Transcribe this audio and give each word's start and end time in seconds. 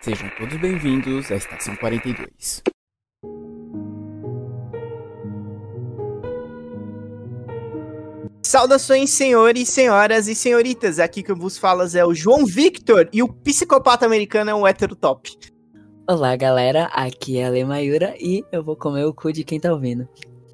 Sejam 0.00 0.30
todos 0.38 0.56
bem-vindos 0.58 1.28
à 1.32 1.34
Estação 1.34 1.74
42. 1.74 2.62
Saudações, 8.44 9.10
senhores, 9.10 9.68
senhoras 9.68 10.28
e 10.28 10.36
senhoritas. 10.36 11.00
Aqui 11.00 11.20
que 11.20 11.32
eu 11.32 11.36
vos 11.36 11.58
falo 11.58 11.82
é 11.96 12.06
o 12.06 12.14
João 12.14 12.46
Victor 12.46 13.08
e 13.12 13.24
o 13.24 13.28
psicopata 13.28 14.06
americano 14.06 14.50
é 14.50 14.54
um 14.54 14.64
hétero 14.64 14.94
top. 14.94 15.36
Olá, 16.08 16.36
galera. 16.36 16.84
Aqui 16.92 17.38
é 17.38 17.46
a 17.46 17.50
Lemayura 17.50 18.14
e 18.20 18.44
eu 18.52 18.62
vou 18.62 18.76
comer 18.76 19.04
o 19.04 19.12
cu 19.12 19.32
de 19.32 19.42
quem 19.42 19.58
tá 19.58 19.72
ouvindo. 19.72 20.08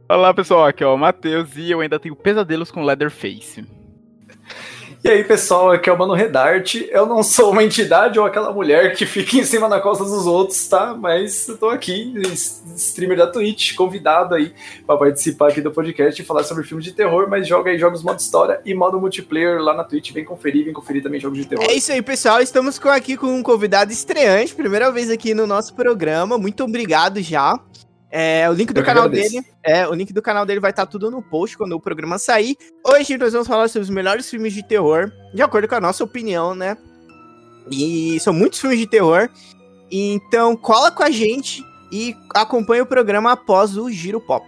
Olá, 0.08 0.32
pessoal. 0.32 0.64
Aqui 0.64 0.82
é 0.82 0.86
o 0.86 0.96
Matheus 0.96 1.54
e 1.56 1.70
eu 1.70 1.80
ainda 1.80 2.00
tenho 2.00 2.16
pesadelos 2.16 2.70
com 2.70 2.82
Leatherface. 2.82 3.83
E 5.04 5.10
aí, 5.10 5.22
pessoal, 5.22 5.70
aqui 5.70 5.90
é 5.90 5.92
o 5.92 5.98
Mano 5.98 6.14
Redarte. 6.14 6.88
Eu 6.90 7.04
não 7.04 7.22
sou 7.22 7.50
uma 7.50 7.62
entidade 7.62 8.18
ou 8.18 8.24
aquela 8.24 8.50
mulher 8.50 8.96
que 8.96 9.04
fica 9.04 9.36
em 9.36 9.44
cima 9.44 9.68
da 9.68 9.78
costa 9.78 10.02
dos 10.02 10.24
outros, 10.24 10.66
tá? 10.66 10.96
Mas 10.98 11.46
eu 11.46 11.58
tô 11.58 11.68
aqui, 11.68 12.14
streamer 12.74 13.18
da 13.18 13.26
Twitch, 13.26 13.74
convidado 13.74 14.34
aí 14.34 14.54
para 14.86 14.96
participar 14.96 15.50
aqui 15.50 15.60
do 15.60 15.70
podcast 15.70 16.22
e 16.22 16.24
falar 16.24 16.42
sobre 16.42 16.64
filmes 16.64 16.86
de 16.86 16.92
terror, 16.92 17.28
mas 17.28 17.46
joga 17.46 17.70
aí 17.70 17.78
jogos 17.78 18.02
modo 18.02 18.18
história 18.18 18.62
e 18.64 18.72
modo 18.72 18.98
multiplayer 18.98 19.60
lá 19.60 19.74
na 19.74 19.84
Twitch. 19.84 20.10
Vem 20.10 20.24
conferir, 20.24 20.64
vem 20.64 20.72
conferir 20.72 21.02
também 21.02 21.20
jogos 21.20 21.36
de 21.36 21.44
terror. 21.44 21.66
É 21.68 21.74
isso 21.74 21.92
aí, 21.92 22.00
pessoal. 22.00 22.40
Estamos 22.40 22.80
aqui 22.86 23.14
com 23.14 23.26
um 23.26 23.42
convidado 23.42 23.92
estreante, 23.92 24.54
primeira 24.54 24.90
vez 24.90 25.10
aqui 25.10 25.34
no 25.34 25.46
nosso 25.46 25.74
programa. 25.74 26.38
Muito 26.38 26.64
obrigado 26.64 27.20
já. 27.20 27.60
É, 28.16 28.48
o 28.48 28.52
link 28.52 28.72
do 28.72 28.80
canal 28.84 29.08
dele, 29.08 29.44
é, 29.60 29.88
o 29.88 29.92
link 29.92 30.12
do 30.12 30.22
canal 30.22 30.46
dele 30.46 30.60
vai 30.60 30.70
estar 30.70 30.86
tá 30.86 30.92
tudo 30.92 31.10
no 31.10 31.20
post 31.20 31.58
quando 31.58 31.72
o 31.72 31.80
programa 31.80 32.16
sair. 32.16 32.56
Hoje 32.86 33.18
nós 33.18 33.32
vamos 33.32 33.48
falar 33.48 33.66
sobre 33.66 33.82
os 33.82 33.90
melhores 33.90 34.30
filmes 34.30 34.52
de 34.52 34.62
terror, 34.62 35.10
de 35.34 35.42
acordo 35.42 35.66
com 35.66 35.74
a 35.74 35.80
nossa 35.80 36.04
opinião, 36.04 36.54
né? 36.54 36.76
E 37.68 38.20
são 38.20 38.32
muitos 38.32 38.60
filmes 38.60 38.78
de 38.78 38.86
terror. 38.86 39.28
Então 39.90 40.56
cola 40.56 40.92
com 40.92 41.02
a 41.02 41.10
gente 41.10 41.60
e 41.90 42.14
acompanha 42.32 42.84
o 42.84 42.86
programa 42.86 43.32
após 43.32 43.76
o 43.76 43.90
Giro 43.90 44.20
Pop. 44.20 44.46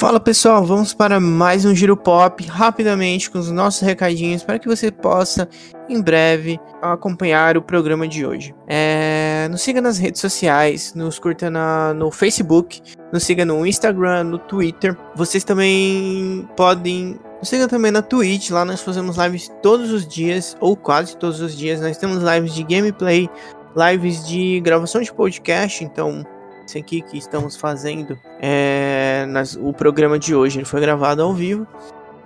Fala 0.00 0.18
pessoal, 0.18 0.64
vamos 0.64 0.94
para 0.94 1.20
mais 1.20 1.66
um 1.66 1.74
Giro 1.74 1.94
Pop 1.94 2.42
rapidamente 2.46 3.30
com 3.30 3.38
os 3.38 3.50
nossos 3.50 3.82
recadinhos 3.82 4.42
para 4.42 4.58
que 4.58 4.66
você 4.66 4.90
possa 4.90 5.46
em 5.90 6.00
breve 6.00 6.58
acompanhar 6.80 7.58
o 7.58 7.60
programa 7.60 8.08
de 8.08 8.24
hoje. 8.24 8.54
É, 8.66 9.46
nos 9.50 9.60
siga 9.60 9.82
nas 9.82 9.98
redes 9.98 10.18
sociais, 10.18 10.94
nos 10.94 11.18
curta 11.18 11.50
na, 11.50 11.92
no 11.92 12.10
Facebook, 12.10 12.80
nos 13.12 13.24
siga 13.24 13.44
no 13.44 13.66
Instagram, 13.66 14.24
no 14.24 14.38
Twitter. 14.38 14.96
Vocês 15.14 15.44
também 15.44 16.48
podem 16.56 17.20
nos 17.38 17.50
siga 17.50 17.68
também 17.68 17.90
na 17.90 18.00
Twitch, 18.00 18.48
lá 18.48 18.64
nós 18.64 18.80
fazemos 18.80 19.18
lives 19.18 19.52
todos 19.62 19.92
os 19.92 20.08
dias, 20.08 20.56
ou 20.60 20.74
quase 20.78 21.14
todos 21.14 21.42
os 21.42 21.54
dias. 21.54 21.78
Nós 21.78 21.98
temos 21.98 22.22
lives 22.22 22.54
de 22.54 22.62
gameplay, 22.62 23.28
lives 23.76 24.26
de 24.26 24.60
gravação 24.60 25.02
de 25.02 25.12
podcast, 25.12 25.84
então 25.84 26.24
aqui 26.78 27.02
que 27.02 27.18
estamos 27.18 27.56
fazendo, 27.56 28.18
é, 28.40 29.26
nas, 29.28 29.56
o 29.56 29.72
programa 29.72 30.18
de 30.18 30.34
hoje 30.34 30.58
ele 30.58 30.64
foi 30.64 30.80
gravado 30.80 31.22
ao 31.22 31.34
vivo. 31.34 31.66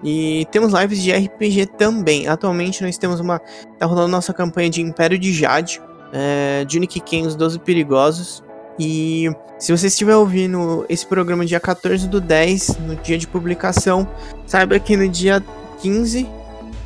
E 0.02 0.46
temos 0.50 0.72
lives 0.74 1.02
de 1.02 1.12
RPG 1.12 1.66
também. 1.78 2.28
Atualmente 2.28 2.82
nós 2.82 2.98
temos 2.98 3.20
uma. 3.20 3.40
Tá 3.78 3.86
rolando 3.86 4.08
nossa 4.08 4.34
campanha 4.34 4.68
de 4.68 4.82
Império 4.82 5.18
de 5.18 5.32
Jade, 5.32 5.80
é, 6.12 6.64
de 6.66 6.76
Unique 6.76 7.00
Ken, 7.00 7.26
os 7.26 7.34
12 7.34 7.58
Perigosos. 7.60 8.44
E 8.78 9.30
se 9.58 9.72
você 9.72 9.86
estiver 9.86 10.16
ouvindo 10.16 10.84
esse 10.88 11.06
programa 11.06 11.46
dia 11.46 11.60
14 11.60 12.08
do 12.08 12.20
10, 12.20 12.78
no 12.80 12.96
dia 12.96 13.16
de 13.16 13.26
publicação, 13.26 14.06
saiba 14.46 14.78
que 14.78 14.96
no 14.96 15.08
dia 15.08 15.42
15, 15.80 16.28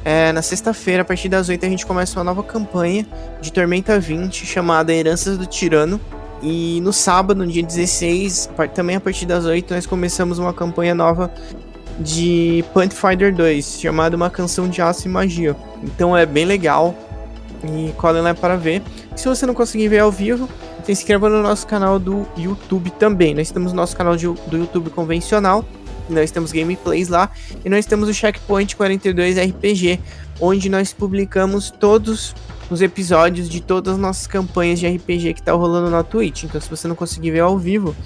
é, 0.04 0.32
na 0.32 0.42
sexta-feira, 0.42 1.02
a 1.02 1.04
partir 1.04 1.28
das 1.28 1.48
8, 1.48 1.64
a 1.64 1.68
gente 1.68 1.86
começa 1.86 2.18
uma 2.18 2.24
nova 2.24 2.42
campanha 2.42 3.06
de 3.40 3.52
Tormenta 3.52 3.98
20 3.98 4.46
chamada 4.46 4.92
Heranças 4.92 5.38
do 5.38 5.46
Tirano. 5.46 6.00
E 6.42 6.80
no 6.82 6.92
sábado, 6.92 7.44
no 7.44 7.50
dia 7.50 7.62
16, 7.62 8.50
também 8.74 8.96
a 8.96 9.00
partir 9.00 9.26
das 9.26 9.44
8, 9.44 9.74
nós 9.74 9.86
começamos 9.86 10.38
uma 10.38 10.52
campanha 10.52 10.94
nova 10.94 11.32
de 11.98 12.64
Pathfinder 12.72 13.34
2, 13.34 13.80
chamada 13.80 14.16
Uma 14.16 14.30
Canção 14.30 14.68
de 14.68 14.80
Aço 14.80 15.08
e 15.08 15.10
Magia. 15.10 15.56
Então 15.82 16.16
é 16.16 16.24
bem 16.24 16.44
legal 16.44 16.94
e 17.64 17.92
colhem 17.96 18.22
lá 18.22 18.34
para 18.34 18.56
ver. 18.56 18.82
E 19.14 19.20
se 19.20 19.26
você 19.26 19.44
não 19.46 19.54
conseguir 19.54 19.88
ver 19.88 19.98
ao 19.98 20.12
vivo, 20.12 20.48
se 20.84 20.92
inscreva 20.92 21.28
no 21.28 21.42
nosso 21.42 21.66
canal 21.66 21.98
do 21.98 22.26
YouTube 22.36 22.90
também. 22.90 23.34
Nós 23.34 23.50
temos 23.50 23.72
o 23.72 23.74
nosso 23.74 23.96
canal 23.96 24.16
de, 24.16 24.26
do 24.26 24.56
YouTube 24.56 24.90
convencional, 24.90 25.64
nós 26.08 26.30
temos 26.30 26.52
gameplays 26.52 27.08
lá, 27.08 27.30
e 27.64 27.68
nós 27.68 27.84
temos 27.84 28.08
o 28.08 28.14
Checkpoint 28.14 28.76
42 28.76 29.36
RPG, 29.36 29.98
onde 30.40 30.68
nós 30.68 30.92
publicamos 30.92 31.70
todos 31.70 32.34
os 32.70 32.82
episódios 32.82 33.48
de 33.48 33.60
todas 33.60 33.94
as 33.94 33.98
nossas 33.98 34.26
campanhas 34.26 34.78
de 34.78 34.86
RPG 34.86 35.34
que 35.34 35.42
tá 35.42 35.52
rolando 35.52 35.90
na 35.90 36.02
Twitch. 36.02 36.44
Então, 36.44 36.60
se 36.60 36.68
você 36.68 36.86
não 36.86 36.94
conseguir 36.94 37.30
ver 37.30 37.40
ao 37.40 37.58
vivo, 37.58 37.96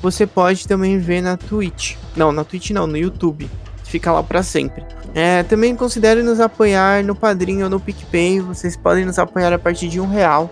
você 0.00 0.26
pode 0.26 0.66
também 0.66 0.98
ver 0.98 1.20
na 1.20 1.36
Twitch. 1.36 1.96
Não, 2.16 2.32
na 2.32 2.44
Twitch 2.44 2.70
não, 2.70 2.86
no 2.86 2.96
YouTube. 2.96 3.48
Fica 3.84 4.12
lá 4.12 4.22
para 4.22 4.42
sempre. 4.42 4.84
É, 5.14 5.42
também 5.42 5.76
considere 5.76 6.22
nos 6.22 6.40
apoiar 6.40 7.04
no 7.04 7.14
Padrinho 7.14 7.64
ou 7.64 7.70
no 7.70 7.80
PicPay. 7.80 8.40
Vocês 8.40 8.76
podem 8.76 9.04
nos 9.04 9.18
apoiar 9.18 9.52
a 9.52 9.58
partir 9.58 9.88
de 9.88 10.00
um 10.00 10.08
real. 10.08 10.50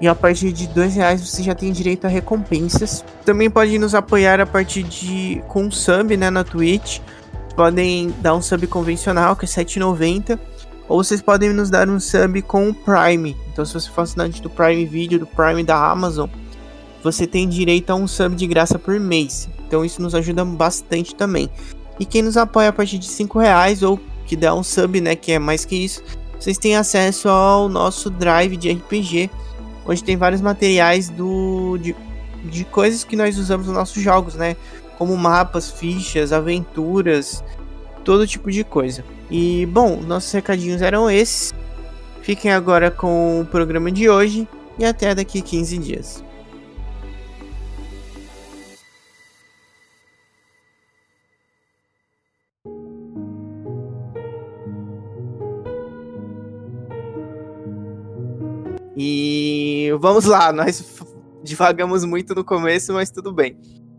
E 0.00 0.08
a 0.08 0.14
partir 0.14 0.52
de 0.52 0.66
dois 0.66 0.94
reais 0.94 1.20
você 1.20 1.42
já 1.42 1.54
tem 1.54 1.72
direito 1.72 2.06
a 2.06 2.08
recompensas. 2.08 3.04
Também 3.24 3.50
pode 3.50 3.78
nos 3.78 3.94
apoiar 3.94 4.40
a 4.40 4.46
partir 4.46 4.82
de 4.82 5.42
com 5.46 5.64
um 5.64 5.70
sub, 5.70 6.16
né, 6.16 6.30
na 6.30 6.42
Twitch. 6.42 7.00
Podem 7.54 8.14
dar 8.20 8.34
um 8.34 8.40
sub 8.40 8.66
convencional 8.66 9.36
que 9.36 9.44
é 9.44 9.48
7,90 9.48 10.38
ou 10.90 11.04
vocês 11.04 11.22
podem 11.22 11.50
nos 11.50 11.70
dar 11.70 11.88
um 11.88 12.00
sub 12.00 12.42
com 12.42 12.68
o 12.68 12.74
Prime. 12.74 13.36
Então, 13.52 13.64
se 13.64 13.72
você 13.72 13.88
for 13.88 14.00
assinante 14.00 14.42
do 14.42 14.50
Prime 14.50 14.84
Video, 14.84 15.20
do 15.20 15.26
Prime 15.26 15.62
da 15.62 15.88
Amazon, 15.88 16.28
você 17.00 17.28
tem 17.28 17.48
direito 17.48 17.90
a 17.90 17.94
um 17.94 18.08
sub 18.08 18.34
de 18.34 18.44
graça 18.44 18.76
por 18.76 18.98
mês. 18.98 19.48
Então, 19.64 19.84
isso 19.84 20.02
nos 20.02 20.16
ajuda 20.16 20.44
bastante 20.44 21.14
também. 21.14 21.48
E 22.00 22.04
quem 22.04 22.22
nos 22.22 22.36
apoia 22.36 22.70
a 22.70 22.72
partir 22.72 22.98
de 22.98 23.06
5 23.06 23.38
reais 23.38 23.84
ou 23.84 24.00
que 24.26 24.34
dá 24.34 24.52
um 24.52 24.64
sub, 24.64 25.00
né, 25.00 25.14
que 25.14 25.30
é 25.30 25.38
mais 25.38 25.64
que 25.64 25.76
isso, 25.76 26.02
vocês 26.40 26.58
têm 26.58 26.74
acesso 26.74 27.28
ao 27.28 27.68
nosso 27.68 28.10
drive 28.10 28.56
de 28.56 28.72
RPG, 28.72 29.30
onde 29.86 30.02
tem 30.02 30.16
vários 30.16 30.40
materiais 30.40 31.08
do 31.08 31.78
de, 31.78 31.94
de 32.46 32.64
coisas 32.64 33.04
que 33.04 33.14
nós 33.14 33.38
usamos 33.38 33.68
nos 33.68 33.76
nossos 33.76 34.02
jogos, 34.02 34.34
né? 34.34 34.56
Como 34.98 35.16
mapas, 35.16 35.70
fichas, 35.70 36.32
aventuras, 36.32 37.44
todo 38.04 38.26
tipo 38.26 38.50
de 38.50 38.64
coisa. 38.64 39.04
E 39.30 39.64
bom, 39.66 40.00
nossos 40.00 40.32
recadinhos 40.32 40.82
eram 40.82 41.08
esses. 41.08 41.54
Fiquem 42.20 42.50
agora 42.50 42.90
com 42.90 43.40
o 43.40 43.46
programa 43.46 43.90
de 43.90 44.08
hoje 44.08 44.48
e 44.78 44.84
até 44.84 45.14
daqui 45.14 45.40
15 45.40 45.78
dias. 45.78 46.24
E 58.96 59.90
vamos 60.00 60.24
lá, 60.24 60.52
nós 60.52 61.00
divagamos 61.42 62.04
muito 62.04 62.34
no 62.34 62.44
começo, 62.44 62.92
mas 62.92 63.10
tudo 63.10 63.32
bem. 63.32 63.56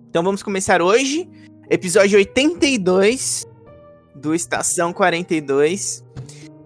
Então 0.09 0.21
vamos 0.21 0.43
começar 0.43 0.81
hoje, 0.81 1.27
episódio 1.69 2.17
82 2.17 3.49
do 4.15 4.33
Estação 4.35 4.93
42. 4.93 6.03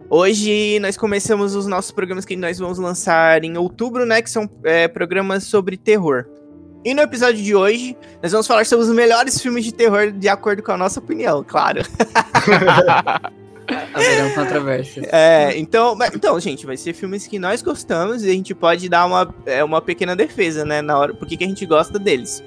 Hoje 0.09 0.79
nós 0.79 0.95
começamos 0.95 1.55
os 1.55 1.65
nossos 1.65 1.91
programas 1.91 2.25
que 2.25 2.35
nós 2.35 2.59
vamos 2.59 2.77
lançar 2.77 3.43
em 3.43 3.57
outubro, 3.57 4.05
né? 4.05 4.21
Que 4.21 4.29
são 4.29 4.49
é, 4.63 4.87
programas 4.87 5.43
sobre 5.45 5.77
terror. 5.77 6.25
E 6.83 6.93
no 6.93 7.01
episódio 7.01 7.43
de 7.43 7.55
hoje, 7.55 7.97
nós 8.21 8.31
vamos 8.31 8.45
falar 8.45 8.63
sobre 8.65 8.85
os 8.85 8.91
melhores 8.91 9.41
filmes 9.41 9.65
de 9.65 9.73
terror 9.73 10.11
de 10.11 10.29
acordo 10.29 10.61
com 10.61 10.71
a 10.71 10.77
nossa 10.77 10.99
opinião, 10.99 11.43
claro. 11.43 11.81
Haverão 13.91 14.29
controvérsias. 14.35 15.07
É, 15.11 15.57
então, 15.57 15.97
então, 16.13 16.39
gente, 16.39 16.63
vai 16.65 16.77
ser 16.77 16.93
filmes 16.93 17.25
que 17.25 17.39
nós 17.39 17.63
gostamos 17.63 18.23
e 18.23 18.29
a 18.29 18.33
gente 18.33 18.53
pode 18.53 18.87
dar 18.87 19.07
uma, 19.07 19.33
é, 19.47 19.63
uma 19.63 19.81
pequena 19.81 20.15
defesa, 20.15 20.63
né? 20.63 20.83
Na 20.83 20.99
hora, 20.99 21.15
porque 21.15 21.35
que 21.35 21.43
a 21.43 21.47
gente 21.47 21.65
gosta 21.65 21.97
deles. 21.97 22.43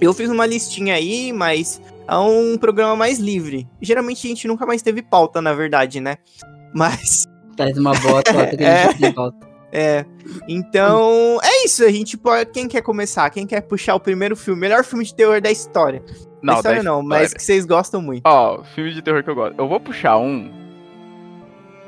Eu 0.00 0.14
fiz 0.14 0.30
uma 0.30 0.46
listinha 0.46 0.94
aí, 0.94 1.32
mas 1.32 1.80
a 2.06 2.20
um 2.20 2.56
programa 2.56 2.96
mais 2.96 3.18
livre. 3.18 3.68
Geralmente 3.80 4.26
a 4.26 4.28
gente 4.28 4.48
nunca 4.48 4.66
mais 4.66 4.82
teve 4.82 5.02
pauta, 5.02 5.40
na 5.40 5.52
verdade, 5.52 6.00
né? 6.00 6.16
Mas. 6.74 7.24
Traz 7.56 7.76
uma 7.78 7.92
bota, 7.94 8.32
que 8.56 8.64
a 8.64 8.90
gente 8.92 9.04
é, 9.04 9.12
pauta. 9.12 9.46
É. 9.72 10.04
Então, 10.48 11.38
é 11.42 11.64
isso. 11.64 11.84
A 11.84 11.90
gente 11.90 12.16
pode. 12.16 12.50
Quem 12.50 12.68
quer 12.68 12.82
começar? 12.82 13.28
Quem 13.30 13.46
quer 13.46 13.60
puxar 13.62 13.94
o 13.94 14.00
primeiro 14.00 14.36
filme? 14.36 14.60
Melhor 14.60 14.84
filme 14.84 15.04
de 15.04 15.14
terror 15.14 15.40
da 15.40 15.50
história. 15.50 16.02
Não, 16.42 16.54
da 16.54 16.58
história 16.60 16.82
da 16.82 16.90
não, 16.90 17.02
história. 17.02 17.22
mas 17.22 17.34
que 17.34 17.42
vocês 17.42 17.64
gostam 17.64 18.00
muito. 18.00 18.22
Ó, 18.24 18.58
oh, 18.60 18.64
filme 18.64 18.92
de 18.92 19.02
terror 19.02 19.22
que 19.22 19.30
eu 19.30 19.34
gosto. 19.34 19.58
Eu 19.58 19.68
vou 19.68 19.80
puxar 19.80 20.18
um. 20.18 20.50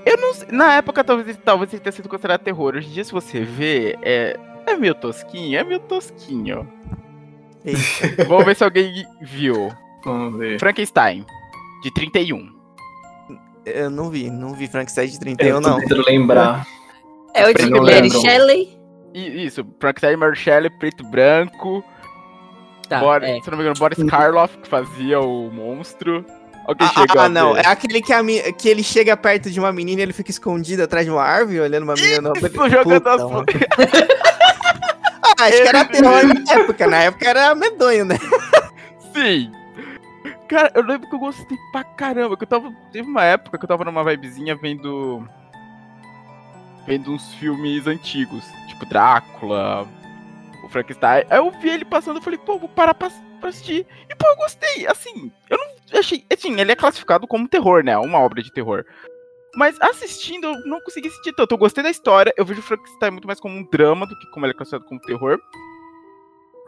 Eu 0.04 0.16
não 0.16 0.34
sei. 0.34 0.48
Na 0.50 0.74
época, 0.74 1.04
talvez, 1.04 1.38
talvez 1.44 1.70
tenha 1.70 1.92
sido 1.92 2.08
considerado 2.08 2.40
terror. 2.40 2.74
Hoje 2.74 2.88
em 2.88 2.92
dia, 2.92 3.04
se 3.04 3.12
você 3.12 3.40
vê, 3.40 3.96
é. 4.02 4.38
É 4.66 4.76
meio 4.76 4.94
tosquinho, 4.94 5.58
é 5.58 5.64
meio 5.64 5.80
tosquinho. 5.80 6.68
Vamos 8.28 8.44
ver 8.44 8.54
se 8.54 8.64
alguém 8.64 9.06
viu. 9.22 9.70
Vamos 10.04 10.38
ver. 10.38 10.58
Frankenstein. 10.58 11.24
De 11.82 11.90
31. 11.92 12.56
Eu 13.64 13.90
não 13.90 14.08
vi, 14.10 14.30
não 14.30 14.54
vi 14.54 14.66
Frankenstein 14.66 15.08
de 15.08 15.20
31, 15.20 15.48
Eu 15.48 15.60
não. 15.60 15.78
tentando 15.78 16.02
lembrar. 16.06 16.66
É 17.34 17.44
o 17.44 17.48
Eu 17.48 17.54
de 17.54 17.70
Mary. 17.70 18.10
Shelley? 18.10 18.78
Isso, 19.14 19.64
Frankenstein 19.80 20.16
Marshall, 20.16 20.70
preto 20.78 21.04
e 21.04 21.10
branco. 21.10 21.84
Tá, 22.88 23.00
Boris, 23.00 23.28
é. 23.28 23.40
Se 23.40 23.50
não 23.50 23.58
me 23.58 23.62
engano, 23.64 23.78
Boris 23.78 24.02
Karloff, 24.04 24.56
que 24.58 24.68
fazia 24.68 25.20
o 25.20 25.50
monstro. 25.50 26.24
Alguém 26.66 26.88
chegou 26.88 27.20
Ah, 27.20 27.24
ah, 27.24 27.28
não. 27.28 27.56
É 27.56 27.66
aquele 27.66 28.00
que, 28.00 28.12
a 28.12 28.22
mi- 28.22 28.52
que 28.54 28.68
ele 28.68 28.82
chega 28.82 29.16
perto 29.16 29.50
de 29.50 29.58
uma 29.60 29.72
menina 29.72 30.00
e 30.00 30.04
ele 30.04 30.12
fica 30.12 30.30
escondido 30.30 30.82
atrás 30.82 31.04
de 31.06 31.10
uma 31.12 31.22
árvore, 31.22 31.60
olhando 31.60 31.82
uma 31.84 31.94
menina. 31.94 32.32
Isso, 32.36 32.68
jogando 32.70 33.06
as. 33.08 33.20
Ah, 35.40 35.44
acho 35.44 35.62
que 35.62 35.68
era 35.68 35.84
terror 35.84 36.24
na 36.24 36.42
época. 36.52 36.86
Na 36.86 36.96
época 37.04 37.28
era 37.28 37.54
medonho, 37.54 38.04
né? 38.04 38.16
Sim. 39.14 39.52
Cara, 40.48 40.72
eu 40.74 40.82
lembro 40.82 41.08
que 41.08 41.14
eu 41.14 41.18
gostei 41.18 41.58
pra 41.70 41.84
caramba. 41.84 42.36
Que 42.36 42.44
eu 42.44 42.48
tava. 42.48 42.72
Teve 42.90 43.08
uma 43.08 43.22
época 43.22 43.58
que 43.58 43.64
eu 43.64 43.68
tava 43.68 43.84
numa 43.84 44.02
vibezinha 44.02 44.56
vendo. 44.56 45.28
Vendo 46.86 47.12
uns 47.12 47.34
filmes 47.34 47.86
antigos. 47.86 48.44
Tipo 48.68 48.86
Drácula, 48.86 49.86
o 50.64 50.68
Frankenstein. 50.68 51.24
Aí 51.28 51.38
eu 51.38 51.50
vi 51.50 51.68
ele 51.68 51.84
passando 51.84 52.18
e 52.18 52.22
falei, 52.22 52.38
pô, 52.38 52.58
vou 52.58 52.68
parar 52.68 52.94
pra, 52.94 53.10
pra 53.40 53.50
assistir. 53.50 53.86
E 54.08 54.14
pô, 54.14 54.26
eu 54.26 54.36
gostei. 54.36 54.86
Assim, 54.86 55.30
eu 55.50 55.58
não 55.58 55.98
achei. 55.98 56.24
Assim, 56.32 56.58
ele 56.58 56.72
é 56.72 56.76
classificado 56.76 57.26
como 57.26 57.48
terror, 57.48 57.84
né? 57.84 57.96
Uma 57.98 58.18
obra 58.18 58.42
de 58.42 58.52
terror. 58.52 58.86
Mas 59.54 59.78
assistindo, 59.80 60.46
eu 60.46 60.66
não 60.66 60.80
consegui 60.80 61.10
sentir 61.10 61.34
tanto. 61.34 61.52
Eu 61.52 61.58
gostei 61.58 61.82
da 61.84 61.90
história. 61.90 62.32
Eu 62.36 62.44
vejo 62.44 62.60
o 62.60 62.62
Frankenstein 62.62 63.10
muito 63.10 63.26
mais 63.26 63.40
como 63.40 63.54
um 63.54 63.68
drama 63.70 64.06
do 64.06 64.18
que 64.18 64.30
como 64.30 64.46
ele 64.46 64.52
é 64.52 64.56
classificado 64.56 64.88
como 64.88 65.00
terror. 65.00 65.38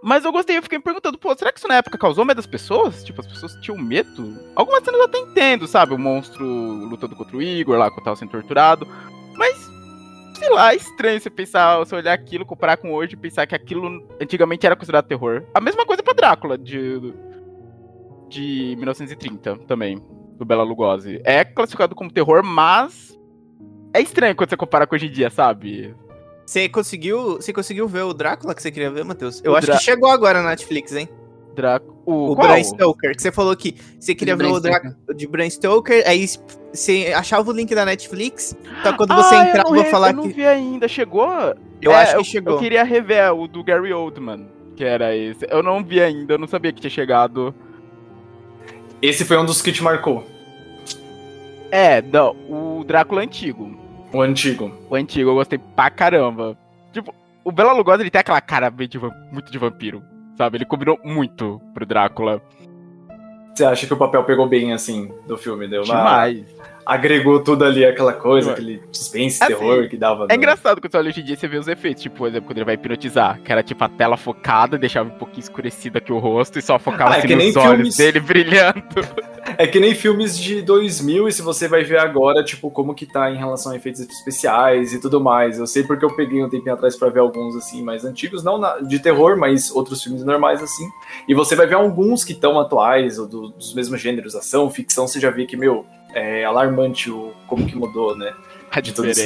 Mas 0.03 0.25
eu 0.25 0.33
gostei, 0.33 0.57
eu 0.57 0.63
fiquei 0.63 0.79
me 0.79 0.85
perguntando, 0.85 1.19
pô, 1.19 1.35
será 1.37 1.53
que 1.53 1.59
isso 1.59 1.69
na 1.69 1.77
época 1.77 1.99
causou 1.99 2.25
medo 2.25 2.37
das 2.37 2.47
pessoas? 2.47 3.05
Tipo, 3.05 3.21
as 3.21 3.27
pessoas 3.27 3.55
tinham 3.57 3.77
medo? 3.79 4.39
Algumas 4.55 4.83
cenas 4.83 5.01
eu 5.01 5.07
até 5.07 5.19
entendo, 5.19 5.67
sabe? 5.67 5.95
O 5.95 5.99
monstro 5.99 6.45
lutando 6.45 7.15
contra 7.15 7.37
o 7.37 7.43
Igor 7.43 7.79
lá, 7.79 7.91
que 7.91 8.03
tava 8.03 8.17
sendo 8.17 8.31
torturado. 8.31 8.89
Mas, 9.37 9.59
sei 10.39 10.49
lá, 10.51 10.73
é 10.73 10.77
estranho 10.77 11.21
você 11.21 11.29
pensar, 11.29 11.79
você 11.79 11.95
olhar 11.95 12.15
aquilo, 12.15 12.47
comparar 12.47 12.79
com 12.79 12.93
hoje 12.93 13.13
e 13.13 13.17
pensar 13.17 13.47
que 13.47 13.55
aquilo 13.55 14.09
antigamente 14.21 14.65
era 14.65 14.77
considerado 14.77 15.07
terror. 15.07 15.45
A 15.55 15.61
mesma 15.61 15.85
coisa 15.85 16.03
pra 16.03 16.15
Drácula, 16.15 16.57
de, 16.57 17.13
de 18.29 18.75
1930 18.77 19.59
também, 19.67 20.03
do 20.39 20.45
Bela 20.47 20.63
Lugosi. 20.63 21.21
É 21.25 21.45
classificado 21.45 21.95
como 21.95 22.11
terror, 22.11 22.43
mas 22.43 23.19
é 23.93 24.01
estranho 24.01 24.35
quando 24.35 24.49
você 24.49 24.57
compara 24.57 24.87
com 24.87 24.95
hoje 24.95 25.07
em 25.07 25.11
dia, 25.11 25.29
sabe? 25.29 25.95
Você 26.51 26.69
conseguiu, 26.69 27.37
você 27.37 27.53
conseguiu 27.53 27.87
ver 27.87 28.03
o 28.03 28.13
Drácula 28.13 28.57
que 28.57 28.61
você 28.61 28.73
queria 28.73 28.91
ver, 28.91 29.05
Matheus? 29.05 29.41
Eu 29.45 29.53
O 29.53 29.57
acho 29.57 29.69
Drá- 29.69 29.77
que 29.79 29.85
chegou 29.85 30.11
agora 30.11 30.43
na 30.43 30.49
Netflix, 30.51 30.93
hein? 30.97 31.09
Drácula. 31.55 31.95
O, 32.05 32.33
O? 32.33 32.35
Bram 32.35 32.61
Stoker, 32.65 33.15
que 33.15 33.23
você 33.23 33.31
falou 33.31 33.55
que 33.57 33.77
você 34.01 34.17
queria 34.17 34.35
ver 34.35 34.47
o 34.47 34.59
Drácula 34.59 34.97
de 35.15 35.29
Bram 35.29 35.49
Stoker, 35.49 36.03
aí 36.05 36.27
você 36.73 37.13
achava 37.15 37.49
o 37.49 37.53
link 37.55 37.73
da 37.73 37.85
Netflix, 37.85 38.57
então 38.81 38.93
quando 38.97 39.15
você 39.15 39.37
Ah, 39.37 39.47
entrava 39.47 39.69
eu 39.69 39.75
não, 39.75 39.77
eu 39.77 39.83
re- 39.85 39.91
falar 39.93 40.09
eu 40.11 40.15
não 40.15 40.23
que... 40.25 40.33
vi 40.33 40.45
ainda, 40.45 40.89
chegou? 40.89 41.29
Eu 41.81 41.93
É, 41.93 42.03
acho 42.03 42.15
que 42.15 42.19
eu, 42.19 42.25
chegou. 42.25 42.55
Eu 42.55 42.59
queria 42.59 42.83
rever 42.83 43.33
o 43.33 43.47
do 43.47 43.63
Gary 43.63 43.93
Oldman, 43.93 44.49
que 44.75 44.83
era 44.83 45.15
esse. 45.15 45.47
Eu 45.49 45.63
não 45.63 45.85
vi 45.85 46.03
ainda, 46.03 46.35
eu 46.35 46.39
não 46.39 46.49
sabia 46.49 46.73
que 46.73 46.81
tinha 46.81 46.91
chegado. 46.91 47.55
Esse 49.01 49.25
foi 49.25 49.37
um 49.39 49.45
dos 49.47 49.63
que 49.63 49.71
te 49.71 49.85
marcou. 49.85 50.27
É, 51.71 52.03
não, 52.03 52.35
o 52.49 52.83
Drácula 52.85 53.23
antigo. 53.23 53.79
O 54.13 54.21
antigo. 54.23 54.73
O 54.89 54.95
antigo 54.95 55.31
eu 55.31 55.35
gostei 55.35 55.59
pra 55.59 55.91
caramba. 55.91 56.57
Tipo, 56.93 57.15
o 57.45 57.53
Bela 57.53 57.73
Lugosi, 57.73 58.03
ele 58.03 58.11
tem 58.11 58.21
aquela 58.21 58.41
cara 58.41 58.71
meio 58.71 58.89
de 58.89 58.99
muito 59.31 59.51
de 59.53 59.59
vampiro, 59.59 60.03
sabe? 60.37 60.57
Ele 60.59 60.65
combinou 60.65 60.99
muito 61.05 61.61
pro 61.73 61.87
Drácula. 61.87 62.43
Você 63.55 63.65
acha 63.65 63.87
que 63.87 63.93
o 63.93 63.97
papel 63.97 64.25
pegou 64.25 64.49
bem, 64.49 64.73
assim, 64.73 65.13
do 65.27 65.37
filme? 65.37 65.69
Deu 65.69 65.83
uma... 65.83 65.95
Demais. 65.95 66.45
Agregou 66.87 67.41
tudo 67.45 67.65
ali, 67.65 67.85
aquela 67.85 68.13
coisa, 68.13 68.55
Demais. 68.55 68.79
aquele 68.79 68.89
suspense, 68.93 69.43
Assim, 69.43 69.55
terror 69.55 69.89
que 69.89 69.97
dava. 69.97 70.25
É 70.25 70.29
no- 70.29 70.35
engraçado 70.35 70.81
quando 70.81 70.91
você 70.91 70.97
olha 70.99 71.09
hoje 71.11 71.21
em 71.21 71.25
dia 71.25 71.35
e 71.35 71.37
você 71.37 71.47
vê 71.47 71.59
os 71.59 71.69
efeitos, 71.69 72.03
tipo, 72.03 72.17
por 72.17 72.29
exemplo, 72.29 72.47
quando 72.49 72.57
ele 72.59 72.65
vai 72.65 72.75
hipnotizar, 72.75 73.39
que 73.43 73.53
era 73.53 73.63
tipo 73.63 73.85
a 73.85 73.89
tela 73.89 74.17
focada, 74.17 74.79
deixava 74.79 75.09
um 75.09 75.19
pouquinho 75.19 75.41
escurecida 75.41 75.99
aqui 75.99 76.13
o 76.13 76.19
rosto 76.19 76.59
e 76.59 76.63
só 76.63 76.79
focava 76.79 77.13
Ah, 77.13 77.17
é 77.17 77.19
assim 77.19 77.35
nos 77.35 77.57
olhos 77.57 77.73
filmes. 77.75 77.97
dele 77.97 78.19
brilhando. 78.21 78.83
É 79.63 79.67
que 79.67 79.79
nem 79.79 79.95
filmes 79.95 80.39
de 80.39 80.63
2000, 80.63 81.29
e 81.29 81.33
se 81.33 81.43
você 81.43 81.69
vai 81.69 81.85
ver 81.85 81.99
agora, 81.99 82.43
tipo, 82.43 82.71
como 82.71 82.95
que 82.95 83.05
tá 83.05 83.31
em 83.31 83.37
relação 83.37 83.73
a 83.73 83.77
efeitos 83.77 84.01
especiais 84.01 84.95
e 84.95 84.99
tudo 84.99 85.21
mais. 85.21 85.59
Eu 85.59 85.67
sei 85.67 85.83
porque 85.83 86.03
eu 86.03 86.17
peguei 86.17 86.43
um 86.43 86.49
tempinho 86.49 86.73
atrás 86.73 86.97
pra 86.97 87.11
ver 87.11 87.21
alguns, 87.21 87.55
assim, 87.55 87.83
mais 87.83 88.03
antigos, 88.03 88.43
não 88.43 88.57
na- 88.57 88.79
de 88.79 88.99
terror, 88.99 89.37
mas 89.37 89.71
outros 89.71 90.03
filmes 90.03 90.25
normais, 90.25 90.63
assim. 90.63 90.89
E 91.29 91.35
você 91.35 91.55
vai 91.55 91.67
ver 91.67 91.75
alguns 91.75 92.25
que 92.25 92.33
estão 92.33 92.59
atuais, 92.59 93.19
ou 93.19 93.27
do- 93.29 93.49
dos 93.51 93.75
mesmos 93.75 94.01
gêneros, 94.01 94.35
ação, 94.35 94.71
ficção, 94.71 95.07
você 95.07 95.21
já 95.21 95.31
vê 95.31 95.45
que, 95.45 95.59
meu, 95.59 95.85
é 96.15 96.43
alarmante 96.43 97.11
o, 97.11 97.31
como 97.47 97.67
que 97.67 97.77
mudou, 97.77 98.17
né? 98.17 98.33
A 98.71 98.81
diferença. 98.81 99.25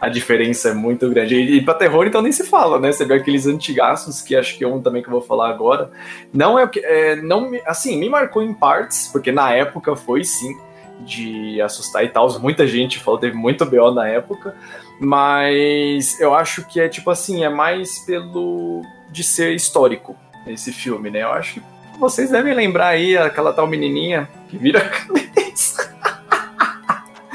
A 0.00 0.08
diferença 0.08 0.68
é 0.68 0.74
muito 0.74 1.08
grande. 1.10 1.34
E, 1.34 1.56
e 1.56 1.64
pra 1.64 1.74
terror, 1.74 2.06
então, 2.06 2.22
nem 2.22 2.30
se 2.30 2.44
fala, 2.44 2.78
né? 2.78 2.92
Você 2.92 3.04
vê 3.04 3.14
aqueles 3.14 3.46
antigaços, 3.46 4.22
que 4.22 4.36
acho 4.36 4.56
que 4.56 4.62
é 4.62 4.68
um 4.68 4.80
também 4.80 5.02
que 5.02 5.08
eu 5.08 5.12
vou 5.12 5.20
falar 5.20 5.50
agora. 5.50 5.90
Não 6.32 6.58
é 6.58 6.64
o 6.64 6.68
que. 6.68 6.80
É, 6.80 7.16
não 7.16 7.50
me, 7.50 7.60
assim, 7.66 7.98
me 7.98 8.08
marcou 8.08 8.42
em 8.42 8.54
partes, 8.54 9.08
porque 9.08 9.32
na 9.32 9.50
época 9.52 9.96
foi 9.96 10.22
sim 10.22 10.56
de 11.00 11.60
assustar 11.60 12.04
e 12.04 12.08
tal. 12.08 12.38
Muita 12.38 12.66
gente 12.66 13.00
falou, 13.00 13.18
teve 13.18 13.36
muito 13.36 13.66
BO 13.66 13.90
na 13.90 14.06
época. 14.06 14.54
Mas 15.00 16.20
eu 16.20 16.34
acho 16.34 16.64
que 16.66 16.80
é 16.80 16.88
tipo 16.88 17.10
assim, 17.10 17.44
é 17.44 17.48
mais 17.48 17.98
pelo. 18.00 18.82
de 19.10 19.24
ser 19.24 19.54
histórico 19.54 20.16
esse 20.46 20.72
filme, 20.72 21.10
né? 21.10 21.22
Eu 21.22 21.32
acho 21.32 21.54
que 21.54 21.62
vocês 21.98 22.30
devem 22.30 22.54
lembrar 22.54 22.88
aí 22.88 23.16
aquela 23.16 23.52
tal 23.52 23.66
menininha 23.66 24.28
que 24.48 24.56
vira. 24.56 24.88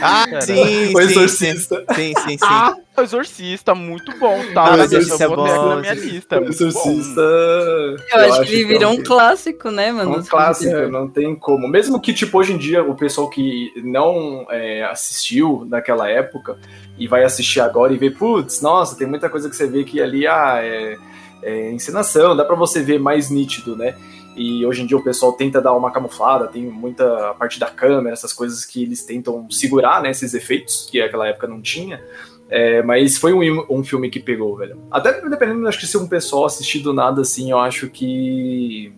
Ah, 0.01 0.25
Cara, 0.29 0.41
sim, 0.41 0.53
O 0.55 0.65
sim, 0.65 0.93
sim, 0.95 0.99
Exorcista. 1.01 1.85
sim, 1.93 2.13
sim, 2.15 2.37
sim. 2.37 2.45
Ah, 2.49 2.73
o 2.97 3.01
Exorcista, 3.01 3.75
muito 3.75 4.11
bom, 4.17 4.43
tá? 4.53 4.63
Ah, 4.65 4.73
o 4.73 4.77
Eu 4.77 4.83
Exorcista 4.83 5.23
é 5.23 5.27
bom, 5.27 5.35
na 5.43 5.75
minha 5.77 5.91
Exorcista. 5.93 5.95
lista. 6.13 6.37
O 6.37 6.41
muito 6.41 6.51
Exorcista. 6.63 7.21
Eu, 7.21 8.19
acho 8.19 8.41
que 8.41 8.47
ele 8.55 8.63
é 8.63 8.65
virou 8.67 8.89
um 8.89 8.93
filme- 8.93 9.07
clássico, 9.07 9.71
né, 9.71 9.91
mano? 9.91 10.09
um 10.09 10.13
filmes 10.13 10.23
de 10.25 10.29
clássico, 10.29 10.87
não 10.89 11.07
tem 11.09 11.35
como. 11.35 11.67
Mesmo 11.67 11.99
que, 11.99 12.13
tipo, 12.13 12.37
hoje 12.37 12.53
em 12.53 12.57
dia, 12.57 12.83
o 12.83 12.95
pessoal 12.95 13.29
que 13.29 13.71
não 13.83 14.45
é, 14.49 14.83
assistiu 14.85 15.65
naquela 15.69 16.09
época 16.09 16.57
e 16.97 17.07
vai 17.07 17.23
assistir 17.23 17.59
agora 17.61 17.93
e 17.93 17.97
vê, 17.97 18.09
putz, 18.11 18.61
nossa, 18.61 18.95
tem 18.97 19.07
muita 19.07 19.29
coisa 19.29 19.49
que 19.49 19.55
você 19.55 19.67
vê 19.67 19.83
que 19.83 20.01
ali, 20.01 20.27
ah, 20.27 20.59
é, 20.61 20.97
é 21.43 21.71
encenação, 21.71 22.35
dá 22.35 22.43
pra 22.43 22.55
você 22.55 22.81
ver 22.81 22.99
mais 22.99 23.29
nítido, 23.29 23.75
né? 23.75 23.95
E 24.39 24.65
hoje 24.65 24.81
em 24.81 24.85
dia 24.85 24.95
o 24.97 25.03
pessoal 25.03 25.33
tenta 25.33 25.61
dar 25.61 25.73
uma 25.73 25.91
camuflada, 25.91 26.47
tem 26.47 26.63
muita 26.63 27.33
parte 27.33 27.59
da 27.59 27.67
câmera, 27.69 28.13
essas 28.13 28.31
coisas 28.31 28.63
que 28.63 28.81
eles 28.83 29.03
tentam 29.03 29.49
segurar, 29.51 30.01
né, 30.01 30.11
esses 30.11 30.33
efeitos, 30.33 30.87
que 30.89 30.99
naquela 31.01 31.27
época 31.27 31.45
não 31.47 31.61
tinha. 31.61 32.01
É, 32.49 32.81
mas 32.81 33.17
foi 33.17 33.33
um, 33.33 33.65
um 33.69 33.83
filme 33.83 34.09
que 34.09 34.19
pegou, 34.19 34.55
velho. 34.55 34.81
Até 34.89 35.21
dependendo, 35.29 35.67
acho 35.67 35.79
que 35.79 35.85
se 35.85 35.97
um 35.97 36.07
pessoal 36.07 36.45
assistir 36.45 36.79
do 36.79 36.93
nada, 36.93 37.21
assim, 37.21 37.51
eu 37.51 37.59
acho 37.59 37.89
que 37.89 38.93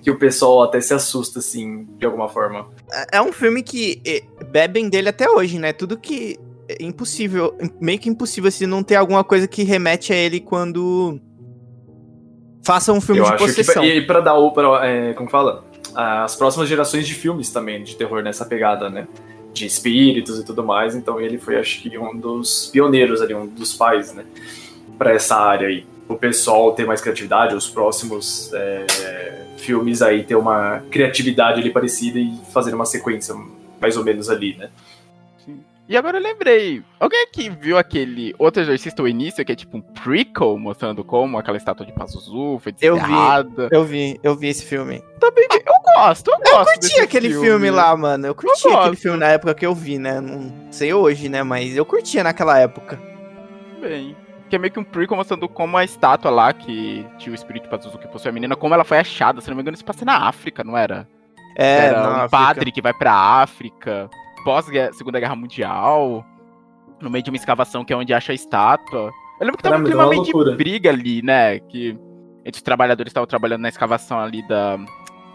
que 0.00 0.12
o 0.12 0.16
pessoal 0.18 0.62
até 0.62 0.80
se 0.80 0.94
assusta, 0.94 1.40
assim, 1.40 1.84
de 1.98 2.06
alguma 2.06 2.28
forma. 2.28 2.68
É- 2.92 3.18
É 3.18 3.20
um 3.20 3.32
filme 3.32 3.62
que 3.64 4.00
bebem 4.50 4.88
dele 4.88 5.08
até 5.08 5.28
hoje, 5.28 5.58
né? 5.58 5.72
Tudo 5.72 5.98
que 5.98 6.38
é 6.68 6.82
impossível, 6.82 7.52
meio 7.80 7.98
que 7.98 8.08
impossível 8.08 8.50
se 8.50 8.64
não 8.66 8.82
ter 8.82 8.94
alguma 8.94 9.24
coisa 9.24 9.48
que 9.48 9.64
remete 9.64 10.12
a 10.12 10.16
ele 10.16 10.38
quando 10.38 11.20
faça 12.62 12.92
um 12.92 13.00
filme 13.00 13.20
eu 13.20 13.24
de 13.24 13.32
acho 13.32 13.44
possessão. 13.44 13.82
que. 13.82 13.88
E 13.94 14.02
pra 14.02 14.20
dar 14.20 14.34
o. 14.34 14.50
Pra, 14.52 14.86
é, 14.86 15.12
como 15.14 15.28
fala? 15.28 15.64
As 15.94 16.36
próximas 16.36 16.68
gerações 16.68 17.06
de 17.06 17.14
filmes 17.14 17.50
também, 17.50 17.82
de 17.82 17.96
terror 17.96 18.22
nessa 18.22 18.44
pegada, 18.44 18.88
né? 18.88 19.08
De 19.52 19.66
espíritos 19.66 20.38
e 20.38 20.44
tudo 20.44 20.62
mais. 20.62 20.94
Então 20.94 21.20
ele 21.20 21.38
foi, 21.38 21.56
acho 21.56 21.80
que, 21.80 21.98
um 21.98 22.16
dos 22.16 22.66
pioneiros 22.66 23.20
ali, 23.20 23.34
um 23.34 23.46
dos 23.46 23.74
pais, 23.74 24.12
né? 24.14 24.24
Pra 24.96 25.12
essa 25.12 25.36
área 25.36 25.68
aí. 25.68 25.86
O 26.08 26.14
pessoal 26.14 26.72
ter 26.72 26.86
mais 26.86 27.00
criatividade, 27.00 27.54
os 27.54 27.68
próximos 27.68 28.50
é, 28.54 29.44
filmes 29.58 30.00
aí 30.00 30.22
ter 30.24 30.36
uma 30.36 30.82
criatividade 30.90 31.60
ali 31.60 31.70
parecida 31.70 32.18
e 32.18 32.32
fazer 32.52 32.74
uma 32.74 32.86
sequência 32.86 33.34
mais 33.80 33.96
ou 33.96 34.04
menos 34.04 34.30
ali, 34.30 34.56
né? 34.56 34.70
E 35.88 35.96
agora 35.96 36.18
eu 36.18 36.22
lembrei. 36.22 36.82
Alguém 37.00 37.22
aqui 37.22 37.48
viu 37.48 37.78
aquele 37.78 38.34
outro 38.38 38.60
exorcista, 38.62 39.02
o 39.02 39.08
início, 39.08 39.42
que 39.42 39.52
é 39.52 39.54
tipo 39.56 39.78
um 39.78 39.80
prequel, 39.80 40.58
mostrando 40.58 41.02
como 41.02 41.38
aquela 41.38 41.56
estátua 41.56 41.86
de 41.86 41.92
Pazuzu 41.94 42.58
foi 42.58 42.74
Eu 42.80 42.96
vi. 42.96 43.00
desenterrada. 43.00 43.68
Eu 43.72 43.84
vi, 43.84 44.20
eu 44.22 44.36
vi 44.36 44.48
esse 44.48 44.66
filme. 44.66 45.02
Eu 45.22 45.94
gosto, 45.94 46.28
eu 46.30 46.34
Eu 46.34 46.40
gosto. 46.58 46.64
curti 46.72 46.80
desse 46.80 47.00
aquele 47.00 47.30
filme. 47.32 47.70
lá, 47.70 47.96
mano. 47.96 48.26
Eu 48.26 48.34
curti 48.34 48.66
Eu 48.66 48.78
aquele 48.78 48.96
filme 48.96 49.18
na 49.18 49.28
época 49.28 49.54
que 49.54 49.64
eu 49.64 49.74
vi, 49.74 49.98
né? 49.98 50.20
Não 50.20 50.52
sei 50.70 50.92
hoje, 50.92 51.28
né? 51.30 51.42
Mas 51.42 51.74
eu 51.74 51.86
curtia 51.86 52.22
naquela 52.22 52.58
época. 52.58 53.00
Bem. 53.80 54.14
Que 54.50 54.56
é 54.56 54.58
meio 54.58 54.72
que 54.72 54.78
um 54.80 54.84
prequel 54.84 55.16
mostrando 55.16 55.48
como 55.48 55.76
a 55.78 55.84
estátua 55.84 56.30
lá, 56.30 56.52
que 56.52 57.06
tinha 57.18 57.32
o 57.32 57.34
espírito 57.34 57.62
de 57.64 57.68
Pazuzu 57.70 57.96
que 57.98 58.08
possui 58.08 58.28
a 58.28 58.32
menina, 58.32 58.54
como 58.56 58.74
ela 58.74 58.84
foi 58.84 58.98
achada. 58.98 59.40
Se 59.40 59.48
não 59.48 59.56
me 59.56 59.62
engano, 59.62 59.74
isso 59.74 59.84
passa 59.84 60.04
na 60.04 60.26
África, 60.28 60.62
não 60.62 60.76
era? 60.76 61.08
É, 61.56 61.86
era 61.86 62.00
um 62.02 62.12
África. 62.12 62.28
padre 62.28 62.72
que 62.72 62.80
vai 62.82 62.92
pra 62.94 63.12
África, 63.12 64.08
pós 64.44 64.66
Segunda 64.92 65.20
Guerra 65.20 65.36
Mundial, 65.36 66.24
no 67.00 67.10
meio 67.10 67.22
de 67.22 67.30
uma 67.30 67.36
escavação 67.36 67.84
que 67.84 67.92
é 67.92 67.96
onde 67.96 68.12
acha 68.12 68.32
a 68.32 68.34
estátua. 68.34 69.10
Eu 69.40 69.44
lembro 69.46 69.56
que 69.56 69.62
tava 69.62 69.76
um 69.76 69.84
Caramba, 69.84 69.88
clima 69.88 70.02
deu 70.10 70.18
uma 70.20 70.24
meio 70.24 70.50
de 70.50 70.56
briga 70.56 70.90
ali, 70.90 71.22
né? 71.22 71.58
Que 71.60 71.96
entre 72.44 72.58
os 72.58 72.62
trabalhadores 72.62 73.10
estavam 73.10 73.26
trabalhando 73.26 73.62
na 73.62 73.68
escavação 73.68 74.18
ali 74.18 74.46
da, 74.48 74.76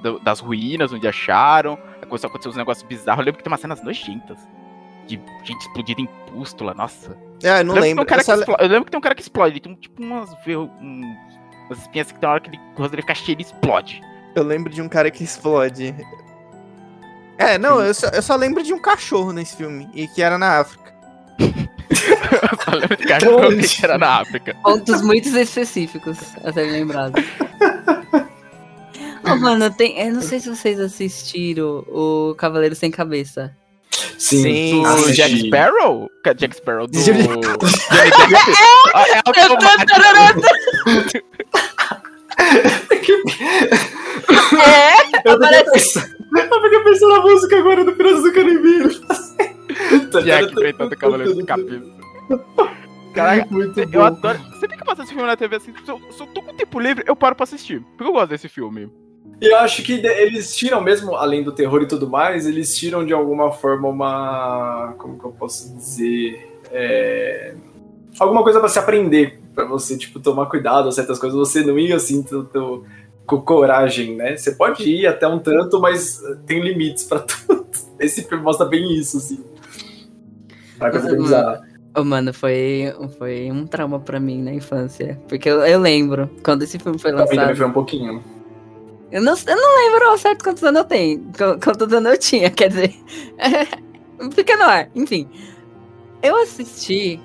do- 0.01 0.19
das 0.19 0.39
ruínas 0.39 0.91
onde 0.91 1.07
acharam. 1.07 1.77
Aí 2.01 2.07
Começou 2.07 2.27
a 2.27 2.29
acontecer 2.29 2.49
uns 2.49 2.55
negócios 2.57 2.85
bizarros. 2.87 3.19
Eu 3.19 3.25
lembro 3.25 3.37
que 3.37 3.43
tem 3.43 3.51
umas 3.51 3.61
cenas 3.61 3.81
nojentas. 3.83 4.37
De 5.07 5.19
gente 5.43 5.61
explodida 5.61 6.01
em 6.01 6.05
pústula, 6.31 6.73
nossa. 6.73 7.17
Ah, 7.43 7.59
eu 7.59 7.65
não 7.65 7.75
Eu 7.75 7.81
lembro. 7.81 8.05
tem 8.05 8.15
um 8.17 8.23
cara 8.23 8.57
Eu 8.61 8.67
lembro 8.69 8.85
que 8.85 8.91
tem 8.91 8.97
um 8.97 9.01
cara 9.01 9.15
que 9.15 9.21
explode. 9.21 9.53
Ele 9.53 9.59
tem 9.59 9.71
um- 9.71 9.75
tipo 9.75 10.01
umas, 10.01 10.31
um- 10.47 11.15
umas 11.67 11.79
espinhas 11.79 12.11
que 12.11 12.19
tem 12.19 12.27
uma 12.27 12.33
hora 12.33 12.41
que 12.41 12.49
ele, 12.49 12.57
o 12.57 12.77
rosto 12.77 12.91
dele 12.91 13.01
fica 13.03 13.15
cheio 13.15 13.31
e 13.31 13.35
ele 13.35 13.41
explode. 13.43 14.01
Eu 14.35 14.43
lembro 14.43 14.71
de 14.73 14.81
um 14.81 14.89
cara 14.89 15.11
que 15.11 15.23
explode. 15.23 15.93
É, 17.37 17.57
não, 17.57 17.81
eu 17.81 17.93
só, 17.93 18.07
eu 18.07 18.21
só 18.21 18.35
lembro 18.35 18.61
de 18.63 18.73
um 18.73 18.79
cachorro 18.79 19.31
nesse 19.31 19.55
filme, 19.57 19.89
e 19.93 20.07
que 20.07 20.21
era 20.21 20.37
na 20.37 20.59
África. 20.59 20.93
Eu 22.33 22.57
só 22.63 22.71
lembro 22.75 22.97
de 22.97 23.05
cachorro 23.05 23.47
Onde? 23.47 23.67
que 23.67 23.85
era 23.85 23.97
na 23.97 24.19
África. 24.21 24.55
Pontos 24.63 25.01
muito 25.01 25.29
específicos 25.29 26.17
a 26.43 26.51
serem 26.51 26.71
lembrados. 26.71 27.23
Ô, 29.23 29.35
mano, 29.37 29.71
tem, 29.71 29.97
eu 29.99 30.13
não 30.13 30.21
sei 30.21 30.39
se 30.39 30.49
vocês 30.49 30.79
assistiram 30.79 31.85
o 31.87 32.35
Cavaleiro 32.37 32.75
Sem 32.75 32.91
Cabeça. 32.91 33.55
Sim, 34.17 34.41
Sim. 34.43 34.81
Do 34.81 34.87
assisti. 34.89 35.13
Jack 35.13 35.47
Sparrow? 35.47 36.09
Que- 36.23 36.33
Jack 36.33 36.55
Sparrow 36.57 36.87
do. 36.87 36.99
Jack- 36.99 37.21
Johnny 37.21 37.39
Depp? 37.39 37.65
Ah, 38.93 39.05
é 39.07 39.17
automático. 39.25 40.41
É, 44.65 44.93
Eu 45.29 45.39
fiquei 45.39 45.63
pensando, 45.71 46.22
eu 46.35 46.61
fiquei 46.61 46.79
pensando 46.83 47.13
na 47.13 47.21
música 47.21 47.57
agora 47.57 47.83
do 47.85 47.93
Piratas 47.93 48.23
do 48.23 48.33
Caribe. 48.33 49.01
Tá 50.11 50.21
Jack 50.21 50.51
inventando 50.53 50.95
Cavaleiro 50.95 51.35
de 51.35 51.43
Cabeça. 51.43 51.83
Caraca, 53.13 53.47
Muito 53.51 53.79
eu 53.79 53.87
bom. 53.87 54.01
adoro. 54.01 54.39
Sempre 54.59 54.77
que 54.77 54.85
passa 54.85 55.03
esse 55.03 55.11
filme 55.13 55.27
na 55.27 55.35
TV, 55.37 55.55
assim, 55.57 55.73
se 55.85 55.91
eu, 55.91 55.99
se 56.11 56.19
eu 56.21 56.27
tô 56.27 56.41
com 56.41 56.53
tempo 56.53 56.79
livre, 56.79 57.03
eu 57.07 57.15
paro 57.15 57.35
pra 57.35 57.43
assistir. 57.43 57.81
Porque 57.95 58.03
eu 58.09 58.13
gosto 58.13 58.29
desse 58.29 58.49
filme. 58.49 58.89
E 59.41 59.45
eu 59.47 59.57
acho 59.57 59.83
que 59.83 59.93
eles 59.93 60.55
tiram, 60.55 60.81
mesmo 60.81 61.15
além 61.15 61.43
do 61.43 61.51
terror 61.51 61.81
e 61.81 61.87
tudo 61.87 62.09
mais, 62.09 62.45
eles 62.47 62.75
tiram 62.75 63.05
de 63.05 63.13
alguma 63.13 63.51
forma 63.51 63.87
uma. 63.87 64.95
Como 64.97 65.19
que 65.19 65.25
eu 65.25 65.31
posso 65.31 65.75
dizer? 65.75 66.59
É, 66.71 67.53
Alguma 68.19 68.43
coisa 68.43 68.59
pra 68.59 68.69
se 68.69 68.77
aprender, 68.77 69.39
pra 69.55 69.65
você, 69.65 69.97
tipo, 69.97 70.19
tomar 70.19 70.45
cuidado 70.45 70.87
a 70.87 70.91
certas 70.91 71.17
coisas, 71.17 71.37
você 71.37 71.63
não 71.63 71.79
ir 71.79 71.93
assim, 71.93 72.21
teu- 72.21 72.83
com 73.25 73.41
coragem, 73.41 74.15
né? 74.15 74.35
Você 74.35 74.51
pode 74.53 74.83
ir 74.89 75.07
até 75.07 75.27
um 75.27 75.39
tanto, 75.39 75.79
mas 75.79 76.21
tem 76.45 76.59
limites 76.61 77.03
pra 77.05 77.19
tudo. 77.23 77.65
Esse 77.99 78.23
filme 78.23 78.43
mostra 78.43 78.65
bem 78.65 78.93
isso, 78.93 79.17
assim. 79.17 79.43
Uma 80.77 80.89
coisa 80.91 81.07
bem 81.09 81.17
bizarra. 81.21 81.61
Ô, 81.95 82.03
mano, 82.03 82.33
foi, 82.33 82.93
foi 83.19 83.51
um 83.51 83.65
trauma 83.67 83.99
pra 83.99 84.19
mim 84.19 84.41
na 84.41 84.51
infância. 84.53 85.19
Porque 85.29 85.47
eu, 85.47 85.61
eu 85.61 85.79
lembro, 85.79 86.29
quando 86.43 86.63
esse 86.63 86.79
filme 86.79 86.97
foi 86.97 87.11
mim 87.11 87.17
também 87.19 87.37
lançado. 87.37 87.55
foi 87.57 87.65
um 87.67 87.71
pouquinho. 87.71 88.23
Eu 89.11 89.21
não, 89.21 89.33
eu 89.35 89.55
não 89.55 89.85
lembro 89.85 90.09
ao 90.09 90.17
certo 90.17 90.43
quantos 90.43 90.63
anos 90.63 90.79
eu 90.81 90.85
tenho. 90.85 91.19
qu- 91.19 91.59
Quantos 91.63 91.93
anos 91.93 92.11
eu 92.13 92.17
tinha, 92.17 92.49
quer 92.51 92.69
dizer. 92.69 92.93
Fica 94.33 94.57
no 94.57 94.63
ar. 94.63 94.89
Enfim. 94.95 95.29
Eu 96.23 96.35
assisti, 96.41 97.19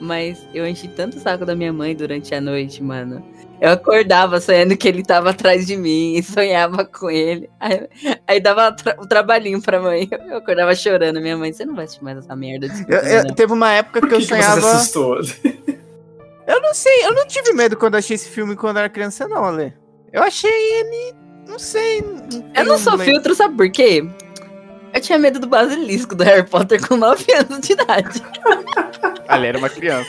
mas 0.00 0.44
eu 0.52 0.66
enchi 0.66 0.86
tanto 0.88 1.16
o 1.16 1.20
saco 1.20 1.46
da 1.46 1.54
minha 1.56 1.72
mãe 1.72 1.94
durante 1.96 2.34
a 2.34 2.40
noite, 2.42 2.82
mano. 2.82 3.24
Eu 3.60 3.70
acordava 3.72 4.40
sonhando 4.40 4.76
que 4.76 4.86
ele 4.86 5.02
tava 5.02 5.30
atrás 5.30 5.66
de 5.66 5.76
mim 5.76 6.14
e 6.14 6.22
sonhava 6.22 6.84
com 6.84 7.10
ele. 7.10 7.50
Aí, 7.58 7.88
aí 8.26 8.40
dava 8.40 8.70
tra 8.72 8.96
o 9.00 9.06
trabalhinho 9.06 9.60
pra 9.60 9.80
mãe. 9.80 10.08
Eu 10.28 10.36
acordava 10.38 10.74
chorando. 10.76 11.20
Minha 11.20 11.36
mãe, 11.36 11.52
você 11.52 11.64
não 11.64 11.74
vai 11.74 11.84
assistir 11.86 12.04
mais 12.04 12.18
essa 12.18 12.36
merda 12.36 12.68
Eu- 12.88 12.98
eu- 13.00 13.24
não." 13.24 13.34
teve 13.34 13.52
uma 13.52 13.72
época 13.72 14.00
Por 14.00 14.08
que 14.08 14.16
que, 14.16 14.22
eu 14.22 14.26
que 14.26 14.34
você 14.34 14.42
se 14.42 14.50
sonhava. 14.60 14.70
assustou? 14.76 15.18
Eu 16.48 16.62
não 16.62 16.72
sei, 16.72 17.04
eu 17.04 17.12
não 17.14 17.26
tive 17.26 17.52
medo 17.52 17.76
quando 17.76 17.96
achei 17.96 18.14
esse 18.14 18.30
filme 18.30 18.56
quando 18.56 18.78
era 18.78 18.88
criança, 18.88 19.28
não, 19.28 19.44
Ale. 19.44 19.74
Eu 20.10 20.22
achei 20.22 20.50
ele. 20.50 21.14
Não 21.46 21.58
sei. 21.58 22.02
Eu 22.54 22.64
não 22.64 22.78
sou 22.78 22.96
filtro, 22.98 23.34
sabe 23.34 23.54
por 23.54 23.70
quê? 23.70 24.02
Eu 24.94 24.98
tinha 25.02 25.18
medo 25.18 25.38
do 25.38 25.46
basilisco 25.46 26.14
do 26.14 26.24
Harry 26.24 26.48
Potter 26.48 26.80
com 26.88 26.96
9 26.96 27.22
anos 27.36 27.60
de 27.60 27.74
idade. 27.74 28.22
Ali 29.28 29.46
era 29.46 29.58
uma 29.58 29.68
criança. 29.68 30.08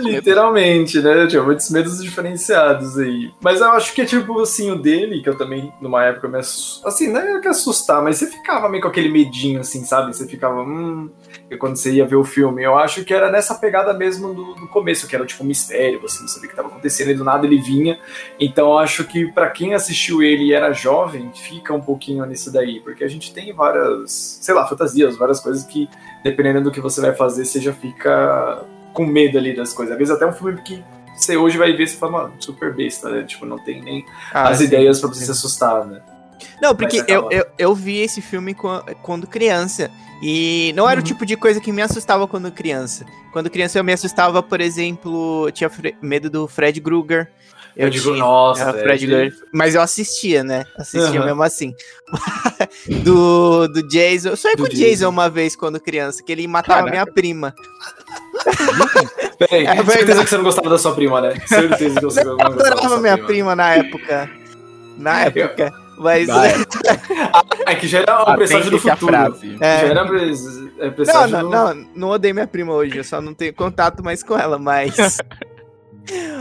Literalmente, 0.00 1.00
né? 1.00 1.26
Tinha 1.26 1.42
muitos 1.42 1.70
medos 1.70 2.02
diferenciados 2.02 2.98
aí. 2.98 3.30
Mas 3.40 3.60
eu 3.60 3.70
acho 3.72 3.94
que 3.94 4.04
tipo 4.04 4.40
assim, 4.40 4.70
o 4.70 4.76
dele, 4.76 5.22
que 5.22 5.28
eu 5.28 5.36
também, 5.36 5.72
numa 5.80 6.04
época, 6.04 6.28
me 6.28 6.38
assus- 6.38 6.82
Assim, 6.84 7.10
não 7.12 7.20
é 7.20 7.40
que 7.40 7.48
assustar, 7.48 8.02
mas 8.02 8.18
você 8.18 8.26
ficava 8.26 8.68
meio 8.68 8.82
com 8.82 8.88
aquele 8.88 9.08
medinho, 9.08 9.60
assim, 9.60 9.84
sabe? 9.84 10.14
Você 10.14 10.26
ficava, 10.26 10.62
hum. 10.62 11.10
E 11.50 11.56
quando 11.56 11.76
você 11.76 11.92
ia 11.92 12.04
ver 12.06 12.16
o 12.16 12.24
filme, 12.24 12.62
eu 12.62 12.76
acho 12.76 13.04
que 13.04 13.14
era 13.14 13.30
nessa 13.30 13.54
pegada 13.54 13.92
mesmo 13.94 14.34
do, 14.34 14.54
do 14.54 14.66
começo, 14.68 15.06
que 15.06 15.14
era 15.14 15.24
tipo 15.24 15.44
um 15.44 15.46
mistério, 15.46 16.00
você 16.00 16.20
não 16.20 16.28
sabia 16.28 16.44
o 16.46 16.48
que 16.48 16.52
estava 16.54 16.68
acontecendo, 16.68 17.10
e 17.10 17.14
do 17.14 17.24
nada 17.24 17.46
ele 17.46 17.60
vinha. 17.60 17.98
Então 18.38 18.68
eu 18.72 18.78
acho 18.78 19.04
que 19.04 19.30
pra 19.32 19.48
quem 19.50 19.74
assistiu 19.74 20.22
ele 20.22 20.44
e 20.44 20.52
era 20.52 20.72
jovem, 20.72 21.30
fica 21.34 21.72
um 21.72 21.80
pouquinho 21.80 22.24
nisso 22.26 22.52
daí, 22.52 22.80
porque 22.80 23.04
a 23.04 23.08
gente 23.08 23.32
tem 23.32 23.52
várias, 23.52 24.38
sei 24.40 24.54
lá, 24.54 24.66
fantasias, 24.66 25.16
várias 25.16 25.40
coisas 25.40 25.64
que, 25.64 25.88
dependendo 26.24 26.62
do 26.62 26.70
que 26.72 26.80
você 26.80 27.00
vai 27.00 27.14
fazer, 27.14 27.44
você 27.44 27.60
já 27.60 27.72
fica 27.72 28.64
com 28.96 29.04
medo 29.06 29.36
ali 29.36 29.54
das 29.54 29.72
coisas. 29.74 29.92
Às 29.92 29.98
vezes 29.98 30.14
até 30.14 30.26
um 30.26 30.32
filme 30.32 30.60
que 30.62 30.82
você 31.14 31.36
hoje 31.36 31.58
vai 31.58 31.72
ver 31.72 31.84
e 31.84 31.86
fala, 31.88 32.12
mano, 32.12 32.32
super 32.40 32.74
besta, 32.74 33.10
né? 33.10 33.22
Tipo, 33.24 33.44
não 33.44 33.58
tem 33.58 33.82
nem 33.82 34.04
Ah, 34.32 34.48
as 34.48 34.58
sim, 34.58 34.64
ideias 34.64 34.98
pra 34.98 35.08
você 35.10 35.20
sim. 35.20 35.26
se 35.26 35.30
assustar, 35.32 35.84
né? 35.86 36.00
Não, 36.60 36.74
porque 36.74 37.04
eu, 37.06 37.30
eu, 37.30 37.44
eu 37.58 37.74
vi 37.74 37.98
esse 37.98 38.20
filme 38.22 38.54
quan- 38.54 38.82
quando 39.02 39.26
criança. 39.26 39.90
E 40.22 40.72
não 40.74 40.88
era 40.88 40.98
o 40.98 41.02
Uhum. 41.02 41.06
tipo 41.06 41.26
de 41.26 41.36
coisa 41.36 41.60
que 41.60 41.70
me 41.70 41.82
assustava 41.82 42.26
quando 42.26 42.50
criança. 42.50 43.04
Quando 43.32 43.50
criança 43.50 43.78
eu 43.78 43.84
me 43.84 43.92
assustava, 43.92 44.42
por 44.42 44.62
exemplo, 44.62 45.46
eu 45.48 45.52
tinha 45.52 45.70
medo 46.00 46.30
do 46.30 46.48
Fred 46.48 46.80
Krueger. 46.80 47.30
Eu, 47.76 47.90
digo, 47.90 48.04
tinha- 48.12 48.16
nossa, 48.16 48.72
velho, 48.72 48.84
Fred 48.84 49.06
Krueger. 49.06 49.34
Mas 49.52 49.74
eu 49.74 49.82
assistia, 49.82 50.42
né? 50.42 50.64
Assistia 50.78 51.18
Aham. 51.20 51.26
mesmo 51.26 51.42
assim. 51.42 51.74
do, 53.04 53.68
do 53.68 53.86
Jason. 53.88 54.30
Eu 54.30 54.36
sonhei 54.36 54.56
Do 54.56 54.62
com 54.64 54.68
o 54.68 54.74
Jason 54.74 54.84
Jason. 54.90 55.08
uma 55.10 55.28
vez 55.28 55.54
quando 55.54 55.78
criança, 55.80 56.22
que 56.24 56.32
ele 56.32 56.46
matava 56.48 56.78
Caraca. 56.80 56.90
minha 56.90 57.06
prima. 57.06 57.54
Peraí, 59.38 59.66
É 59.66 59.84
certeza 59.84 60.24
que 60.24 60.30
você 60.30 60.36
não 60.36 60.44
gostava 60.44 60.70
da 60.70 60.78
sua 60.78 60.94
prima, 60.94 61.20
né? 61.20 61.34
Certeza 61.46 62.00
que 62.00 62.04
você 62.06 62.24
não 62.24 62.32
Eu 62.32 62.36
gostava 62.38 62.56
da 62.56 62.68
adorava 62.68 62.98
minha 63.00 63.18
prima 63.18 63.54
na 63.54 63.74
época. 63.74 64.30
Na 64.96 65.20
época. 65.26 65.72
Mas. 65.98 66.26
Vai. 66.26 66.52
É 67.66 67.74
que 67.74 67.86
já 67.88 68.00
era 68.00 68.22
um 68.30 68.36
presságio 68.36 68.70
do 68.70 68.78
futuro. 68.78 69.06
frase. 69.12 69.56
É. 69.60 69.80
Já 69.80 69.86
era 69.86 70.04
pres- 70.06 70.46
é, 70.78 70.86
Não, 70.86 70.92
presságio 70.92 71.30
não, 71.38 71.42
do- 71.42 71.50
não, 71.50 71.88
não 71.94 72.08
odeio 72.10 72.34
minha 72.34 72.46
prima 72.46 72.72
hoje, 72.74 72.98
eu 72.98 73.04
só 73.04 73.20
não 73.20 73.32
tenho 73.32 73.54
contato 73.54 74.02
mais 74.04 74.22
com 74.22 74.38
ela, 74.38 74.58
mas. 74.58 74.94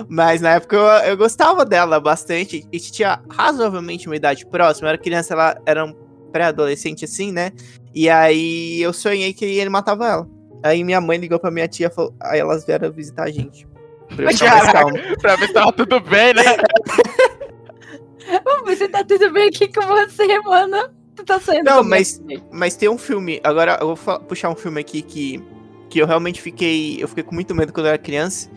Mas 0.07 0.41
na 0.41 0.55
época 0.55 0.75
eu, 0.75 0.85
eu 1.09 1.17
gostava 1.17 1.65
dela 1.65 1.99
bastante. 1.99 2.65
E 2.71 2.79
tinha 2.79 3.21
razoavelmente 3.29 4.07
uma 4.07 4.15
idade 4.15 4.45
próxima. 4.45 4.87
Eu 4.87 4.89
era 4.89 4.97
criança, 4.97 5.33
ela 5.33 5.61
era 5.65 5.85
um 5.85 5.93
pré-adolescente 6.31 7.05
assim, 7.05 7.31
né? 7.31 7.51
E 7.93 8.09
aí 8.09 8.81
eu 8.81 8.91
sonhei 8.91 9.33
que 9.33 9.45
ele 9.45 9.69
matava 9.69 10.07
ela. 10.07 10.29
Aí 10.63 10.83
minha 10.83 10.99
mãe 10.99 11.17
ligou 11.17 11.39
pra 11.39 11.51
minha 11.51 11.67
tia 11.67 11.87
e 11.87 11.89
falou. 11.89 12.13
Aí 12.19 12.39
elas 12.39 12.65
vieram 12.65 12.91
visitar 12.91 13.23
a 13.23 13.31
gente. 13.31 13.67
Pra 14.15 14.31
eu 14.31 14.71
calmo. 14.71 14.97
Pra 15.21 15.35
ver 15.35 15.47
se 15.47 15.53
tava 15.53 15.71
tudo 15.71 15.99
bem, 15.99 16.33
né? 16.33 16.43
Se 18.75 18.87
tá 18.87 19.03
tudo 19.03 19.31
bem 19.31 19.47
aqui 19.47 19.71
com 19.71 19.81
você, 19.81 20.39
mano. 20.39 20.89
Tu 21.15 21.23
tá 21.23 21.39
sonhando 21.39 21.65
Não, 21.65 21.83
mas, 21.83 22.21
mas 22.51 22.75
tem 22.75 22.89
um 22.89 22.97
filme. 22.97 23.39
Agora 23.43 23.77
eu 23.79 23.95
vou 23.95 24.19
puxar 24.21 24.49
um 24.49 24.55
filme 24.55 24.81
aqui 24.81 25.01
que, 25.01 25.41
que 25.89 25.99
eu 25.99 26.07
realmente 26.07 26.41
fiquei. 26.41 27.01
Eu 27.01 27.07
fiquei 27.07 27.23
com 27.23 27.33
muito 27.33 27.55
medo 27.55 27.71
quando 27.71 27.85
eu 27.85 27.91
era 27.91 27.97
criança. 27.97 28.49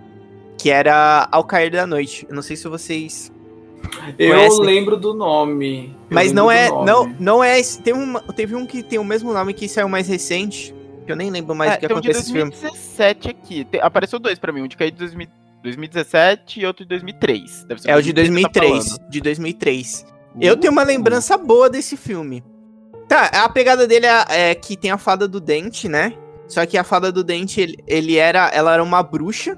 Que 0.58 0.70
era 0.70 1.28
Ao 1.30 1.44
Cair 1.44 1.70
da 1.70 1.86
Noite. 1.86 2.26
Eu 2.28 2.34
não 2.34 2.42
sei 2.42 2.56
se 2.56 2.66
vocês. 2.68 3.32
Eu 4.18 4.34
Conhece? 4.34 4.60
lembro 4.60 4.96
do 4.96 5.14
nome. 5.14 5.94
Eu 6.10 6.14
Mas 6.14 6.32
não 6.32 6.50
é. 6.50 6.68
nome. 6.68 6.84
Não, 6.86 7.16
não 7.20 7.44
é. 7.44 7.58
esse- 7.60 7.80
Tem 7.80 7.94
um, 7.94 8.14
teve 8.34 8.54
um 8.56 8.66
que 8.66 8.82
tem 8.82 8.98
o 8.98 9.04
mesmo 9.04 9.32
nome 9.32 9.54
que 9.54 9.68
saiu 9.68 9.88
mais 9.88 10.08
recente. 10.08 10.74
Que 11.06 11.12
eu 11.12 11.16
nem 11.16 11.30
lembro 11.30 11.54
mais 11.54 11.72
É, 11.72 11.74
o 11.76 11.78
que 11.78 11.86
tem 11.88 11.96
um 11.96 12.00
de 12.00 12.08
acontece 12.10 12.32
nesse 12.32 12.32
filme. 12.32 12.50
2017 12.50 13.28
aqui. 13.30 13.64
Tem- 13.64 13.80
apareceu 13.80 14.18
dois 14.18 14.38
pra 14.38 14.52
mim, 14.52 14.62
um 14.62 14.68
de 14.68 14.76
cair 14.76 14.90
de 14.90 14.98
2000 14.98 15.28
2017 15.62 16.60
e 16.60 16.66
outro 16.66 16.84
de 16.84 16.88
2003. 16.88 17.64
Deve 17.64 17.82
ser 17.82 17.90
É 17.90 17.96
o 17.96 18.02
de 18.02 18.12
2003 18.12 18.52
que 18.52 18.60
2003. 18.60 18.84
você 18.92 18.98
tá 18.98 19.08
De 19.08 19.20
2003. 19.20 20.00
falando. 20.02 20.42
Eu 20.44 20.56
tenho 20.56 20.72
uma 20.72 20.82
Uh, 20.82 20.86
lembrança 20.86 21.36
boa 21.36 21.68
desse 21.70 21.96
filme. 21.96 22.44
Tá, 23.08 23.24
a 23.26 23.48
pegada 23.48 23.86
dele 23.86 24.06
é, 24.06 24.50
é 24.50 24.54
que 24.54 24.76
tem 24.76 24.90
a 24.90 24.98
fada 24.98 25.26
do 25.26 25.40
dente, 25.40 25.88
né? 25.88 26.12
Só 26.46 26.64
que 26.66 26.78
a 26.78 26.84
fada 26.84 27.10
do 27.10 27.24
dente, 27.24 27.60
ele, 27.60 27.76
ele 27.86 28.16
era, 28.16 28.48
ela 28.50 28.72
era 28.74 28.82
uma 28.82 29.02
bruxa. 29.02 29.56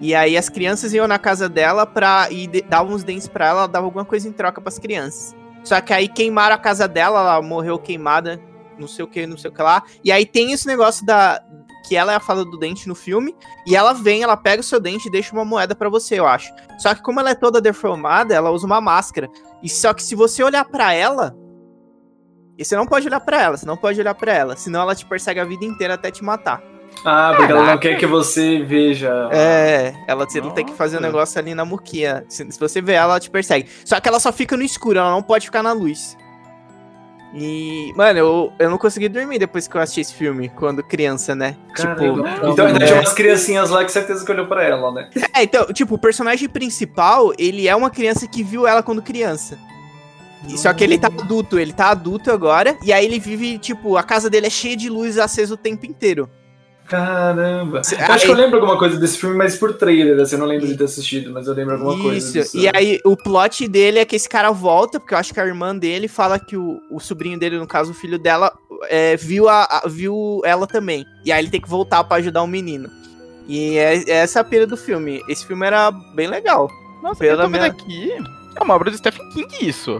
E 0.00 0.14
aí 0.14 0.36
as 0.36 0.48
crianças 0.48 0.92
iam 0.92 1.06
na 1.06 1.18
casa 1.18 1.48
dela 1.48 1.86
pra, 1.86 2.28
e 2.30 2.46
davam 2.62 2.94
os 2.94 3.04
dentes 3.04 3.28
pra 3.28 3.46
ela, 3.46 3.58
ela 3.60 3.68
dava 3.68 3.86
alguma 3.86 4.04
coisa 4.04 4.28
em 4.28 4.32
troca 4.32 4.60
pras 4.60 4.78
crianças. 4.78 5.34
Só 5.62 5.80
que 5.80 5.92
aí 5.92 6.08
queimaram 6.08 6.54
a 6.54 6.58
casa 6.58 6.86
dela, 6.86 7.20
ela 7.20 7.42
morreu 7.42 7.78
queimada, 7.78 8.40
não 8.78 8.86
sei 8.86 9.04
o 9.04 9.08
que, 9.08 9.26
não 9.26 9.38
sei 9.38 9.50
o 9.50 9.54
que 9.54 9.62
lá. 9.62 9.82
E 10.02 10.12
aí 10.12 10.26
tem 10.26 10.52
esse 10.52 10.66
negócio 10.66 11.06
da 11.06 11.42
que 11.86 11.94
ela 11.94 12.12
é 12.12 12.16
a 12.16 12.20
fada 12.20 12.46
do 12.46 12.58
dente 12.58 12.88
no 12.88 12.94
filme, 12.94 13.36
e 13.66 13.76
ela 13.76 13.92
vem, 13.92 14.22
ela 14.22 14.38
pega 14.38 14.60
o 14.60 14.64
seu 14.64 14.80
dente 14.80 15.08
e 15.08 15.10
deixa 15.10 15.34
uma 15.34 15.44
moeda 15.44 15.74
pra 15.74 15.90
você, 15.90 16.18
eu 16.18 16.26
acho. 16.26 16.50
Só 16.78 16.94
que 16.94 17.02
como 17.02 17.20
ela 17.20 17.30
é 17.30 17.34
toda 17.34 17.60
deformada, 17.60 18.34
ela 18.34 18.50
usa 18.50 18.64
uma 18.64 18.80
máscara. 18.80 19.28
E 19.62 19.68
só 19.68 19.92
que 19.92 20.02
se 20.02 20.14
você 20.14 20.42
olhar 20.42 20.64
pra 20.64 20.94
ela, 20.94 21.36
e 22.56 22.64
você 22.64 22.74
não 22.74 22.86
pode 22.86 23.06
olhar 23.06 23.20
pra 23.20 23.40
ela, 23.40 23.56
você 23.58 23.66
não 23.66 23.76
pode 23.76 24.00
olhar 24.00 24.14
pra 24.14 24.32
ela, 24.32 24.56
senão 24.56 24.80
ela 24.80 24.94
te 24.94 25.04
persegue 25.04 25.40
a 25.40 25.44
vida 25.44 25.64
inteira 25.64 25.94
até 25.94 26.10
te 26.10 26.24
matar. 26.24 26.62
Ah, 27.04 27.34
porque 27.36 27.52
ela 27.52 27.60
não 27.60 27.66
Caraca. 27.66 27.88
quer 27.88 27.98
que 27.98 28.06
você 28.06 28.62
veja. 28.62 29.28
É, 29.30 29.94
ela 30.08 30.24
você 30.24 30.40
não 30.40 30.50
tem 30.50 30.64
que 30.64 30.72
fazer 30.72 30.96
um 30.96 31.00
negócio 31.00 31.38
ali 31.38 31.54
na 31.54 31.64
muquia. 31.64 32.24
Se, 32.28 32.50
se 32.50 32.58
você 32.58 32.80
ver 32.80 32.94
ela, 32.94 33.12
ela 33.12 33.20
te 33.20 33.30
persegue. 33.30 33.68
Só 33.84 34.00
que 34.00 34.08
ela 34.08 34.18
só 34.18 34.32
fica 34.32 34.56
no 34.56 34.62
escuro, 34.62 34.98
ela 34.98 35.10
não 35.10 35.22
pode 35.22 35.46
ficar 35.46 35.62
na 35.62 35.72
luz. 35.72 36.16
E, 37.36 37.92
mano, 37.96 38.18
eu, 38.18 38.52
eu 38.60 38.70
não 38.70 38.78
consegui 38.78 39.08
dormir 39.08 39.40
depois 39.40 39.66
que 39.66 39.76
eu 39.76 39.80
assisti 39.80 40.00
esse 40.02 40.14
filme, 40.14 40.48
quando 40.50 40.84
criança, 40.84 41.34
né? 41.34 41.56
Caramba. 41.74 42.30
Tipo, 42.30 42.46
então 42.46 42.66
ainda 42.66 42.84
é. 42.84 42.86
tinha 42.86 43.00
umas 43.00 43.12
criancinhas 43.12 43.70
lá 43.70 43.84
que 43.84 43.90
certeza 43.90 44.24
que 44.24 44.30
olhou 44.30 44.46
pra 44.46 44.62
ela, 44.62 44.92
né? 44.92 45.10
é, 45.34 45.42
então, 45.42 45.66
tipo, 45.72 45.96
o 45.96 45.98
personagem 45.98 46.48
principal, 46.48 47.32
ele 47.36 47.66
é 47.66 47.74
uma 47.74 47.90
criança 47.90 48.28
que 48.28 48.44
viu 48.44 48.68
ela 48.68 48.84
quando 48.84 49.02
criança. 49.02 49.58
E 50.48 50.56
Só 50.56 50.72
que 50.72 50.84
ele 50.84 50.96
tá 50.96 51.08
adulto, 51.08 51.58
ele 51.58 51.72
tá 51.72 51.90
adulto 51.90 52.30
agora, 52.30 52.76
e 52.84 52.92
aí 52.92 53.04
ele 53.04 53.18
vive, 53.18 53.58
tipo, 53.58 53.96
a 53.96 54.02
casa 54.02 54.30
dele 54.30 54.46
é 54.46 54.50
cheia 54.50 54.76
de 54.76 54.88
luz 54.88 55.18
acesa 55.18 55.54
o 55.54 55.56
tempo 55.56 55.86
inteiro. 55.86 56.30
Caramba. 56.88 57.80
Acho 57.80 58.24
que 58.26 58.30
eu 58.30 58.34
lembro 58.34 58.56
alguma 58.58 58.78
coisa 58.78 58.98
desse 58.98 59.18
filme, 59.18 59.36
mas 59.36 59.56
por 59.56 59.72
trailer, 59.74 60.20
assim, 60.20 60.34
eu 60.34 60.40
não 60.40 60.46
lembro 60.46 60.66
de 60.66 60.76
ter 60.76 60.84
assistido, 60.84 61.32
mas 61.32 61.46
eu 61.46 61.54
lembro 61.54 61.74
alguma 61.74 61.98
coisa. 62.02 62.18
Isso, 62.18 62.32
disso. 62.32 62.58
e 62.58 62.68
aí 62.74 63.00
o 63.04 63.16
plot 63.16 63.66
dele 63.68 63.98
é 63.98 64.04
que 64.04 64.14
esse 64.16 64.28
cara 64.28 64.50
volta, 64.50 65.00
porque 65.00 65.14
eu 65.14 65.18
acho 65.18 65.32
que 65.32 65.40
a 65.40 65.46
irmã 65.46 65.76
dele 65.76 66.08
fala 66.08 66.38
que 66.38 66.56
o, 66.56 66.80
o 66.90 67.00
sobrinho 67.00 67.38
dele, 67.38 67.58
no 67.58 67.66
caso 67.66 67.92
o 67.92 67.94
filho 67.94 68.18
dela, 68.18 68.52
é, 68.88 69.16
viu, 69.16 69.48
a, 69.48 69.64
a- 69.64 69.88
viu 69.88 70.40
ela 70.44 70.66
também. 70.66 71.04
E 71.24 71.32
aí 71.32 71.40
ele 71.42 71.50
tem 71.50 71.60
que 71.60 71.68
voltar 71.68 72.04
pra 72.04 72.18
ajudar 72.18 72.42
o 72.42 72.46
menino. 72.46 72.90
E 73.48 73.76
é, 73.76 73.96
é 74.08 74.10
essa 74.16 74.40
a 74.40 74.44
pira 74.44 74.66
do 74.66 74.76
filme. 74.76 75.22
Esse 75.28 75.46
filme 75.46 75.66
era 75.66 75.90
bem 75.90 76.26
legal. 76.26 76.70
Nossa, 77.02 77.18
Pela 77.20 77.32
eu 77.42 77.46
tô 77.46 77.50
vendo 77.50 77.60
minha- 77.60 77.66
aqui. 77.66 78.12
É 78.56 78.62
uma 78.62 78.74
obra 78.74 78.90
do 78.90 78.96
Stephen 78.96 79.28
King, 79.30 79.68
isso. 79.68 79.90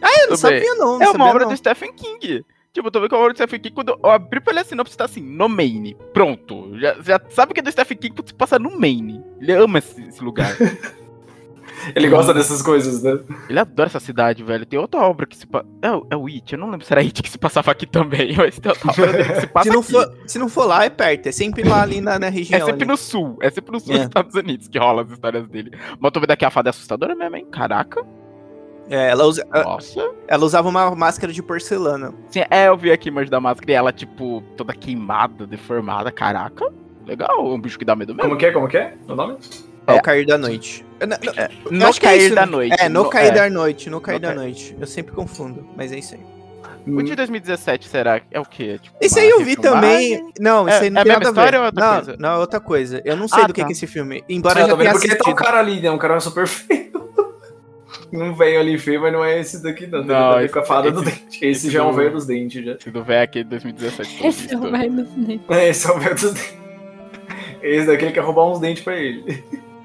Eu 0.00 0.08
não 0.20 0.22
Tudo 0.28 0.36
sabia 0.36 0.74
não, 0.74 0.86
não 0.98 1.02
É 1.02 1.06
sabia 1.06 1.20
uma 1.20 1.26
obra 1.30 1.44
não. 1.44 1.50
do 1.52 1.56
Stephen 1.56 1.92
King. 1.92 2.44
Tipo, 2.72 2.88
eu 2.88 2.90
tô 2.92 3.00
vendo 3.00 3.08
que 3.08 3.14
é 3.14 3.18
uma 3.18 3.24
obra 3.24 3.34
do 3.34 3.38
Stephen 3.38 3.60
King. 3.60 3.74
Quando 3.74 3.98
eu 4.02 4.10
abri 4.10 4.40
pela 4.40 4.62
sinopse, 4.62 4.96
tá 4.96 5.04
assim, 5.06 5.22
no 5.22 5.48
Maine. 5.48 5.96
Pronto. 6.12 6.78
Já, 6.78 6.94
já 7.02 7.20
sabe 7.30 7.54
que 7.54 7.60
é 7.60 7.62
do 7.62 7.72
Stephen 7.72 7.96
King 7.96 8.14
quando 8.14 8.28
se 8.28 8.34
passa 8.34 8.58
no 8.58 8.78
Maine. 8.78 9.22
Ele 9.40 9.52
ama 9.52 9.78
esse, 9.78 10.00
esse 10.06 10.22
lugar. 10.22 10.54
Ele 11.94 12.08
gosta 12.10 12.34
dessas 12.34 12.60
coisas, 12.60 13.02
né? 13.04 13.20
Ele 13.48 13.58
adora 13.58 13.88
essa 13.88 14.00
cidade, 14.00 14.42
velho. 14.42 14.66
Tem 14.66 14.78
outra 14.78 15.00
obra 15.00 15.24
que 15.24 15.36
se 15.36 15.46
passa. 15.46 15.64
É, 15.80 15.90
o- 15.92 16.06
é 16.10 16.16
o 16.16 16.26
It. 16.26 16.52
Eu 16.52 16.58
não 16.58 16.70
lembro 16.70 16.84
se 16.84 16.92
era 16.92 17.00
It 17.00 17.22
que 17.22 17.30
se 17.30 17.38
passava 17.38 17.70
aqui 17.70 17.86
também. 17.86 18.34
Mas 18.36 18.58
tem 18.58 18.70
outra 18.70 18.90
obra 18.90 19.24
que 19.24 19.40
se 19.40 19.46
passa 19.46 19.68
Se 19.70 19.74
não, 19.74 19.80
aqui. 19.80 19.92
for, 19.92 20.18
se 20.26 20.38
não 20.40 20.48
for 20.48 20.64
lá, 20.66 20.84
é 20.84 20.90
perto. 20.90 21.28
É 21.28 21.32
sempre 21.32 21.62
lá 21.62 21.82
ali 21.82 22.00
na, 22.00 22.18
na 22.18 22.26
É 22.26 22.30
região. 22.30 22.58
sempre 22.66 22.82
ali. 22.82 22.86
no 22.90 22.96
sul. 22.96 23.38
É 23.40 23.48
sempre 23.48 23.72
no 23.72 23.78
sul 23.80 23.94
É. 23.94 23.98
dos 23.98 24.06
Estados 24.06 24.34
Unidos 24.34 24.66
que 24.68 24.76
rola 24.78 25.02
as 25.02 25.10
histórias 25.12 25.46
dele. 25.48 25.70
Mas 25.72 26.02
eu 26.02 26.10
tô 26.10 26.20
vendo 26.20 26.32
aqui 26.32 26.44
a 26.44 26.50
fada 26.50 26.68
é 26.68 26.70
assustadora 26.70 27.14
mesmo, 27.14 27.36
hein? 27.36 27.46
Caraca. 27.50 28.04
É, 28.90 29.10
ela, 29.10 29.24
usa- 29.24 29.46
Nossa. 29.52 30.10
ela 30.26 30.44
usava 30.44 30.68
uma 30.68 30.94
máscara 30.94 31.32
de 31.32 31.42
porcelana. 31.42 32.14
Sim, 32.30 32.40
é, 32.50 32.68
eu 32.68 32.76
vi 32.76 32.90
aqui 32.90 33.08
a 33.08 33.12
imagem 33.12 33.30
da 33.30 33.40
máscara 33.40 33.70
e 33.70 33.74
ela, 33.74 33.92
tipo, 33.92 34.42
toda 34.56 34.72
queimada, 34.74 35.46
deformada. 35.46 36.10
Caraca. 36.10 36.64
Legal. 37.06 37.30
É 37.38 37.54
um 37.54 37.60
bicho 37.60 37.78
que 37.78 37.84
dá 37.84 37.94
medo 37.96 38.14
mesmo. 38.14 38.28
Como 38.28 38.38
que 38.38 38.46
é? 38.46 38.52
Como 38.52 38.68
que 38.68 38.76
é? 38.78 38.94
O 39.08 39.14
nome? 39.14 39.36
Ao 39.86 39.96
É. 39.96 40.00
cair 40.00 40.26
da 40.26 40.36
noite. 40.36 40.84
Eu 41.00 41.06
não- 41.06 41.16
não- 41.22 41.32
eu 41.32 41.72
No 41.72 41.86
é 41.86 41.92
cair 42.00 42.26
isso, 42.26 42.34
da 42.34 42.44
noite. 42.46 42.76
É, 42.78 42.88
no, 42.88 43.08
cair 43.08 43.28
é. 43.28 43.30
da 43.30 43.48
noite, 43.50 43.88
no 43.90 44.00
cair 44.00 44.16
No 44.16 44.20
da 44.20 44.28
cair. 44.28 44.36
noite. 44.38 44.76
Eu 44.78 44.86
sempre 44.86 45.12
confundo, 45.14 45.66
mas 45.76 45.92
é 45.92 45.98
isso 45.98 46.14
aí. 46.14 46.20
O 46.86 47.02
de 47.02 47.14
2017, 47.14 47.86
será? 47.86 48.20
É 48.30 48.40
o 48.40 48.44
quê? 48.46 48.78
Tipo, 48.80 48.96
Esse 48.98 49.18
aí 49.20 49.28
eu 49.28 49.44
vi 49.44 49.56
também. 49.56 50.32
Não, 50.40 50.66
É- 50.66 50.72
esse 50.72 50.84
aí 50.84 50.90
não 50.90 50.98
é 50.98 51.02
a 51.02 51.04
tem 51.04 51.12
mesma 51.18 51.24
nada 51.24 51.28
a 51.28 51.32
ver. 51.32 51.38
história 51.40 51.58
ou 51.58 51.64
é 51.64 51.66
outra 51.66 51.84
não, 51.86 51.94
coisa? 51.94 52.16
não, 52.18 52.28
é 52.30 52.38
outra 52.38 52.60
coisa. 52.60 53.02
Eu 53.04 53.16
não 53.16 53.28
sei 53.28 53.42
Ah, 53.42 53.46
do 53.46 53.52
que, 53.52 53.60
tá. 53.60 53.66
que 53.66 53.72
é 53.72 53.74
esse 53.74 53.86
filme. 53.86 54.24
Embora 54.28 54.60
Ah, 54.60 54.62
eu 54.62 54.68
já 54.68 54.76
tenha 54.76 54.76
vendo 54.90 54.92
porque 54.92 55.08
tá 55.08 55.14
assistido. 55.14 55.32
um 55.32 55.36
cara 55.36 55.58
ali, 55.58 55.80
né? 55.80 55.90
Um 55.90 55.98
cara 55.98 56.18
super 56.20 56.46
feio. 56.46 56.77
Um 58.12 58.32
velho 58.34 58.60
ali 58.60 58.78
feio, 58.78 59.00
mas 59.02 59.12
não 59.12 59.22
é 59.24 59.38
esse 59.40 59.62
daqui, 59.62 59.86
não. 59.86 60.00
Tem 60.00 60.08
Não, 60.08 60.40
esse- 60.40 60.52
com 60.52 60.58
a 60.60 60.62
fada 60.64 60.90
do 60.90 61.02
esse- 61.02 61.10
dente. 61.10 61.36
Esse, 61.36 61.46
esse 61.66 61.70
já 61.70 61.80
é 61.80 61.82
um 61.82 61.90
do- 61.90 61.96
velho 61.96 62.12
dos 62.12 62.26
dentes, 62.26 62.64
já. 62.64 62.72
Esse 62.72 62.90
do 62.90 63.02
velho 63.04 63.22
aqui 63.24 63.44
de 63.44 63.50
2017. 63.50 64.16
pelo 64.16 64.28
Esse 64.28 64.54
é 64.54 64.56
o 64.56 64.60
velho 64.70 64.92
do 64.92 65.06
cinema. 65.06 65.42
É, 65.50 65.68
esse 65.68 65.86
é 65.88 65.92
o 65.92 65.98
velho 65.98 66.14
dos 66.14 66.32
dentes. 66.32 66.58
Esse 67.62 67.86
daqui 67.86 68.04
ele 68.04 68.12
quer 68.12 68.20
roubar 68.20 68.46
uns 68.50 68.60
dentes 68.60 68.82
pra 68.82 68.96
ele. 68.96 69.44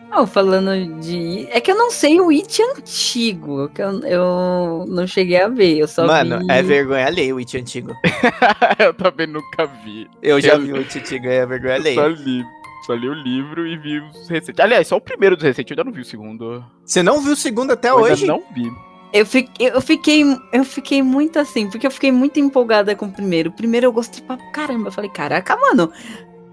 Não, 0.09 0.27
falando 0.27 0.99
de. 1.01 1.47
É 1.51 1.59
que 1.59 1.71
eu 1.71 1.75
não 1.75 1.89
sei 1.89 2.21
o 2.21 2.29
It 2.29 2.61
antigo. 2.61 3.67
Que 3.69 3.81
eu, 3.81 3.99
eu 4.01 4.85
não 4.87 5.07
cheguei 5.07 5.41
a 5.41 5.47
ver. 5.47 5.79
Eu 5.79 5.87
só 5.87 6.05
Mano, 6.05 6.37
vi... 6.39 6.45
é 6.51 6.61
vergonha 6.61 7.07
alheia 7.07 7.33
o 7.33 7.39
It 7.39 7.57
antigo. 7.57 7.93
eu 8.77 8.93
também 8.93 9.25
nunca 9.25 9.65
vi. 9.83 10.07
Eu 10.21 10.39
já 10.39 10.53
Eu- 10.53 10.61
vi 10.61 10.71
o 10.71 10.75
It 10.77 10.99
antigo, 10.99 11.25
é 11.27 11.45
vergonha 11.47 11.77
Eu 11.77 11.93
só 11.95 12.01
alheia. 12.05 12.15
li. 12.15 12.43
Só 12.85 12.93
li 12.93 13.07
o 13.07 13.13
livro 13.13 13.65
e 13.65 13.77
vi 13.77 13.99
os 13.99 14.27
recentes. 14.27 14.59
Aliás, 14.59 14.87
só 14.87 14.97
o 14.97 15.01
primeiro 15.01 15.35
dos 15.35 15.43
recentes, 15.43 15.71
eu 15.71 15.75
ainda 15.75 15.83
não 15.89 15.93
vi 15.95 16.01
o 16.01 16.05
segundo. 16.05 16.63
Você 16.85 17.01
não 17.01 17.21
viu 17.21 17.33
o 17.33 17.35
segundo 17.35 17.71
até 17.71 17.89
Eu 17.89 17.95
hoje? 17.95 18.23
ainda 18.29 18.33
não 18.33 18.53
vi. 18.53 18.69
Eu 19.13 19.25
fiquei, 19.25 19.67
eu 19.69 19.79
fiquei. 19.81 20.23
Eu 20.51 20.63
fiquei 20.65 21.01
muito 21.03 21.37
assim, 21.39 21.69
porque 21.69 21.85
eu 21.87 21.91
fiquei 21.91 22.11
muito 22.11 22.39
empolgada 22.39 22.95
com 22.95 23.05
o 23.05 23.11
primeiro. 23.11 23.49
O 23.51 23.53
primeiro 23.53 23.85
eu 23.85 23.91
gostei 23.93 24.23
pra 24.25 24.37
caramba. 24.51 24.87
Eu 24.87 24.91
falei, 24.91 25.09
caraca, 25.09 25.55
mano. 25.55 25.91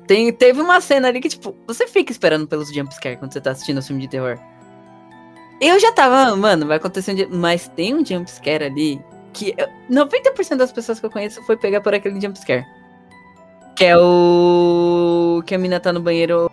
Tem, 0.06 0.32
teve 0.32 0.60
uma 0.60 0.80
cena 0.80 1.08
ali 1.08 1.20
que, 1.20 1.28
tipo, 1.28 1.56
você 1.66 1.86
fica 1.86 2.12
esperando 2.12 2.46
pelos 2.46 2.72
jumpscare 2.72 3.16
quando 3.16 3.32
você 3.32 3.40
tá 3.40 3.52
assistindo 3.52 3.78
um 3.78 3.82
filme 3.82 4.02
de 4.02 4.08
terror. 4.08 4.38
Eu 5.60 5.78
já 5.78 5.92
tava, 5.92 6.16
"Ah, 6.32 6.36
mano, 6.36 6.66
vai 6.66 6.76
acontecer 6.78 7.12
um 7.12 7.14
dia. 7.14 7.28
Mas 7.30 7.68
tem 7.68 7.94
um 7.94 8.04
jumpscare 8.04 8.64
ali 8.64 9.00
que 9.32 9.54
eu- 9.56 9.68
90% 9.88 10.58
das 10.58 10.72
pessoas 10.72 10.98
que 11.00 11.06
eu 11.06 11.10
conheço 11.10 11.42
foi 11.44 11.56
pegar 11.56 11.80
por 11.80 11.94
aquele 11.94 12.20
jumpscare. 12.20 12.64
Que 13.80 13.86
é 13.86 13.96
o. 13.96 15.42
Que 15.46 15.54
a 15.54 15.58
mina 15.58 15.80
tá 15.80 15.90
no 15.90 16.00
banheiro 16.02 16.50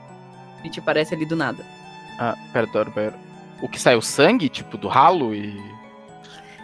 e 0.64 0.70
te 0.70 0.80
parece 0.80 1.14
ali 1.14 1.26
do 1.26 1.36
nada. 1.36 1.62
Ah, 2.18 2.38
pera, 2.54 2.66
pera, 2.68 2.90
pera. 2.90 3.14
O 3.62 3.68
que 3.68 3.78
saiu 3.78 4.02
sangue, 4.02 4.48
tipo, 4.48 4.78
do 4.78 4.88
ralo 4.88 5.36
e. 5.36 5.54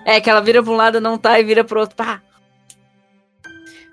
É, 0.06 0.21
que 0.21 0.30
ela 0.30 0.39
vira 0.39 0.63
pra 0.63 0.71
um 0.71 0.78
lado, 0.78 1.02
não 1.02 1.17
tá, 1.17 1.38
e 1.38 1.43
vira 1.43 1.65
pro 1.65 1.82
outro, 1.82 1.97
pá. 1.97 2.21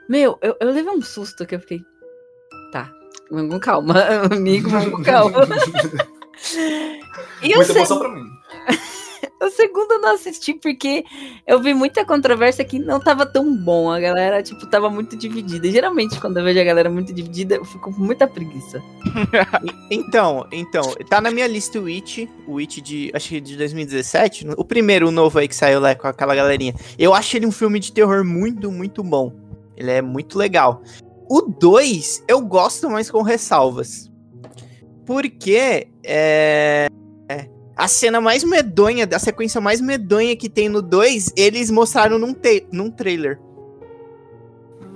Meu, 0.09 0.38
eu, 0.40 0.56
eu 0.61 0.68
levei 0.68 0.85
um 0.92 1.02
susto 1.02 1.44
que 1.44 1.56
eu 1.56 1.61
fiquei. 1.61 1.80
Tá, 2.70 2.88
vamos 3.28 3.52
com 3.52 3.59
calma, 3.59 3.94
amigo, 4.33 4.70
vamos 4.70 4.90
com 4.92 5.02
calma. 5.02 5.40
E 7.42 7.52
o, 7.52 7.56
Muita 7.56 7.72
se- 7.72 7.78
emoção 7.78 7.98
pra 7.98 8.09
mim. 8.11 8.24
O 9.40 9.50
segundo 9.50 9.92
eu 9.92 10.00
não 10.00 10.14
assisti 10.14 10.55
porque 10.55 11.05
eu 11.46 11.61
vi 11.61 11.72
muita 11.72 12.05
controvérsia 12.05 12.64
que 12.64 12.79
não 12.79 13.00
tava 13.00 13.24
tão 13.24 13.57
bom. 13.57 13.90
A 13.90 13.98
galera, 13.98 14.42
tipo, 14.42 14.66
tava 14.66 14.90
muito 14.90 15.16
dividida. 15.16 15.70
Geralmente, 15.70 16.20
quando 16.20 16.37
eu 16.37 16.44
vejo 16.44 16.61
a 16.61 16.64
galera 16.64 16.90
muito 16.90 17.12
dividida, 17.12 17.55
eu 17.55 17.64
fico 17.64 17.92
com 17.92 18.03
muita 18.03 18.26
preguiça. 18.26 18.83
Então, 19.90 20.46
então, 20.53 20.83
tá 21.09 21.20
na 21.20 21.31
minha 21.31 21.46
lista 21.46 21.79
o 21.81 21.87
It, 21.87 22.29
o 22.46 22.59
It 22.59 22.81
de, 22.81 23.11
acho 23.12 23.29
que 23.29 23.40
de 23.40 23.57
2017, 23.57 24.46
o 24.57 24.64
primeiro, 24.64 25.09
o 25.09 25.11
novo 25.11 25.38
aí 25.38 25.48
que 25.48 25.55
saiu 25.55 25.81
lá 25.81 25.94
com 25.94 26.07
aquela 26.07 26.35
galerinha. 26.35 26.74
Eu 26.98 27.12
acho 27.12 27.37
ele 27.37 27.46
um 27.46 27.53
filme 27.53 27.81
de 27.81 27.92
terror 27.92 28.24
muito, 28.24 28.70
muito 28.70 29.03
bom. 29.03 29.33
Ele 29.76 29.90
é 29.90 30.03
muito 30.03 30.38
legal. 30.38 30.83
O 31.29 31.42
2, 31.42 32.24
eu 32.29 32.40
gosto 32.40 32.88
mais 32.88 33.11
com 33.11 33.22
ressalvas. 33.22 34.11
Porque 35.05 35.88
é, 36.05 36.88
a 37.82 37.88
cena 37.88 38.20
mais 38.20 38.44
medonha, 38.44 39.08
a 39.10 39.18
sequência 39.18 39.60
mais 39.60 39.80
medonha 39.80 40.36
que 40.36 40.48
tem 40.48 40.68
no 40.68 40.82
2, 40.82 41.32
eles 41.36 41.70
mostraram 41.70 42.18
num, 42.18 42.32
te- 42.34 42.66
num 42.72 42.90
trailer. 42.90 43.38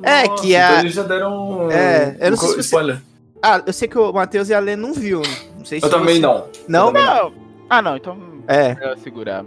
É, 0.02 0.26
Nossa, 0.28 0.42
que 0.42 0.54
a- 0.54 0.66
então 0.70 0.80
eles 0.80 0.94
já 0.94 1.02
deram. 1.02 1.70
É, 1.70 2.16
eu 2.20 2.30
não 2.30 2.36
um 2.36 2.40
sei 2.40 2.62
se 2.62 2.70
você-. 2.70 2.98
Ah, 3.42 3.62
eu 3.66 3.72
sei 3.72 3.88
que 3.88 3.98
o 3.98 4.12
Matheus 4.12 4.48
e 4.48 4.54
a 4.54 4.58
Lê 4.60 4.76
não 4.76 4.92
viu. 4.92 5.22
Não 5.58 5.64
sei 5.64 5.80
se 5.80 5.86
Eu 5.86 5.90
também 5.90 6.16
você- 6.16 6.20
não. 6.22 6.46
Não? 6.68 6.86
Eu 6.88 6.92
também 6.92 7.06
Não. 7.06 7.32
Ah, 7.70 7.82
não, 7.82 7.96
então. 7.96 8.18
É. 8.46 8.76
É 8.80 8.96
segurar. 8.96 9.44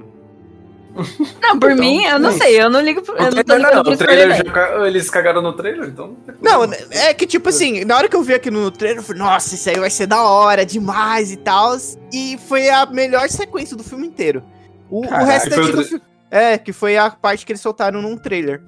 Não, 1.42 1.60
por 1.60 1.72
Então, 1.72 1.84
mim, 1.86 2.04
eu 2.06 2.20
não 2.20 2.30
é 2.30 2.34
sei, 2.34 2.62
eu 2.62 2.70
não 2.70 2.82
ligo 2.82 3.02
pro, 3.02 3.16
eu 3.16 3.24
não 3.24 3.32
tô 3.32 3.44
trailer, 3.44 3.58
ligando 3.68 3.76
não, 3.76 3.84
pro 3.84 3.98
trailer 3.98 4.46
já 4.46 4.88
eles 4.88 5.10
cagaram 5.10 5.42
no 5.42 5.54
trailer, 5.54 5.90
então. 5.90 6.18
Não, 6.42 6.64
é 6.92 7.14
que 7.14 7.26
tipo 7.28 7.50
assim, 7.50 7.84
na 7.86 7.96
hora 7.98 8.08
que 8.10 8.16
eu 8.16 8.24
vi 8.24 8.34
aqui 8.34 8.50
no 8.52 8.70
trailer, 8.72 9.00
eu 9.00 9.04
falei, 9.04 9.22
nossa, 9.22 9.56
isso 9.56 9.70
aí 9.70 9.80
vai 9.80 9.90
ser 9.90 10.08
da 10.08 10.24
hora, 10.24 10.66
demais 10.66 11.32
e 11.32 11.38
tal. 11.38 11.76
E 12.14 12.38
foi 12.48 12.70
a 12.70 12.86
melhor 12.86 13.28
sequência 13.30 13.76
do 13.78 13.84
filme 13.84 14.08
inteiro. 14.08 14.44
O, 14.90 15.02
o 15.06 15.08
Caraca, 15.08 15.26
restante 15.32 15.54
foi 15.56 15.70
o 15.72 15.76
do 15.76 15.84
filme. 15.86 16.04
É, 16.30 16.58
que 16.58 16.74
foi 16.74 16.98
a 16.98 17.10
parte 17.10 17.46
que 17.46 17.52
eles 17.52 17.62
soltaram 17.62 18.02
num 18.02 18.18
trailer. 18.18 18.62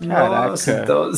Nossa, 0.00 0.72
Caraca. 0.72 0.82
então. 0.84 1.10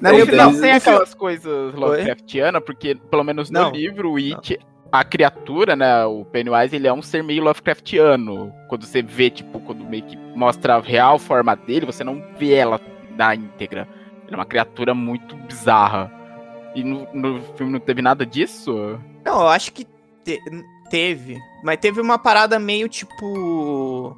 Na 0.00 0.10
Não, 0.12 0.24
minha 0.26 0.46
No 0.46 0.60
tem- 0.60 0.72
aquelas 0.72 1.14
coisas 1.14 1.74
Lovecraftianas, 1.74 2.62
porque 2.64 2.94
pelo 2.94 3.22
menos 3.24 3.50
no 3.50 3.60
Não. 3.60 3.70
livro, 3.70 4.10
o 4.12 4.16
It, 4.16 4.58
a 4.94 5.02
criatura, 5.04 5.74
né, 5.74 6.04
o 6.06 6.24
Pennywise, 6.24 6.76
ele 6.76 6.86
é 6.86 6.92
um 6.92 7.02
ser 7.02 7.24
meio 7.24 7.42
Lovecraftiano. 7.42 8.52
Quando 8.68 8.86
você 8.86 9.02
vê, 9.02 9.28
tipo, 9.28 9.58
quando 9.60 9.84
meio 9.84 10.04
que 10.04 10.16
mostra 10.36 10.76
a 10.76 10.80
real 10.80 11.18
forma 11.18 11.56
dele, 11.56 11.84
você 11.86 12.04
não 12.04 12.22
vê 12.38 12.54
ela 12.54 12.80
na 13.16 13.34
íntegra. 13.34 13.88
Ele 14.24 14.34
é 14.34 14.36
uma 14.36 14.44
criatura 14.46 14.94
muito 14.94 15.36
bizarra. 15.36 16.12
E 16.76 16.84
no, 16.84 17.08
no 17.12 17.42
filme 17.56 17.72
não 17.72 17.80
teve 17.80 18.00
nada 18.02 18.24
disso? 18.24 18.72
Não, 19.24 19.40
eu 19.40 19.48
acho 19.48 19.72
que 19.72 19.84
te- 20.24 20.40
teve. 20.90 21.38
Mas 21.64 21.78
teve 21.78 22.00
uma 22.00 22.18
parada 22.18 22.58
meio 22.60 22.88
tipo. 22.88 24.16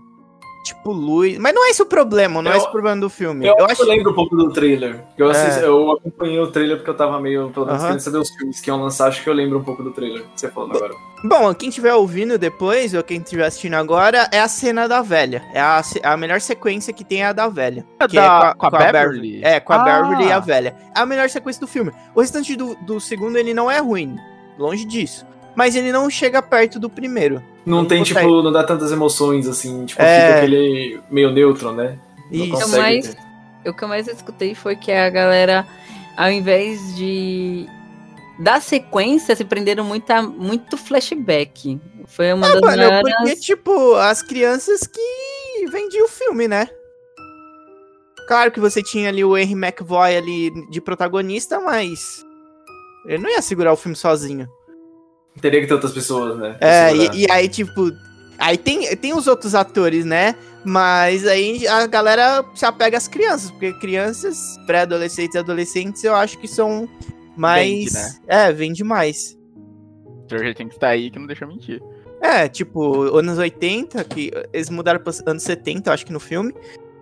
Tipo 0.66 0.92
luz. 0.92 1.38
Mas 1.38 1.54
não 1.54 1.66
é 1.66 1.70
esse 1.70 1.82
o 1.82 1.86
problema, 1.86 2.42
não 2.42 2.50
é 2.50 2.54
Eu- 2.54 2.58
esse 2.58 2.66
o 2.68 2.70
problema 2.72 3.00
do 3.00 3.08
filme. 3.08 3.46
Eu, 3.46 3.54
Eu, 3.58 3.64
acho 3.64 3.66
que 3.66 3.72
acho. 3.72 3.82
eu 3.82 3.88
lembro 3.96 4.12
um 4.12 4.14
pouco 4.14 4.36
do 4.36 4.52
trailer. 4.52 5.04
Eu, 5.16 5.30
assisti- 5.30 5.60
É. 5.64 5.66
eu 5.66 5.90
acompanhei 5.92 6.38
o 6.40 6.46
trailer 6.48 6.76
porque 6.76 6.90
eu 6.90 6.96
tava 6.96 7.20
meio, 7.20 7.50
pelo 7.50 7.66
menos, 7.66 7.82
querendo 7.82 8.00
saber 8.00 8.18
os 8.18 8.30
filmes 8.30 8.60
que 8.60 8.70
iam 8.70 8.80
lançar. 8.82 9.08
Acho 9.08 9.22
que 9.22 9.28
eu 9.30 9.34
lembro 9.34 9.58
um 9.58 9.64
pouco 9.64 9.82
do 9.82 9.90
trailer 9.92 10.22
que 10.22 10.28
você 10.40 10.48
falando 10.50 10.76
agora. 10.76 10.94
Bom, 11.24 11.54
quem 11.54 11.68
estiver 11.70 11.94
ouvindo 11.94 12.36
depois, 12.38 12.92
ou 12.94 13.02
quem 13.02 13.18
estiver 13.18 13.46
assistindo 13.46 13.74
agora, 13.74 14.28
é 14.30 14.40
a 14.40 14.48
cena 14.48 14.86
da 14.86 15.00
velha. 15.02 15.42
É 15.54 15.60
a, 15.60 15.82
a 16.04 16.16
melhor 16.16 16.40
sequência 16.40 16.92
que 16.92 17.04
tem 17.04 17.22
é 17.22 17.26
a 17.26 17.32
da 17.32 17.48
velha. 17.48 17.84
É 17.98 18.06
Que 18.06 18.18
é 18.18 18.20
da- 18.20 18.54
com 18.56 18.66
a 18.66 18.70
Beverly? 18.70 19.40
É, 19.42 19.58
com 19.60 19.72
a 19.72 19.76
Ah. 19.76 19.84
Beverly 20.02 20.28
e 20.28 20.32
a 20.32 20.38
velha. 20.38 20.76
É 20.94 21.00
a 21.00 21.06
melhor 21.06 21.28
sequência 21.30 21.60
do 21.60 21.66
filme. 21.66 21.90
O 22.14 22.20
restante 22.20 22.54
do, 22.54 22.74
do 22.86 23.00
segundo, 23.00 23.36
ele 23.36 23.54
não 23.54 23.70
é 23.70 23.78
ruim. 23.78 24.16
Longe 24.58 24.84
disso. 24.84 25.26
Mas 25.54 25.74
ele 25.74 25.90
não 25.90 26.10
chega 26.10 26.42
perto 26.42 26.78
do 26.78 26.90
primeiro. 26.90 27.42
Não 27.66 27.78
Não 27.78 27.84
tem, 27.84 27.98
consegue. 27.98 28.20
tipo, 28.20 28.42
não 28.42 28.52
dá 28.52 28.62
tantas 28.62 28.92
emoções, 28.92 29.48
assim, 29.48 29.84
tipo, 29.86 30.00
É. 30.00 30.20
fica 30.28 30.36
aquele 30.38 31.00
meio 31.10 31.32
neutro, 31.32 31.72
né? 31.72 31.98
Não 32.30 32.44
Isso. 32.44 32.52
consegue 32.52 32.80
mais-. 32.80 33.16
O 33.66 33.74
que 33.74 33.82
eu 33.82 33.88
mais 33.88 34.06
escutei 34.06 34.54
foi 34.54 34.76
que 34.76 34.92
a 34.92 35.10
galera, 35.10 35.66
ao 36.16 36.30
invés 36.30 36.94
de 36.96 37.66
dar 38.38 38.62
sequência, 38.62 39.34
se 39.34 39.44
prenderam 39.44 39.82
muito, 39.84 40.08
a- 40.12 40.22
muito 40.22 40.76
flashback. 40.76 41.80
Foi 42.06 42.32
uma 42.32 42.46
das 42.52 42.60
Mano, 42.60 42.76
maiores... 42.76 43.14
porque, 43.16 43.36
tipo, 43.36 43.94
as 43.96 44.22
crianças 44.22 44.86
que 44.86 45.66
vendiam 45.68 46.04
o 46.06 46.08
filme, 46.08 46.46
né? 46.46 46.68
Claro 48.28 48.50
que 48.52 48.60
você 48.60 48.82
tinha 48.82 49.08
ali 49.08 49.24
o 49.24 49.36
Henry 49.36 49.52
McVoy 49.54 50.16
ali 50.16 50.50
de 50.70 50.80
protagonista, 50.80 51.58
mas. 51.60 52.24
Ele 53.06 53.18
não 53.22 53.30
ia 53.30 53.42
segurar 53.42 53.72
o 53.72 53.76
filme 53.76 53.96
sozinho. 53.96 54.48
Teria 55.40 55.60
que 55.60 55.66
ter 55.66 55.74
outras 55.74 55.92
pessoas, 55.92 56.38
né? 56.38 56.56
É, 56.60 56.94
e, 56.94 57.24
e 57.24 57.30
aí, 57.30 57.48
tipo. 57.48 57.92
Aí 58.38 58.58
tem, 58.58 58.94
tem 58.96 59.14
os 59.14 59.26
outros 59.26 59.54
atores, 59.54 60.04
né? 60.04 60.34
Mas 60.64 61.26
aí 61.26 61.66
a 61.68 61.86
galera 61.86 62.44
se 62.54 62.66
apega 62.66 62.96
às 62.96 63.06
crianças, 63.06 63.50
porque 63.50 63.72
crianças, 63.74 64.58
pré-adolescentes 64.66 65.34
e 65.34 65.38
adolescentes, 65.38 66.04
eu 66.04 66.14
acho 66.14 66.38
que 66.38 66.48
são 66.48 66.88
mais. 67.36 67.64
Vende, 67.64 67.94
né? 67.94 68.14
É, 68.26 68.52
vende 68.52 68.84
mais. 68.84 69.38
Stranger 70.24 70.54
Things 70.54 70.76
tá 70.76 70.88
aí 70.88 71.10
que 71.10 71.18
não 71.18 71.26
deixa 71.26 71.44
eu 71.44 71.48
mentir. 71.48 71.80
É, 72.20 72.48
tipo, 72.48 73.16
anos 73.16 73.38
80, 73.38 74.02
que 74.04 74.32
eles 74.52 74.70
mudaram 74.70 74.98
para 74.98 75.12
anos 75.26 75.42
70, 75.42 75.88
eu 75.88 75.94
acho 75.94 76.04
que 76.04 76.12
no 76.12 76.20
filme. 76.20 76.52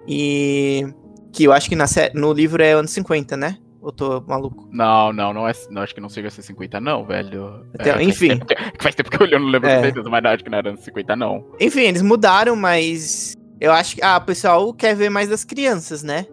E. 0.07 0.87
Que 1.33 1.44
eu 1.44 1.53
acho 1.53 1.68
que 1.68 1.75
na 1.75 1.87
no 2.14 2.33
livro 2.33 2.62
é 2.62 2.73
anos 2.73 2.90
50, 2.92 3.37
né? 3.37 3.59
Ou 3.85 3.92
tô 3.92 4.20
maluco? 4.27 4.66
Não, 4.73 5.12
não, 5.12 5.35
não 5.35 5.47
é. 5.47 5.53
Não, 5.70 5.83
acho 5.83 5.94
que 5.94 6.01
não 6.01 6.09
chega 6.09 6.29
a 6.29 6.31
ser 6.31 6.40
50, 6.42 6.81
não, 6.81 7.05
velho. 7.05 7.66
Então, 7.75 7.92
faz 7.94 8.09
enfim. 8.09 8.29
tempo 8.40 8.47
que- 8.47 8.57
faz 8.83 8.94
tempo 8.94 9.11
que 9.11 9.16
eu 9.18 9.27
olhei, 9.27 9.35
eu 9.37 9.40
não 9.40 9.49
lembro 9.49 9.68
É. 9.68 9.81
certeza, 9.83 10.09
mas 10.09 10.23
não, 10.23 10.31
acho 10.31 10.42
que 10.42 10.51
não 10.51 10.59
era 10.59 10.68
anos 10.70 10.81
50, 10.81 11.14
não. 11.14 11.44
Enfim, 11.61 11.83
eles 11.83 12.01
mudaram, 12.01 12.57
mas. 12.57 13.35
Eu 13.61 13.70
acho 13.73 13.94
que. 13.97 14.03
Ah, 14.03 14.16
o 14.16 14.23
pessoal 14.23 14.73
quer 14.73 14.97
ver 14.97 15.11
mais 15.11 15.29
das 15.29 15.44
crianças, 15.44 16.03
né? 16.03 16.27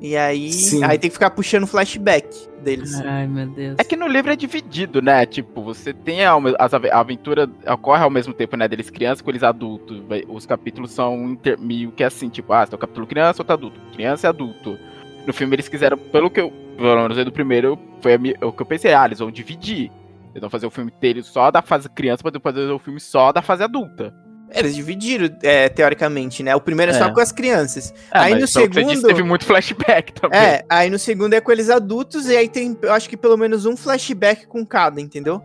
E 0.00 0.16
aí. 0.16 0.50
Sim. 0.50 0.82
Aí 0.82 0.98
tem 0.98 1.10
que 1.10 1.14
ficar 1.14 1.30
puxando 1.30 1.66
flashback 1.66 2.26
deles. 2.62 2.98
Ai, 3.04 3.26
meu 3.26 3.46
Deus. 3.48 3.76
É 3.78 3.84
que 3.84 3.96
no 3.96 4.08
livro 4.08 4.32
é 4.32 4.36
dividido, 4.36 5.02
né? 5.02 5.26
Tipo, 5.26 5.62
você 5.62 5.92
tem 5.92 6.24
a, 6.24 6.32
a 6.32 6.98
aventura 7.00 7.48
ocorre 7.70 8.02
ao 8.02 8.10
mesmo 8.10 8.32
tempo, 8.32 8.56
né? 8.56 8.66
Deles 8.66 8.88
crianças 8.90 9.20
com 9.20 9.30
eles 9.30 9.42
adultos. 9.42 10.02
Os 10.28 10.46
capítulos 10.46 10.90
são 10.90 11.16
inter- 11.30 11.60
meio 11.60 11.92
que 11.92 12.02
assim, 12.02 12.28
tipo, 12.30 12.52
ah, 12.54 12.66
tem 12.66 12.74
o 12.76 12.78
capítulo 12.78 13.06
criança, 13.06 13.42
outro 13.42 13.52
adulto. 13.54 13.78
Criança 13.92 14.26
e 14.26 14.28
adulto. 14.28 14.78
No 15.26 15.32
filme 15.32 15.54
eles 15.54 15.68
quiseram, 15.68 15.96
pelo 15.96 16.28
que 16.30 16.40
eu. 16.40 16.52
Pelo 16.76 17.02
menos 17.02 17.16
aí 17.18 17.24
do 17.24 17.32
primeiro, 17.32 17.78
foi 18.00 18.16
o 18.42 18.52
que 18.52 18.62
eu 18.62 18.66
pensei, 18.66 18.92
ah, 18.92 19.04
eles 19.06 19.18
vão 19.18 19.30
dividir. 19.30 19.90
Eles 20.30 20.40
vão 20.40 20.50
fazer 20.50 20.66
o 20.66 20.70
filme 20.70 20.92
deles 21.00 21.26
só 21.26 21.50
da 21.50 21.62
fase 21.62 21.88
criança, 21.88 22.22
pra 22.22 22.30
depois 22.32 22.54
fazer 22.54 22.70
o 22.70 22.78
filme 22.78 22.98
só 23.00 23.30
da 23.32 23.40
fase 23.42 23.62
adulta. 23.62 24.12
Eles 24.50 24.74
dividiram, 24.74 25.28
é, 25.42 25.68
teoricamente, 25.68 26.42
né? 26.42 26.54
O 26.54 26.60
primeiro 26.60 26.92
é, 26.92 26.94
só 26.94 27.06
É. 27.06 27.12
com 27.12 27.20
as 27.20 27.32
crianças. 27.32 27.92
É, 28.12 28.18
Aí 28.18 28.34
no 28.34 28.46
você 28.46 28.68
disse, 28.68 28.80
segundo- 28.90 29.06
teve 29.08 29.22
muito 29.22 29.44
flashback 29.44 30.12
também. 30.12 30.38
É, 30.38 30.64
aí 30.68 30.90
no 30.90 30.98
segundo 30.98 31.34
é 31.34 31.40
com 31.40 31.50
eles 31.50 31.70
adultos, 31.70 32.26
e 32.28 32.36
aí 32.36 32.48
tem, 32.48 32.76
eu 32.82 32.92
acho 32.92 33.08
que 33.08 33.16
pelo 33.16 33.36
menos 33.36 33.64
um 33.66 33.76
flashback 33.76 34.46
com 34.46 34.64
cada, 34.64 35.00
entendeu? 35.00 35.40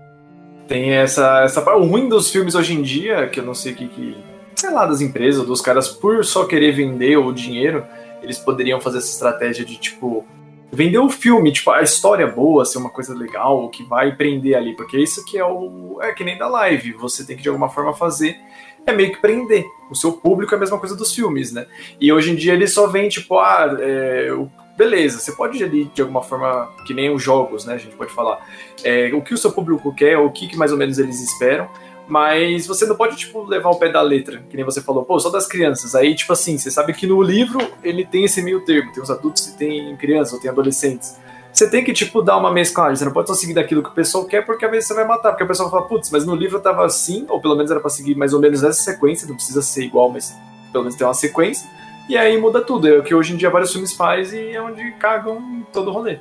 Tem 0.67 0.91
essa, 0.91 1.41
essa 1.43 1.61
parte. 1.61 1.79
O 1.81 1.85
ruim 1.85 2.07
dos 2.09 2.29
filmes 2.31 2.53
hoje 2.55 2.73
em 2.73 2.81
dia, 2.83 3.27
que 3.27 3.39
eu 3.39 3.43
não 3.45 3.55
sei 3.55 3.73
o 3.73 3.75
que, 3.75 3.87
que. 3.87 4.17
Sei 4.55 4.69
lá, 4.71 4.85
das 4.85 5.01
empresas, 5.01 5.45
dos 5.45 5.61
caras, 5.61 5.87
por 5.87 6.23
só 6.25 6.45
querer 6.45 6.71
vender 6.73 7.17
o 7.17 7.31
dinheiro, 7.31 7.85
eles 8.21 8.37
poderiam 8.37 8.79
fazer 8.81 8.97
essa 8.99 9.07
estratégia 9.11 9.63
de, 9.65 9.77
tipo, 9.77 10.27
vender 10.71 10.97
o 10.99 11.09
filme, 11.09 11.51
tipo, 11.51 11.71
a 11.71 11.81
história 11.81 12.27
boa, 12.27 12.65
ser 12.65 12.77
uma 12.77 12.89
coisa 12.89 13.13
legal, 13.13 13.69
que 13.69 13.83
vai 13.83 14.15
prender 14.15 14.55
ali. 14.55 14.75
Porque 14.75 14.97
isso 14.97 15.23
que 15.25 15.37
é 15.37 15.45
o. 15.45 15.99
É 16.01 16.11
que 16.13 16.23
nem 16.23 16.37
da 16.37 16.47
live. 16.47 16.93
Você 16.93 17.25
tem 17.25 17.35
que 17.35 17.43
de 17.43 17.49
alguma 17.49 17.69
forma 17.69 17.93
fazer. 17.93 18.37
É 18.85 18.93
meio 18.93 19.11
que 19.11 19.21
prender. 19.21 19.65
O 19.91 19.95
seu 19.95 20.13
público 20.13 20.53
é 20.53 20.57
a 20.57 20.59
mesma 20.59 20.79
coisa 20.79 20.95
dos 20.95 21.13
filmes, 21.13 21.51
né? 21.51 21.65
E 21.99 22.11
hoje 22.11 22.31
em 22.31 22.35
dia 22.35 22.53
eles 22.53 22.73
só 22.73 22.87
vêm, 22.87 23.09
tipo, 23.09 23.37
ah, 23.37 23.77
é, 23.79 24.31
o- 24.33 24.49
beleza, 24.77 25.19
você 25.19 25.33
pode 25.33 25.61
ali, 25.61 25.85
de 25.93 26.01
alguma 26.01 26.23
forma, 26.23 26.69
que 26.87 26.93
nem 26.93 27.13
os 27.13 27.21
jogos, 27.21 27.65
né? 27.65 27.73
A 27.73 27.77
gente 27.77 27.95
pode 27.97 28.11
falar 28.13 28.39
é, 28.83 29.11
o 29.13 29.21
que 29.21 29.33
o 29.33 29.37
seu 29.37 29.51
público 29.51 29.93
quer, 29.93 30.17
o 30.17 30.31
que, 30.31 30.47
que 30.47 30.55
mais 30.57 30.71
ou 30.71 30.77
menos 30.77 30.97
eles 30.97 31.19
esperam, 31.21 31.67
mas 32.09 32.65
você 32.65 32.87
não 32.87 32.95
pode, 32.95 33.15
tipo, 33.15 33.43
levar 33.43 33.69
o 33.69 33.75
pé 33.75 33.89
da 33.89 34.01
letra, 34.01 34.43
que 34.49 34.57
nem 34.57 34.65
você 34.65 34.81
falou, 34.81 35.05
pô, 35.05 35.19
só 35.19 35.29
das 35.29 35.47
crianças. 35.47 35.93
Aí, 35.93 36.15
tipo 36.15 36.33
assim, 36.33 36.57
você 36.57 36.71
sabe 36.71 36.91
que 36.91 37.05
no 37.05 37.21
livro 37.21 37.59
ele 37.83 38.03
tem 38.03 38.25
esse 38.25 38.41
meio 38.41 38.65
termo, 38.65 38.91
tem 38.91 39.01
os 39.01 39.11
adultos 39.11 39.47
e 39.47 39.55
tem 39.55 39.95
crianças, 39.95 40.33
ou 40.33 40.39
tem 40.39 40.49
adolescentes. 40.49 41.17
Você 41.53 41.69
tem 41.69 41.83
que, 41.83 41.93
tipo, 41.93 42.21
dar 42.21 42.37
uma 42.37 42.51
mesclagem, 42.51 42.95
você 42.95 43.05
não 43.05 43.11
pode 43.11 43.27
só 43.27 43.35
seguir 43.35 43.53
daquilo 43.53 43.83
que 43.83 43.89
o 43.89 43.93
pessoal 43.93 44.25
quer, 44.25 44.43
porque 44.45 44.65
às 44.65 44.71
vezes 44.71 44.87
você 44.87 44.93
vai 44.95 45.05
matar, 45.05 45.29
porque 45.29 45.43
a 45.43 45.47
pessoa 45.47 45.69
fala, 45.69 45.87
putz, 45.87 46.09
mas 46.09 46.25
no 46.25 46.35
livro 46.35 46.59
tava 46.59 46.83
assim, 46.83 47.25
ou 47.29 47.39
pelo 47.39 47.55
menos 47.55 47.69
era 47.69 47.79
pra 47.79 47.89
seguir 47.89 48.15
mais 48.15 48.33
ou 48.33 48.39
menos 48.39 48.63
essa 48.63 48.81
sequência, 48.81 49.27
não 49.27 49.35
precisa 49.35 49.61
ser 49.61 49.83
igual, 49.83 50.09
mas 50.09 50.35
pelo 50.71 50.83
menos 50.83 50.97
tem 50.97 51.05
uma 51.05 51.13
sequência, 51.13 51.69
e 52.07 52.17
aí 52.17 52.39
muda 52.39 52.61
tudo, 52.61 52.87
é 52.87 52.97
o 52.97 53.03
que 53.03 53.13
hoje 53.13 53.33
em 53.33 53.37
dia 53.37 53.51
vários 53.51 53.71
filmes 53.71 53.93
fazem 53.93 54.51
e 54.51 54.55
é 54.55 54.61
onde 54.61 54.91
cagam 54.93 55.63
todo 55.71 55.89
o 55.89 55.93
rolê. 55.93 56.17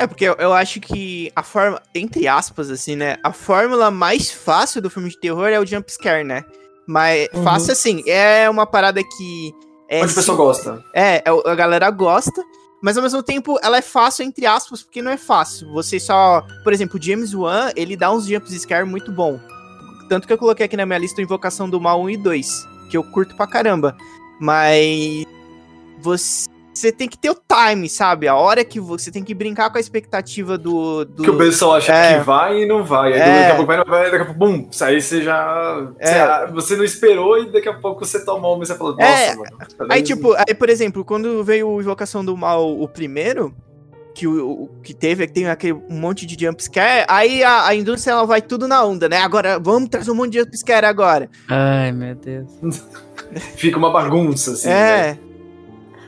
É, 0.00 0.06
porque 0.06 0.24
eu, 0.24 0.34
eu 0.38 0.54
acho 0.54 0.80
que 0.80 1.30
a 1.36 1.42
forma, 1.42 1.78
entre 1.94 2.26
aspas, 2.26 2.70
assim, 2.70 2.96
né? 2.96 3.18
A 3.22 3.34
fórmula 3.34 3.90
mais 3.90 4.30
fácil 4.30 4.80
do 4.80 4.88
filme 4.88 5.10
de 5.10 5.20
terror 5.20 5.48
é 5.48 5.60
o 5.60 5.66
jump 5.66 5.92
scare, 5.92 6.24
né? 6.24 6.42
Mas 6.86 7.28
Uhum. 7.34 7.42
fácil 7.42 7.72
assim, 7.72 8.02
é 8.06 8.48
uma 8.48 8.64
parada 8.64 9.02
que. 9.04 9.54
É, 9.90 10.02
Onde 10.02 10.12
o 10.12 10.14
pessoal 10.14 10.38
gosta. 10.38 10.82
É, 10.94 11.16
é, 11.16 11.50
a 11.50 11.54
galera 11.54 11.90
gosta, 11.90 12.42
mas 12.82 12.96
ao 12.96 13.02
mesmo 13.02 13.22
tempo 13.22 13.58
ela 13.62 13.76
é 13.76 13.82
fácil, 13.82 14.24
entre 14.24 14.46
aspas, 14.46 14.82
porque 14.82 15.02
não 15.02 15.10
é 15.12 15.18
fácil. 15.18 15.70
Você 15.74 16.00
só. 16.00 16.42
Por 16.64 16.72
exemplo, 16.72 16.98
o 16.98 17.02
James 17.02 17.34
Wan, 17.34 17.70
ele 17.76 17.94
dá 17.94 18.10
uns 18.10 18.26
jump 18.26 18.50
scare 18.58 18.86
muito 18.86 19.12
bom. 19.12 19.38
Tanto 20.08 20.26
que 20.26 20.32
eu 20.32 20.38
coloquei 20.38 20.64
aqui 20.64 20.78
na 20.78 20.86
minha 20.86 20.98
lista 20.98 21.20
Invocação 21.20 21.68
do 21.68 21.78
Mal 21.78 22.00
1 22.00 22.08
e 22.10 22.16
2, 22.16 22.48
que 22.90 22.96
eu 22.96 23.04
curto 23.04 23.36
pra 23.36 23.46
caramba. 23.46 23.94
Mas. 24.40 25.26
Você 26.00 26.48
tem 26.96 27.08
que 27.08 27.18
ter 27.18 27.30
o 27.30 27.34
time, 27.36 27.88
sabe? 27.88 28.28
A 28.28 28.34
hora 28.36 28.64
que 28.64 28.78
você 28.78 29.10
tem 29.10 29.22
que 29.24 29.34
brincar 29.34 29.70
com 29.70 29.76
a 29.76 29.80
expectativa 29.80 30.56
do. 30.56 31.04
do... 31.04 31.22
Que 31.22 31.30
o 31.30 31.36
pessoal 31.36 31.74
acha 31.74 31.92
É. 31.92 32.18
que 32.18 32.24
vai 32.24 32.62
e 32.62 32.66
não 32.66 32.84
vai. 32.84 33.12
Aí 33.12 33.18
É. 33.20 33.24
daqui 33.40 33.50
a 33.50 33.54
pouco 33.56 33.66
vai, 33.66 33.76
não 33.76 33.84
vai, 33.84 34.04
daqui 34.10 34.16
a 34.22 34.24
pouco, 34.26 34.38
bum, 34.38 34.68
aí 34.82 35.00
você 35.02 35.22
já. 35.22 35.88
É. 35.98 36.46
Você, 36.46 36.52
você 36.52 36.76
não 36.76 36.84
esperou 36.84 37.42
e 37.42 37.50
daqui 37.50 37.68
a 37.68 37.74
pouco 37.74 38.04
você 38.04 38.24
tomou 38.24 38.54
uma 38.54 38.64
e 38.64 38.66
você 38.66 38.74
falou, 38.76 38.96
nossa, 38.96 39.06
É. 39.12 39.34
mano. 39.34 39.50
Aí, 39.90 40.02
tipo, 40.02 40.32
aí, 40.34 40.54
por 40.54 40.68
exemplo, 40.70 41.04
quando 41.04 41.42
veio 41.42 41.68
o 41.68 41.80
Invocação 41.80 42.24
do 42.24 42.36
Mal, 42.36 42.80
o 42.80 42.86
primeiro, 42.88 43.52
que, 44.14 44.26
o, 44.26 44.68
que 44.82 44.92
teve, 44.94 45.26
que 45.26 45.32
tem 45.32 45.48
aquele 45.48 45.72
um 45.88 45.98
monte 45.98 46.24
de 46.26 46.44
jumpscare, 46.44 47.04
aí 47.08 47.42
a, 47.42 47.66
a 47.66 47.74
indústria 47.74 48.12
ela 48.12 48.24
vai 48.26 48.40
tudo 48.42 48.68
na 48.68 48.84
onda, 48.84 49.08
né? 49.08 49.18
Agora, 49.18 49.58
vamos 49.58 49.88
trazer 49.88 50.10
um 50.10 50.14
monte 50.14 50.32
de 50.32 50.38
jumpscare 50.40 50.86
agora. 50.86 51.28
Ai, 51.48 51.90
meu 51.92 52.14
Deus. 52.14 52.48
Fica 53.56 53.78
uma 53.78 53.90
bagunça, 53.90 54.52
assim. 54.52 54.68
né? 54.68 55.18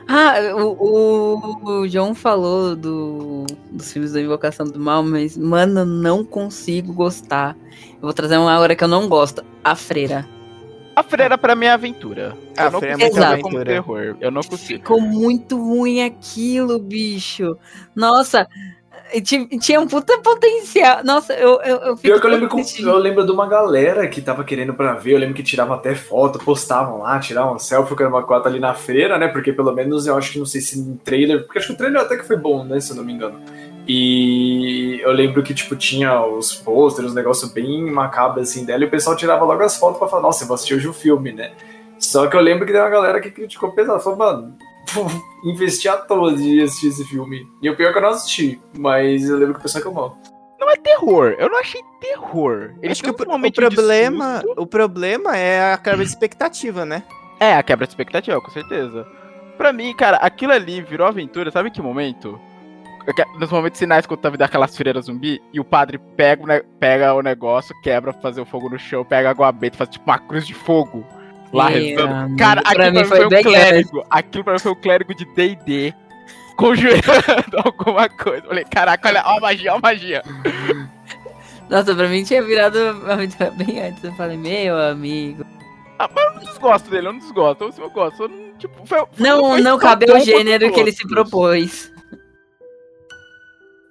É, 0.07 0.13
Ah, 0.13 0.55
o, 0.55 0.75
o, 0.79 1.79
o 1.81 1.87
João 1.87 2.13
falou 2.13 2.75
do, 2.75 3.45
dos 3.71 3.91
filmes 3.91 4.11
da 4.13 4.21
Invocação 4.21 4.65
do 4.65 4.79
Mal, 4.79 5.03
mas, 5.03 5.37
mano, 5.37 5.81
eu 5.81 5.85
não 5.85 6.23
consigo 6.25 6.93
gostar. 6.93 7.55
Eu 7.95 8.01
vou 8.01 8.13
trazer 8.13 8.37
uma 8.37 8.59
hora 8.59 8.75
que 8.75 8.83
eu 8.83 8.87
não 8.87 9.07
gosto. 9.07 9.43
A 9.63 9.75
Freira. 9.75 10.27
A 10.95 11.01
freira 11.01 11.37
pra 11.39 11.55
mim 11.55 11.65
é 11.65 11.71
aventura. 11.71 12.37
A 12.55 12.65
eu 12.65 12.71
não 12.71 12.79
Freira 12.79 12.97
é 13.03 13.09
consigo 13.09 13.15
como 13.15 13.57
aventura. 13.57 13.65
terror. 13.65 14.17
Eu 14.21 14.29
não 14.29 14.43
consigo. 14.43 14.79
Ficou 14.79 15.01
muito 15.01 15.57
ruim 15.57 16.03
aquilo, 16.03 16.77
bicho. 16.77 17.57
Nossa, 17.95 18.47
tinha 19.59 19.79
um 19.79 19.87
puta 19.87 20.17
potencial. 20.19 21.03
Nossa, 21.03 21.33
eu, 21.33 21.61
eu, 21.61 21.77
eu 21.77 21.97
Pior 21.97 22.19
que 22.19 22.25
eu 22.25 22.31
lembro, 22.31 22.49
com- 22.49 22.61
eu 22.79 22.97
lembro 22.97 23.25
de 23.25 23.31
uma 23.31 23.47
galera 23.47 24.07
que 24.07 24.21
tava 24.21 24.43
querendo 24.43 24.73
pra 24.73 24.93
ver, 24.93 25.13
eu 25.13 25.19
lembro 25.19 25.35
que 25.35 25.43
tirava 25.43 25.75
até 25.75 25.93
foto, 25.95 26.39
postavam 26.39 26.99
lá, 26.99 27.19
tiravam 27.19 27.57
selfie 27.59 27.95
com 27.95 28.17
a 28.17 28.23
quatro 28.23 28.49
ali 28.49 28.59
na 28.59 28.73
feira, 28.73 29.17
né? 29.17 29.27
Porque 29.27 29.53
pelo 29.53 29.71
menos 29.73 30.07
eu 30.07 30.17
acho 30.17 30.31
que 30.31 30.39
não 30.39 30.45
sei 30.45 30.61
se 30.61 30.79
no 30.81 30.95
trailer, 30.97 31.43
porque 31.45 31.59
acho 31.59 31.67
que 31.67 31.73
o 31.73 31.77
trailer 31.77 32.01
até 32.01 32.17
que 32.17 32.23
foi 32.25 32.37
bom, 32.37 32.63
né? 32.63 32.79
Se 32.79 32.91
eu 32.91 32.95
não 32.97 33.03
me 33.03 33.13
engano. 33.13 33.39
E 33.87 34.99
eu 35.03 35.11
lembro 35.11 35.43
que, 35.43 35.53
tipo, 35.53 35.75
tinha 35.75 36.25
os 36.25 36.53
posters, 36.55 37.11
um 37.11 37.15
negócio 37.15 37.49
bem 37.49 37.83
macabro 37.91 38.41
assim 38.41 38.65
dela, 38.65 38.83
e 38.83 38.87
o 38.87 38.89
pessoal 38.89 39.15
tirava 39.15 39.43
logo 39.45 39.61
as 39.61 39.77
fotos 39.77 39.99
pra 39.99 40.07
falar, 40.07 40.21
nossa, 40.23 40.43
eu 40.43 40.47
vou 40.47 40.55
assistir 40.55 40.75
hoje 40.75 40.87
o 40.87 40.93
filme, 40.93 41.31
né? 41.33 41.51
Só 41.99 42.27
que 42.27 42.35
eu 42.35 42.41
lembro 42.41 42.65
que 42.65 42.71
tem 42.71 42.81
uma 42.81 42.89
galera 42.89 43.19
que 43.21 43.29
criticou 43.29 43.71
pesado, 43.71 43.99
falou, 44.01 44.17
mano, 44.19 44.55
investi 45.43 45.87
à 45.87 45.97
toa 45.97 46.35
de 46.35 46.61
assistir 46.61 46.87
esse 46.87 47.05
filme. 47.05 47.47
E 47.61 47.69
o 47.69 47.75
pior 47.75 47.89
é 47.89 47.91
que 47.91 47.97
eu 47.97 48.01
não 48.01 48.09
assisti, 48.09 48.61
mas 48.77 49.27
eu 49.27 49.37
lembro 49.37 49.55
que 49.55 49.59
o 49.59 49.63
pessoal 49.63 49.83
reclamou. 49.83 50.17
Não 50.59 50.69
é 50.69 50.77
terror. 50.77 51.35
Eu 51.37 51.49
não 51.49 51.59
achei 51.59 51.81
terror. 51.99 52.73
Ele 52.81 52.91
acho 52.91 53.03
que 53.03 53.09
o, 53.09 53.13
um 53.13 53.45
o 53.45 53.51
problema, 53.51 54.41
o 54.57 54.65
problema 54.65 55.37
é 55.37 55.73
a 55.73 55.77
carga 55.77 56.03
de 56.03 56.09
expectativa, 56.09 56.85
né? 56.85 57.03
É, 57.39 57.55
a 57.55 57.63
quebra 57.63 57.85
de 57.85 57.91
expectativa, 57.91 58.39
com 58.39 58.51
certeza. 58.51 59.05
Pra 59.57 59.73
mim, 59.73 59.93
cara, 59.95 60.17
aquilo 60.17 60.53
ali 60.53 60.81
virou 60.81 61.05
aventura, 61.05 61.51
sabe 61.51 61.69
que 61.69 61.81
momento? 61.81 62.39
Nos 63.37 63.51
momentos 63.51 63.77
finais, 63.77 64.05
quando 64.05 64.21
tava 64.21 64.37
daquelas 64.37 64.77
freiras 64.77 65.05
zumbi, 65.05 65.41
e 65.51 65.59
o 65.59 65.65
padre 65.65 65.99
pega 66.15 66.63
pega 66.79 67.13
o 67.13 67.21
negócio, 67.21 67.75
quebra 67.83 68.13
pra 68.13 68.21
fazer 68.21 68.39
o 68.39 68.45
fogo 68.45 68.69
no 68.69 68.79
chão, 68.79 69.03
pega 69.03 69.27
a 69.27 69.31
água 69.31 69.51
benta, 69.51 69.77
faz 69.77 69.89
tipo 69.89 70.09
uma 70.09 70.17
cruz 70.17 70.47
de 70.47 70.53
fogo 70.53 71.05
lá 71.53 71.69
rezando. 71.69 72.35
Cara, 72.37 72.61
aquilo 72.61 72.75
pra 72.75 72.91
foi 72.93 73.01
mim 73.01 73.05
foi 73.05 73.29
bem 73.29 73.39
um 73.39 73.43
clérigo. 73.43 74.05
Aquilo 74.09 74.43
pra 74.43 74.53
mim 74.53 74.59
foi 74.59 74.71
um 74.71 74.75
clérigo 74.75 75.15
de 75.15 75.25
D&D 75.25 75.93
conjurando 76.57 77.57
alguma 77.63 78.09
coisa. 78.09 78.45
Falei, 78.47 78.63
caraca, 78.65 79.09
olha, 79.09 79.23
ó 79.25 79.37
a 79.37 79.39
magia, 79.39 79.73
ó 79.73 79.77
a 79.77 79.79
magia. 79.79 80.23
Nossa, 81.69 81.95
pra 81.95 82.07
mim 82.07 82.23
tinha 82.23 82.41
virado 82.43 82.77
bem 83.57 83.81
antes. 83.81 84.03
Eu 84.03 84.13
falei, 84.13 84.37
meu 84.37 84.77
amigo. 84.77 85.45
Ah, 85.99 86.09
mas 86.13 86.25
eu 86.25 86.33
não 86.33 86.39
desgosto 86.41 86.89
dele, 86.89 87.07
eu 87.07 87.13
não 87.13 87.19
desgosto. 87.19 87.63
Eu, 87.63 87.73
eu 87.83 87.89
gosto. 87.89 88.23
Eu 88.23 88.29
não, 88.29 88.53
tipo, 88.57 88.75
foi, 88.85 88.97
foi- 88.99 89.07
Não, 89.17 89.39
foi 89.51 89.61
não 89.61 89.77
bom 89.79 90.17
o 90.17 90.19
gênero 90.19 90.71
que 90.71 90.79
ele 90.79 90.91
se 90.91 91.07
propôs. 91.07 91.92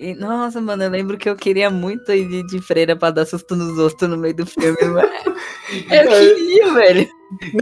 E, 0.03 0.15
nossa, 0.17 0.61
mano, 0.61 0.83
eu 0.83 0.91
lembro 0.91 1.17
que 1.17 1.29
eu 1.29 1.37
queria 1.37 1.71
muito 1.71 2.11
ir 2.13 2.29
de, 2.29 2.43
de 2.47 2.61
freira 2.61 2.97
pra 2.97 3.11
dar 3.13 3.25
susto 3.25 3.55
nos 3.55 3.79
outros 3.79 4.11
no 4.11 4.17
meio 4.17 4.35
do 4.35 4.45
filme. 4.45 4.77
mas 4.91 5.09
eu 5.91 6.09
queria, 6.35 6.75
velho. 6.75 7.09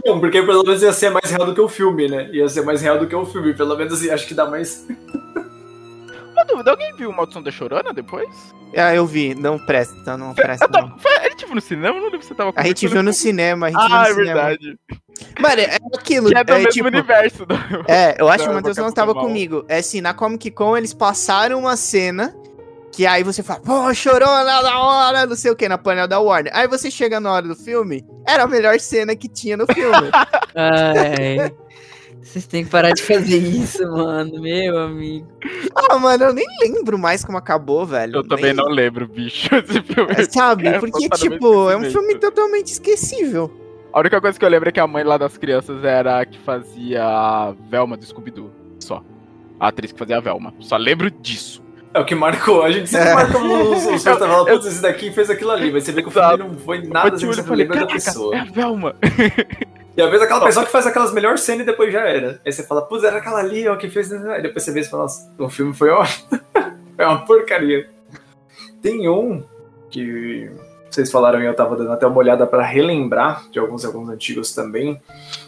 Não, 0.05 0.19
porque 0.19 0.41
pelo 0.41 0.63
menos 0.63 0.81
ia 0.81 0.91
ser 0.91 1.11
mais 1.11 1.29
real 1.29 1.45
do 1.45 1.53
que 1.53 1.61
o 1.61 1.69
filme, 1.69 2.07
né? 2.07 2.29
Ia 2.33 2.49
ser 2.49 2.63
mais 2.63 2.81
real 2.81 2.97
do 2.97 3.05
que 3.07 3.15
o 3.15 3.25
filme. 3.25 3.53
Pelo 3.53 3.77
menos 3.77 3.93
assim, 3.93 4.09
acho 4.09 4.27
que 4.27 4.33
dá 4.33 4.45
mais. 4.49 4.87
Uma 6.33 6.43
dúvida, 6.45 6.71
alguém 6.71 6.93
viu 6.95 7.11
Maldição 7.11 7.43
da 7.43 7.51
Chorona 7.51 7.93
depois? 7.93 8.27
Ah, 8.75 8.95
eu 8.95 9.05
vi. 9.05 9.35
Não 9.35 9.59
presta, 9.59 10.17
não 10.17 10.33
presta, 10.33 10.67
tava- 10.67 10.87
não. 10.87 10.97
foi- 10.97 11.11
a 11.17 11.29
gente 11.29 11.45
viu 11.45 11.53
no 11.55 11.61
cinema? 11.61 11.87
Eu 11.89 12.01
não 12.01 12.03
lembro 12.05 12.21
se 12.23 12.27
você 12.29 12.33
tava 12.35 12.53
A 12.55 12.63
gente 12.63 12.87
viu 12.87 13.03
no 13.03 13.13
cinema, 13.13 13.67
a 13.67 13.69
gente 13.69 13.79
viu 13.87 13.95
Ah, 13.95 13.99
no 13.99 14.05
é 14.05 14.13
cinema. 14.13 14.25
verdade. 14.33 14.79
Mano, 15.39 15.61
é 15.61 15.77
aquilo. 15.93 16.29
Que 16.29 16.37
é 16.37 16.43
do 16.43 16.53
é, 16.53 16.57
mesmo 16.57 16.71
tipo, 16.71 16.87
universo. 16.87 17.45
Do... 17.45 17.55
É, 17.87 18.15
eu 18.19 18.29
acho 18.29 18.43
que 18.43 18.49
o 18.49 18.53
Matheus 18.53 18.77
não 18.77 18.89
estava 18.89 19.13
comigo. 19.13 19.65
É 19.67 19.77
assim, 19.77 20.01
na 20.01 20.13
Comic 20.13 20.51
Con 20.51 20.77
eles 20.77 20.93
passaram 20.93 21.59
uma 21.59 21.75
cena 21.77 22.35
que 22.91 23.05
aí 23.05 23.23
você 23.23 23.41
fala, 23.41 23.61
pô, 23.61 23.93
chorona 23.93 24.61
da 24.61 24.79
hora, 24.79 25.25
não 25.25 25.35
sei 25.35 25.49
o 25.49 25.55
que, 25.55 25.67
na 25.67 25.77
panela 25.77 26.07
da 26.07 26.19
Warner. 26.19 26.51
Aí 26.53 26.67
você 26.67 26.91
chega 26.91 27.19
na 27.19 27.31
hora 27.31 27.47
do 27.47 27.55
filme, 27.55 28.05
era 28.27 28.43
a 28.43 28.47
melhor 28.47 28.79
cena 28.79 29.15
que 29.15 29.29
tinha 29.29 29.55
no 29.55 29.65
filme. 29.65 30.11
Ai. 30.53 31.51
Vocês 32.21 32.45
têm 32.45 32.63
que 32.63 32.69
parar 32.69 32.91
de 32.91 33.01
fazer 33.01 33.37
isso, 33.37 33.83
mano. 33.91 34.39
Meu 34.41 34.77
amigo. 34.77 35.27
ah, 35.75 35.97
mano, 35.97 36.25
eu 36.25 36.33
nem 36.33 36.45
lembro 36.61 36.97
mais 36.97 37.25
como 37.25 37.37
acabou, 37.37 37.85
velho. 37.85 38.17
Eu 38.17 38.27
também 38.27 38.53
Nem- 38.53 38.53
não 38.53 38.67
lembro, 38.67 39.07
bicho. 39.07 39.49
Esse 39.55 39.81
filme. 39.81 40.13
É, 40.15 40.23
Sabe? 40.25 40.67
É, 40.67 40.79
Porque, 40.79 41.09
tipo, 41.09 41.69
é 41.69 41.75
um 41.75 41.89
filme 41.89 42.15
totalmente 42.15 42.67
esquecível. 42.67 43.51
A 43.93 43.99
única 43.99 44.21
coisa 44.21 44.39
que 44.39 44.45
eu 44.45 44.49
lembro 44.49 44.69
é 44.69 44.71
que 44.71 44.79
a 44.79 44.87
mãe 44.87 45.03
lá 45.03 45.17
das 45.17 45.37
crianças 45.37 45.83
era 45.83 46.21
a 46.21 46.25
que 46.25 46.39
fazia 46.39 47.03
a 47.03 47.53
Velma 47.69 47.97
do 47.97 48.05
Scooby-Doo. 48.05 48.49
Só. 48.79 49.03
A 49.59 49.67
atriz 49.67 49.91
que 49.91 49.99
fazia 49.99 50.17
a 50.17 50.21
Velma. 50.21 50.53
Só 50.59 50.77
lembro 50.77 51.11
disso. 51.11 51.61
É 51.93 51.99
o 51.99 52.05
que 52.05 52.15
marcou. 52.15 52.63
A 52.63 52.71
gente 52.71 52.89
sempre 52.89 53.09
É. 53.09 53.13
marca 53.13 53.37
os, 53.43 53.83
filmes 53.83 54.03
fala, 54.03 54.45
putz, 54.45 54.65
esse 54.65 54.81
daqui 54.81 55.11
fez 55.11 55.29
aquilo 55.29 55.51
ali. 55.51 55.71
Mas 55.71 55.83
você 55.83 55.91
vê 55.91 56.01
que 56.01 56.07
o 56.07 56.11
filme 56.11 56.37
não 56.37 56.53
foi 56.53 56.81
nada 56.87 57.15
assim, 57.15 57.25
você 57.25 57.43
falei, 57.43 57.67
lembra 57.67 57.81
da 57.81 57.87
pessoa. 57.87 58.35
é 58.35 58.39
a 58.39 58.45
Velma. 58.45 58.95
E 59.97 60.01
às 60.01 60.09
vezes 60.09 60.23
aquela 60.23 60.45
pessoa 60.45 60.65
que 60.65 60.71
faz 60.71 60.87
aquelas 60.87 61.13
melhores 61.13 61.41
cenas 61.41 61.63
e 61.63 61.65
depois 61.65 61.91
já 61.91 62.07
era. 62.07 62.39
Aí 62.45 62.51
você 62.51 62.63
fala, 62.63 62.81
putz, 62.81 63.03
era 63.03 63.17
aquela 63.17 63.39
ali, 63.39 63.67
ó, 63.67 63.75
que 63.75 63.89
fez. 63.89 64.11
Aí 64.13 64.41
depois 64.41 64.63
você 64.63 64.71
vê 64.71 64.79
e 64.79 64.85
fala, 64.85 65.03
nossa, 65.03 65.33
o 65.37 65.49
filme 65.49 65.73
foi 65.73 65.89
ótimo. 65.89 66.29
é 66.97 67.05
uma 67.05 67.25
porcaria. 67.25 67.89
Tem 68.81 69.09
um 69.09 69.43
que 69.89 70.49
vocês 70.95 71.11
falaram 71.11 71.41
e 71.41 71.45
eu 71.45 71.53
tava 71.53 71.75
dando 71.75 71.91
até 71.91 72.05
uma 72.05 72.17
olhada 72.17 72.45
pra 72.45 72.63
relembrar 72.63 73.45
de 73.51 73.59
alguns 73.59 73.85
alguns 73.85 74.09
antigos 74.09 74.53
também. 74.53 75.01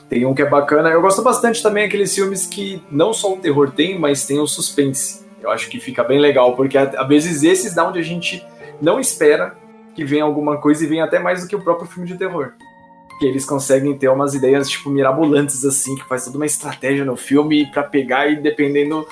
Tem 0.09 0.25
um 0.25 0.33
que 0.33 0.41
é 0.41 0.49
bacana. 0.49 0.89
Eu 0.89 1.01
gosto 1.01 1.21
bastante 1.21 1.61
também 1.61 1.85
aqueles 1.85 2.13
filmes 2.13 2.45
que 2.45 2.81
não 2.89 3.13
só 3.13 3.33
o 3.33 3.37
terror 3.37 3.71
tem, 3.71 3.99
mas 3.99 4.25
tem 4.25 4.39
o 4.39 4.47
suspense. 4.47 5.25
Eu 5.41 5.51
acho 5.51 5.69
que 5.69 5.79
fica 5.79 6.03
bem 6.03 6.19
legal, 6.19 6.55
porque 6.55 6.77
às 6.77 7.07
vezes 7.07 7.43
esses 7.43 7.75
dá 7.75 7.87
onde 7.87 7.99
a 7.99 8.03
gente 8.03 8.45
não 8.81 8.99
espera 8.99 9.55
que 9.93 10.05
venha 10.05 10.23
alguma 10.23 10.57
coisa 10.57 10.83
e 10.83 10.87
venha 10.87 11.03
até 11.03 11.19
mais 11.19 11.41
do 11.41 11.47
que 11.47 11.55
o 11.55 11.61
próprio 11.61 11.87
filme 11.87 12.07
de 12.07 12.17
terror 12.17 12.53
que 13.19 13.25
eles 13.25 13.45
conseguem 13.45 13.97
ter 13.97 14.09
umas 14.09 14.33
ideias 14.33 14.69
tipo 14.69 14.89
mirabolantes 14.89 15.63
assim, 15.63 15.95
que 15.95 16.03
faz 16.05 16.25
toda 16.25 16.37
uma 16.37 16.45
estratégia 16.45 17.05
no 17.05 17.15
filme 17.15 17.65
pra 17.71 17.83
pegar 17.83 18.27
e 18.27 18.35
dependendo 18.35 19.07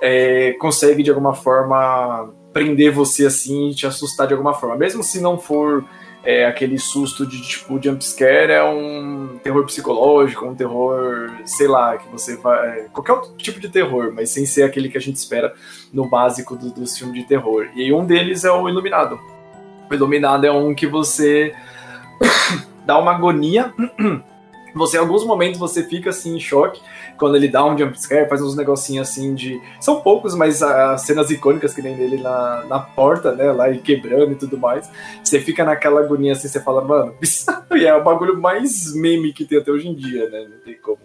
é, 0.00 0.52
consegue 0.52 1.02
de 1.02 1.10
alguma 1.10 1.34
forma 1.34 2.32
prender 2.56 2.90
você 2.90 3.26
assim 3.26 3.68
e 3.68 3.74
te 3.74 3.86
assustar 3.86 4.26
de 4.26 4.32
alguma 4.32 4.54
forma, 4.54 4.76
mesmo 4.76 5.02
se 5.02 5.20
não 5.20 5.38
for 5.38 5.84
é, 6.24 6.46
aquele 6.46 6.78
susto 6.78 7.26
de 7.26 7.42
tipo 7.42 7.78
jump 7.82 8.02
scare, 8.02 8.50
é 8.50 8.64
um 8.64 9.38
terror 9.44 9.62
psicológico, 9.66 10.46
um 10.46 10.54
terror, 10.54 11.30
sei 11.44 11.68
lá, 11.68 11.98
que 11.98 12.08
você 12.08 12.34
vai 12.36 12.86
qualquer 12.94 13.12
outro 13.12 13.34
tipo 13.36 13.60
de 13.60 13.68
terror, 13.68 14.10
mas 14.14 14.30
sem 14.30 14.46
ser 14.46 14.62
aquele 14.62 14.88
que 14.88 14.96
a 14.96 15.00
gente 15.00 15.16
espera 15.16 15.52
no 15.92 16.08
básico 16.08 16.56
do- 16.56 16.70
dos 16.70 16.96
filmes 16.96 17.20
de 17.20 17.28
terror. 17.28 17.68
E 17.76 17.92
um 17.92 18.06
deles 18.06 18.42
é 18.42 18.50
o 18.50 18.66
Iluminado. 18.70 19.20
O 19.90 19.94
Iluminado 19.94 20.46
é 20.46 20.50
um 20.50 20.74
que 20.74 20.86
você 20.86 21.54
dá 22.86 22.98
uma 22.98 23.12
agonia. 23.14 23.70
Você, 24.76 24.96
em 24.96 25.00
alguns 25.00 25.24
momentos, 25.24 25.58
você 25.58 25.82
fica 25.82 26.10
assim 26.10 26.36
em 26.36 26.40
choque 26.40 26.80
quando 27.16 27.36
ele 27.36 27.48
dá 27.48 27.64
um 27.64 27.76
jumpscare, 27.76 28.28
faz 28.28 28.42
uns 28.42 28.54
negocinhos 28.54 29.08
assim 29.08 29.34
de. 29.34 29.60
São 29.80 30.00
poucos, 30.00 30.34
mas 30.34 30.62
as 30.62 31.02
cenas 31.02 31.30
icônicas 31.30 31.74
que 31.74 31.82
nem 31.82 31.96
dele 31.96 32.18
na, 32.18 32.64
na 32.68 32.78
porta, 32.78 33.34
né? 33.34 33.50
Lá 33.52 33.70
e 33.70 33.78
quebrando 33.78 34.32
e 34.32 34.36
tudo 34.36 34.58
mais. 34.58 34.90
Você 35.24 35.40
fica 35.40 35.64
naquela 35.64 36.00
agonia 36.00 36.32
assim, 36.32 36.48
você 36.48 36.60
fala, 36.60 36.84
mano. 36.84 37.14
E 37.76 37.84
é 37.84 37.94
o 37.94 38.02
bagulho 38.02 38.40
mais 38.40 38.94
meme 38.94 39.34
que 39.34 39.44
tem 39.44 39.58
até 39.58 39.70
hoje 39.70 39.88
em 39.88 39.94
dia, 39.94 40.30
né? 40.30 40.46
Não 40.48 40.58
tem 40.64 40.78
como. 40.80 40.98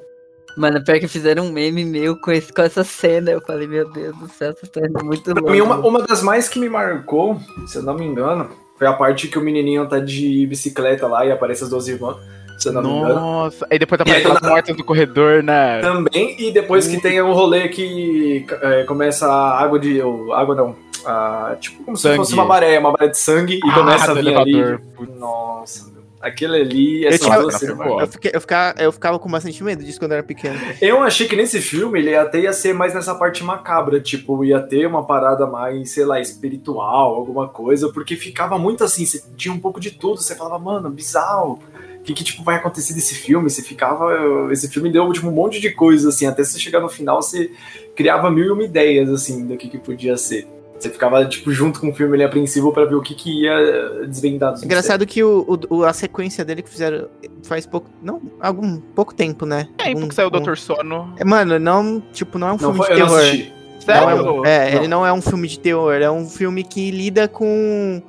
Mano, 0.57 0.83
pior 0.83 0.99
que 0.99 1.07
fizeram 1.07 1.45
um 1.45 1.51
meme 1.51 1.83
meu 1.85 2.15
com, 2.19 2.31
esse, 2.31 2.51
com 2.51 2.61
essa 2.61 2.83
cena. 2.83 3.31
Eu 3.31 3.41
falei, 3.41 3.67
meu 3.67 3.89
Deus 3.91 4.17
do 4.17 4.27
céu, 4.29 4.53
você 4.53 4.67
tá 4.67 4.81
indo 4.85 5.03
muito 5.03 5.33
Pra 5.33 5.51
mim, 5.51 5.61
uma, 5.61 5.77
uma 5.77 6.01
das 6.01 6.21
mais 6.21 6.49
que 6.49 6.59
me 6.59 6.69
marcou, 6.69 7.39
se 7.67 7.77
eu 7.77 7.83
não 7.83 7.95
me 7.95 8.05
engano, 8.05 8.49
foi 8.77 8.87
a 8.87 8.93
parte 8.93 9.27
que 9.27 9.37
o 9.37 9.41
menininho 9.41 9.87
tá 9.87 9.99
de 9.99 10.45
bicicleta 10.47 11.07
lá 11.07 11.25
e 11.25 11.31
aparece 11.31 11.63
as 11.63 11.69
duas 11.69 11.87
irmãs, 11.87 12.17
se 12.61 12.69
eu 12.69 12.73
não 12.73 12.81
me 12.83 12.89
engano. 12.89 13.15
Nossa. 13.15 13.67
Aí 13.69 13.79
depois 13.79 13.99
E 14.05 14.11
aí, 14.11 14.21
aparece 14.21 14.43
as 14.43 14.49
mortas 14.49 14.77
do 14.77 14.83
corredor, 14.83 15.43
né? 15.43 15.79
Também, 15.81 16.35
e 16.39 16.51
depois 16.51 16.87
que 16.87 16.99
tem 17.01 17.19
o 17.21 17.33
rolê 17.33 17.67
que 17.69 18.45
é, 18.61 18.83
começa 18.83 19.27
a 19.27 19.59
água 19.61 19.79
de. 19.79 20.01
ou 20.01 20.33
água 20.33 20.55
não. 20.55 20.75
a- 21.05 21.55
tipo 21.59 21.83
como 21.83 21.97
Sangue. 21.97 22.13
se 22.13 22.17
fosse 22.17 22.33
uma 22.35 22.45
maré, 22.45 22.77
uma 22.77 22.91
maré 22.91 23.07
de 23.07 23.17
sangue, 23.17 23.55
e 23.55 23.69
Ah, 23.69 23.73
começa 23.73 24.11
a 24.11 24.13
vir 24.13 24.37
ali. 24.37 24.53
elevador. 24.59 24.81
Nossa, 25.17 25.85
meu. 25.91 26.01
aquele 26.21 26.55
ali, 26.61 27.03
Eu 27.03 27.17
tinha- 27.17 27.39
duas 27.39 27.53
Nossa, 27.53 27.57
cenas- 27.65 27.77
foi 27.77 28.03
Eu, 28.03 28.07
fiquei- 28.07 28.31
eu 28.35 28.39
ficava, 28.41 28.79
eu 28.79 28.91
ficava 28.91 29.17
com 29.17 29.27
bastante 29.31 29.63
medo 29.63 29.83
disso 29.83 29.97
quando 29.97 30.11
eu 30.11 30.17
era 30.19 30.23
pequeno. 30.23 30.59
Eu 30.79 31.01
achei 31.01 31.27
que 31.27 31.35
nesse 31.35 31.59
filme 31.59 31.97
ele 31.97 32.15
até 32.15 32.41
ia 32.41 32.53
ser 32.53 32.75
mais 32.75 32.93
nessa 32.93 33.15
parte 33.15 33.43
macabra, 33.43 33.99
tipo, 33.99 34.45
ia 34.45 34.59
ter 34.59 34.85
uma 34.85 35.03
parada 35.03 35.47
mais, 35.47 35.89
sei 35.91 36.05
lá, 36.05 36.19
espiritual, 36.21 37.15
alguma 37.15 37.47
coisa, 37.47 37.91
porque 37.91 38.15
ficava 38.15 38.59
muito 38.59 38.83
assim, 38.83 39.03
você 39.03 39.23
tinha 39.35 39.51
um 39.51 39.59
pouco 39.59 39.79
de 39.79 39.89
tudo, 39.89 40.21
você 40.21 40.35
falava, 40.35 40.59
mano, 40.59 40.91
bizarro. 40.91 41.57
O 42.01 42.03
que, 42.03 42.13
que 42.13 42.23
tipo, 42.23 42.43
vai 42.43 42.55
acontecer 42.55 42.93
desse 42.93 43.13
filme? 43.15 43.49
Você 43.49 43.61
ficava. 43.61 44.11
Esse 44.51 44.67
filme 44.67 44.91
deu 44.91 45.11
tipo, 45.13 45.27
um 45.27 45.31
monte 45.31 45.59
de 45.61 45.69
coisa, 45.71 46.09
assim, 46.09 46.25
até 46.25 46.43
você 46.43 46.59
chegar 46.59 46.79
no 46.79 46.89
final, 46.89 47.21
você 47.21 47.51
criava 47.95 48.29
mil 48.31 48.45
e 48.45 48.51
uma 48.51 48.63
ideias, 48.63 49.07
assim, 49.09 49.45
do 49.45 49.55
que, 49.55 49.69
que 49.69 49.77
podia 49.77 50.17
ser. 50.17 50.47
Você 50.79 50.89
ficava, 50.89 51.23
tipo, 51.25 51.51
junto 51.51 51.79
com 51.79 51.89
o 51.89 51.93
filme 51.93 52.15
ali 52.15 52.23
apreensivo 52.23 52.73
pra 52.73 52.85
ver 52.85 52.95
o 52.95 53.03
que, 53.03 53.13
que 53.13 53.43
ia 53.43 54.07
desvendar 54.07 54.55
Engraçado 54.63 55.05
que 55.05 55.23
o, 55.23 55.59
o- 55.69 55.83
a 55.83 55.93
sequência 55.93 56.43
dele 56.43 56.63
que 56.63 56.71
fizeram 56.71 57.07
faz 57.43 57.67
pouco. 57.67 57.87
Não, 58.01 58.19
algum 58.39 58.77
pouco 58.79 59.13
tempo, 59.13 59.45
né? 59.45 59.67
É, 59.77 59.83
aí 59.83 59.87
Algum- 59.89 60.01
porque 60.01 60.15
saiu 60.15 60.25
o 60.25 60.29
um- 60.29 60.31
Doutor 60.31 60.57
Sono. 60.57 61.13
É, 61.19 61.23
Mano, 61.23 61.59
não, 61.59 62.01
tipo, 62.11 62.39
não 62.39 62.47
é 62.47 62.49
um 62.53 62.53
Não 62.53 62.73
filme 62.73 62.77
foi, 62.79 62.87
de 62.87 62.95
terror. 62.95 63.19
assisti. 63.19 63.53
Não 63.87 63.93
é, 63.93 63.99
Sério? 64.15 64.45
é, 64.45 64.71
Não. 64.71 64.77
ele 64.79 64.87
não 64.87 65.05
é 65.05 65.13
um 65.13 65.21
filme 65.21 65.47
de 65.47 65.59
terror, 65.59 65.93
é 65.93 66.09
um 66.09 66.27
filme 66.27 66.63
que 66.63 66.89
lida 66.89 67.27
com. 67.27 68.01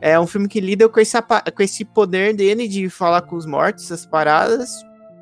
É 0.00 0.18
um 0.20 0.26
filme 0.26 0.46
que 0.48 0.60
lida 0.60 0.88
com, 0.88 1.00
essa, 1.00 1.22
pa- 1.22 1.42
com 1.42 1.62
esse 1.62 1.84
poder 1.84 2.34
dele 2.34 2.68
de 2.68 2.88
falar 2.90 3.22
com 3.22 3.36
os 3.36 3.46
mortos, 3.46 3.84
essas 3.84 4.04
paradas. 4.06 4.70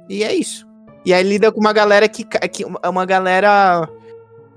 E 0.08 0.22
é 0.24 0.34
isso. 0.34 0.66
E 1.04 1.12
aí 1.14 1.22
lida 1.22 1.52
com 1.52 1.60
uma 1.60 1.72
galera 1.72 2.08
que. 2.08 2.24
que 2.24 2.64
uma 2.64 3.04
galera. 3.06 3.88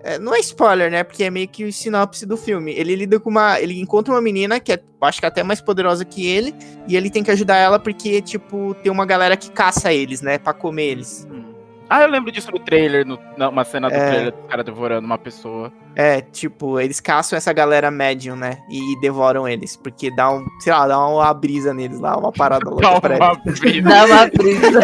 é, 0.02 0.18
não 0.18 0.34
é 0.34 0.40
spoiler, 0.40 0.90
né? 0.90 1.04
Porque 1.04 1.24
é 1.24 1.30
meio 1.30 1.48
que 1.48 1.66
o 1.66 1.72
sinopse 1.74 2.26
do 2.26 2.36
filme. 2.38 2.72
Ele 2.74 2.96
lida 2.96 3.20
com 3.20 3.30
uma. 3.30 3.60
Ele 3.60 3.80
encontra 3.80 4.14
uma 4.14 4.22
menina 4.22 4.60
que 4.60 4.72
é, 4.74 4.80
acho 5.02 5.20
que 5.20 5.26
até 5.26 5.44
mais 5.44 5.62
poderosa 5.62 6.04
que 6.06 6.26
ele. 6.26 6.56
E 6.88 6.96
ele 6.96 7.10
tem 7.10 7.24
que 7.24 7.32
ajudar 7.32 7.58
ela 7.58 7.78
porque, 7.80 8.22
tipo, 8.22 8.74
tem 8.82 8.92
uma 8.92 9.06
galera 9.06 9.38
que 9.38 9.52
caça 9.52 9.94
eles, 9.94 10.22
né? 10.22 10.38
Pra 10.38 10.54
comer 10.54 10.86
eles. 10.92 11.28
Hum. 11.30 11.47
Ah, 11.90 12.02
eu 12.02 12.10
lembro 12.10 12.32
disso 12.32 12.52
no 12.52 12.60
trailer, 12.60 13.06
no, 13.06 13.18
na- 13.38 13.48
uma 13.50 13.64
cena 13.64 13.90
do 13.90 13.96
É. 13.96 14.10
trailer 14.10 14.32
do 14.34 14.38
cara 14.50 14.64
devorando 14.64 15.06
uma 15.06 15.18
pessoa. 15.18 15.72
É, 15.96 16.20
tipo, 16.22 16.80
eles 16.80 17.00
caçam 17.00 17.38
essa 17.38 17.54
galera 17.54 17.90
médium, 17.90 18.36
né? 18.36 18.58
E 18.70 19.00
devoram 19.00 19.48
eles. 19.48 19.76
Porque 19.78 20.14
dá 20.14 20.30
um, 20.30 20.46
sei 20.60 20.74
lá, 20.74 20.86
dá 20.88 21.00
uma 21.08 21.34
brisa 21.34 21.74
neles 21.74 22.00
lá, 22.00 22.18
uma 22.18 22.32
parada 22.32 22.70
louca 22.70 23.00
pra 23.00 23.16
eles. 23.16 23.26
Calma, 23.26 23.42
brisa, 23.46 23.82
Dá 23.90 24.06
uma 24.06 24.28
brisa. 24.28 24.80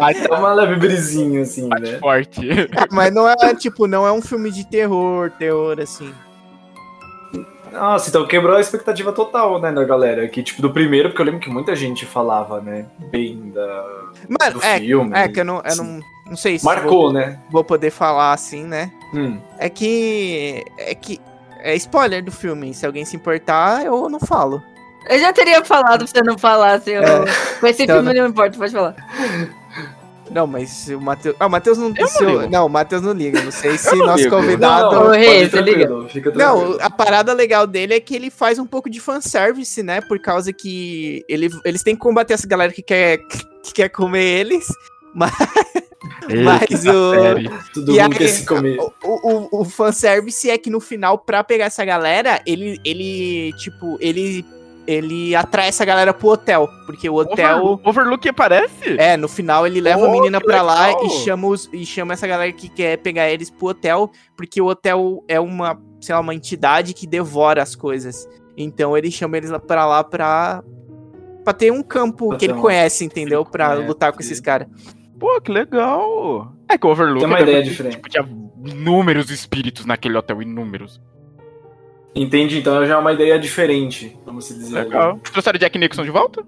bate, 0.00 0.26
É 0.30 0.34
uma 0.34 0.52
leve 0.54 0.76
brisinha, 0.76 1.42
assim, 1.42 1.68
bate 1.68 1.82
né? 1.82 1.98
forte. 1.98 2.40
Mas 2.90 3.14
não 3.14 3.28
é, 3.28 3.54
tipo, 3.54 3.86
não 3.86 4.04
é 4.06 4.12
um 4.12 4.20
filme 4.20 4.50
de 4.50 4.68
terror, 4.68 5.30
terror, 5.38 5.78
assim. 5.80 6.12
Nossa, 7.72 8.08
então 8.08 8.26
quebrou 8.26 8.56
a 8.56 8.60
expectativa 8.60 9.12
total, 9.12 9.60
né, 9.60 9.70
da 9.70 9.84
galera. 9.84 10.26
Que, 10.26 10.42
tipo, 10.42 10.62
do 10.62 10.70
primeiro, 10.70 11.10
porque 11.10 11.20
eu 11.20 11.26
lembro 11.26 11.40
que 11.40 11.50
muita 11.50 11.76
gente 11.76 12.06
falava, 12.06 12.60
né, 12.60 12.86
bem 13.10 13.50
da, 13.50 13.84
Mano, 14.40 14.58
do 14.58 14.64
é, 14.64 14.78
filme. 14.80 15.12
é 15.14 15.28
que 15.28 15.40
eu 15.40 15.44
não, 15.44 15.56
eu 15.56 15.62
assim. 15.64 15.82
não, 15.82 16.00
não 16.28 16.36
sei 16.36 16.58
se 16.58 16.64
Marcou, 16.64 16.90
vou, 17.04 17.12
né? 17.12 17.38
vou 17.50 17.64
poder 17.64 17.90
falar 17.90 18.32
assim, 18.32 18.64
né? 18.64 18.90
Hum. 19.14 19.38
É 19.58 19.68
que. 19.68 20.64
É 20.78 20.94
que. 20.94 21.20
É 21.60 21.74
spoiler 21.76 22.22
do 22.22 22.30
filme. 22.30 22.72
Se 22.72 22.86
alguém 22.86 23.04
se 23.04 23.16
importar, 23.16 23.84
eu 23.84 24.08
não 24.08 24.20
falo. 24.20 24.62
Eu 25.08 25.18
já 25.18 25.32
teria 25.32 25.64
falado 25.64 25.98
pra 26.04 26.06
você 26.06 26.22
não 26.22 26.36
falar, 26.36 26.80
se 26.80 26.90
eu... 26.90 27.02
É. 27.02 27.24
Com 27.60 27.66
esse 27.66 27.82
Então, 27.84 27.96
filme 28.02 28.12
não 28.20 28.26
importa, 28.28 28.58
pode 28.58 28.72
falar. 28.72 28.94
Não, 30.30 30.46
mas 30.46 30.88
o 30.88 31.00
Matheus. 31.00 31.34
Ah, 31.40 31.46
o 31.46 31.50
Matheus 31.50 31.78
não. 31.78 31.92
Eu 31.96 32.06
se 32.06 32.22
não 32.22 32.42
eu- 32.42 32.50
não, 32.50 32.66
o 32.66 32.68
Matheus 32.68 33.00
não 33.00 33.12
liga. 33.12 33.40
Não 33.42 33.50
sei 33.50 33.78
se 33.78 33.94
não 33.96 34.06
nosso 34.06 34.24
ligo. 34.24 34.36
convidado. 34.36 34.94
Não, 34.94 35.04
não, 35.04 35.10
Rei, 35.12 35.48
você 35.48 35.60
liga? 35.62 35.88
Não, 36.34 36.76
a 36.80 36.90
parada 36.90 37.32
legal 37.32 37.66
dele 37.66 37.94
é 37.94 38.00
que 38.00 38.14
ele 38.14 38.28
faz 38.30 38.58
um 38.58 38.66
pouco 38.66 38.90
de 38.90 39.00
fanservice, 39.00 39.82
né? 39.82 40.02
Por 40.02 40.18
causa 40.20 40.52
que 40.52 41.24
ele, 41.28 41.48
eles 41.64 41.82
têm 41.82 41.94
que 41.94 42.00
combater 42.02 42.34
essa 42.34 42.46
galera 42.46 42.72
que 42.72 42.82
quer, 42.82 43.18
que 43.62 43.72
quer 43.72 43.88
comer 43.88 44.22
eles. 44.40 44.66
Mas, 45.14 45.32
mas 46.44 46.84
o, 46.86 47.10
Série. 47.14 47.50
Todo 47.74 47.92
e 47.96 48.00
mundo 48.02 48.12
aí, 48.12 48.18
quer 48.18 48.28
se 48.28 48.46
comer. 48.46 48.78
o, 48.78 48.92
o, 49.02 49.60
o 49.60 49.64
fanservice 49.64 50.48
é 50.50 50.56
que 50.58 50.70
no 50.70 50.80
final, 50.80 51.18
pra 51.18 51.42
pegar 51.42 51.66
essa 51.66 51.84
galera, 51.84 52.40
ele, 52.46 52.78
ele 52.84 53.52
tipo, 53.58 53.96
ele, 54.00 54.44
ele 54.86 55.34
atrai 55.34 55.68
essa 55.68 55.84
galera 55.84 56.14
pro 56.14 56.28
hotel. 56.28 56.68
Porque 56.86 57.08
o 57.08 57.14
hotel. 57.14 57.64
Over- 57.64 57.88
Overlook 57.88 58.28
aparece? 58.28 58.96
É, 58.98 59.16
no 59.16 59.28
final 59.28 59.66
ele 59.66 59.80
leva 59.80 60.06
a 60.06 60.08
Oh, 60.08 60.12
menina 60.12 60.38
que 60.40 60.46
pra 60.46 60.62
lá 60.62 60.92
e 61.04 61.10
chama, 61.10 61.48
os, 61.48 61.68
e 61.72 61.84
chama 61.84 62.12
essa 62.14 62.26
galera 62.26 62.52
que 62.52 62.68
quer 62.68 62.96
pegar 62.98 63.28
eles 63.30 63.50
pro 63.50 63.68
hotel, 63.68 64.10
porque 64.36 64.60
o 64.60 64.66
hotel 64.66 65.24
é 65.28 65.38
uma, 65.40 65.80
sei 66.00 66.14
lá, 66.14 66.20
uma 66.20 66.34
entidade 66.34 66.94
que 66.94 67.06
devora 67.06 67.62
as 67.62 67.74
coisas. 67.74 68.28
Então 68.56 68.96
ele 68.96 69.10
chama 69.10 69.36
eles 69.36 69.50
pra 69.66 69.86
lá 69.86 70.02
pra, 70.02 70.62
pra 71.44 71.52
ter 71.52 71.70
um 71.72 71.82
campo 71.82 72.36
que 72.36 72.44
ele 72.46 72.54
um- 72.54 72.60
conhece, 72.60 73.04
entendeu? 73.04 73.44
Pra 73.44 73.72
É, 73.74 73.86
lutar 73.86 74.12
com 74.12 74.20
esses 74.20 74.40
caras. 74.40 74.66
Pô, 75.18 75.40
que 75.40 75.50
legal. 75.50 76.52
É 76.68 76.76
que 76.78 76.86
o 76.86 76.90
Overlook... 76.90 77.18
Tem 77.20 77.26
uma 77.28 77.40
ideia 77.40 77.62
diferente. 77.62 77.96
Tipo, 77.96 78.08
tinha 78.08 78.24
inúmeros 78.64 79.30
espíritos 79.30 79.84
naquele 79.86 80.16
hotel, 80.16 80.42
inúmeros. 80.42 81.00
Entende? 82.14 82.58
Então 82.58 82.84
já 82.86 82.94
é 82.94 82.96
uma 82.96 83.12
ideia 83.12 83.38
diferente, 83.38 84.16
vamos 84.24 84.46
se 84.46 84.54
dizer. 84.54 84.84
Legal. 84.84 85.18
Trouxeram 85.18 85.58
Jack 85.58 85.78
Nixon 85.78 86.04
de 86.04 86.10
volta? 86.10 86.42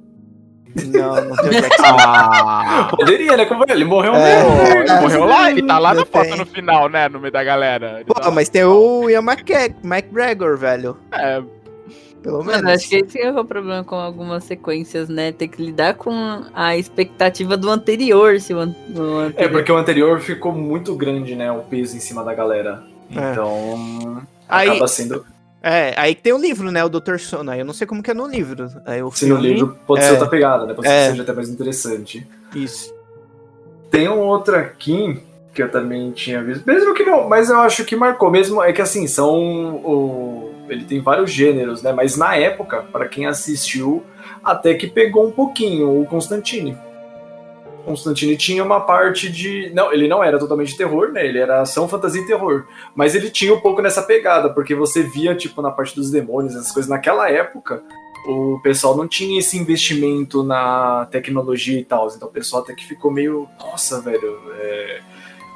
Não, 0.86 1.14
não 1.24 1.36
tem 1.36 1.48
o 1.48 1.52
Jackson. 1.62 1.82
Ah! 1.98 2.88
Poderia, 2.96 3.36
né? 3.36 3.44
Como 3.44 3.64
ele 3.68 3.84
morreu 3.84 4.14
É. 4.14 4.42
mesmo. 4.44 4.50
né? 4.56 4.80
Ele 4.84 5.00
morreu 5.00 5.24
lá, 5.24 5.50
ele 5.50 5.62
tá 5.62 5.78
lá 5.78 5.94
na 5.94 6.04
foto 6.06 6.28
tem. 6.28 6.38
no 6.38 6.46
final, 6.46 6.88
né? 6.88 7.08
No 7.08 7.18
meio 7.20 7.32
da 7.32 7.42
galera. 7.42 7.96
Ele 7.96 8.04
Pô, 8.04 8.14
tá 8.14 8.30
mas 8.30 8.48
tem 8.48 8.64
o 8.64 9.08
Ian 9.10 9.22
McGregor, 9.82 10.56
velho. 10.56 10.96
É, 11.12 11.42
Pelo 12.22 12.38
menos. 12.44 12.56
Mano, 12.62 12.70
acho 12.70 12.88
que 12.88 12.96
esse 12.96 13.18
é 13.18 13.30
o 13.32 13.44
problema 13.44 13.82
com 13.82 13.94
algumas 13.96 14.44
sequências, 14.44 15.08
né? 15.08 15.32
Ter 15.32 15.48
que 15.48 15.62
lidar 15.62 15.94
com 15.94 16.12
a 16.54 16.76
expectativa 16.76 17.56
do 17.56 17.70
anterior, 17.70 18.38
se 18.40 18.52
o, 18.52 18.58
an- 18.58 18.74
o 18.94 19.20
É, 19.22 19.26
anterior... 19.26 19.50
porque 19.52 19.72
o 19.72 19.76
anterior 19.76 20.20
ficou 20.20 20.52
muito 20.52 20.94
grande, 20.94 21.34
né? 21.34 21.50
O 21.50 21.60
peso 21.60 21.96
em 21.96 22.00
cima 22.00 22.22
da 22.22 22.34
galera. 22.34 22.82
É. 23.14 23.32
Então. 23.32 24.22
Aí- 24.48 24.68
Acaba 24.68 24.86
sendo. 24.88 25.24
É, 25.62 25.92
aí 25.96 26.14
que 26.14 26.22
tem 26.22 26.32
o 26.32 26.38
livro, 26.38 26.70
né? 26.70 26.82
O 26.84 26.88
Dr. 26.88 27.18
Sono. 27.18 27.50
Aí 27.50 27.58
eu 27.60 27.64
não 27.66 27.74
sei 27.74 27.86
como 27.86 28.02
que 28.02 28.10
é 28.10 28.14
no 28.14 28.26
livro. 28.26 28.68
Aí 28.86 29.02
o 29.02 29.10
Se 29.10 29.26
no 29.26 29.36
livro 29.36 29.76
pode 29.86 30.00
é. 30.02 30.06
ser 30.06 30.12
outra 30.12 30.26
pegada, 30.28 30.64
né? 30.66 30.72
Pode 30.74 30.88
ser 30.88 30.94
É. 30.94 31.04
que 31.04 31.10
seja 31.10 31.22
até 31.22 31.32
mais 31.34 31.48
interessante. 31.50 32.26
Isso. 32.54 32.94
Tem 33.90 34.08
um 34.08 34.20
outro 34.20 34.56
aqui 34.56 35.20
que 35.52 35.62
eu 35.62 35.70
também 35.70 36.10
tinha 36.12 36.42
visto. 36.42 36.64
Mesmo 36.66 36.94
que 36.94 37.02
não, 37.04 37.28
mas 37.28 37.50
eu 37.50 37.58
acho 37.60 37.84
que 37.84 37.94
marcou. 37.96 38.30
Mesmo 38.30 38.62
é 38.62 38.72
que 38.72 38.80
assim, 38.80 39.06
são. 39.06 39.34
O, 39.84 40.50
ele 40.70 40.84
tem 40.84 41.00
vários 41.00 41.30
gêneros, 41.30 41.82
né? 41.82 41.92
Mas 41.92 42.16
na 42.16 42.36
época, 42.36 42.82
para 42.92 43.08
quem 43.08 43.26
assistiu, 43.26 44.04
até 44.42 44.74
que 44.74 44.86
pegou 44.86 45.26
um 45.26 45.30
pouquinho 45.30 46.00
o 46.00 46.06
Constantine. 46.06 46.76
Constantine 47.84 48.36
tinha 48.36 48.62
uma 48.62 48.80
parte 48.80 49.30
de. 49.30 49.70
Não, 49.74 49.92
ele 49.92 50.06
não 50.06 50.22
era 50.22 50.38
totalmente 50.38 50.76
terror, 50.76 51.12
né? 51.12 51.26
Ele 51.26 51.38
era 51.38 51.62
ação, 51.62 51.88
fantasia 51.88 52.22
e 52.22 52.26
terror. 52.26 52.66
Mas 52.94 53.14
ele 53.14 53.30
tinha 53.30 53.54
um 53.54 53.60
pouco 53.60 53.82
nessa 53.82 54.02
pegada, 54.02 54.50
porque 54.50 54.74
você 54.74 55.02
via, 55.02 55.34
tipo, 55.34 55.60
na 55.62 55.70
parte 55.70 55.94
dos 55.94 56.10
demônios, 56.10 56.54
essas 56.54 56.72
coisas. 56.72 56.88
Naquela 56.88 57.30
época, 57.30 57.82
o 58.26 58.60
pessoal 58.62 58.96
não 58.96 59.08
tinha 59.08 59.38
esse 59.38 59.56
investimento 59.56 60.42
na 60.42 61.06
tecnologia 61.10 61.78
e 61.78 61.84
tal. 61.84 62.08
Então 62.14 62.28
o 62.28 62.30
pessoal 62.30 62.62
até 62.62 62.74
que 62.74 62.86
ficou 62.86 63.10
meio. 63.10 63.48
Nossa, 63.58 64.00
velho. 64.00 64.38
é, 64.58 65.00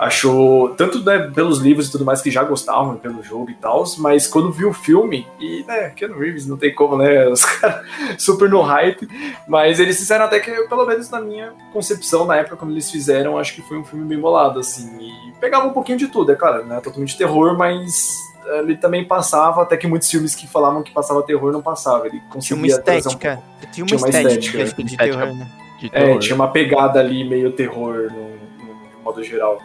Achou. 0.05 0.69
Tanto 0.75 1.03
né, 1.03 1.31
pelos 1.35 1.59
livros 1.61 1.89
e 1.89 1.93
tudo 1.93 2.05
mais 2.05 2.21
que 2.21 2.31
já 2.31 2.45
gostavam 2.45 2.97
pelo 2.97 3.23
jogo 3.23 3.51
e 3.51 3.55
tal, 3.55 3.85
mas 3.99 4.27
quando 4.27 4.53
viu 4.53 4.69
o 4.69 4.73
filme, 4.75 5.27
e 5.41 5.65
né, 5.67 5.91
Keanu 5.91 6.19
Reeves 6.19 6.47
não 6.47 6.57
tem 6.59 6.75
como, 6.75 6.97
né? 6.99 7.27
Os 7.33 7.45
caras 7.45 7.87
super 8.19 8.49
no 8.51 8.61
hype. 8.61 9.09
Mas 9.49 9.81
eles 9.81 9.97
fizeram 9.99 10.27
até 10.27 10.41
que, 10.41 10.51
pelo 10.69 10.85
menos 10.87 11.09
na 11.09 11.21
minha 11.21 11.53
concepção, 11.73 12.27
na 12.27 12.37
época 12.37 12.57
quando 12.57 12.73
eles 12.73 12.91
fizeram, 12.91 13.39
acho 13.39 13.55
que 13.55 13.63
foi 13.63 13.79
um 13.79 13.85
filme 13.85 14.05
bem 14.05 14.19
bolado, 14.21 14.61
assim. 14.61 14.91
E 15.01 15.33
pegava 15.41 15.67
um 15.67 15.73
pouquinho 15.73 15.97
de 15.99 16.09
tudo, 16.09 16.33
é 16.33 16.35
claro, 16.35 16.65
né? 16.67 16.81
Totalmente 16.81 17.17
terror, 17.17 17.57
mas 17.57 18.15
ele 18.59 18.77
também 18.77 19.05
passava, 19.07 19.63
até 19.63 19.75
que 19.77 19.87
muitos 19.87 20.11
filmes 20.11 20.35
que 20.35 20.47
falavam 20.47 20.83
que 20.83 20.93
passava 20.93 21.23
terror 21.23 21.51
não 21.51 21.63
passava. 21.63 22.07
Ele 22.07 22.19
Tinha 22.19 22.23
uma 22.27 22.33
conseguia 22.35 22.79
trazer 22.79 23.09
um 23.09 23.11
estética. 23.13 23.43
Tinha 23.73 23.85
uma 23.85 23.87
Tinha 23.87 23.99
uma 23.99 24.09
estética, 24.09 24.39
estética, 24.41 24.83
de 24.85 24.91
estética. 24.93 25.19
terror, 25.19 25.35
né? 25.35 25.51
de 25.81 25.87
É, 25.87 25.91
terror. 25.91 26.19
tinha 26.19 26.35
uma 26.35 26.49
pegada 26.49 27.01
ali 27.01 27.27
meio 27.27 27.53
terror 27.53 28.11
no, 28.13 28.29
no- 28.29 28.89
de 28.91 29.03
modo 29.03 29.25
geral. 29.25 29.59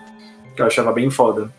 Que 0.60 0.63
eu 0.63 0.67
achava 0.67 0.91
bem 0.91 1.10
foda. 1.10 1.50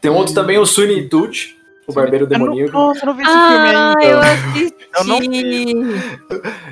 Tem 0.00 0.10
um 0.10 0.14
outro 0.16 0.32
também, 0.34 0.56
o 0.56 0.64
Sweeney 0.64 1.06
Todd, 1.06 1.54
o 1.86 1.92
Barbeiro 1.92 2.24
Eu 2.24 2.30
não, 2.30 2.38
Demoníaco. 2.46 2.72
nossa, 2.72 3.00
eu 3.02 3.06
não 3.08 3.14
vi 3.14 3.22
esse 3.24 3.30
Ah, 3.30 3.92
filme 3.92 4.06
eu 4.10 4.20
ainda. 4.22 4.32
assisti! 4.32 4.74
Eu 4.98 5.04
não 5.04 5.18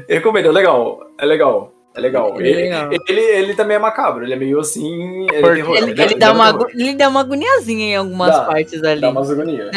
Eu 0.09 0.15
recomendo, 0.17 0.47
é 0.49 0.53
legal. 0.53 1.07
É 1.19 1.27
legal. 1.27 1.73
É 1.95 2.01
legal. 2.01 2.35
É 2.41 2.47
Ele, 2.47 2.55
legal. 2.55 2.91
ele, 3.09 3.21
ele 3.21 3.55
também 3.55 3.77
é 3.77 3.79
macabro, 3.79 4.25
ele 4.25 4.33
é 4.33 4.37
meio 4.37 4.59
assim. 4.59 5.27
Ele, 5.33 5.47
é 5.47 5.51
Ele, 5.51 5.61
é- 5.61 6.05
ele 6.05 6.15
é 6.15 6.17
dá 6.17 6.33
uma, 6.33 6.47
terror. 6.47 6.63
agu- 6.67 6.71
ele 6.81 6.95
dá 6.95 7.09
uma 7.11 7.21
agoniazinha 7.21 7.85
em 7.89 7.97
algumas 7.97 8.31
Dá, 8.35 8.45
partes 8.45 8.83
ali. 8.83 9.01
Dá 9.03 9.11
umas 9.11 9.31
agonia. 9.31 9.71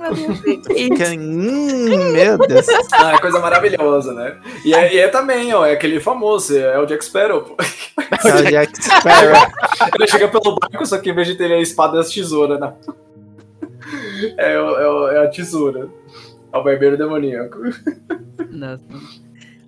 "Hum, 0.10 0.10
meu 0.10 0.14
Deus, 0.14 0.40
que 0.40 0.50
isso?" 0.50 0.74
Fica, 0.74 1.10
hum, 1.10 2.12
meu 2.12 2.38
Deus. 2.38 2.66
Ah, 2.92 3.12
é 3.14 3.18
coisa 3.18 3.38
maravilhosa, 3.38 4.12
né? 4.14 4.36
E 4.64 4.74
é, 4.74 4.94
e 4.94 4.98
é 4.98 5.08
também, 5.08 5.52
ó, 5.54 5.64
é 5.66 5.72
aquele 5.72 6.00
famoso, 6.00 6.56
é 6.56 6.78
o 6.78 6.86
Jack 6.86 7.04
Sparrow, 7.04 7.42
pô. 7.42 7.56
É 8.28 8.34
o 8.34 8.42
Jack 8.44 8.82
Sparrow. 8.82 9.46
Ele 9.94 10.06
chega 10.06 10.28
pelo 10.28 10.56
barco, 10.58 10.86
só 10.86 10.98
que 10.98 11.10
em 11.10 11.14
vez 11.14 11.26
de 11.28 11.34
ter 11.36 11.52
a 11.52 11.60
espada, 11.60 11.98
é 11.98 12.00
a 12.00 12.04
tesoura, 12.04 12.58
né? 12.58 12.72
É, 14.36 14.52
é, 14.54 15.14
é 15.16 15.24
a 15.24 15.28
tesoura. 15.28 15.88
É 16.52 16.56
o 16.58 16.64
barbeiro 16.64 16.96
demoníaco. 16.98 17.58
Nossa. 18.50 18.82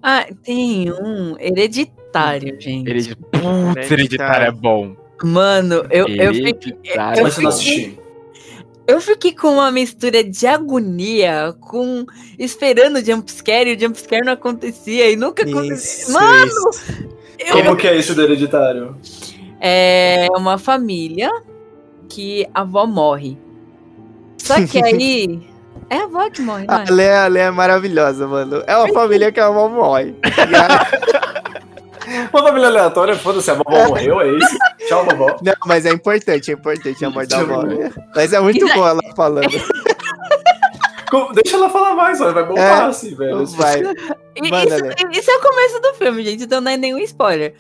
Ah, 0.03 0.27
tem 0.43 0.91
um 0.91 1.37
hereditário, 1.39 2.61
gente. 2.61 2.91
Ele 2.91 3.01
de 3.03 3.15
putz, 3.15 3.91
hereditário 3.91 4.47
é 4.47 4.51
bom. 4.51 4.97
Mano, 5.23 5.87
eu, 5.91 6.09
eu, 6.09 6.35
fiquei, 6.35 6.41
Hereditário. 6.51 7.19
eu 7.21 7.23
Mas 7.23 7.35
você 7.35 7.43
não 7.43 7.53
fiquei- 7.53 7.75
assistiu. 7.85 8.02
Eu 8.87 9.01
fiquei 9.01 9.33
com 9.35 9.55
uma 9.55 9.71
mistura 9.71 10.23
de 10.25 10.47
agonia, 10.47 11.55
com 11.61 12.05
esperando 12.39 12.97
o 12.97 13.05
jumpscare 13.05 13.71
e 13.71 13.77
o 13.77 13.81
jumpscare 13.81 14.25
não 14.25 14.33
acontecia 14.33 15.11
e 15.11 15.17
nunca 15.17 15.43
acontecia. 15.49 16.03
Isso, 16.05 16.13
Mano, 16.13 16.47
isso. 16.47 17.09
eu, 17.39 17.53
Como 17.65 17.77
que 17.77 17.89
é 17.89 17.97
isso 17.97 18.15
do 18.15 18.23
hereditário? 18.23 18.97
é 19.61 20.27
uma 20.37 20.59
família 20.59 21.31
que 22.09 22.47
a 22.53 22.63
avó 22.63 22.87
morre. 22.87 23.39
Só 24.39 24.55
que 24.67 24.79
aí. 24.83 25.41
É 25.89 25.99
a 25.99 26.05
avó 26.05 26.29
que 26.31 26.43
morre, 26.43 26.65
A 26.69 26.85
é? 26.85 26.91
Lé, 26.91 27.17
a 27.17 27.27
Lé 27.29 27.41
é 27.43 27.51
maravilhosa, 27.51 28.27
mano. 28.27 28.63
É 28.67 28.77
uma 28.77 28.93
família 28.93 29.31
que 29.31 29.39
a 29.41 29.47
avó 29.47 29.69
morre. 29.69 30.15
A- 30.25 31.03
Uma 32.33 32.43
família 32.43 32.69
aleatória, 32.69 33.15
foda-se, 33.15 33.51
a 33.51 33.55
vovó 33.55 33.89
morreu, 33.89 34.21
é 34.21 34.29
isso? 34.37 34.57
Tchau, 34.89 35.05
vovó. 35.05 35.37
Não, 35.43 35.55
mas 35.67 35.87
é 35.87 35.91
importante, 35.93 36.51
é 36.51 36.55
importante 36.55 37.05
a 37.05 37.11
morte 37.11 37.29
da 37.31 37.45
né? 37.65 37.93
Mas 38.15 38.33
é 38.33 38.41
muito 38.41 38.67
boa 38.75 38.91
ela 38.91 39.01
falando. 39.17 39.51
Deixa 41.35 41.57
ela 41.57 41.69
falar 41.69 41.95
mais, 41.95 42.21
ó, 42.21 42.33
vai 42.33 42.45
bombar 42.45 42.85
É. 42.85 42.87
assim, 42.87 43.15
velho. 43.15 43.45
Vai. 43.47 43.83
Manda, 43.83 43.95
isso, 44.75 44.85
Lê. 44.85 45.19
isso 45.19 45.31
é 45.31 45.37
o 45.37 45.41
começo 45.43 45.81
do 45.81 45.95
filme, 45.95 46.25
gente, 46.25 46.45
então 46.45 46.61
não 46.61 46.71
é 46.73 46.77
nenhum 46.77 46.99
spoiler. 47.01 47.55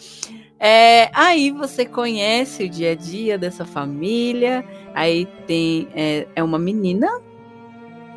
É, 0.58 1.10
aí 1.12 1.50
você 1.50 1.84
conhece 1.84 2.64
o 2.64 2.68
dia 2.68 2.92
a 2.92 2.94
dia 2.94 3.36
dessa 3.36 3.64
família. 3.64 4.64
Aí 4.94 5.26
tem. 5.46 5.88
É, 5.94 6.26
é 6.36 6.42
uma 6.42 6.58
menina, 6.58 7.08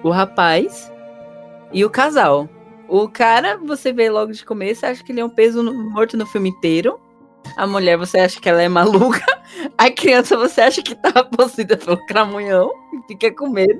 o 0.04 0.10
rapaz 0.10 0.91
e 1.74 1.84
o 1.84 1.89
casal. 1.89 2.48
O 2.88 3.10
cara, 3.10 3.58
você 3.58 3.91
vê 3.91 4.10
logo 4.12 4.32
de 4.32 4.46
começo, 4.46 4.86
acha 4.86 5.04
que 5.04 5.12
ele 5.12 5.20
é 5.20 5.26
um 5.26 5.30
peso 5.30 5.63
no- 5.63 5.74
morto 5.91 6.15
no 6.15 6.26
filme 6.26 6.50
inteiro. 6.50 7.00
A 7.58 7.65
mulher, 7.67 7.97
você 7.97 8.19
acha 8.19 8.39
que 8.39 8.49
ela 8.49 8.62
é 8.62 8.69
maluca. 8.69 9.23
A 9.77 9.89
criança, 9.89 10.38
você 10.38 10.62
acha 10.62 10.81
que 10.81 10.95
tá 10.95 11.23
possuída 11.23 11.77
pelo 11.77 11.97
cramunhão 12.05 12.71
e 12.93 13.08
fica 13.08 13.31
com 13.34 13.49
medo. 13.49 13.79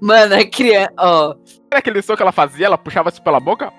Mano, 0.00 0.34
a 0.34 0.44
criança, 0.44 0.92
ó. 0.98 1.34
Era 1.70 1.78
aquele 1.80 2.02
som 2.02 2.14
que 2.14 2.22
ela 2.22 2.32
fazia? 2.32 2.66
Ela 2.66 2.78
puxava 2.78 3.08
isso 3.08 3.22
pela 3.22 3.40
boca? 3.40 3.72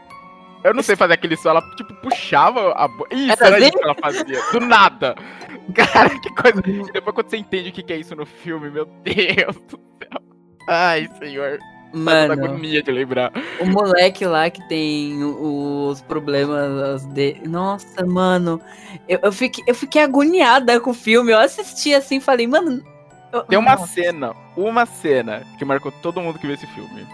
Eu 0.63 0.73
não 0.73 0.81
sei 0.81 0.95
fazer 0.95 1.13
aquele 1.13 1.37
som, 1.37 1.49
ela 1.49 1.61
tipo 1.75 1.93
puxava 1.95 2.73
a 2.73 2.87
boca. 2.87 3.15
Isso, 3.15 3.43
Era 3.43 3.59
isso 3.59 3.77
que 3.77 3.83
ela 3.83 3.95
fazia. 3.95 4.41
Do 4.51 4.59
nada. 4.59 5.15
Cara, 5.75 6.09
que 6.19 6.29
coisa. 6.33 6.61
Depois 6.91 7.15
quando 7.15 7.29
você 7.29 7.37
entende 7.37 7.69
o 7.69 7.71
que 7.71 7.83
que 7.83 7.93
é 7.93 7.97
isso 7.97 8.15
no 8.15 8.25
filme, 8.25 8.69
meu 8.69 8.85
Deus 8.85 9.55
do 9.67 9.79
céu. 10.01 10.21
Ai, 10.67 11.07
senhor. 11.19 11.59
Mano, 11.97 12.33
agonia 12.33 12.83
de 12.83 12.91
lembrar. 12.91 13.31
o 13.59 13.65
moleque 13.65 14.25
lá 14.25 14.49
que 14.49 14.61
tem 14.67 15.23
os 15.23 16.01
problemas 16.01 17.05
de. 17.05 17.37
Nossa, 17.47 18.05
mano. 18.05 18.59
Eu, 19.07 19.19
eu, 19.23 19.31
fiquei, 19.31 19.63
eu 19.67 19.73
fiquei 19.75 20.01
agoniada 20.01 20.79
com 20.79 20.91
o 20.91 20.93
filme. 20.93 21.31
Eu 21.31 21.39
assisti 21.39 21.93
assim 21.93 22.17
e 22.17 22.21
falei, 22.21 22.47
mano. 22.47 22.83
eu- 23.31 23.43
Tem 23.43 23.57
uma 23.57 23.71
Nossa, 23.75 23.87
cena, 23.93 24.33
uma 24.57 24.85
cena 24.85 25.43
que 25.57 25.63
marcou 25.65 25.91
todo 25.91 26.21
mundo 26.21 26.37
que 26.39 26.45
viu 26.45 26.55
esse 26.55 26.67
filme. 26.67 27.05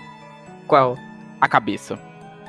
Qual? 0.67 0.97
A 1.39 1.47
cabeça. 1.47 1.99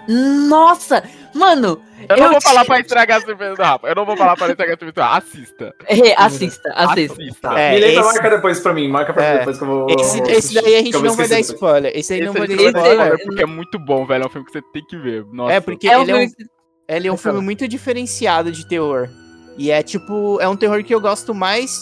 Nossa! 0.09 1.03
Mano! 1.35 1.81
Eu 2.09 2.17
não 2.17 2.25
Eu 2.27 2.33
vou 2.33 2.41
falar 2.41 2.55
tinha- 2.63 2.65
pra 2.67 2.81
estragar 2.81 3.19
a 3.19 3.21
surpresa 3.21 3.55
do 3.55 3.63
Rafa. 3.63 3.87
Eu 3.87 3.95
não 3.95 4.05
vou 4.05 4.17
falar 4.17 4.37
pra 4.37 4.49
estragar 4.49 4.75
a 4.75 4.79
surpresa 4.79 4.93
do 4.93 5.01
Rafa. 5.01 5.19
Assista. 5.19 5.75
é, 5.87 6.15
assista, 6.21 6.73
assista. 6.75 7.13
Assista. 7.15 7.49
Tá, 7.49 7.61
É, 7.61 7.71
me 7.75 7.81
lembra, 7.81 8.01
esse- 8.03 8.13
marca 8.15 8.31
depois 8.31 8.61
pra 8.61 8.73
mim, 8.75 8.89
marca 8.89 9.13
pra 9.13 9.23
mim 9.23 9.29
É, 9.29 9.39
depois 9.39 9.59
que 9.59 9.65
eu 9.65 9.69
vou. 9.69 9.87
Esse, 9.89 10.19
vou 10.19 10.27
esse 10.31 10.55
daí 10.55 10.75
a 10.75 10.79
gente 10.83 10.93
não 10.99 11.15
vai 11.15 11.29
dar 11.29 11.41
spoiler. 11.41 11.93
Esse 11.95 12.13
aí 12.15 12.19
Esse 12.21 12.27
não 12.27 12.33
vai 12.35 12.49
dar 12.49 12.55
não 12.57 12.63
vai 12.65 12.73
dar 12.73 12.79
spoiler. 12.81 13.03
spoiler 13.07 13.27
porque 13.27 13.43
é 13.43 13.47
muito 13.47 13.79
bom, 13.79 14.05
velho. 14.07 14.25
É 14.25 14.27
um 14.27 14.31
filme 14.31 14.47
que 14.47 14.53
você 14.53 14.63
tem 14.73 14.85
que 14.85 14.97
ver. 14.99 15.25
Nossa. 15.33 15.55
É, 15.55 15.61
porque 15.61 15.89
É 15.89 15.97
um 15.99 16.03
ele 16.03 16.11
é 16.11 16.15
um 16.15 16.19
filme 16.19 16.35
que- 16.35 16.45
Ele 16.89 17.09
é 17.09 17.13
um 17.13 17.17
filme 17.17 17.41
muito 17.41 17.69
diferenciado 17.69 18.51
de 18.51 18.67
terror. 18.69 19.09
E 19.57 19.71
é 19.71 19.83
tipo, 19.83 20.39
é 20.41 20.49
um 20.49 20.57
terror 20.57 20.83
que 20.83 20.95
eu 20.95 21.01
gosto 21.01 21.33
mais 21.35 21.79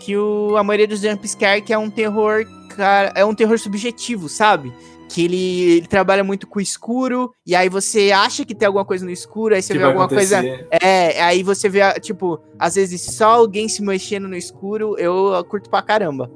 que 0.00 0.16
o, 0.16 0.56
a 0.56 0.64
maioria 0.64 0.88
dos 0.88 1.00
jumpscare, 1.00 1.62
que 1.62 1.72
é 1.72 1.78
um 1.78 1.88
terror, 1.88 2.44
cara, 2.76 3.12
é 3.14 3.24
um 3.24 3.34
terror 3.34 3.58
subjetivo, 3.58 4.28
sabe? 4.28 4.72
Que 5.14 5.26
ele, 5.26 5.76
ele 5.76 5.86
trabalha 5.86 6.24
muito 6.24 6.44
com 6.44 6.58
o 6.58 6.62
escuro, 6.62 7.32
e 7.46 7.54
aí 7.54 7.68
você 7.68 8.10
acha 8.10 8.44
que 8.44 8.52
tem 8.52 8.66
alguma 8.66 8.84
coisa 8.84 9.04
no 9.04 9.12
escuro, 9.12 9.54
aí 9.54 9.62
você 9.62 9.72
Que 9.72 9.78
vê 9.78 9.84
alguma 9.84 10.08
coisa. 10.08 10.40
acontecer. 10.40 10.66
É, 10.82 11.22
aí 11.22 11.40
você 11.44 11.68
vê, 11.68 11.78
tipo, 12.00 12.40
às 12.58 12.74
vezes 12.74 13.00
só 13.00 13.26
alguém 13.34 13.68
se 13.68 13.80
mexendo 13.80 14.26
no 14.26 14.34
escuro, 14.36 14.98
eu 14.98 15.32
curto 15.48 15.70
pra 15.70 15.82
caramba. 15.82 16.28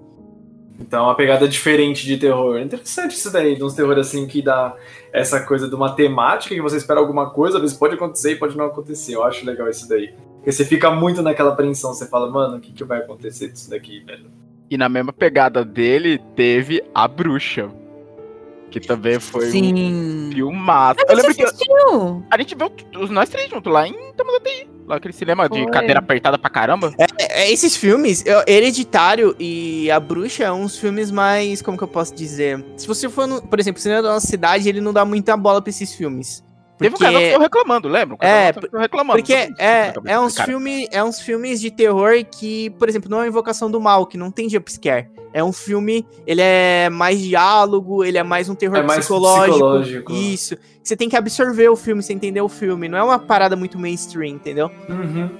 Então, 0.79 1.07
uma 1.07 1.17
pegada 1.17 1.49
diferente 1.49 2.07
de 2.07 2.19
terror. 2.19 2.61
Interessante 2.61 3.17
isso 3.17 3.33
daí, 3.33 3.57
de 3.57 3.65
uns 3.65 3.75
terror 3.75 3.99
assim 3.99 4.29
que 4.29 4.41
dá 4.41 4.77
essa 5.13 5.41
coisa 5.41 5.67
de 5.69 5.75
uma 5.75 5.97
temática 5.97 6.55
que 6.55 6.63
você 6.63 6.77
espera 6.77 7.01
alguma 7.01 7.31
coisa, 7.31 7.57
às 7.57 7.63
vezes 7.63 7.77
pode 7.77 7.95
acontecer 7.95 8.31
e 8.33 8.37
pode 8.37 8.57
não 8.57 8.67
acontecer. 8.67 9.17
Eu 9.17 9.25
acho 9.25 9.45
legal 9.45 9.69
isso 9.69 9.89
daí. 9.89 10.15
Porque 10.37 10.53
você 10.53 10.65
fica 10.65 10.89
muito 10.89 11.21
naquela 11.21 11.53
apreensão, 11.53 11.93
você 11.93 12.07
fala, 12.07 12.31
mano, 12.31 12.59
o 12.59 12.61
que, 12.61 12.71
que 12.73 12.85
vai 12.85 12.99
acontecer 12.99 13.49
disso 13.49 13.69
daqui, 13.69 14.05
velho? 14.07 14.31
E 14.71 14.79
na 14.79 14.89
mesma 14.89 15.13
pegada 15.13 15.65
dele, 15.65 16.21
teve 16.37 16.81
A 16.95 17.09
Bruxa. 17.09 17.69
Que 18.71 18.81
também 18.81 19.19
foi 19.19 19.49
um 19.49 19.51
Sim. 19.51 20.31
filmaço. 20.33 21.01
Mas 21.01 21.11
Eu 21.11 21.17
lembro 21.17 21.33
você 21.35 21.43
que 21.43 21.45
assistiu? 21.49 22.25
a 22.31 22.39
gente 22.39 22.55
viu 22.55 22.71
os 23.01 23.11
nós 23.11 23.29
três 23.29 23.49
juntos 23.51 23.73
lá 23.73 23.87
em 23.89 23.95
Tamandateí. 24.17 24.69
Lá 24.87 24.97
aquele 24.97 25.13
cinema 25.15 25.49
de 25.49 25.63
Foi. 25.63 25.71
cadeira 25.71 25.99
apertada 25.99 26.39
pra 26.39 26.49
caramba. 26.51 26.93
É, 27.19 27.43
é, 27.43 27.53
esses 27.53 27.77
filmes, 27.77 28.25
eu- 28.27 28.43
Hereditário 28.47 29.35
e 29.39 29.91
A 29.91 29.99
Bruxa, 30.01 30.45
é 30.45 30.53
uns 30.53 30.79
filmes 30.79 31.11
mais. 31.11 31.61
Como 31.63 31.77
que 31.77 31.85
eu 31.85 31.89
posso 31.89 32.15
dizer? 32.15 32.65
Se 32.77 32.87
você 32.87 33.09
for, 33.09 33.27
no, 33.27 33.43
por 33.43 33.59
exemplo, 33.61 33.81
cinema 33.81 34.01
da 34.03 34.11
nossa 34.15 34.27
cidade, 34.27 34.69
ele 34.69 34.81
não 34.81 34.93
dá 34.93 35.05
muita 35.05 35.37
bola 35.37 35.61
pra 35.61 35.71
esses 35.71 35.95
filmes. 35.95 36.43
Teve 36.79 36.95
um 36.95 36.99
casal 36.99 37.21
que 37.21 37.27
ficou 37.27 37.41
reclamando, 37.43 37.89
lembra? 37.89 38.15
Um 38.15 38.19
casal 38.19 38.37
É, 38.37 38.53
que 38.53 38.61
ficou 38.61 38.81
reclamando. 38.81 39.19
Porque 39.19 39.33
é, 39.35 39.93
é, 40.07 40.19
uns 40.21 40.39
filme, 40.41 40.89
é 40.93 41.03
uns 41.03 41.21
filmes 41.21 41.61
de 41.61 41.71
terror 41.73 42.13
que, 42.25 42.71
por 42.71 42.89
exemplo, 42.89 43.11
não 43.11 43.21
é 43.23 43.27
invocação 43.27 43.69
do 43.71 43.81
mal, 43.81 44.07
que 44.07 44.17
não 44.17 44.31
tem 44.31 44.49
jumpscare. 44.49 45.09
É 45.39 45.45
um 45.45 45.53
filme, 45.53 46.05
ele 46.27 46.41
é 46.43 46.89
mais 46.91 47.21
diálogo, 47.21 48.05
ele 48.05 48.19
é 48.19 48.23
mais 48.25 48.49
um 48.49 48.55
terror 48.57 48.79
É 48.79 48.83
mais 48.83 49.01
psicológico. 49.01 49.53
psicológico. 49.53 50.13
Isso. 50.13 50.57
Você 50.83 50.97
tem 50.97 51.09
que 51.09 51.17
absorver 51.17 51.69
o 51.69 51.77
filme, 51.77 52.03
você 52.03 52.13
entender 52.13 52.41
o 52.41 52.49
filme. 52.49 52.89
Não 52.89 52.99
é 52.99 53.03
uma 53.05 53.19
parada 53.21 53.55
muito 53.55 53.79
mainstream, 53.79 54.35
entendeu? 54.35 54.69
Uhum. 54.89 55.31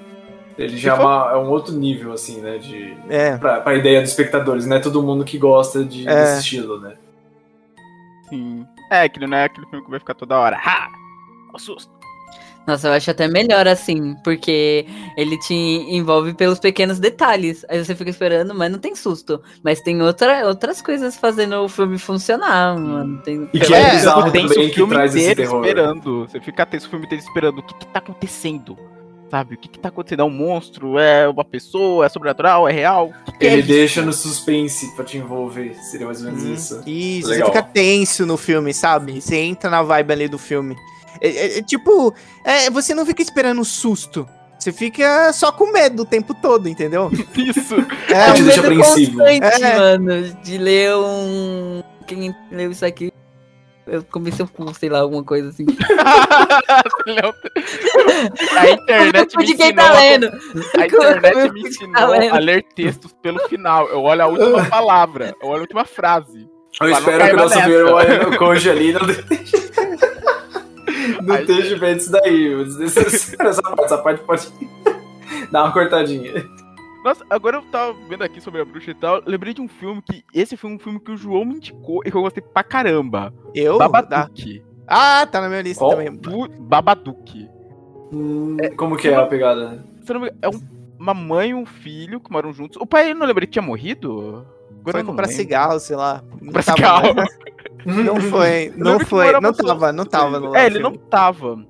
Ele 0.57 0.77
já 0.77 0.95
é, 0.97 1.01
uma- 1.01 1.31
é 1.33 1.37
um 1.37 1.49
outro 1.51 1.75
nível, 1.75 2.13
assim, 2.13 2.41
né? 2.41 2.59
De, 2.59 2.97
É. 3.09 3.37
pra, 3.39 3.61
pra 3.61 3.75
ideia 3.75 4.01
dos 4.01 4.11
espectadores, 4.11 4.67
não 4.67 4.77
é 4.77 4.81
todo 4.81 5.03
mundo 5.03 5.25
que 5.25 5.37
gosta 5.37 5.85
de, 5.85 6.07
É. 6.09 6.15
desse 6.15 6.41
estilo, 6.43 6.79
né? 6.81 6.95
Sim. 8.29 8.65
É, 8.93 9.03
aquele 9.03 9.27
não 9.27 9.37
é 9.37 9.45
aquele 9.45 9.67
filme 9.67 9.85
que 9.85 9.91
vai 9.91 9.99
ficar 9.99 10.15
toda 10.15 10.39
hora. 10.39 10.57
Ha! 10.65 10.89
O 11.53 11.59
susto. 11.59 11.91
Nossa, 12.69 12.89
eu 12.89 12.93
acho 12.93 13.11
até 13.11 13.27
melhor 13.27 13.67
assim, 13.67 14.15
porque 14.23 14.85
ele 15.17 15.39
te 15.39 15.55
envolve 15.55 16.35
pelos 16.35 16.59
pequenos 16.59 16.99
detalhes. 16.99 17.65
Aí 17.67 17.83
você 17.83 17.95
fica 17.95 18.11
esperando, 18.11 18.55
mas 18.55 18.71
não 18.71 18.79
tem 18.79 18.95
susto. 18.95 19.41
Mas 19.65 19.81
tem 19.81 20.03
outra, 20.03 20.47
outras 20.47 20.83
coisas 20.83 21.17
fazendo 21.17 21.57
o 21.65 21.69
filme 21.69 21.97
funcionar, 21.99 22.79
mano. 22.79 23.23
Tem... 23.23 23.49
E 23.55 23.59
que 23.59 23.73
É, 23.75 23.81
é, 23.81 23.91
bizarro 23.93 24.21
fica 24.27 24.33
tenso 24.33 24.49
também 24.53 24.67
o 24.67 24.69
que 24.69 24.75
filme 24.77 24.93
traz 24.95 25.15
esse 25.17 25.35
terror. 25.35 25.65
esperando. 25.65 26.27
Você 26.29 26.41
fica 26.43 26.67
tenso 26.67 26.87
o 26.87 26.91
filme 26.91 27.07
inteiro 27.07 27.25
esperando. 27.25 27.59
O 27.61 27.63
que 27.63 27.75
que 27.75 27.87
tá 27.87 28.01
acontecendo? 28.01 28.77
Sabe? 29.31 29.55
O 29.55 29.59
que 29.59 29.69
que 29.69 29.79
tá 29.79 29.89
acontecendo? 29.89 30.21
É 30.21 30.25
um 30.25 30.31
monstro? 30.31 30.99
É 30.99 31.27
uma 31.27 31.45
pessoa? 31.47 32.05
É 32.05 32.09
sobrenatural? 32.11 32.69
É 32.69 32.73
real? 32.73 33.13
O 33.27 33.33
que 33.33 33.39
que 33.39 33.47
é 33.47 33.53
Ele 33.53 33.61
isso? 33.61 33.69
deixa 33.69 34.03
no 34.03 34.13
suspense 34.13 34.95
pra 34.95 35.07
te 35.07 35.17
envolver, 35.17 35.75
seria 35.91 36.07
mais 36.07 36.21
ou 36.21 36.27
menos 36.27 36.45
Hum, 36.45 36.53
isso. 36.55 36.83
Isso, 36.87 37.29
Legal. 37.31 37.49
você 37.49 37.53
fica 37.59 37.63
tenso 37.63 38.27
no 38.27 38.37
filme, 38.37 38.75
sabe? 38.75 39.21
Você 39.23 39.37
entra 39.37 39.71
na 39.71 39.83
vibe 39.83 40.13
ali 40.13 40.29
do 40.29 40.39
filme. 40.39 40.77
É, 41.21 41.29
é- 41.29 41.59
é 41.59 41.63
tipo, 41.63 42.15
é, 42.45 42.71
você 42.71 42.95
não 42.95 43.05
fica 43.07 43.23
esperando 43.23 43.65
susto. 43.65 44.29
Você 44.59 44.73
fica 44.73 45.33
só 45.33 45.53
com 45.53 45.71
medo 45.73 46.03
o 46.03 46.07
tempo 46.07 46.35
todo, 46.35 46.69
entendeu? 46.69 47.11
Isso. 47.37 47.77
É, 48.09 48.33
te 48.33 48.43
um 48.43 48.47
medo 48.47 48.61
apreensivo. 48.61 49.19
constante, 49.19 49.63
É. 49.65 49.79
mano, 49.79 50.23
de 50.43 50.59
ler 50.59 50.95
um... 50.97 51.83
Quem 52.07 52.35
leu 52.51 52.71
isso 52.73 52.87
aqui, 52.87 53.13
eu 53.87 54.03
comecei 54.05 54.47
com, 54.47 54.73
sei 54.73 54.89
lá, 54.89 55.01
alguma 55.01 55.23
coisa 55.23 55.51
assim. 55.51 55.67
a 58.57 58.71
internet 58.71 59.37
me 59.37 59.45
ensinou 59.45 59.75
tá 59.75 59.91
a- 59.91 60.01
lendo. 60.01 60.27
A 60.79 60.87
internet 60.87 61.53
me 61.53 61.61
ensinou 61.69 61.95
tá 61.95 62.37
a 62.37 62.39
ler 62.39 62.65
textos 62.75 63.13
pelo 63.23 63.39
final. 63.49 63.89
Eu 63.89 64.03
olho 64.03 64.23
a 64.23 64.27
última 64.27 64.65
palavra, 64.71 65.35
eu 65.43 65.49
olho 65.49 65.59
a 65.59 65.63
última 65.63 65.85
frase. 65.85 66.49
Eu 66.81 66.91
espero 66.91 67.25
que 67.29 67.35
o 67.35 67.37
nosso 67.37 67.61
ver 67.63 67.85
olhe 67.87 68.19
no 68.19 68.37
cônjuge 68.37 68.71
ali 68.71 68.93
não 68.93 69.01
não 71.23 71.35
Aí- 71.35 71.41
esteja 71.43 71.79
bem 71.79 71.97
disso 71.97 72.11
daí. 72.13 72.65
Desnecessário 72.65 73.49
essa 73.51 73.63
parte, 73.63 73.85
essa 73.85 73.99
parte 73.99 74.23
pode 74.25 74.49
dar 75.53 75.65
uma 75.65 75.73
cortadinha. 75.73 76.45
Nossa, 77.05 77.25
agora 77.31 77.57
eu 77.59 77.63
tava 77.63 77.95
vendo 78.09 78.23
aqui 78.25 78.41
sobre 78.41 78.61
a 78.61 78.65
bruxa 78.65 78.91
e 78.91 78.95
tal, 78.95 79.23
lembrei 79.25 79.55
de 79.55 79.61
um 79.61 79.69
filme 79.69 80.03
que. 80.03 80.25
Esse 80.35 80.57
foi 80.57 80.71
um 80.71 80.79
filme 80.79 80.99
que 81.01 81.11
o 81.13 81.17
João 81.17 81.45
me 81.45 81.55
indicou 81.55 82.03
e 82.05 82.11
que 82.11 82.17
eu 82.17 82.23
gostei 82.23 82.43
pra 82.43 82.63
caramba. 82.63 83.33
eu? 83.55 83.79
Babadook. 83.79 84.63
Ah, 84.87 85.27
tá 85.31 85.41
na 85.41 85.49
minha 85.49 85.63
lista 85.63 85.81
Qual? 85.85 85.91
também. 85.93 86.11
Bu- 86.13 86.49
Babadook. 86.49 87.49
Hum, 88.13 88.57
Como 88.77 88.97
que 88.97 89.09
é 89.09 89.15
a 89.15 89.27
pegada? 89.27 89.85
É 90.43 90.49
um- 90.49 90.61
uma 90.99 91.15
mãe 91.15 91.51
e 91.51 91.55
um 91.55 91.65
filho 91.67 92.19
que 92.21 92.33
moram 92.33 92.53
juntos. 92.53 92.77
O 92.81 92.87
pai, 92.87 93.11
eu 93.11 93.15
não 93.15 93.27
lembro, 93.27 93.45
ele 93.45 93.51
tinha 93.51 93.63
morrido? 93.63 94.47
Agora 94.81 94.99
Foi 94.99 95.05
comprar 95.05 95.27
lembro. 95.27 95.37
cigarro, 95.37 95.79
sei 95.79 95.95
lá. 95.97 96.23
Comprar 96.45 96.63
cigarro. 96.63 97.15
né? 97.15 97.25
Não 97.89 98.21
foi, 98.21 98.69
Eu 98.69 98.79
não 98.79 98.93
lembro 98.93 98.99
que 98.99 99.11
foi, 99.11 99.41
não 99.41 99.53
tava, 99.53 99.93
não 99.93 100.05
tava 100.05 100.41
no 100.41 100.55
É, 100.57 100.67
ele 100.67 100.79
não 100.79 100.93
tava. 100.93 101.65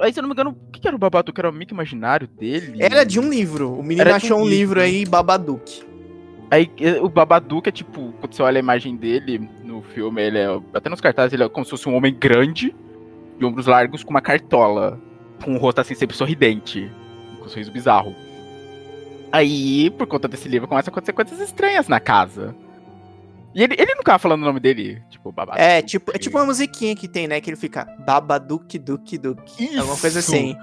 Aí, 0.00 0.12
se 0.12 0.18
eu 0.18 0.22
não 0.22 0.28
me 0.28 0.34
engano, 0.34 0.50
o 0.50 0.70
que 0.70 0.80
que 0.80 0.86
era 0.86 0.94
o 0.94 0.98
Babadook? 0.98 1.38
Era 1.38 1.48
o 1.48 1.52
amigo 1.54 1.72
imaginário 1.72 2.28
dele? 2.28 2.76
Era 2.82 3.04
de 3.04 3.18
um 3.18 3.30
livro. 3.30 3.72
O 3.72 3.82
menino 3.82 4.02
Era 4.02 4.16
achou 4.16 4.38
um 4.38 4.42
um 4.42 4.46
livro 4.46 4.80
livro. 4.80 4.80
aí, 4.80 5.06
Babadook. 5.06 5.82
Aí 6.50 6.70
eh, 6.80 7.00
o 7.00 7.08
Babadook 7.08 7.68
é 7.68 7.72
tipo, 7.72 8.12
quando 8.20 8.34
você 8.34 8.42
olha 8.42 8.58
a 8.58 8.60
imagem 8.60 8.94
dele 8.94 9.48
no 9.64 9.82
filme, 9.82 10.22
ele 10.22 10.38
é. 10.38 10.60
Até 10.74 10.90
nos 10.90 11.00
cartazes, 11.00 11.32
ele 11.32 11.42
é 11.44 11.48
como 11.48 11.64
se 11.64 11.70
fosse 11.70 11.88
um 11.88 11.94
homem 11.94 12.14
grande, 12.14 12.74
de 13.38 13.44
ombros 13.44 13.66
largos, 13.66 14.04
com 14.04 14.10
uma 14.10 14.20
cartola. 14.20 15.00
Com 15.42 15.54
o 15.54 15.58
rosto 15.58 15.80
assim, 15.80 15.94
sempre 15.94 16.16
sorridente. 16.16 16.90
Com 17.38 17.46
um 17.46 17.48
sorriso 17.48 17.72
bizarro. 17.72 18.14
Aí, 19.32 19.90
por 19.90 20.06
conta 20.06 20.28
desse 20.28 20.48
livro, 20.48 20.68
começa 20.68 20.88
a 20.88 20.92
acontecer 20.92 21.12
coisas 21.12 21.40
estranhas 21.40 21.88
na 21.88 22.00
casa. 22.00 22.54
E 23.56 23.62
ele, 23.62 23.74
ele 23.78 23.92
não 23.92 24.00
ficava 24.00 24.18
falando 24.18 24.42
o 24.42 24.44
nome 24.44 24.60
dele, 24.60 25.02
tipo, 25.08 25.32
Babadook. 25.32 25.58
É, 25.58 25.80
tipo, 25.80 26.12
é 26.14 26.18
tipo 26.18 26.36
uma 26.36 26.44
musiquinha 26.44 26.94
que 26.94 27.08
tem, 27.08 27.26
né? 27.26 27.40
Que 27.40 27.48
ele 27.48 27.56
fica 27.56 27.86
Babadook, 28.00 28.78
Duke, 28.78 29.16
Duke. 29.16 29.64
Isso! 29.64 29.80
Alguma 29.80 29.96
coisa 29.96 30.18
assim. 30.18 30.54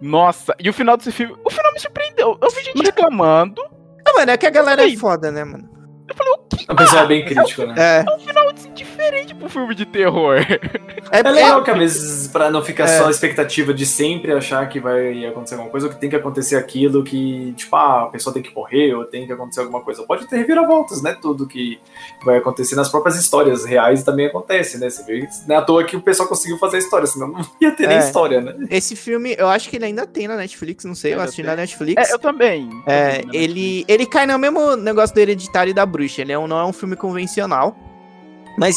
Nossa, 0.00 0.56
e 0.58 0.70
o 0.70 0.72
final 0.72 0.96
desse 0.96 1.12
filme. 1.12 1.36
O 1.44 1.50
final 1.50 1.70
me 1.74 1.78
surpreendeu. 1.78 2.38
Eu 2.40 2.50
vi 2.50 2.64
gente 2.64 2.82
reclamando. 2.82 3.62
Ah, 4.08 4.14
mano, 4.16 4.30
é 4.30 4.38
que 4.38 4.46
a 4.46 4.50
galera 4.50 4.90
é 4.90 4.96
foda, 4.96 5.30
né, 5.30 5.44
mano? 5.44 5.68
Eu 6.08 6.14
falei, 6.14 6.32
o 6.32 6.49
que? 6.66 6.72
O 6.72 6.76
pessoal 6.76 7.04
é 7.04 7.06
bem 7.08 7.24
crítico, 7.24 7.64
né? 7.66 7.74
É. 7.76 8.04
É 8.10 8.14
um 8.14 8.18
final 8.18 8.48
assim, 8.50 8.72
diferente 8.72 9.34
pro 9.34 9.48
filme 9.48 9.74
de 9.74 9.84
terror. 9.86 10.36
É, 11.12 11.20
É 11.20 11.22
legal 11.30 11.62
que 11.64 11.70
às 11.70 11.78
vezes, 11.78 12.28
pra 12.28 12.50
não 12.50 12.62
ficar 12.62 12.84
É. 12.84 12.98
só 12.98 13.06
a 13.06 13.10
expectativa 13.10 13.72
de 13.74 13.84
sempre 13.86 14.32
achar 14.32 14.68
que 14.68 14.78
vai 14.80 15.24
acontecer 15.26 15.54
alguma 15.54 15.70
coisa, 15.70 15.86
ou 15.86 15.92
que 15.92 15.98
tem 16.00 16.08
que 16.10 16.16
acontecer 16.16 16.56
aquilo 16.56 17.02
que, 17.02 17.52
tipo, 17.56 17.74
ah, 17.76 18.02
a 18.04 18.06
pessoa 18.06 18.32
tem 18.32 18.42
que 18.42 18.54
morrer, 18.54 18.94
ou 18.94 19.04
tem 19.04 19.26
que 19.26 19.32
acontecer 19.32 19.60
alguma 19.60 19.80
coisa. 19.82 20.02
Pode 20.04 20.26
ter 20.28 20.36
reviravoltas, 20.36 21.02
né? 21.02 21.16
Tudo 21.20 21.46
que 21.46 21.80
vai 22.24 22.38
acontecer 22.38 22.74
nas 22.76 22.88
próprias 22.88 23.16
histórias 23.16 23.64
reais 23.64 24.02
também 24.02 24.26
acontece, 24.26 24.78
né? 24.78 24.88
Você 24.90 25.02
vê, 25.04 25.26
não 25.48 25.56
é 25.56 25.58
à 25.58 25.62
toa 25.62 25.84
que 25.84 25.96
o 25.96 26.00
pessoal 26.00 26.28
conseguiu 26.28 26.58
fazer 26.58 26.76
a 26.76 26.80
história, 26.80 27.06
senão 27.06 27.28
não 27.28 27.46
ia 27.60 27.72
ter 27.72 27.86
nem 27.86 27.96
É. 27.96 28.00
história, 28.00 28.40
né? 28.40 28.54
Esse 28.70 28.94
filme, 28.94 29.34
eu 29.38 29.48
acho 29.48 29.68
que 29.68 29.76
ele 29.76 29.86
ainda 29.86 30.06
tem 30.06 30.28
na 30.28 30.36
Netflix, 30.36 30.84
não 30.84 30.94
sei, 30.94 31.14
eu 31.14 31.20
assisti 31.20 31.42
na 31.42 31.56
Netflix. 31.56 32.08
É, 32.08 32.12
eu 32.14 32.18
também. 32.18 32.68
É, 32.86 33.16
Eu 33.18 33.22
também, 33.22 33.40
ele, 33.42 33.84
ele 33.88 34.06
cai 34.06 34.26
no 34.26 34.38
mesmo 34.38 34.76
negócio 34.76 35.14
do 35.14 35.18
Hereditário 35.18 35.70
e 35.70 35.74
da 35.74 35.84
Bruxa. 35.84 36.22
Ele 36.22 36.32
é 36.32 36.38
um, 36.38 36.46
não 36.50 36.58
é 36.58 36.64
um 36.64 36.72
filme 36.72 36.96
convencional. 36.96 37.76
Mas, 38.58 38.76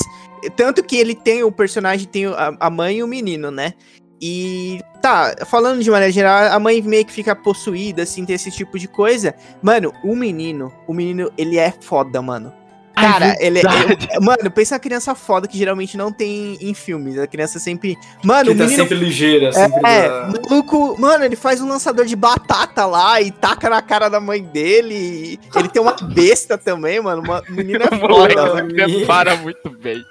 tanto 0.55 0.83
que 0.83 0.95
ele 0.95 1.15
tem, 1.15 1.43
o 1.43 1.51
personagem 1.51 2.07
tem 2.07 2.27
a, 2.27 2.55
a 2.59 2.69
mãe 2.69 2.97
e 2.97 3.03
o 3.03 3.07
menino, 3.07 3.51
né? 3.51 3.73
E, 4.21 4.79
tá, 5.01 5.35
falando 5.45 5.83
de 5.83 5.91
maneira 5.91 6.13
geral, 6.13 6.53
a 6.53 6.59
mãe 6.59 6.81
meio 6.81 7.05
que 7.05 7.11
fica 7.11 7.35
possuída, 7.35 8.03
assim, 8.03 8.23
tem 8.23 8.35
esse 8.35 8.51
tipo 8.51 8.79
de 8.79 8.87
coisa. 8.87 9.35
Mano, 9.61 9.91
o 10.03 10.15
menino, 10.15 10.71
o 10.87 10.93
menino, 10.93 11.29
ele 11.37 11.57
é 11.57 11.71
foda, 11.71 12.21
mano. 12.21 12.53
Cara, 12.95 13.35
ele, 13.39 13.59
eu- 13.59 14.21
Mano, 14.21 14.51
pensa 14.51 14.75
a 14.75 14.79
criança 14.79 15.15
foda 15.15 15.47
que 15.47 15.57
geralmente 15.57 15.97
não 15.97 16.11
tem 16.11 16.57
em 16.61 16.73
filmes. 16.73 17.17
A 17.17 17.25
criança 17.27 17.57
sempre. 17.59 17.97
Mano, 18.23 18.45
Que 18.45 18.51
o 18.51 18.57
tá 18.57 18.63
menino. 18.65 18.83
sempre 18.83 18.95
ligeira, 18.97 19.51
sempre. 19.51 19.81
É, 19.89 20.07
da- 20.09 20.29
maluco, 20.49 20.95
mano, 21.01 21.25
ele 21.25 21.35
faz 21.35 21.59
um 21.59 21.67
lançador 21.67 22.05
de 22.05 22.15
batata 22.15 22.85
lá 22.85 23.19
e 23.19 23.31
taca 23.31 23.69
na 23.69 23.81
cara 23.81 24.09
da 24.09 24.19
mãe 24.19 24.43
dele. 24.43 25.39
Ele 25.55 25.67
tem 25.69 25.81
uma 25.81 25.95
besta 26.13 26.57
também, 26.57 27.01
mano. 27.01 27.21
Uma 27.23 27.41
menina 27.49 27.85
é 27.91 27.99
foda. 27.99 28.57
se 28.57 28.63
prepara 28.73 29.35
muito 29.37 29.69
bem. 29.69 30.03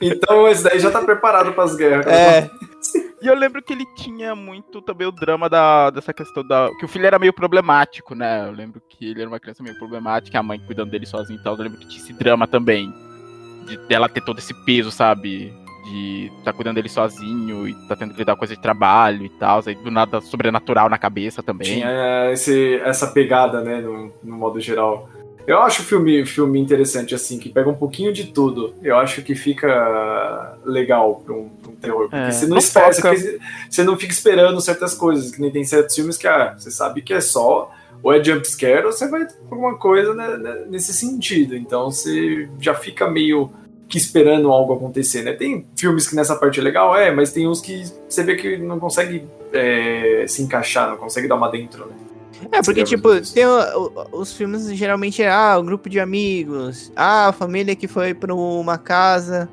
Então 0.00 0.48
esse 0.48 0.62
daí 0.64 0.78
já 0.80 0.90
tá 0.90 1.00
preparado 1.02 1.52
pras 1.52 1.76
guerras. 1.76 2.06
É, 2.06 2.50
E 3.20 3.26
eu 3.26 3.34
lembro 3.34 3.62
que 3.62 3.72
ele 3.72 3.86
tinha 3.96 4.34
muito 4.34 4.82
também 4.82 5.06
o 5.06 5.12
drama 5.12 5.48
da, 5.48 5.90
dessa 5.90 6.12
questão 6.12 6.46
da. 6.46 6.70
Que 6.78 6.84
o 6.84 6.88
filho 6.88 7.06
era 7.06 7.18
meio 7.18 7.32
problemático, 7.32 8.14
né? 8.14 8.46
Eu 8.46 8.52
lembro 8.52 8.80
que 8.88 9.10
ele 9.10 9.20
era 9.20 9.28
uma 9.28 9.40
criança 9.40 9.62
meio 9.62 9.76
problemática, 9.78 10.38
a 10.38 10.42
mãe 10.42 10.60
cuidando 10.60 10.90
dele 10.90 11.06
sozinha 11.06 11.38
e 11.38 11.42
tal. 11.42 11.56
Eu 11.56 11.64
lembro 11.64 11.78
que 11.78 11.88
tinha 11.88 12.02
esse 12.02 12.12
drama 12.12 12.46
também. 12.46 12.92
De 13.66 13.76
dela 13.88 14.08
ter 14.08 14.20
todo 14.20 14.38
esse 14.38 14.52
peso, 14.64 14.90
sabe? 14.90 15.52
De 15.86 16.30
tá 16.44 16.52
cuidando 16.52 16.76
dele 16.76 16.90
sozinho 16.90 17.66
e 17.66 17.74
tá 17.88 17.96
tendo 17.96 18.12
que 18.12 18.18
lidar 18.18 18.34
com 18.34 18.40
coisa 18.40 18.54
de 18.54 18.60
trabalho 18.60 19.24
e 19.24 19.30
tal. 19.30 19.62
Aí 19.66 19.74
do 19.74 19.90
nada 19.90 20.20
sobrenatural 20.20 20.90
na 20.90 20.98
cabeça 20.98 21.42
também. 21.42 21.80
Tinha 21.80 22.30
esse, 22.32 22.76
essa 22.84 23.06
pegada, 23.08 23.62
né, 23.62 23.80
no, 23.80 24.12
no 24.22 24.36
modo 24.36 24.60
geral. 24.60 25.08
Eu 25.46 25.60
acho 25.62 25.82
o 25.82 25.84
filme, 25.84 26.26
filme 26.26 26.58
interessante, 26.58 27.14
assim, 27.14 27.38
que 27.38 27.48
pega 27.48 27.68
um 27.70 27.74
pouquinho 27.74 28.12
de 28.12 28.24
tudo. 28.24 28.74
Eu 28.82 28.96
acho 28.98 29.22
que 29.22 29.34
fica 29.34 30.56
legal 30.64 31.22
pra 31.24 31.34
um, 31.34 31.48
pra 31.48 31.70
um 31.70 31.74
terror. 31.76 32.02
Porque 32.10 32.16
É, 32.16 32.30
você 32.32 32.44
não, 32.46 32.50
não 32.52 32.58
espera, 32.58 32.92
você, 32.92 33.00
fica- 33.02 33.38
você 33.70 33.84
não 33.84 33.96
fica 33.96 34.12
esperando 34.12 34.60
certas 34.60 34.94
coisas, 34.94 35.30
que 35.30 35.40
nem 35.40 35.50
tem 35.50 35.64
certos 35.64 35.94
filmes 35.94 36.16
que, 36.16 36.26
ah, 36.26 36.54
você 36.58 36.70
sabe 36.70 37.00
que 37.02 37.14
é 37.14 37.20
só 37.20 37.70
ou 38.02 38.12
é 38.12 38.22
jumpscare 38.22 38.84
ou 38.86 38.92
você 38.92 39.08
vai 39.08 39.24
por 39.48 39.54
alguma 39.54 39.76
coisa 39.78 40.12
né, 40.14 40.64
nesse 40.68 40.92
sentido. 40.92 41.56
Então 41.56 41.90
você 41.90 42.48
já 42.60 42.74
fica 42.74 43.08
meio 43.08 43.50
que 43.88 43.98
esperando 43.98 44.50
algo 44.50 44.74
acontecer, 44.74 45.22
né? 45.22 45.32
Tem 45.32 45.64
filmes 45.76 46.08
que 46.08 46.16
nessa 46.16 46.34
parte 46.34 46.58
é 46.58 46.62
legal, 46.62 46.96
é, 46.96 47.10
mas 47.12 47.32
tem 47.32 47.46
uns 47.48 47.60
que 47.60 47.84
você 48.08 48.22
vê 48.24 48.34
que 48.34 48.56
não 48.58 48.80
consegue 48.80 49.24
é, 49.52 50.24
se 50.26 50.42
encaixar, 50.42 50.90
não 50.90 50.96
consegue 50.96 51.28
dar 51.28 51.36
uma 51.36 51.48
dentro, 51.48 51.86
né? 51.86 51.94
É 52.52 52.62
porque, 52.62 52.84
tipo, 52.84 53.08
tem 53.32 53.46
o- 53.46 53.92
o- 54.12 54.20
os 54.20 54.32
filmes 54.32 54.66
geralmente 54.76 55.22
é 55.22 55.30
ah, 55.30 55.58
um 55.58 55.64
grupo 55.64 55.88
de 55.88 55.98
amigos, 56.00 56.92
ah, 56.96 57.28
a 57.28 57.32
família 57.32 57.74
que 57.76 57.86
foi 57.88 58.14
pra 58.14 58.34
uma 58.34 58.76
casa 58.78 59.48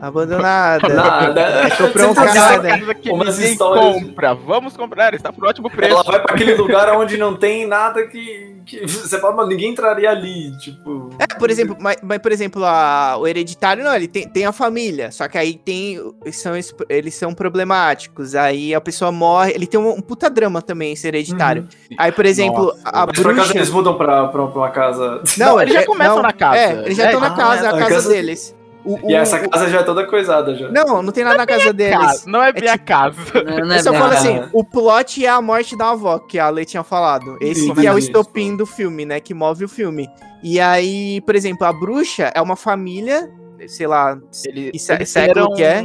abandonada. 0.00 0.88
Nada. 0.88 1.70
comprou 1.76 2.10
um 2.10 2.14
carro, 2.14 2.28
dizendo- 2.62 2.62
né? 2.86 2.94
Que 2.94 3.10
Umas 3.10 3.36
ninguém 3.36 3.52
histórias- 3.52 3.84
compra. 4.02 4.34
Vamos 4.34 4.76
comprar, 4.76 5.14
está 5.14 5.32
por 5.32 5.46
ótimo 5.46 5.70
preço. 5.70 5.92
Ela 5.92 6.02
vai 6.02 6.20
pra 6.20 6.34
aquele 6.34 6.54
lugar 6.54 6.88
onde 6.96 7.16
não 7.16 7.34
tem 7.36 7.66
nada 7.66 8.06
que, 8.06 8.56
que 8.66 8.86
você 8.86 9.18
fala, 9.20 9.36
mano, 9.36 9.48
ninguém 9.48 9.70
entraria 9.70 10.10
ali, 10.10 10.56
tipo. 10.58 11.10
É, 11.18 11.26
por 11.38 11.50
exemplo, 11.50 11.76
mas, 11.80 11.96
mas, 12.02 12.18
por 12.18 12.32
exemplo, 12.32 12.64
a- 12.64 13.16
o 13.18 13.26
hereditário 13.26 13.82
não, 13.84 13.94
ele 13.94 14.08
tem, 14.08 14.28
tem 14.28 14.44
a 14.46 14.52
família, 14.52 15.10
só 15.10 15.26
que 15.28 15.38
aí 15.38 15.54
tem. 15.54 16.00
Eles 16.24 16.36
são, 16.40 16.56
es- 16.56 16.74
eles 16.88 17.14
são 17.14 17.32
problemáticos, 17.34 18.34
aí 18.34 18.74
a 18.74 18.80
pessoa 18.80 19.10
morre. 19.12 19.52
Ele 19.54 19.66
tem 19.66 19.78
um, 19.80 19.90
um 19.90 20.00
puta 20.00 20.28
drama 20.30 20.60
também, 20.62 20.92
esse 20.92 21.06
hereditário. 21.06 21.62
Uhum. 21.62 21.96
Aí, 21.98 22.12
por 22.12 22.26
exemplo, 22.26 22.66
Nossa, 22.66 22.80
a 22.84 23.06
Mas 23.06 23.16
por 23.18 23.26
acaso 23.26 23.34
bruxa. 23.34 23.56
eles 23.58 23.70
mudam 23.70 23.96
pra, 23.96 24.28
pra, 24.28 24.46
pra 24.46 24.60
uma 24.60 24.70
casa. 24.70 25.22
Não, 25.36 25.60
eles 25.60 25.74
já 25.74 25.80
é- 25.80 25.84
começam 25.84 26.22
na 26.22 26.32
casa. 26.32 26.58
É, 26.58 26.72
eles 26.84 26.96
já 26.96 27.04
É, 27.04 27.06
estão 27.06 27.20
na 27.20 27.28
ah, 27.28 27.36
casa, 27.36 27.64
é, 27.64 27.66
a 27.66 27.70
a 27.74 27.78
casa, 27.78 27.94
casa- 27.94 28.08
deles. 28.08 28.54
O- 28.90 29.10
E 29.10 29.14
o- 29.14 29.16
essa 29.16 29.38
casa 29.48 29.68
já 29.68 29.80
é 29.80 29.82
toda 29.82 30.06
coisada 30.06 30.54
já. 30.54 30.68
Não, 30.70 31.02
não 31.02 31.12
tem 31.12 31.22
nada 31.24 31.36
na 31.36 31.46
casa 31.46 31.72
deles. 31.72 31.98
Casa, 31.98 32.24
não 32.30 32.42
é 32.42 32.50
É 32.50 32.60
minha 32.60 32.78
casa. 32.78 33.16
Não, 33.34 33.58
não 33.58 33.66
Eu 33.66 33.72
é 33.72 33.82
só 33.82 33.90
bem 33.90 34.00
falo 34.00 34.12
a- 34.12 34.16
assim, 34.16 34.40
o 34.52 34.64
plot 34.64 35.24
é 35.24 35.28
a 35.28 35.40
morte 35.42 35.76
da 35.76 35.90
avó, 35.90 36.18
que 36.18 36.38
a 36.38 36.48
Lei 36.48 36.64
tinha 36.64 36.82
falado. 36.82 37.36
Esse 37.40 37.60
Sim, 37.62 37.74
que 37.74 37.86
é 37.86 37.92
o 37.92 37.98
estopim 37.98 38.56
do 38.56 38.64
filme, 38.64 39.04
né? 39.04 39.20
Que 39.20 39.34
move 39.34 39.64
o 39.64 39.68
filme. 39.68 40.08
E 40.42 40.58
aí, 40.60 41.20
por 41.22 41.34
exemplo, 41.36 41.66
a 41.66 41.72
bruxa 41.72 42.32
é 42.34 42.40
uma 42.40 42.56
família, 42.56 43.28
sei 43.66 43.86
lá, 43.86 44.18
Eles, 44.46 44.70
Que 44.72 44.78
sé- 44.78 45.04
século 45.04 45.40
eram- 45.46 45.54
que 45.54 45.62
é? 45.62 45.84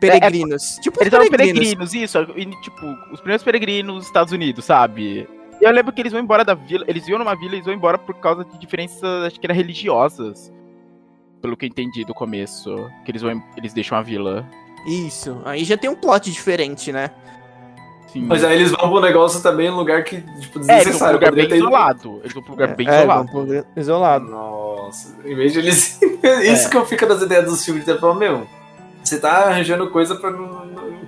peregrinos. 0.00 0.78
tipo 0.82 0.96
os 0.96 1.02
Eles 1.02 1.12
eram 1.14 1.28
peregrinos. 1.28 1.58
peregrinos, 1.60 1.94
isso. 1.94 2.18
E, 2.36 2.46
tipo, 2.60 2.86
os 3.12 3.20
primeiros 3.20 3.42
peregrinos 3.42 3.94
dos 3.96 4.06
Estados 4.06 4.32
Unidos, 4.32 4.64
sabe? 4.64 5.26
E 5.60 5.64
eu 5.64 5.70
lembro 5.70 5.92
que 5.92 6.02
eles 6.02 6.12
vão 6.12 6.20
embora 6.20 6.44
da 6.44 6.54
vila. 6.54 6.84
Eles 6.88 7.06
iam 7.08 7.18
numa 7.18 7.34
vila 7.34 7.52
e 7.52 7.54
eles 7.56 7.64
vão 7.64 7.74
embora 7.74 7.96
por 7.96 8.14
causa 8.16 8.44
de 8.44 8.58
diferenças, 8.58 9.02
acho 9.24 9.40
que 9.40 9.46
era 9.46 9.54
religiosas. 9.54 10.52
Pelo 11.44 11.58
que 11.58 11.66
eu 11.66 11.68
entendi 11.68 12.06
do 12.06 12.14
começo. 12.14 12.74
Que 13.04 13.10
eles 13.10 13.20
vão. 13.20 13.42
Eles 13.54 13.74
deixam 13.74 13.98
a 13.98 14.00
vila. 14.02 14.46
Isso. 14.86 15.42
Aí 15.44 15.62
já 15.62 15.76
tem 15.76 15.90
um 15.90 15.94
plot 15.94 16.32
diferente, 16.32 16.90
né? 16.90 17.10
Sim. 18.10 18.24
Mas 18.26 18.42
aí 18.42 18.54
eles 18.54 18.70
vão 18.70 18.88
pro 18.88 18.98
negócio 19.02 19.42
também, 19.42 19.68
um 19.70 19.76
lugar 19.76 20.04
que, 20.04 20.22
tipo, 20.22 20.30
é, 20.30 20.40
eles 20.40 20.48
vão 20.48 20.50
pra 20.50 20.60
um 20.60 20.66
desnecessário. 20.78 21.14
lugar 21.16 21.32
bem 21.32 21.46
ter- 21.46 21.56
isolado. 21.56 22.20
Eles 22.22 22.32
vão 22.32 22.42
pra 22.42 22.50
um 22.52 22.54
lugar 22.54 22.74
bem 22.76 22.88
é, 22.88 22.96
isolado. 22.98 23.28
pro 23.30 23.66
isolado. 23.76 24.24
Nossa, 24.24 25.14
em 25.22 25.34
vez 25.34 25.52
de 25.52 25.58
eles. 25.58 26.00
Isso 26.50 26.70
que 26.70 26.76
eu 26.78 26.86
fico 26.86 27.04
nas 27.04 27.20
ideias 27.20 27.44
dos 27.44 27.62
filmes, 27.62 27.84
você 27.84 27.98
fala, 27.98 28.14
meu, 28.14 28.46
você 29.02 29.18
tá 29.20 29.30
arranjando 29.48 29.90
coisa 29.90 30.14
pra 30.14 30.30
não- 30.30 30.64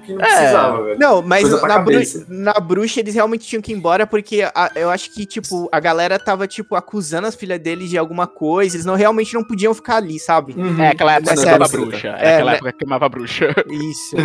que 0.06 0.12
não 0.14 0.20
É. 0.22 0.24
precisava, 0.24 0.82
velho. 0.84 0.98
Não, 0.98 1.20
mas 1.22 1.50
na, 1.62 1.78
bru 1.78 1.94
na 2.28 2.52
bruxa 2.54 3.00
eles 3.00 3.14
realmente 3.14 3.46
tinham 3.46 3.60
que 3.60 3.72
ir 3.72 3.74
embora 3.76 4.06
porque 4.06 4.42
a- 4.54 4.70
eu 4.76 4.88
acho 4.90 5.12
que, 5.12 5.26
tipo, 5.26 5.68
a 5.72 5.80
galera 5.80 6.18
tava, 6.18 6.46
tipo, 6.46 6.74
acusando 6.76 7.26
as 7.26 7.34
filhas 7.34 7.58
deles 7.60 7.90
de 7.90 7.98
alguma 7.98 8.26
coisa. 8.26 8.76
Eles 8.76 8.86
não 8.86 8.94
realmente 8.94 9.34
não 9.34 9.44
podiam 9.44 9.74
ficar 9.74 9.96
ali, 9.96 10.18
sabe? 10.18 10.54
Uhum. 10.56 10.80
É, 10.82 10.88
aquela 10.90 11.14
época 11.14 11.32
É 11.32 11.36
que 11.36 11.42
queimava 11.42 11.64
a 11.64 11.68
bruxa. 11.68 12.08
É, 12.08 12.10
É, 12.10 12.34
aquela 12.34 12.50
né? 12.52 12.56
época 12.56 12.72
que 12.72 12.78
queimava 12.78 13.06
a 13.06 13.08
bruxa. 13.08 13.54
Isso. 13.70 14.16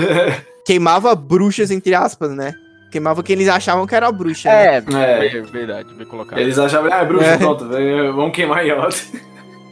Queimava 0.66 1.16
bruxas, 1.16 1.72
entre 1.72 1.96
aspas, 1.96 2.32
né? 2.32 2.54
Queimava 2.92 3.24
quem 3.24 3.36
eles 3.36 3.48
achavam 3.48 3.88
que 3.88 3.96
era 3.96 4.12
bruxa. 4.12 4.50
né? 4.50 4.66
É, 4.78 5.26
É. 5.26 5.38
é 5.38 5.42
verdade, 5.42 5.94
bem 5.94 6.06
colocado. 6.06 6.38
Eles 6.40 6.60
achavam, 6.60 6.92
ah, 6.94 6.98
é 7.02 7.06
bruxa, 7.06 7.26
É. 7.26 7.38
pronto, 7.38 7.66
vamos 7.68 8.32
queimar 8.36 8.60
aí, 8.60 8.72
ó. 8.74 8.90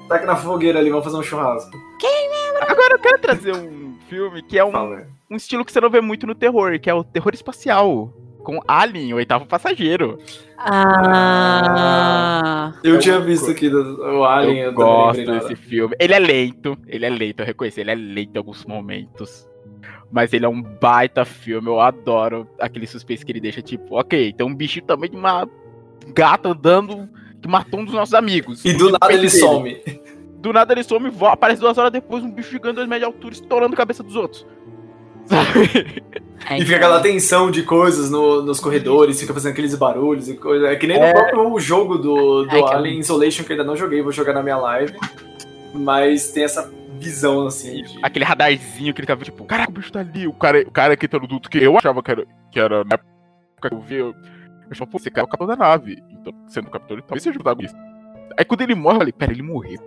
Taca 0.07 0.26
na 0.26 0.36
fogueira 0.36 0.80
ali, 0.80 0.89
vamos 0.89 1.05
fazer 1.05 1.18
um 1.18 1.24
churrasco. 1.24 1.70
Agora 2.62 2.95
eu 2.95 2.99
quero 2.99 3.20
trazer 3.20 3.53
um 3.55 3.95
filme 4.10 4.41
que 4.41 4.57
é 4.57 4.64
um, 4.66 4.72
Fala. 4.72 5.03
Um 5.30 5.36
estilo 5.36 5.63
que 5.63 5.71
você 5.71 5.80
não 5.80 5.89
vê 5.89 6.01
muito 6.01 6.25
no 6.25 6.34
terror, 6.34 6.80
que 6.80 6.89
é 6.89 6.93
o 6.93 7.03
terror 7.03 7.34
espacial. 7.34 8.11
Com 8.43 8.59
Alien, 8.67 9.13
o 9.13 9.17
oitavo 9.17 9.45
passageiro. 9.45 10.17
Ah. 10.57 12.73
Eu 12.84 12.95
Eu 12.95 12.99
tinha 12.99 13.19
visto 13.19 13.51
aqui 13.51 13.69
do, 13.69 14.01
o 14.01 14.23
Alien, 14.23 14.59
eu 14.59 14.65
eu, 14.69 14.73
gosto 14.73 15.25
desse 15.25 15.55
filme. 15.57 15.93
Ele 15.99 16.13
é 16.13 16.19
lento, 16.19 16.77
ele 16.88 17.05
é 17.05 17.09
lento, 17.09 17.41
eu 17.41 17.45
reconheço, 17.45 17.80
ele 17.82 17.91
é 17.91 17.95
lento 17.95 18.32
em 18.34 18.38
alguns 18.38 18.65
momentos. 18.65 19.45
Mas 20.11 20.34
ele 20.34 20.45
é 20.45 20.49
um 20.49 20.61
baita 20.61 21.25
filme, 21.25 21.67
eu 21.67 21.80
adoro 21.80 22.47
aquele 22.59 22.88
suspense 22.88 23.23
que 23.25 23.32
ele 23.32 23.41
deixa, 23.41 23.61
tipo, 23.61 23.99
ok, 23.99 24.34
tem 24.34 24.47
um 24.47 24.55
bichinho 24.55 24.86
também 24.86 25.09
de 25.09 25.17
uma 25.17 25.47
gata 26.15 26.49
andando 26.49 27.07
que 27.41 27.47
matou 27.47 27.82
um 27.82 27.86
dos 27.86 27.93
nossos 27.93 28.13
amigos. 28.15 28.63
E 28.65 28.73
do 28.73 28.88
O 28.88 28.91
nada 28.91 29.07
ele 29.13 29.17
dele. 29.17 29.30
some. 29.30 29.82
Do 30.38 30.53
nada 30.53 30.73
ele 30.73 30.84
some, 30.84 31.11
aparece 31.23 31.59
duas 31.61 31.77
horas 31.77 31.91
depois 31.91 32.23
um 32.23 32.32
bicho 32.32 32.49
gigante 32.51 32.75
dois 32.75 32.88
metros 32.88 33.09
de 33.09 33.13
altura 33.13 33.34
estourando 33.34 33.73
a 33.73 33.77
cabeça 33.77 34.01
dos 34.01 34.15
outros. 34.15 34.47
Sabe? 35.30 36.03
E 36.57 36.65
fica 36.65 36.77
aquela 36.77 36.99
tensão 37.01 37.51
de 37.51 37.61
coisas 37.63 38.09
no- 38.09 38.41
nos 38.41 38.59
corredores, 38.59 39.19
fica 39.19 39.34
fazendo 39.34 39.51
aqueles 39.51 39.75
barulhos 39.75 40.27
e 40.27 40.36
coisa. 40.36 40.67
É 40.69 40.75
que 40.75 40.88
nem 40.88 40.99
no 40.99 41.11
próprio 41.13 41.59
jogo 41.59 41.97
do, 41.97 42.43
do 42.45 42.49
Ai, 42.51 42.63
que 42.63 42.73
Alien 42.73 42.99
Isolation, 42.99 43.43
que 43.43 43.51
eu 43.51 43.55
ainda 43.57 43.63
não 43.63 43.75
joguei, 43.77 44.01
vou 44.01 44.11
jogar 44.11 44.34
na 44.34 44.41
minha 44.41 44.57
live. 44.57 44.97
Mas 45.73 46.32
tem 46.32 46.43
essa 46.43 46.71
visão, 46.99 47.45
assim, 47.45 47.84
de... 47.84 47.99
Aquele 48.01 48.25
radarzinho 48.25 48.93
que 48.93 48.99
ele 49.01 49.07
tava 49.07 49.23
tipo, 49.23 49.45
caraca, 49.45 49.69
o 49.69 49.73
bicho 49.73 49.91
tá 49.91 49.99
ali. 49.99 50.25
O 50.27 50.34
cara, 50.34 50.61
o 50.61 50.71
cara 50.71 50.97
que 50.97 51.07
tá 51.07 51.19
no 51.19 51.27
duto 51.27 51.49
que 51.49 51.59
eu 51.59 51.77
achava 51.77 52.01
que 52.01 52.11
era, 52.11 52.25
que 52.51 52.59
era 52.59 52.84
na 52.84 52.95
época 52.95 53.69
que 53.69 53.73
eu 53.75 53.80
vi, 53.82 53.95
eu, 53.95 54.07
eu 54.07 54.15
achava, 54.71 54.89
pô, 54.89 54.97
cara 54.99 55.19
é 55.19 55.23
o 55.23 55.27
capitão 55.27 55.47
da 55.47 55.55
nave. 55.55 56.01
Então, 56.11 56.34
sendo 56.47 56.67
o 56.67 56.71
capitão, 56.71 56.95
ele 56.97 57.03
talvez 57.03 57.21
seja 57.21 57.38
o 57.38 57.43
protagonista. 57.43 57.77
Aí 58.38 58.43
quando 58.45 58.61
ele 58.61 58.73
morre, 58.73 58.95
eu 58.95 58.99
falei, 58.99 59.13
pera, 59.13 59.32
ele 59.32 59.43
morreu. 59.43 59.80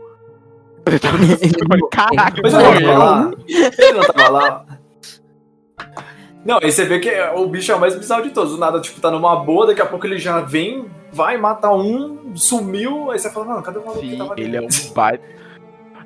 Eu 0.87 0.99
falei, 1.69 1.83
caraca, 1.93 2.41
Mas 2.43 2.55
ele 2.55 2.63
ele 2.65 2.87
não 2.87 2.93
tava 2.93 2.97
morreu. 2.97 2.99
lá. 2.99 3.31
Ele 3.49 3.93
não 3.93 4.03
tava 4.05 4.29
lá. 4.29 4.67
Não, 6.45 6.59
aí 6.63 6.73
você 6.73 6.85
vê 6.85 6.99
que 6.99 7.09
é- 7.09 7.31
o 7.33 7.47
bicho 7.47 7.71
é 7.71 7.75
o 7.75 7.81
mais 7.81 7.95
bizarro 7.95 8.23
de 8.25 8.31
todos. 8.31 8.53
Do 8.53 8.59
nada, 8.59 8.81
tipo, 8.81 9.01
tá 9.01 9.11
numa 9.11 9.37
boa, 9.37 9.67
daqui 9.67 9.81
a 9.81 9.87
pouco 9.87 10.05
ele 10.07 10.19
já 10.19 10.41
vem, 10.41 10.87
vai, 11.13 11.37
mata 11.37 11.71
um, 11.73 12.33
sumiu, 12.35 13.11
aí 13.11 13.19
você 13.19 13.31
fala, 13.31 13.47
não, 13.47 13.63
cadê 13.63 13.79
o 13.79 13.83
maluco 13.85 14.01
que 14.01 14.11
Sim, 14.11 14.19
tava 14.19 14.33
ali? 14.33 14.43
ele 14.43 14.57
é 14.57 14.61
um 14.61 14.69
baita. 14.95 15.23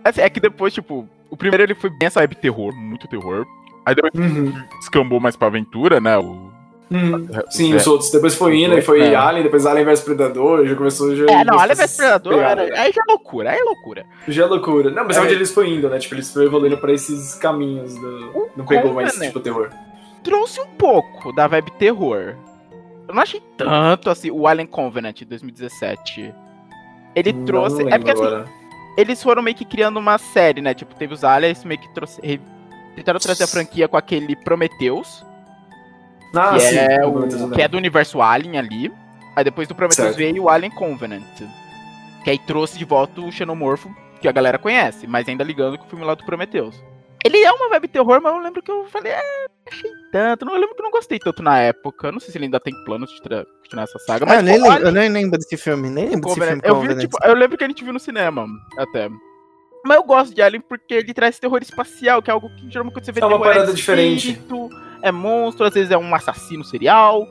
Assim, 0.05 0.21
é 0.21 0.29
que 0.29 0.39
depois, 0.39 0.75
tipo, 0.75 1.09
o 1.31 1.37
primeiro 1.37 1.63
ele 1.65 1.75
foi 1.75 1.89
bem 1.91 2.07
essa 2.07 2.21
web 2.21 2.35
terror, 2.37 2.75
muito 2.77 3.09
terror. 3.09 3.47
Aí 3.85 3.95
depois 3.95 4.13
Uhum. 4.15 4.53
descambou 4.79 5.19
mais 5.21 5.37
pra 5.37 5.49
aventura, 5.49 6.01
né? 6.01 6.19
O... 6.19 6.46
Uhum. 6.91 7.27
Sim, 7.51 7.73
É. 7.73 7.77
os 7.77 7.87
outros. 7.87 8.11
Depois 8.11 8.35
foi 8.37 8.59
Ina, 8.59 8.77
e 8.77 8.83
foi 8.83 9.01
É. 9.01 9.15
Alien, 9.17 9.43
depois 9.43 9.67
Alien 9.67 9.85
vs 9.87 10.01
Predador, 10.03 10.65
já 10.67 10.77
começou... 10.77 11.15
Já, 11.17 11.25
É, 11.27 11.45
não, 11.45 11.59
Alien 11.59 11.77
vs 11.77 11.97
Predador, 11.97 12.35
era... 12.39 12.63
aí 12.63 12.93
já 12.93 13.03
é 13.03 13.11
loucura, 13.11 13.51
aí 13.51 13.59
é 13.59 13.63
loucura. 13.65 14.07
Já 14.29 14.45
é 14.45 14.47
loucura. 14.47 14.91
Não, 14.91 15.05
mas 15.05 15.17
é 15.17 15.21
É. 15.21 15.23
onde 15.25 15.35
eles 15.35 15.53
foram 15.53 15.69
indo, 15.69 15.89
né? 15.89 15.99
Tipo, 15.99 16.15
eles 16.15 16.33
foram 16.33 16.47
evoluindo 16.47 16.79
pra 16.79 16.93
esses 16.93 17.35
caminhos. 17.35 17.95
Do... 17.97 18.51
Não 18.57 18.65
pegou 18.65 18.93
mais, 18.93 19.11
Covenant. 19.13 19.29
tipo, 19.29 19.41
terror. 19.41 19.71
Trouxe 20.23 20.61
um 20.61 20.67
pouco 20.67 21.33
da 21.33 21.47
vibe 21.49 21.73
terror. 21.73 22.35
Eu 23.09 23.15
não 23.15 23.23
achei 23.23 23.41
tanto 23.57 24.11
assim, 24.11 24.31
o 24.31 24.47
Alien 24.47 24.67
Covenant 24.67 25.15
de 25.17 25.25
2017. 25.25 26.33
Ele 27.15 27.33
Não, 27.33 27.45
trouxe. 27.45 27.83
não 27.83 27.91
é 27.91 27.99
porque 27.99 28.11
assim, 28.13 28.23
agora. 28.23 28.45
eles 28.97 29.23
foram 29.23 29.43
meio 29.43 29.57
que 29.57 29.65
criando 29.65 29.99
uma 29.99 30.19
série, 30.19 30.61
né? 30.61 30.75
Tipo, 30.75 30.95
teve 30.95 31.15
os 31.15 31.25
aliens, 31.25 31.65
meio 31.65 31.81
que 31.81 31.89
trouxe, 31.95 32.21
tentaram 32.95 33.19
trazer 33.21 33.45
a 33.45 33.47
franquia 33.47 33.89
com 33.89 33.97
aquele 33.97 34.35
Prometheus, 34.37 35.25
Ah, 36.37 36.55
que, 36.55 36.61
sim. 36.61 36.77
é 36.77 37.05
o, 37.07 37.51
que 37.51 37.63
é 37.63 37.69
do 37.69 37.77
universo 37.77 38.21
Alien 38.21 38.59
ali. 38.59 38.93
Aí 39.35 39.45
depois 39.45 39.69
do 39.69 39.75
Prometheus 39.75 40.09
Certo. 40.09 40.17
veio 40.19 40.45
o 40.45 40.49
Alien 40.49 40.71
Covenant. 40.73 41.23
Que 42.25 42.31
aí 42.31 42.39
trouxe 42.39 42.79
de 42.79 42.85
volta 42.85 43.21
o 43.21 43.31
Xenomorfo 43.31 43.95
que 44.21 44.27
a 44.27 44.33
galera 44.33 44.59
conhece, 44.59 45.07
mas 45.07 45.29
ainda 45.29 45.45
ligando 45.45 45.77
com 45.79 45.85
o 45.85 45.89
filme 45.89 46.05
lá 46.05 46.15
do 46.15 46.25
Prometheus. 46.25 46.75
Ele 47.25 47.39
é 47.43 47.53
uma 47.53 47.69
vibe 47.69 47.89
terror, 47.89 48.21
mas 48.23 48.33
eu 48.35 48.41
lembro 48.41 48.63
que 48.63 48.71
eu 48.71 48.87
falei, 48.87 49.13
é, 49.13 49.21
achei 49.69 49.91
tanto. 50.13 50.45
Não, 50.45 50.55
eu 50.55 50.61
lembro 50.61 50.75
que 50.75 50.81
eu 50.81 50.85
não 50.85 50.91
gostei 50.93 51.19
tanto 51.19 51.43
na 51.43 51.59
época. 51.59 52.11
Não 52.13 52.19
sei 52.21 52.31
se 52.31 52.39
ele 52.39 52.45
ainda 52.47 52.61
tem 52.61 52.73
planos 52.85 53.11
de 53.11 53.21
continuar 53.21 53.83
essa 53.85 53.99
saga, 53.99 54.25
Ah, 54.25 54.29
mas 54.29 54.39
eu, 54.39 54.43
nem 54.45 54.55
pô, 54.61 54.63
lembro, 54.69 54.79
olha- 54.79 54.89
eu 54.89 54.93
nem 54.93 55.09
lembro 55.11 55.39
desse 55.39 55.57
filme, 55.57 55.91
nem 55.91 56.09
lembro 56.09 56.29
desse 56.35 56.47
filme. 56.47 56.63
eu, 56.65 56.81
vi, 56.81 56.97
tipo, 57.01 57.19
eu 57.23 57.35
lembro 57.35 57.59
que 57.59 57.65
a 57.65 57.69
gente 57.69 57.83
viu 57.85 57.93
no 57.93 57.99
cinema, 58.01 58.47
até. 58.79 59.09
Mas 59.85 59.97
eu 59.99 60.05
gosto 60.05 60.35
de 60.35 60.41
Alien 60.43 60.63
porque 60.69 60.95
ele 60.95 61.13
traz 61.13 61.39
terror 61.39 61.61
espacial, 61.61 62.23
que 62.23 62.31
é 62.31 62.33
algo 62.33 62.49
que 62.57 62.71
geralmente 62.71 62.95
quando 62.95 63.05
você 63.05 63.13
vê 63.13 63.21
É 63.21 63.25
uma 63.27 63.39
terror 63.39 63.53
parada 63.55 63.73
diferente. 63.75 64.31
espírito, 64.31 64.71
É 65.09 65.13
monstro, 65.13 65.65
às 65.67 65.75
vezes 65.75 65.91
é 65.91 65.99
um 65.99 66.15
assassino 66.15 66.65
serial. 66.65 67.29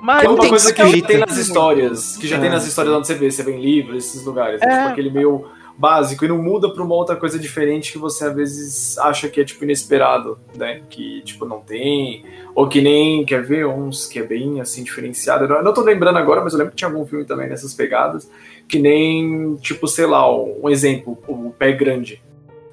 Mas 0.00 0.20
Que 0.20 0.26
é 0.26 0.30
uma 0.30 0.38
tem 0.40 0.48
coisa 0.50 0.72
que 0.72 0.86
já 1.00 1.06
tem 1.06 1.18
nas 1.18 1.36
histórias, 1.36 2.16
que 2.16 2.26
já 2.28 2.36
É. 2.36 2.40
tem 2.40 2.50
nas 2.50 2.64
histórias 2.66 2.94
onde 2.94 3.06
você 3.08 3.14
vê, 3.14 3.30
você 3.30 3.42
vê 3.42 3.52
em 3.52 3.60
livros, 3.60 3.96
esses 4.06 4.24
lugares. 4.24 4.62
É. 4.62 4.66
É. 4.66 4.76
tipo 4.78 4.88
aquele 4.90 5.10
meio 5.10 5.46
básico 5.76 6.24
e 6.24 6.28
não 6.28 6.38
muda 6.42 6.68
pra 6.72 6.82
uma 6.82 6.94
outra 6.94 7.14
coisa 7.16 7.38
diferente 7.38 7.92
que 7.92 7.98
você 7.98 8.24
às 8.24 8.34
vezes 8.34 8.98
acha 8.98 9.28
que 9.28 9.40
é 9.40 9.44
tipo 9.44 9.62
inesperado, 9.64 10.38
né? 10.56 10.82
Que 10.90 11.20
tipo 11.22 11.44
não 11.44 11.60
tem, 11.60 12.24
ou 12.54 12.68
que 12.68 12.80
nem 12.80 13.24
quer 13.24 13.42
ver 13.44 13.66
uns 13.66 14.06
que 14.06 14.18
é 14.20 14.22
bem 14.22 14.60
assim 14.60 14.82
diferenciado. 14.84 15.44
Eu 15.52 15.62
não 15.62 15.72
tô 15.74 15.80
lembrando 15.82 16.18
agora, 16.18 16.42
mas 16.42 16.52
eu 16.52 16.58
lembro 16.60 16.72
que 16.72 16.76
tinha 16.78 16.88
algum 16.90 17.04
filme 17.06 17.24
também 17.24 17.48
nessas 17.48 17.74
pegadas, 17.74 18.28
que 18.68 18.78
nem 18.78 19.56
tipo, 19.56 19.86
sei 19.88 20.06
lá, 20.06 20.28
um 20.32 20.68
exemplo, 20.68 21.18
o 21.26 21.50
pé 21.56 21.72
grande. 21.72 22.22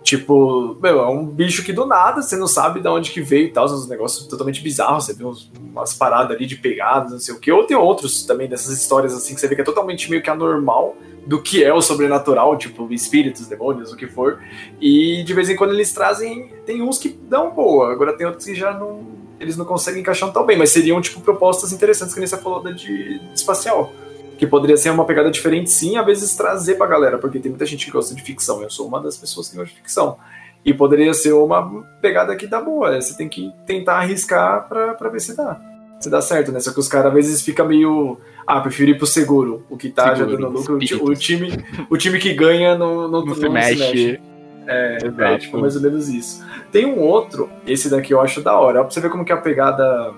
Tipo, 0.05 0.77
meu, 0.79 0.99
é 0.99 1.09
um 1.09 1.25
bicho 1.25 1.63
que 1.63 1.73
do 1.73 1.83
nada 1.87 2.21
você 2.21 2.37
não 2.37 2.45
sabe 2.45 2.79
de 2.79 2.87
onde 2.87 3.09
que 3.09 3.21
veio 3.21 3.47
e 3.47 3.51
tal, 3.51 3.65
uns 3.65 3.89
negócios 3.89 4.27
totalmente 4.27 4.61
bizarros, 4.61 5.05
você 5.05 5.13
vê 5.15 5.25
uns- 5.25 5.51
umas 5.73 5.95
paradas 5.95 6.37
ali 6.37 6.45
de 6.45 6.55
pegadas, 6.57 7.11
não 7.11 7.19
sei 7.19 7.33
o 7.33 7.39
que. 7.39 7.51
Ou 7.51 7.63
tem 7.65 7.75
outros 7.75 8.23
também 8.23 8.47
dessas 8.47 8.77
histórias 8.79 9.15
assim 9.15 9.33
que 9.33 9.41
você 9.41 9.47
vê 9.47 9.55
que 9.55 9.61
é 9.61 9.63
totalmente 9.63 10.07
meio 10.11 10.21
que 10.21 10.29
anormal 10.29 10.95
do 11.25 11.41
que 11.41 11.63
é 11.63 11.73
o 11.73 11.81
sobrenatural, 11.81 12.55
tipo 12.55 12.87
espíritos, 12.93 13.47
demônios, 13.47 13.91
o 13.91 13.97
que 13.97 14.05
for. 14.05 14.39
E 14.79 15.23
de 15.23 15.33
vez 15.33 15.49
em 15.49 15.55
quando 15.55 15.73
eles 15.73 15.91
trazem. 15.91 16.53
Tem 16.67 16.83
uns 16.83 16.99
que 16.99 17.09
dão 17.09 17.49
boa, 17.51 17.91
agora 17.91 18.13
tem 18.15 18.27
outros 18.27 18.45
que 18.45 18.53
já 18.53 18.71
não. 18.71 19.07
Eles 19.39 19.57
não 19.57 19.65
conseguem 19.65 20.01
encaixar 20.01 20.31
tão 20.31 20.45
bem, 20.45 20.55
mas 20.55 20.69
seriam 20.69 21.01
tipo 21.01 21.19
propostas 21.19 21.73
interessantes 21.73 22.13
que 22.13 22.19
nem 22.19 22.27
você 22.27 22.37
falou 22.37 22.63
de, 22.63 22.75
de 23.19 23.21
espacial. 23.33 23.91
Que 24.37 24.45
poderia 24.45 24.77
ser 24.77 24.89
uma 24.89 25.05
pegada 25.05 25.31
diferente, 25.31 25.69
sim, 25.69 25.97
às 25.97 26.05
vezes 26.05 26.35
trazer 26.35 26.75
pra 26.75 26.87
galera, 26.87 27.17
porque 27.17 27.39
tem 27.39 27.49
muita 27.49 27.65
gente 27.65 27.85
que 27.85 27.91
gosta 27.91 28.13
de 28.13 28.21
ficção. 28.21 28.61
Eu 28.61 28.69
sou 28.69 28.87
uma 28.87 29.01
das 29.01 29.17
pessoas 29.17 29.47
que 29.49 29.55
gosta 29.55 29.69
de 29.73 29.77
ficção. 29.77 30.17
E 30.63 30.73
poderia 30.73 31.13
ser 31.13 31.33
uma 31.33 31.83
pegada 32.01 32.35
que 32.35 32.47
dá 32.47 32.59
boa. 32.59 32.99
Você 32.99 33.15
tem 33.15 33.29
que 33.29 33.53
tentar 33.65 33.97
arriscar 33.97 34.67
pra, 34.67 34.93
pra 34.95 35.09
ver 35.09 35.19
se 35.19 35.35
dá. 35.35 35.59
Se 35.99 36.09
dá 36.09 36.21
certo, 36.21 36.51
né? 36.51 36.59
Só 36.59 36.73
que 36.73 36.79
os 36.79 36.87
caras 36.87 37.07
às 37.07 37.13
vezes 37.13 37.41
ficam 37.41 37.67
meio. 37.67 38.19
Ah, 38.45 38.59
prefiro 38.59 38.91
ir 38.91 38.97
pro 38.97 39.07
seguro. 39.07 39.63
O 39.69 39.77
que 39.77 39.89
tá 39.89 40.15
Seguro, 40.15 40.31
já 40.31 40.37
dando 40.37 40.57
lucro. 40.57 40.73
O 40.75 41.11
O 41.11 41.15
time, 41.15 41.51
o 41.89 41.97
time 41.97 42.19
que 42.19 42.33
ganha 42.33 42.77
não, 42.77 43.07
não, 43.07 43.25
não 43.25 43.35
se 43.35 43.47
mexe. 43.47 44.19
É, 44.67 44.97
é, 45.17 45.37
tipo, 45.37 45.59
mais 45.59 45.75
ou 45.75 45.81
menos 45.81 46.09
isso. 46.09 46.43
Tem 46.71 46.85
um 46.85 46.99
outro, 46.99 47.49
esse 47.67 47.89
daqui 47.89 48.13
eu 48.13 48.19
acho 48.19 48.41
da 48.41 48.57
hora. 48.57 48.79
Ó, 48.79 48.83
Pra 48.83 48.91
você 48.91 48.99
ver 48.99 49.09
como 49.09 49.23
que 49.23 49.31
é 49.31 49.35
a 49.35 49.39
pegada 49.39 50.13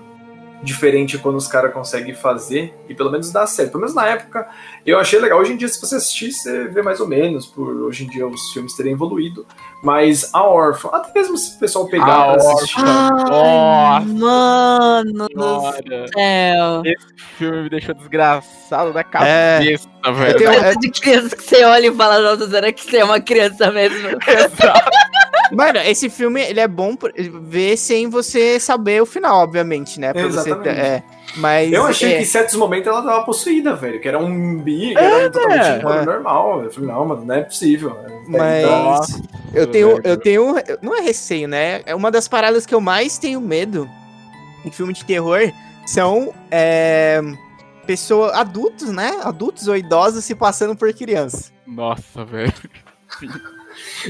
diferente 0.62 1.16
quando 1.18 1.36
os 1.36 1.46
caras 1.46 1.72
conseguem 1.72 2.14
fazer 2.14 2.74
e 2.88 2.94
pelo 2.94 3.10
menos 3.10 3.30
dá 3.30 3.46
certo. 3.46 3.70
Pelo 3.72 3.80
menos 3.82 3.94
na 3.94 4.06
época 4.06 4.48
eu 4.84 4.98
achei 4.98 5.18
legal. 5.20 5.38
Hoje 5.38 5.52
em 5.52 5.56
dia, 5.56 5.68
se 5.68 5.80
você 5.80 5.96
assistir, 5.96 6.32
você 6.32 6.66
vê 6.68 6.82
mais 6.82 7.00
ou 7.00 7.06
menos, 7.06 7.46
por 7.46 7.68
hoje 7.82 8.04
em 8.04 8.08
dia 8.08 8.26
os 8.26 8.52
filmes 8.52 8.74
terem 8.74 8.92
evoluído. 8.92 9.46
Mas 9.82 10.30
a 10.34 10.42
órfã, 10.42 10.88
até 10.92 11.12
mesmo 11.14 11.38
se 11.38 11.54
o 11.56 11.58
pessoal 11.60 11.86
pegar 11.86 12.06
A 12.06 12.34
assistir. 12.34 12.80
Ai, 12.84 14.04
Nossa 14.06 14.06
mano 14.06 15.26
do 15.28 15.60
céu. 16.12 16.82
Esse 16.84 17.06
filme 17.36 17.62
me 17.62 17.70
deixou 17.70 17.94
desgraçado 17.94 18.92
da 18.92 19.00
É. 19.00 19.04
cabeça, 19.04 19.88
velho. 20.12 20.36
tenho- 20.38 20.50
Coisa 20.52 20.74
de 20.80 20.90
criança 20.90 21.36
que 21.36 21.42
você 21.44 21.64
olha 21.64 21.86
e 21.86 21.94
fala, 21.94 22.20
nossa, 22.20 22.48
será 22.50 22.72
que 22.72 22.84
você 22.84 22.96
é 22.98 23.04
uma 23.04 23.20
criança 23.20 23.70
mesmo? 23.70 24.08
Exato. 24.26 24.90
Mano, 25.52 25.78
esse 25.80 26.08
filme 26.10 26.40
ele 26.42 26.60
é 26.60 26.68
bom 26.68 26.96
ver 27.42 27.76
sem 27.76 28.08
você 28.08 28.58
saber 28.60 29.02
o 29.02 29.06
final, 29.06 29.42
obviamente, 29.42 29.98
né? 30.00 30.12
Pra 30.12 30.22
você 30.22 30.50
Exatamente. 30.50 30.62
ter- 30.62 30.80
é, 30.80 31.02
mas 31.36 31.72
Eu 31.72 31.86
achei 31.86 32.12
é, 32.12 32.16
que 32.16 32.22
em 32.22 32.26
certos 32.26 32.54
momentos 32.54 32.86
ela 32.86 33.02
tava 33.02 33.24
possuída, 33.24 33.74
velho. 33.74 34.00
Que 34.00 34.08
era 34.08 34.18
um 34.18 34.58
bi, 34.58 34.94
que 34.94 34.98
era 34.98 35.30
totalmente 35.30 36.00
é. 36.00 36.04
normal. 36.04 36.62
Eu 36.62 36.70
falei, 36.70 36.88
não, 36.88 37.04
mano, 37.04 37.24
não 37.24 37.34
é 37.34 37.42
possível. 37.42 37.96
mas 38.26 38.64
Nossa, 38.66 39.22
eu 39.54 39.66
tenho 39.66 39.88
velho. 39.96 40.02
eu 40.04 40.16
tenho 40.16 40.54
não 40.82 40.96
é 40.96 41.00
receio, 41.00 41.48
né? 41.48 41.82
É 41.86 41.94
uma 41.94 42.10
das 42.10 42.28
paradas 42.28 42.66
que 42.66 42.74
eu 42.74 42.80
mais 42.80 43.18
tenho 43.18 43.40
medo 43.40 43.88
em 44.64 44.70
filme 44.70 44.92
de 44.92 45.04
terror 45.04 45.40
são 45.86 46.34
é, 46.50 47.20
pessoas 47.86 48.32
adultos, 48.34 48.90
né? 48.90 49.20
Adultos 49.22 49.68
ou 49.68 49.76
idosos 49.76 50.24
se 50.24 50.34
passando 50.34 50.76
por 50.76 50.92
criança. 50.92 51.50
Nossa, 51.66 52.24
velho. 52.24 52.52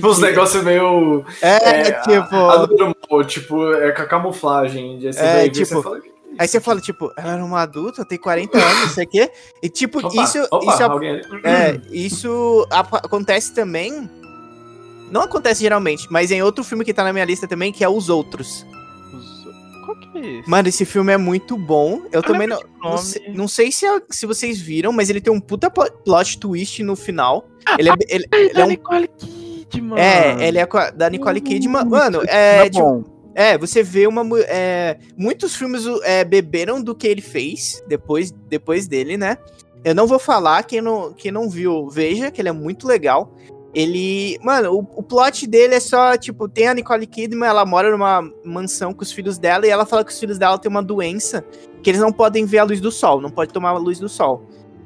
Os 0.03 0.19
negócios 0.19 0.63
meio. 0.65 1.25
É, 1.43 1.81
É, 1.89 1.93
tipo, 2.03 3.25
tipo, 3.25 3.73
é 3.75 3.93
com 3.93 4.03
a 4.03 4.07
camuflagem. 4.07 4.99
Aí 5.05 5.13
você 5.13 5.21
É, 5.21 5.49
tipo, 5.49 5.67
você 5.67 5.83
fala, 5.83 6.01
"Que 6.01 6.09
isso, 6.09 6.17
aí 6.39 6.49
você 6.49 6.61
fala 6.61 6.81
tipo, 6.81 7.13
ela 7.17 7.33
era 7.35 7.45
uma 7.45 7.61
adulta, 7.63 8.05
tem 8.05 8.19
40 8.19 8.59
anos, 8.59 8.81
não 8.83 8.89
sei 8.89 9.05
o 9.05 9.09
quê. 9.09 9.31
E 9.63 9.69
tipo, 9.69 9.99
Opa, 9.99 10.23
isso 10.23 10.47
opa, 10.51 10.73
isso 10.75 10.83
alguém. 10.85 11.21
É, 11.45 11.81
isso 11.91 12.67
acontece 12.71 13.55
também. 13.55 14.09
Não 15.11 15.23
acontece 15.23 15.63
geralmente, 15.63 16.07
mas 16.11 16.31
em 16.31 16.43
outro 16.43 16.63
filme 16.63 16.85
que 16.85 16.93
tá 16.93 17.03
na 17.03 17.13
minha 17.13 17.25
lista 17.25 17.49
também, 17.49 17.73
que 17.73 17.83
é 17.83 17.89
Os 17.89 18.09
Outros. 18.11 18.67
Os- 19.15 19.49
Qual 19.87 19.97
que 19.97 20.19
é 20.19 20.39
esse? 20.41 20.51
Mano, 20.51 20.69
esse 20.69 20.85
filme 20.85 21.11
é 21.13 21.17
muito 21.17 21.57
bom. 21.57 22.03
Eu, 22.13 22.23
também 22.23 22.47
não, 22.47 22.59
de 22.59 22.65
não, 22.83 22.99
sei, 22.99 23.23
não 23.35 23.49
sei 23.49 23.73
se, 23.73 23.87
se 24.11 24.27
vocês 24.27 24.61
viram, 24.61 24.93
mas 24.93 25.09
ele 25.09 25.21
tem 25.23 25.33
um 25.33 25.41
puta 25.41 25.71
plo- 25.71 25.91
plot 26.05 26.39
twist 26.39 26.83
no 26.83 26.95
final. 26.95 27.49
Ele 27.79 27.89
é, 27.89 27.95
ele, 28.07 28.27
ele 28.31 28.61
é 28.61 28.65
um. 28.67 28.69
Kidman. 29.69 29.99
É, 29.99 30.47
ele 30.47 30.59
é 30.59 30.67
da 30.95 31.11
Nicole 31.11 31.41
Kidman. 31.41 31.85
Mano, 31.85 32.19
Muito 32.19 32.31
é. 32.31 32.69
tipo, 32.69 32.85
bom. 32.85 33.19
É, 33.35 33.57
você 33.57 33.85
vê 33.85 34.07
uma. 34.07 34.23
É, 34.49 34.99
muitos 35.17 35.55
filmes 35.55 35.85
é, 36.03 36.25
beberam 36.25 36.83
do 36.83 36.93
que 36.95 37.07
ele 37.07 37.23
fez 37.23 37.83
depois, 37.87 38.33
depois 38.33 38.89
dele, 38.89 39.17
né? 39.17 39.39
Eu 39.85 39.95
não 39.95 40.09
vou 40.09 40.19
falar, 40.19 40.65
quem 40.65 40.81
não, 40.81 41.13
quem 41.13 41.31
não 41.31 41.49
viu, 41.49 41.89
veja, 41.89 42.33
que 42.33 42.41
ele 42.41 42.49
é 42.49 42.53
muito 42.53 42.87
legal. 42.87 43.33
Ele. 43.73 44.39
Mano, 44.43 44.73
o, 44.75 44.79
o 44.97 45.03
plot 45.05 45.47
dele 45.47 45.77
é 45.77 45.81
só, 45.81 46.17
tipo, 46.17 46.49
tem 46.49 46.67
a 46.67 46.75
Nicole 46.75 47.07
Kidman, 47.07 47.49
ela 47.49 47.65
mora 47.65 47.93
numa 47.93 48.29
mansão 48.45 48.93
com 48.93 49.03
os 49.03 49.13
filhos 49.13 49.39
dela 49.39 49.67
e 49.67 49.71
ela 49.71 49.87
fala 49.87 50.05
que 50.05 50.11
os 50.11 50.19
filhos 50.19 50.37
dela 50.37 50.59
têm 50.59 50.69
uma 50.69 50.83
doença 50.83 51.45
que 51.81 51.91
eles 51.91 52.01
não 52.01 52.13
podem 52.13 52.45
ver 52.45 52.59
a 52.59 52.65
luz 52.65 52.81
do 52.81 52.91
sol, 52.91 53.21
não 53.21 53.31
pode 53.31 53.53
tomar 53.53 53.71
a 53.71 53.79
luz 53.79 54.01
do 54.01 54.09
sol. 54.09 54.43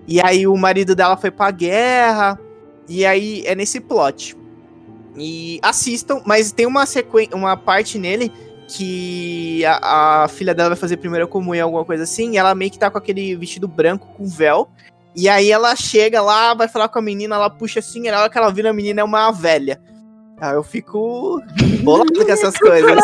E 0.06 0.20
aí 0.20 0.46
o 0.46 0.56
marido 0.58 0.94
dela 0.94 1.16
foi 1.16 1.30
pra 1.30 1.50
guerra, 1.50 2.38
e 2.86 3.06
aí 3.06 3.42
é 3.46 3.54
nesse 3.54 3.80
plot. 3.80 4.36
E 5.16 5.58
assistam, 5.62 6.20
mas 6.24 6.52
tem 6.52 6.66
uma 6.66 6.86
sequência, 6.86 7.36
uma 7.36 7.56
parte 7.56 7.98
nele 7.98 8.32
que 8.68 9.62
a, 9.66 10.22
a 10.24 10.28
filha 10.28 10.54
dela 10.54 10.70
vai 10.70 10.78
fazer 10.78 10.96
primeira 10.96 11.26
comunhão, 11.26 11.66
alguma 11.68 11.84
coisa 11.84 12.04
assim, 12.04 12.32
e 12.32 12.36
ela 12.38 12.54
meio 12.54 12.70
que 12.70 12.78
tá 12.78 12.90
com 12.90 12.96
aquele 12.98 13.36
vestido 13.36 13.68
branco 13.68 14.06
com 14.16 14.26
véu. 14.26 14.68
E 15.14 15.28
aí 15.28 15.50
ela 15.50 15.76
chega 15.76 16.22
lá, 16.22 16.54
vai 16.54 16.68
falar 16.68 16.88
com 16.88 16.98
a 16.98 17.02
menina, 17.02 17.34
ela 17.34 17.50
puxa 17.50 17.80
assim, 17.80 18.06
e 18.06 18.10
na 18.10 18.20
hora 18.20 18.30
que 18.30 18.38
ela 18.38 18.50
vira 18.50 18.70
a 18.70 18.72
menina 18.72 19.02
é 19.02 19.04
uma 19.04 19.30
velha. 19.30 19.78
Aí 20.40 20.54
eu 20.54 20.62
fico 20.62 21.40
bolado 21.82 22.24
com 22.24 22.32
essas 22.32 22.56
coisas. 22.58 22.98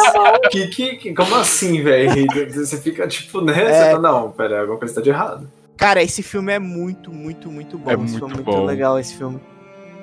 Que, 0.51 0.69
que, 0.69 0.97
que- 0.97 1.15
como 1.15 1.35
assim, 1.37 1.83
velho? 1.83 2.27
Você 2.55 2.79
fica 2.79 3.07
tipo, 3.07 3.41
né? 3.43 3.53
Você 3.53 3.61
É. 3.73 3.91
fala, 3.93 4.01
não, 4.01 4.31
pera, 4.31 4.61
alguma 4.63 4.79
coisa 4.79 4.95
tá 4.95 5.01
de 5.03 5.11
errado. 5.11 5.49
Cara, 5.77 6.03
esse 6.03 6.23
filme 6.23 6.53
é 6.53 6.59
muito, 6.59 7.13
muito, 7.13 7.51
muito 7.51 7.77
bom. 7.79 7.91
É 7.91 7.95
esse 7.95 8.03
muito 8.19 8.29
muito 8.29 8.43
bom. 8.43 8.65
legal 8.65 8.99
esse 8.99 9.15
filme. 9.15 9.39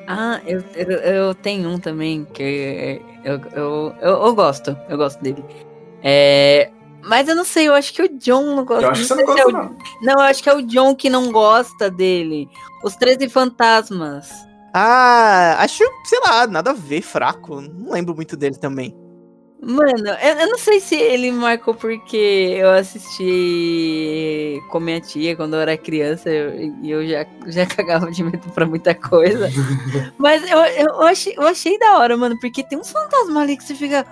Ah, 0.07 0.39
eu, 0.45 0.63
eu, 0.75 0.91
eu 0.99 1.35
tenho 1.35 1.69
um 1.69 1.79
também 1.79 2.25
que 2.33 3.01
eu, 3.23 3.39
eu, 3.53 3.95
eu, 4.01 4.13
eu 4.25 4.35
gosto. 4.35 4.77
Eu 4.87 4.97
gosto 4.97 5.21
dele. 5.21 5.43
É, 6.03 6.69
mas 7.03 7.27
eu 7.27 7.35
não 7.35 7.43
sei, 7.45 7.67
eu 7.67 7.73
acho 7.73 7.91
que 7.93 8.01
o 8.03 8.17
John 8.19 8.55
não 8.55 8.63
gosta. 8.65 8.85
Eu 8.85 8.91
acho 8.91 9.01
que 9.01 9.07
você 9.07 9.15
não 9.15 9.23
é 9.23 9.25
gosta, 9.25 9.47
o- 9.47 9.51
não. 9.51 9.77
Não, 10.01 10.13
eu 10.13 10.19
acho 10.21 10.43
que 10.43 10.49
é 10.49 10.53
o 10.53 10.61
John 10.61 10.95
que 10.95 11.09
não 11.09 11.31
gosta 11.31 11.89
dele. 11.89 12.47
Os 12.83 12.95
13 12.95 13.27
Fantasmas. 13.29 14.29
Ah, 14.73 15.55
acho, 15.59 15.83
sei 16.03 16.19
lá, 16.19 16.45
nada 16.45 16.71
a 16.71 16.73
ver, 16.73 17.01
fraco. 17.01 17.61
Não 17.61 17.91
lembro 17.93 18.13
muito 18.13 18.35
dele 18.37 18.57
também. 18.57 18.93
Mano, 19.67 20.09
eu, 20.21 20.35
eu 20.41 20.47
não 20.47 20.59
sei 20.59 20.79
se 20.79 20.93
ele 20.93 21.31
marcou 21.31 21.73
porque 21.73 22.15
eu 22.55 22.69
assisti 22.69 24.61
com 24.69 24.79
minha 24.79 25.01
tia 25.01 25.35
quando 25.35 25.55
eu 25.55 25.59
era 25.59 25.75
criança 25.75 26.29
eu- 26.29 26.71
e 26.83 26.91
eu, 26.91 27.07
já, 27.07 27.25
já 27.47 27.65
cagava 27.75 28.11
de 28.11 28.23
medo 28.23 28.47
pra 28.53 28.67
muita 28.67 28.93
coisa. 28.93 29.49
Mas 30.19 30.43
eu, 30.49 30.59
eu, 30.59 31.01
achei, 31.01 31.33
eu 31.35 31.47
achei 31.47 31.79
da 31.79 31.97
hora, 31.97 32.15
mano, 32.15 32.37
porque 32.39 32.63
tem 32.63 32.77
uns 32.77 32.91
fantasmas 32.91 33.35
ali 33.37 33.57
que 33.57 33.63
você 33.63 33.73
fica. 33.73 34.05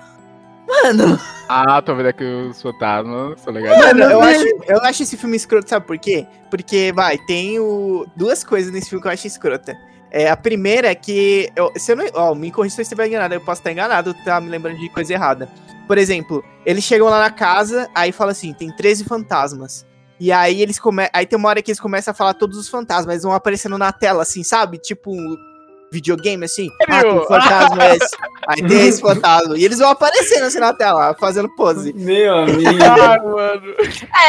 Mano, 0.67 1.19
Ah, 1.47 1.79
tô 1.83 1.93
vendo 1.93 2.07
aqui 2.07 2.23
os 2.23 2.59
fantasmas. 2.59 3.39
São 3.41 3.53
legais. 3.53 3.77
Mano, 3.77 4.03
eu 4.05 4.21
acho, 4.23 4.45
eu 4.67 4.81
acho 4.81 5.03
esse 5.03 5.15
filme 5.17 5.35
escroto, 5.37 5.69
sabe 5.69 5.85
por 5.85 5.99
quê? 5.99 6.25
Porque, 6.49 6.91
vai, 6.95 7.19
tem 7.27 7.59
o, 7.59 8.07
duas 8.15 8.43
coisas 8.43 8.71
nesse 8.73 8.89
filme 8.89 9.03
que 9.03 9.07
eu 9.07 9.11
acho 9.11 9.27
escrota. 9.27 9.77
É, 10.14 10.30
a 10.30 10.38
primeira 10.38 10.91
é 10.91 10.95
que. 10.95 11.49
Eu, 11.55 11.72
se 11.76 11.91
eu 11.91 11.95
não, 11.95 12.05
ó, 12.14 12.36
me 12.36 12.51
corrija 12.51 12.76
se 12.76 12.82
eu 12.82 12.84
estiver 12.84 13.07
enganado, 13.07 13.34
eu 13.34 13.41
posso 13.41 13.61
estar 13.61 13.72
enganado, 13.72 14.14
tá 14.24 14.39
me 14.39 14.47
lembrando 14.47 14.78
de 14.78 14.88
coisa 14.89 15.11
errada. 15.11 15.49
Por 15.88 15.97
exemplo, 15.97 16.43
eles 16.64 16.84
chegam 16.84 17.09
lá 17.09 17.20
na 17.20 17.32
casa, 17.32 17.89
aí 17.95 18.11
fala 18.11 18.32
assim: 18.32 18.53
tem 18.53 18.72
13 18.72 19.05
fantasmas. 19.05 19.88
E 20.20 20.32
aí 20.32 20.61
eles 20.61 20.80
come... 20.80 21.09
Aí 21.11 21.26
tem 21.26 21.38
uma 21.38 21.49
hora 21.49 21.61
que 21.61 21.72
eles 21.72 21.80
começam 21.80 22.11
a 22.11 22.16
falar 22.16 22.36
todos 22.36 22.57
os 22.57 22.70
fantasmas, 22.70 23.16
eles 23.16 23.24
vão 23.24 23.34
aparecendo 23.34 23.78
na 23.78 23.91
tela, 23.91 24.22
assim, 24.22 24.43
sabe? 24.43 24.78
Tipo, 24.78 25.11
videogame, 25.91 26.45
assim. 26.45 26.70
Ah, 26.88 27.03
que 27.03 27.28
fantasma 27.28 27.84
é 27.84 27.95
esse? 27.97 28.16
Aí 28.47 28.68
tem 28.68 28.88
esse 28.88 29.01
fantasma. 29.01 29.57
E 29.57 29.66
eles 29.66 29.80
vão 29.80 29.89
aparecendo 29.89 30.45
assim 30.45 30.59
na 30.59 30.74
tela, 30.74 31.16
fazendo 31.20 31.49
pose. 31.55 31.91
Meu 31.93 32.38
amigo. 32.38 32.61
Ah, 32.84 33.18
mano. 33.22 33.76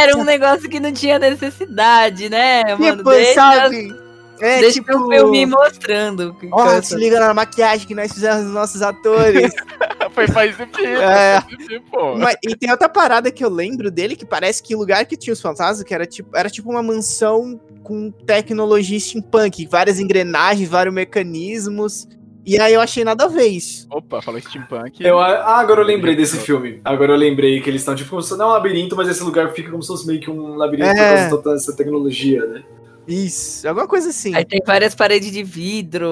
Era 0.00 0.16
um 0.16 0.24
negócio 0.24 0.68
que 0.68 0.80
não 0.80 0.92
tinha 0.92 1.18
necessidade, 1.18 2.30
né, 2.30 2.74
mano? 2.74 2.96
Tipo, 2.98 3.10
Deixa, 3.10 3.34
sabe? 3.34 4.03
É, 4.44 4.60
deixa 4.60 4.74
tipo... 4.80 4.96
o 4.96 5.08
filme 5.10 5.46
mostrando. 5.46 6.36
Ó, 6.52 6.82
se 6.82 6.94
liga 6.96 7.18
na 7.20 7.32
maquiagem 7.32 7.86
que 7.86 7.94
nós 7.94 8.12
fizemos 8.12 8.44
dos 8.44 8.52
nossos 8.52 8.82
atores. 8.82 9.52
Foi 10.12 10.26
pra 10.28 10.46
exibir, 10.46 10.86
É. 10.86 11.40
foi 11.40 11.56
pra 11.56 11.58
exibir, 11.58 11.82
pô. 11.90 12.16
Mas- 12.16 12.36
e 12.46 12.54
tem 12.54 12.70
outra 12.70 12.88
parada 12.88 13.32
que 13.32 13.44
eu 13.44 13.48
lembro 13.48 13.90
dele, 13.90 14.14
que 14.14 14.24
parece 14.24 14.62
que 14.62 14.72
o 14.76 14.78
lugar 14.78 15.04
que 15.06 15.16
tinha 15.16 15.32
os 15.32 15.40
fantasmas, 15.40 15.82
que 15.82 15.92
era 15.92 16.06
tipo, 16.06 16.36
era 16.36 16.48
tipo 16.48 16.70
uma 16.70 16.82
mansão 16.84 17.58
com 17.82 18.12
tecnologia 18.12 19.00
steampunk, 19.00 19.66
várias 19.66 19.98
engrenagens, 19.98 20.68
vários 20.68 20.94
mecanismos. 20.94 22.06
E 22.46 22.58
aí 22.60 22.74
eu 22.74 22.80
achei 22.80 23.02
nada 23.04 23.24
a 23.24 23.28
ver 23.28 23.46
isso. 23.46 23.86
Opa, 23.90 24.20
falou 24.22 24.38
steampunk. 24.40 25.02
Eu, 25.02 25.18
ah, 25.18 25.58
agora 25.58 25.80
eu 25.80 25.84
lembrei 25.86 26.14
desse 26.14 26.36
filme. 26.38 26.80
Agora 26.84 27.12
eu 27.12 27.16
lembrei 27.16 27.60
que 27.60 27.68
eles 27.70 27.80
estão 27.80 27.94
tipo, 27.96 28.10
como 28.10 28.22
se- 28.22 28.36
não 28.36 28.44
é 28.46 28.48
um 28.50 28.52
labirinto, 28.52 28.94
mas 28.94 29.08
esse 29.08 29.22
lugar 29.24 29.50
fica 29.52 29.70
como 29.70 29.82
se 29.82 29.88
fosse 29.88 30.06
meio 30.06 30.20
que 30.20 30.30
um 30.30 30.54
labirinto 30.54 30.90
por 30.90 30.96
É. 30.98 31.08
causa 31.08 31.24
de 31.24 31.30
toda 31.42 31.56
essa 31.56 31.74
tecnologia, 31.74 32.44
né? 32.46 32.62
Isso, 33.06 33.68
alguma 33.68 33.86
coisa 33.86 34.08
assim. 34.10 34.34
Aí 34.34 34.44
tem 34.44 34.60
várias 34.66 34.94
paredes 34.94 35.30
de 35.30 35.42
vidro. 35.42 36.06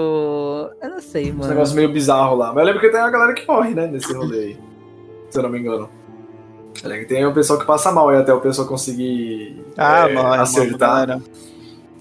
Eu 0.82 0.90
não 0.90 1.01
sei, 1.01 1.24
Esse 1.24 1.32
mano. 1.32 1.49
negócio 1.51 1.74
meio 1.74 1.90
bizarro 1.93 2.36
lá. 2.36 2.49
Mas 2.49 2.59
eu 2.59 2.64
lembro 2.64 2.80
que 2.80 2.90
tem 2.90 3.01
a 3.01 3.09
galera 3.11 3.32
que 3.34 3.47
morre, 3.47 3.74
né, 3.74 3.86
nesse 3.86 4.12
rolê 4.12 4.38
aí. 4.38 4.57
Se 5.30 5.38
eu 5.38 5.43
não 5.43 5.51
me 5.51 5.59
engano. 5.59 5.88
Eu 6.82 6.88
lembro 6.90 7.07
que 7.07 7.14
tem 7.14 7.24
o 7.24 7.32
pessoal 7.32 7.59
que 7.59 7.66
passa 7.66 7.90
mal 7.93 8.09
aí 8.11 8.16
até 8.18 8.32
o 8.32 8.40
pessoal 8.40 8.66
conseguir 8.68 9.62
Ah, 9.76 10.09
é, 10.09 10.14
morre, 10.14 10.38
acertar. 10.38 11.09
morre, 11.09 11.22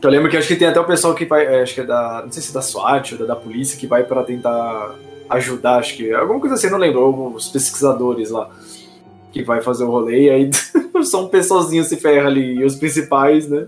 Eu 0.01 0.09
lembro 0.09 0.29
que 0.29 0.37
acho 0.37 0.47
que 0.47 0.55
tem 0.55 0.67
até 0.67 0.79
o 0.79 0.85
pessoal 0.85 1.13
que 1.13 1.25
vai, 1.25 1.45
é, 1.45 1.61
acho 1.61 1.73
que 1.75 1.81
é 1.81 1.85
da, 1.85 2.21
não 2.25 2.31
sei 2.31 2.41
se 2.41 2.51
é 2.51 2.53
da 2.53 2.61
SWAT 2.61 3.13
ou 3.13 3.19
da, 3.19 3.25
da 3.27 3.35
polícia, 3.35 3.77
que 3.79 3.85
vai 3.87 4.03
pra 4.03 4.23
tentar 4.23 4.95
ajudar, 5.29 5.77
acho 5.77 5.95
que, 5.95 6.11
alguma 6.13 6.39
coisa 6.41 6.55
assim, 6.55 6.69
não 6.69 6.77
lembro, 6.77 6.99
ou 7.01 7.33
os 7.33 7.47
pesquisadores 7.47 8.29
lá, 8.31 8.49
que 9.31 9.43
vai 9.43 9.61
fazer 9.61 9.83
o 9.85 9.89
rolê, 9.91 10.23
e 10.23 10.29
aí 10.29 10.49
só 11.05 11.23
um 11.23 11.29
pessoalzinho 11.29 11.83
se 11.85 11.95
ferra 11.97 12.27
ali, 12.27 12.55
e 12.55 12.65
os 12.65 12.75
principais, 12.75 13.47
né, 13.47 13.67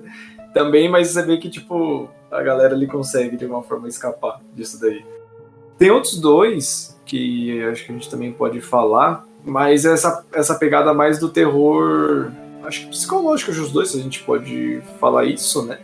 também, 0.54 0.90
mas 0.90 1.10
você 1.10 1.22
vê 1.24 1.38
que, 1.38 1.50
tipo, 1.50 2.10
a 2.32 2.42
galera 2.42 2.76
ali 2.76 2.88
consegue, 2.88 3.36
de 3.38 3.46
alguma 3.46 3.64
forma, 3.64 3.88
escapar 3.88 4.40
disso 4.54 4.80
daí. 4.80 5.04
Tem 5.78 5.92
outros 5.92 6.20
dois, 6.20 6.98
que 7.06 7.64
acho 7.66 7.86
que 7.86 7.92
a 7.92 7.96
gente 7.96 8.10
também 8.10 8.32
pode 8.32 8.62
falar, 8.62 9.26
mas 9.44 9.86
essa, 9.86 10.24
essa 10.34 10.56
pegada 10.56 10.94
mais 10.94 11.20
do 11.20 11.30
terror, 11.30 12.32
acho 12.64 12.82
que 12.82 12.88
psicológico 12.88 13.52
dos 13.52 13.72
dois, 13.72 13.92
se 13.92 14.00
a 14.00 14.02
gente 14.02 14.24
pode 14.24 14.82
falar 15.00 15.26
isso, 15.26 15.66
né, 15.66 15.80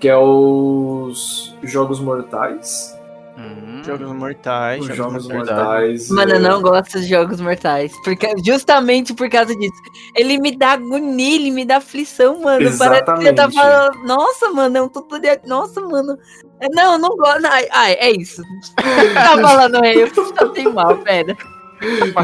que 0.00 0.08
é 0.08 0.16
os 0.16 1.54
Jogos 1.62 2.00
Mortais. 2.00 2.97
Hum. 3.38 3.82
Jogos 3.84 4.12
mortais. 4.12 4.80
Os 4.88 4.96
Jogos 4.96 5.28
Mortais. 5.28 5.48
Mortais. 5.56 6.10
Mano, 6.10 6.32
é, 6.32 6.36
eu 6.36 6.40
não 6.40 6.60
gosto 6.60 7.00
de 7.00 7.06
jogos 7.06 7.40
mortais. 7.40 7.92
Porque, 8.02 8.26
justamente 8.44 9.14
por 9.14 9.30
causa 9.30 9.54
disso. 9.54 9.80
Ele 10.16 10.38
me 10.38 10.56
dá 10.56 10.72
agonia, 10.72 11.36
ele 11.36 11.52
me 11.52 11.64
dá 11.64 11.76
aflição, 11.76 12.40
mano. 12.40 12.58
Parece 12.76 13.04
que 13.04 13.04
tá 13.06 13.20
Exatamente. 13.22 13.54
falando. 13.54 14.04
Nossa, 14.04 14.50
mano, 14.50 14.76
é 14.76 14.82
um 14.82 14.88
tutorial. 14.88 15.36
Nossa, 15.46 15.80
mano. 15.80 16.18
É, 16.60 16.66
Não, 16.70 16.94
eu 16.94 16.98
não 16.98 17.10
gosto. 17.10 17.46
Ai, 17.46 17.68
ai, 17.70 17.92
é 18.00 18.10
isso. 18.10 18.42
tá 18.74 19.38
falando 19.40 19.84
aí, 19.84 20.00
eu 20.00 20.10
tô 20.12 20.24
mal, 20.72 20.96
pera. 20.98 21.36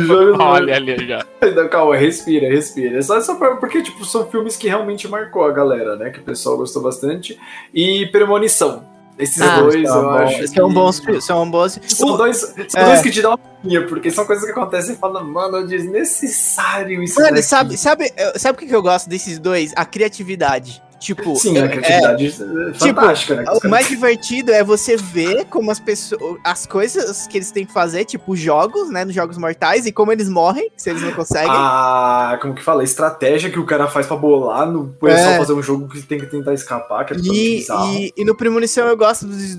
Jogos 0.01 0.41
Olha 0.41 0.75
ali 0.75 1.07
já. 1.07 1.25
Não, 1.55 1.69
calma, 1.69 1.95
respira, 1.97 2.49
respira. 2.49 2.99
É 2.99 3.03
só, 3.03 3.21
só 3.21 3.37
pra- 3.37 3.55
porque, 3.57 3.81
tipo, 3.83 4.05
são 4.05 4.27
filmes 4.29 4.57
que 4.57 4.67
realmente 4.67 5.07
marcou 5.07 5.45
a 5.45 5.53
galera, 5.53 5.95
né? 5.95 6.11
Que 6.11 6.19
o 6.19 6.25
pessoal 6.25 6.57
gostou 6.57 6.83
bastante. 6.83 7.39
E 7.73 8.07
Premonição. 8.07 8.93
Esses 9.17 9.41
Ah, 9.41 9.61
dois, 9.61 9.83
Tá 9.89 9.95
eu 9.97 10.03
bom. 10.03 10.09
acho. 10.11 10.49
São 10.49 10.69
que- 10.69 10.75
bons, 10.75 11.03
são 11.25 11.51
bons. 11.51 11.81
São 11.87 12.17
dois, 12.17 12.37
são 12.69 12.81
É. 12.81 12.85
dois 12.87 13.01
que 13.03 13.11
te 13.13 13.23
dão 13.23 13.39
uma 13.63 13.81
porque 13.87 14.11
são 14.11 14.27
coisas 14.27 14.45
que 14.45 14.51
acontecem 14.51 14.95
e 14.95 14.99
fala, 14.99 15.23
mano, 15.23 15.59
é 15.59 15.63
desnecessário 15.67 17.03
isso. 17.03 17.15
Mano, 17.21 17.31
daqui." 17.37 17.43
sabe, 17.43 17.77
sabe, 17.79 18.13
sabe 18.37 18.59
o 18.65 18.67
que 18.67 18.75
eu 18.75 18.83
gosto 18.83 19.09
desses 19.09 19.39
dois? 19.39 19.73
A 19.77 19.85
criatividade. 19.85 20.83
Tipo, 21.05 21.37
Sim, 21.37 21.59
a 21.59 21.69
criatividade 21.69 22.27
é 22.27 22.73
fantástica, 22.73 23.35
né? 23.37 23.45
O 23.63 23.69
mais 23.69 23.87
divertido 23.87 24.51
é 24.51 24.65
você 24.65 24.97
ver 24.97 25.45
como 25.45 25.71
as 25.71 25.79
pessoas. 25.79 26.39
As 26.43 26.65
coisas 26.67 27.27
que 27.27 27.37
eles 27.37 27.51
têm 27.51 27.67
que 27.67 27.73
fazer, 27.75 28.07
tipo, 28.07 28.35
jogos, 28.35 28.89
né? 28.89 29.05
Nos 29.05 29.15
jogos 29.15 29.37
mortais, 29.37 29.85
e 29.85 29.93
como 29.93 30.11
eles 30.13 30.31
morrem, 30.31 30.71
se 30.79 30.89
eles 30.89 31.03
não 31.03 31.13
conseguem. 31.13 31.51
Ah, 31.53 32.39
como 32.41 32.55
que 32.55 32.63
fala? 32.63 32.81
A 32.81 32.85
estratégia 32.85 33.51
que 33.51 33.59
o 33.59 33.67
cara 33.67 33.87
faz 33.87 34.07
pra 34.07 34.17
bolar 34.17 34.67
no 34.67 34.95
pessoal 34.95 35.35
É. 35.35 35.39
fazer 35.39 35.53
um 35.53 35.63
jogo 35.63 35.89
que 35.89 36.01
tem 36.01 36.19
que 36.19 36.25
tentar 36.25 36.55
escapar, 36.55 37.05
que 37.05 37.13
é 37.13 37.17
E, 37.19 37.67
e, 37.69 38.13
e 38.17 38.25
no 38.25 38.35
Premonição 38.35 38.89
eu 38.89 38.97
gosto 38.97 39.27
dos, 39.27 39.57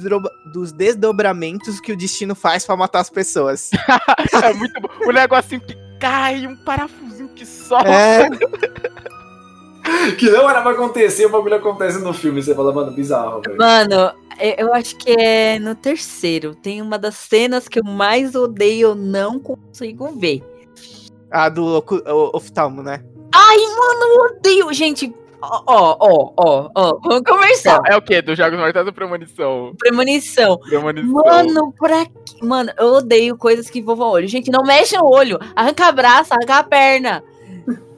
dos 0.52 0.72
desdobramentos 0.72 1.80
que 1.80 1.91
o 1.91 1.96
destino 1.96 2.34
faz 2.34 2.66
pra 2.66 2.76
matar 2.76 3.02
as 3.02 3.10
pessoas. 3.12 3.70
É 4.43 4.52
muito 4.54 4.82
bom. 4.82 4.89
O 5.08 5.12
negocinho 5.12 5.62
que 5.62 5.78
cai, 6.00 6.48
um 6.48 6.56
parafusinho 6.56 7.30
que 7.30 7.46
solta. 7.46 7.88
É, 7.88 8.30
Que 10.18 10.30
não 10.30 10.50
era 10.50 10.62
pra 10.62 10.72
acontecer, 10.72 11.26
o 11.26 11.30
bagulho 11.30 11.56
acontece 11.56 12.00
no 12.00 12.14
filme. 12.14 12.42
Você 12.42 12.54
fala, 12.56 12.74
mano, 12.74 12.92
bizarro, 12.92 13.42
velho. 13.42 13.58
Mano, 13.58 14.12
é- 14.38 14.62
eu 14.62 14.74
acho 14.74 14.96
que 14.98 15.12
é 15.12 15.60
no 15.60 15.76
terceiro. 15.76 16.56
Tem 16.56 16.82
uma 16.82 16.98
das 16.98 17.16
cenas 17.16 17.68
que 17.68 17.80
eu 17.80 17.84
mais 17.84 18.36
odeio, 18.36 18.90
eu 18.90 18.96
não 18.96 19.40
consigo 19.40 20.08
ver. 20.20 20.44
a 21.32 21.50
do 21.50 21.84
oftalmo, 22.34 22.82
né? 22.82 23.04
Ai, 23.34 23.58
mano, 23.58 24.04
eu 24.06 24.38
odeio. 24.38 24.74
Gente, 24.74 25.14
ó, 25.42 25.62
ó, 25.68 26.32
ó, 26.38 26.70
ó, 26.74 27.00
vamos 27.04 27.24
conversar. 27.28 27.82
É 27.88 27.98
o 27.98 28.02
quê? 28.02 28.22
Dos 28.22 28.38
Jogos 28.38 28.58
Mortais 28.58 28.88
ou 28.88 28.94
Premonição? 28.94 29.74
Premonição. 29.78 30.58
Premonição. 30.60 31.12
Mano, 31.12 31.74
pra 31.78 32.06
quê? 32.06 32.12
Mano, 32.42 32.72
eu 32.78 32.88
odeio 32.94 33.38
coisas 33.38 33.70
que 33.70 33.80
envolvam 33.80 34.10
olho. 34.10 34.28
Gente, 34.28 34.50
não 34.50 34.64
mexe 34.64 34.96
no 34.98 35.06
olho. 35.06 35.38
Arranca 35.56 35.88
a 35.88 35.92
braça, 35.92 36.36
arranca 36.36 36.58
a 36.58 36.64
perna. 36.64 37.24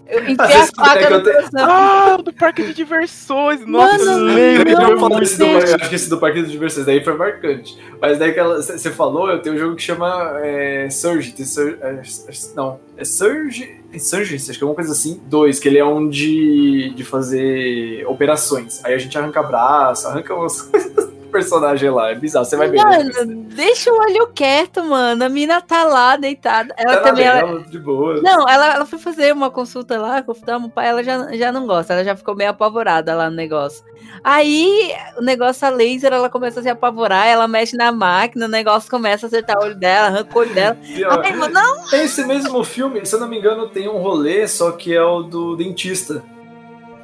Eu 0.10 0.24
enfio 0.24 0.38
Às 0.40 0.70
a 0.78 0.86
faca 0.86 1.10
no 1.10 1.24
tenho-. 1.24 1.48
Ah, 1.58 2.18
do 2.24 2.34
parque 2.34 2.64
de 2.64 2.74
diversões. 2.74 3.66
Nossa, 3.66 4.06
Mano, 4.06 4.12
eu 4.30 4.36
lembro. 4.36 4.70
Eu 4.70 4.80
não, 4.80 5.10
do, 5.10 5.44
eu 5.46 5.76
acho 5.76 5.90
que 5.90 5.96
esse 5.96 6.10
do 6.10 6.18
Parque 6.18 6.42
das 6.42 6.52
Diversões 6.52 6.86
daí 6.86 7.04
foi 7.04 7.14
marcante. 7.16 7.78
Mas 8.02 8.18
daí 8.18 8.34
que 8.34 8.42
você 8.42 8.92
falou, 8.92 9.30
eu 9.30 9.42
tenho 9.42 9.56
um 9.56 9.60
jogo 9.60 9.76
que 9.76 9.82
chama 9.84 10.40
é, 10.42 10.90
Surge. 10.90 11.32
tem 11.34 11.46
Sur- 11.46 11.78
é, 11.82 11.90
é, 11.90 12.02
não, 12.56 12.80
é 12.96 13.04
Surge. 13.04 13.82
É 13.94 14.00
Surge, 14.00 14.36
acho 14.36 14.46
que 14.46 14.52
é 14.52 14.62
alguma 14.62 14.76
coisa 14.76 14.92
assim. 14.92 15.22
Dois, 15.26 15.60
que 15.60 15.68
ele 15.68 15.78
é 15.78 15.86
um 15.86 16.10
de, 16.10 16.94
de 16.96 17.04
fazer 17.04 18.06
operações. 18.08 18.84
Aí 18.84 18.94
a 18.94 18.98
gente 18.98 19.18
arranca 19.18 19.42
braço, 19.44 20.08
arranca 20.08 20.34
umas 20.34 20.62
coisas 20.70 21.17
personagem 21.28 21.90
lá. 21.90 22.12
É 22.12 22.16
bizarro, 22.16 22.46
você 22.46 22.56
vai 22.56 22.70
ver. 22.70 22.78
né? 22.78 22.84
Mano, 23.18 23.44
deixa 23.54 23.92
o 23.92 23.98
olho 23.98 24.28
quieto, 24.34 24.84
mano. 24.84 25.24
A 25.24 25.30
mina 25.30 25.62
tá 25.62 25.84
lá 25.84 26.16
deitada. 26.18 26.74
Ela 26.78 26.98
Tá 26.98 27.02
também. 27.10 27.26
ela- 27.26 27.60
de 27.62 27.80
boa. 27.80 28.22
Não, 28.22 28.48
ela, 28.48 28.74
ela 28.76 28.86
foi 28.86 29.00
fazer 29.00 29.34
uma 29.34 29.50
consulta 29.52 29.98
lá, 30.00 30.22
consultar 30.24 30.58
o 30.58 30.70
pai, 30.70 30.90
ela 30.90 31.04
já, 31.04 31.32
já 31.36 31.52
não 31.52 31.66
gosta, 31.68 31.94
ela 31.94 32.04
já 32.04 32.16
ficou 32.16 32.36
meio 32.36 32.50
apavorada 32.50 33.16
lá 33.16 33.30
no 33.30 33.36
negócio. 33.36 33.84
Aí, 34.24 34.94
o 35.18 35.22
negócio 35.22 35.66
a 35.68 35.70
laser, 35.70 36.12
ela 36.14 36.30
começa 36.30 36.60
a 36.60 36.64
se 36.64 36.70
apavorar, 36.70 37.28
ela 37.28 37.48
mexe 37.48 37.76
na 37.78 37.92
máquina, 37.92 38.46
o 38.46 38.50
negócio 38.50 38.90
começa 38.90 39.26
a 39.26 39.28
acertar 39.28 39.58
o 39.60 39.64
olho 39.64 39.76
dela, 39.76 40.08
arranca 40.08 40.38
o 40.38 40.42
olho 40.42 40.54
dela. 40.54 40.78
E, 40.84 41.04
ó, 41.06 41.22
Ai, 41.22 41.34
mano, 41.34 41.54
não, 41.54 41.84
Esse 41.94 42.26
mesmo 42.26 42.64
filme, 42.64 43.06
se 43.06 43.16
eu 43.16 43.20
não 43.20 43.28
me 43.28 43.38
engano, 43.38 43.68
tem 43.70 43.88
um 43.88 43.98
rolê, 43.98 44.48
só 44.48 44.72
que 44.72 44.94
é 44.96 45.02
o 45.04 45.22
do 45.24 45.56
dentista. 45.56 46.24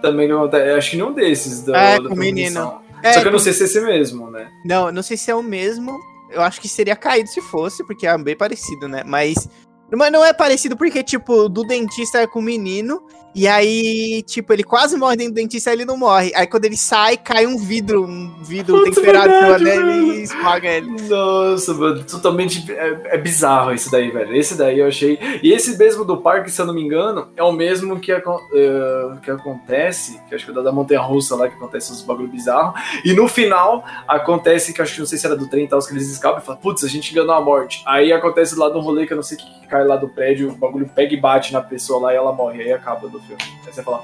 Também 0.01 0.27
que 0.27 0.33
acontece. 0.33 0.69
Acho 0.71 0.91
que 0.91 0.97
nenhum 0.97 1.13
desses. 1.13 1.61
Do, 1.63 1.73
É, 1.73 1.97
do 1.97 2.09
com 2.09 2.15
o 2.15 2.17
menino. 2.17 2.81
É, 3.03 3.13
Só 3.13 3.21
que 3.21 3.27
eu 3.27 3.31
não 3.31 3.39
sei 3.39 3.51
se 3.51 3.63
é 3.63 3.65
esse 3.65 3.81
mesmo, 3.81 4.31
né? 4.31 4.49
Não, 4.63 4.91
não 4.91 5.03
sei 5.03 5.17
se 5.17 5.29
é 5.29 5.35
o 5.35 5.43
mesmo. 5.43 5.99
Eu 6.31 6.41
acho 6.41 6.61
que 6.61 6.69
seria 6.69 6.95
caído 6.95 7.29
se 7.29 7.41
fosse, 7.41 7.85
porque 7.85 8.07
é 8.07 8.17
bem 8.17 8.35
parecido, 8.35 8.87
né? 8.87 9.03
Mas. 9.05 9.49
Mas 9.91 10.11
não 10.11 10.23
é 10.25 10.33
parecido 10.33 10.75
porque, 10.75 11.03
tipo, 11.03 11.47
do 11.49 11.63
dentista 11.63 12.19
é 12.19 12.27
com 12.27 12.39
o 12.39 12.41
menino. 12.43 13.01
E 13.35 13.47
aí, 13.47 14.21
tipo, 14.27 14.53
ele 14.53 14.63
quase 14.63 14.95
morre 14.95 15.15
dentro 15.15 15.33
do 15.33 15.37
dentista 15.37 15.71
e 15.71 15.73
ele 15.73 15.85
não 15.85 15.97
morre. 15.97 16.31
Aí 16.35 16.45
quando 16.45 16.65
ele 16.65 16.77
sai, 16.77 17.17
cai 17.17 17.47
um 17.47 17.57
vidro, 17.57 18.05
um 18.05 18.31
vidro 18.43 18.77
Putz, 18.83 18.95
temperado 18.95 19.27
verdade, 19.31 19.63
nele 19.63 19.79
mano. 19.81 20.13
e 20.13 20.21
esmaga 20.21 20.67
ele. 20.69 20.91
Nossa, 21.09 21.73
mano, 21.73 22.03
totalmente. 22.03 22.71
É, 22.71 23.15
é 23.15 23.17
bizarro 23.17 23.71
esse 23.71 23.89
daí, 23.89 24.11
velho. 24.11 24.35
Esse 24.35 24.55
daí 24.55 24.77
eu 24.77 24.87
achei. 24.87 25.17
E 25.41 25.51
esse 25.51 25.75
mesmo 25.79 26.05
do 26.05 26.17
parque, 26.17 26.51
se 26.51 26.61
eu 26.61 26.65
não 26.67 26.75
me 26.75 26.83
engano, 26.83 27.27
é 27.35 27.41
o 27.41 27.51
mesmo 27.51 27.99
que, 27.99 28.11
acon- 28.11 28.39
eh, 28.53 29.17
que 29.23 29.31
acontece, 29.31 30.21
que 30.29 30.35
acho 30.35 30.45
que 30.45 30.51
é 30.51 30.53
da, 30.53 30.61
da 30.61 30.71
Montanha 30.71 31.01
Russa 31.01 31.35
lá, 31.35 31.49
que 31.49 31.55
acontece 31.55 31.91
uns 31.91 32.03
bagulho 32.03 32.27
bizarro. 32.27 32.75
E 33.03 33.13
no 33.13 33.27
final, 33.27 33.83
acontece 34.07 34.73
que 34.73 34.81
acho 34.81 34.93
que 34.93 34.99
não 34.99 35.07
sei 35.07 35.17
se 35.17 35.25
era 35.25 35.35
do 35.35 35.47
trem 35.47 35.65
e 35.65 35.67
tal, 35.67 35.79
que 35.79 35.91
eles 35.91 36.07
escapam 36.07 36.39
e 36.39 36.45
falam, 36.45 36.61
putz, 36.61 36.83
a 36.83 36.87
gente 36.87 37.11
enganou 37.11 37.33
a 37.33 37.41
morte. 37.41 37.81
Aí 37.87 38.13
acontece 38.13 38.55
lá 38.55 38.69
no 38.69 38.79
rolê 38.79 39.07
que 39.07 39.13
eu 39.13 39.17
não 39.17 39.23
sei 39.23 39.37
o 39.37 39.41
que 39.41 39.67
cai 39.73 39.83
lá 39.83 39.95
do 39.95 40.07
prédio, 40.07 40.49
o 40.51 40.55
bagulho 40.55 40.87
pega 40.87 41.13
e 41.13 41.19
bate 41.19 41.51
na 41.51 41.61
pessoa 41.61 41.99
lá 42.03 42.13
e 42.13 42.15
ela 42.15 42.31
morre. 42.31 42.61
Aí 42.61 42.71
acaba 42.73 43.07
do 43.09 43.19
filme. 43.21 43.41
Aí 43.65 43.73
você 43.73 43.81
fala, 43.81 44.03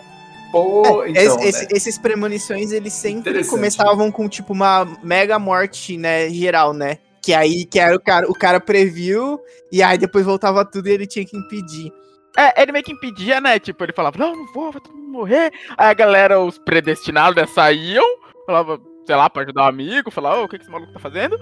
pô, 0.51 1.03
É, 1.05 1.09
então. 1.11 1.39
esse- 1.41 1.61
né? 1.65 1.67
esses 1.71 1.97
premonições, 1.97 2.71
eles 2.71 2.93
sempre 2.93 3.45
começavam 3.45 4.11
com, 4.11 4.27
tipo, 4.27 4.51
uma 4.53 4.85
mega 5.03 5.37
morte, 5.37 5.95
né, 5.97 6.27
geral, 6.29 6.73
né? 6.73 6.97
Que 7.21 7.33
aí, 7.33 7.65
que 7.65 7.79
era 7.79 7.95
o 7.95 7.99
cara, 7.99 8.27
o 8.29 8.33
cara 8.33 8.59
previu, 8.59 9.39
e 9.71 9.83
aí 9.83 9.97
depois 9.97 10.25
voltava 10.25 10.65
tudo 10.65 10.87
e 10.87 10.91
ele 10.91 11.05
tinha 11.05 11.23
que 11.25 11.37
impedir. 11.37 11.91
É, 12.37 12.61
ele 12.61 12.71
meio 12.71 12.83
que 12.85 12.93
impedia, 12.93 13.39
né? 13.41 13.59
Tipo, 13.59 13.83
ele 13.83 13.93
falava, 13.93 14.17
não, 14.17 14.35
não 14.35 14.53
vou, 14.53 14.71
vai 14.71 14.81
todo 14.81 14.95
mundo 14.95 15.11
morrer. 15.11 15.51
Aí 15.77 15.89
a 15.89 15.93
galera, 15.93 16.39
os 16.39 16.57
predestinados, 16.57 17.35
né, 17.35 17.45
saíam, 17.47 18.05
falava, 18.45 18.79
sei 19.05 19.15
lá, 19.15 19.29
pra 19.29 19.43
ajudar 19.43 19.63
o 19.65 19.67
amigo, 19.67 20.09
falar, 20.09 20.39
ô, 20.39 20.45
o 20.45 20.47
que, 20.47 20.57
que 20.57 20.63
esse 20.63 20.71
maluco 20.71 20.93
tá 20.93 20.99
fazendo? 20.99 21.37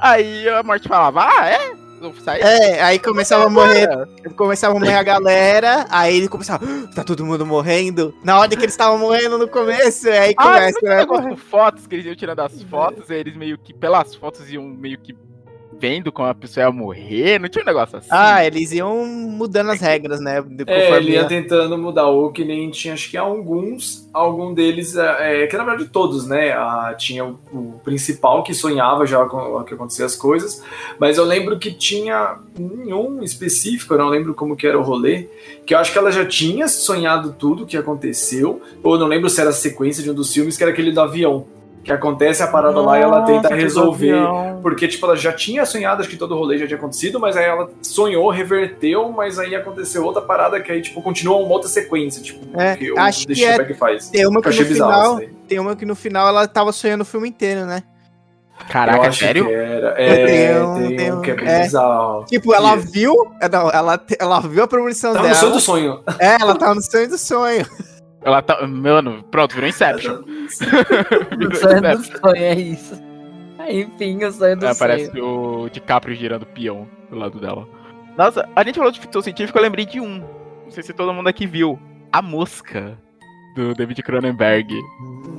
Aí 0.00 0.48
a 0.48 0.62
morte 0.62 0.88
falava, 0.88 1.24
ah, 1.28 1.46
é? 1.48 1.89
Saí. 2.24 2.40
É, 2.40 2.82
aí 2.82 2.98
começava 2.98 3.44
a 3.44 3.50
morrer, 3.50 3.88
começava 4.36 4.74
a 4.76 4.80
morrer 4.80 4.94
a 4.94 5.02
galera, 5.02 5.86
aí 5.90 6.16
ele 6.16 6.28
começava, 6.28 6.64
"Ah, 6.64 6.88
tá 6.94 7.04
todo 7.04 7.24
mundo 7.26 7.44
morrendo. 7.44 8.14
Na 8.24 8.38
hora 8.38 8.48
que 8.48 8.56
eles 8.56 8.72
estavam 8.72 8.98
morrendo 8.98 9.36
no 9.38 9.48
começo, 9.48 10.08
aí 10.08 10.34
Ah, 10.36 10.42
começa, 10.54 10.78
tinha 10.80 10.96
né? 11.06 11.36
fotos, 11.36 11.86
que 11.86 11.94
eles 11.96 12.06
iam 12.06 12.16
tirando 12.16 12.40
as 12.40 12.62
fotos, 12.62 13.10
eles 13.10 13.36
meio 13.36 13.58
que, 13.58 13.74
pelas 13.74 14.14
fotos, 14.14 14.50
iam 14.50 14.64
meio 14.64 14.98
que 14.98 15.14
vendo 15.80 16.12
como 16.12 16.28
a 16.28 16.34
pessoa 16.34 16.66
ia 16.66 16.70
morrer, 16.70 17.40
não 17.40 17.48
tinha 17.48 17.62
um 17.62 17.66
negócio 17.66 17.98
assim. 17.98 18.08
Ah, 18.10 18.44
eles 18.44 18.70
iam 18.72 19.06
mudando 19.06 19.70
as 19.70 19.80
regras, 19.80 20.20
né? 20.20 20.44
É, 20.66 20.96
ele 20.96 21.12
ia 21.12 21.24
tentando 21.24 21.78
mudar 21.78 22.08
o 22.08 22.30
que 22.30 22.44
nem 22.44 22.70
tinha, 22.70 22.92
acho 22.92 23.10
que 23.10 23.16
alguns, 23.16 24.08
algum 24.12 24.52
deles, 24.52 24.96
é, 24.96 25.44
é, 25.44 25.46
que 25.46 25.56
na 25.56 25.64
verdade 25.64 25.88
todos, 25.88 26.26
né? 26.26 26.52
Ah, 26.52 26.94
tinha 26.96 27.24
o, 27.24 27.38
o 27.52 27.80
principal 27.82 28.42
que 28.42 28.52
sonhava 28.52 29.06
já 29.06 29.24
com 29.24 29.62
que 29.64 29.74
acontecia 29.74 30.04
as 30.04 30.14
coisas, 30.14 30.62
mas 30.98 31.16
eu 31.16 31.24
lembro 31.24 31.58
que 31.58 31.72
tinha 31.72 32.38
um 32.58 33.22
específico, 33.22 33.94
eu 33.94 33.98
não 33.98 34.08
lembro 34.08 34.34
como 34.34 34.56
que 34.56 34.66
era 34.66 34.78
o 34.78 34.82
rolê, 34.82 35.28
que 35.64 35.72
eu 35.72 35.78
acho 35.78 35.92
que 35.92 35.98
ela 35.98 36.12
já 36.12 36.26
tinha 36.26 36.68
sonhado 36.68 37.34
tudo 37.38 37.64
que 37.64 37.76
aconteceu, 37.76 38.60
ou 38.82 38.98
não 38.98 39.06
lembro 39.06 39.30
se 39.30 39.40
era 39.40 39.50
a 39.50 39.54
sequência 39.54 40.02
de 40.02 40.10
um 40.10 40.14
dos 40.14 40.32
filmes, 40.32 40.56
que 40.56 40.62
era 40.62 40.72
aquele 40.72 40.92
do 40.92 41.00
avião. 41.00 41.46
Que 41.82 41.90
acontece 41.90 42.42
a 42.42 42.46
parada 42.46 42.78
lá 42.80 42.98
e 42.98 43.02
ela 43.02 43.22
tenta 43.22 43.42
Nossa, 43.44 43.48
que 43.54 43.62
resolver. 43.62 44.14
Porque, 44.60 44.86
tipo, 44.86 45.06
ela 45.06 45.16
já 45.16 45.32
tinha 45.32 45.64
sonhado, 45.64 46.02
acho 46.02 46.10
que 46.10 46.16
todo 46.16 46.34
o 46.34 46.38
rolê 46.38 46.58
já 46.58 46.66
tinha 46.66 46.76
acontecido, 46.76 47.18
mas 47.18 47.38
aí 47.38 47.46
ela 47.46 47.70
sonhou, 47.80 48.28
reverteu, 48.30 49.10
mas 49.10 49.38
aí 49.38 49.54
aconteceu 49.54 50.04
outra 50.04 50.20
parada 50.20 50.60
que 50.60 50.70
aí, 50.70 50.82
tipo, 50.82 51.00
continua 51.00 51.38
uma 51.38 51.50
outra 51.52 51.70
sequência, 51.70 52.22
tipo, 52.22 52.44
É, 52.60 52.76
que 52.76 52.92
o 52.92 52.98
acho 52.98 53.26
The 53.26 53.32
que 53.34 53.44
é- 53.44 53.52
Shepard 53.52 53.74
faz. 53.74 54.10
Tem 54.10 54.26
uma 54.26 54.38
Eu 54.38 54.42
que 54.42 54.48
achei 54.50 54.62
no 54.64 54.68
bizarro 54.68 54.92
final, 54.92 55.16
aí. 55.16 55.28
tem 55.48 55.58
uma 55.58 55.74
que 55.74 55.86
no 55.86 55.94
final 55.96 56.28
ela 56.28 56.46
tava 56.46 56.70
sonhando 56.70 57.00
o 57.00 57.04
filme 57.06 57.28
inteiro, 57.30 57.64
né? 57.64 57.82
Eu 58.60 58.66
Caraca, 58.66 59.10
sério? 59.12 59.46
que. 59.46 59.52
É, 59.54 60.26
Tem 60.26 60.62
um- 60.62 60.74
tem, 60.88 60.96
tem 60.96 61.12
um 61.14 61.22
que 61.22 61.30
é 61.30 61.34
bem 61.34 61.48
é. 61.48 61.62
bizarro. 61.62 62.26
Tipo, 62.26 62.52
ela 62.54 62.76
Isso. 62.76 62.92
viu, 62.92 63.14
é, 63.40 63.48
não, 63.48 63.70
ela, 63.70 63.98
ela 64.18 64.40
viu 64.40 64.62
a 64.64 64.68
premonição 64.68 65.14
Tava 65.14 65.22
no 65.28 65.28
dela. 65.32 65.40
sonho 65.40 65.52
do 65.54 65.60
sonho. 65.60 66.00
É, 66.18 66.36
ela 66.38 66.54
tava 66.54 66.74
no 66.74 66.82
sonho 66.82 67.08
do 67.08 67.16
sonho. 67.16 67.66
Ela 68.22 68.42
tá. 68.42 68.66
Mano, 68.66 69.22
pronto, 69.30 69.54
virou 69.54 69.68
Inception. 69.68 70.22
O 70.50 71.54
sonho 71.56 71.80
do 71.80 72.04
sonho, 72.04 72.36
é 72.36 72.54
isso. 72.54 73.02
Aí, 73.58 73.82
enfim, 73.82 74.24
o 74.24 74.32
sonho 74.32 74.56
do 74.56 74.66
É, 74.66 74.74
sonho. 74.74 74.78
parece 74.78 75.20
o 75.20 75.68
DiCaprio 75.70 76.14
girando 76.14 76.46
peão 76.46 76.86
do 77.10 77.16
lado 77.16 77.38
dela. 77.40 77.66
Nossa, 78.16 78.48
a 78.54 78.62
gente 78.64 78.76
falou 78.76 78.90
de 78.92 79.00
ficção 79.00 79.22
científica, 79.22 79.58
eu 79.58 79.62
lembrei 79.62 79.86
de 79.86 80.00
um. 80.00 80.18
Não 80.64 80.70
sei 80.70 80.82
se 80.82 80.92
todo 80.92 81.12
mundo 81.14 81.28
aqui 81.28 81.46
viu. 81.46 81.78
A 82.12 82.20
Mosca, 82.20 82.98
do 83.54 83.72
David 83.74 84.02
Cronenberg. 84.02 84.74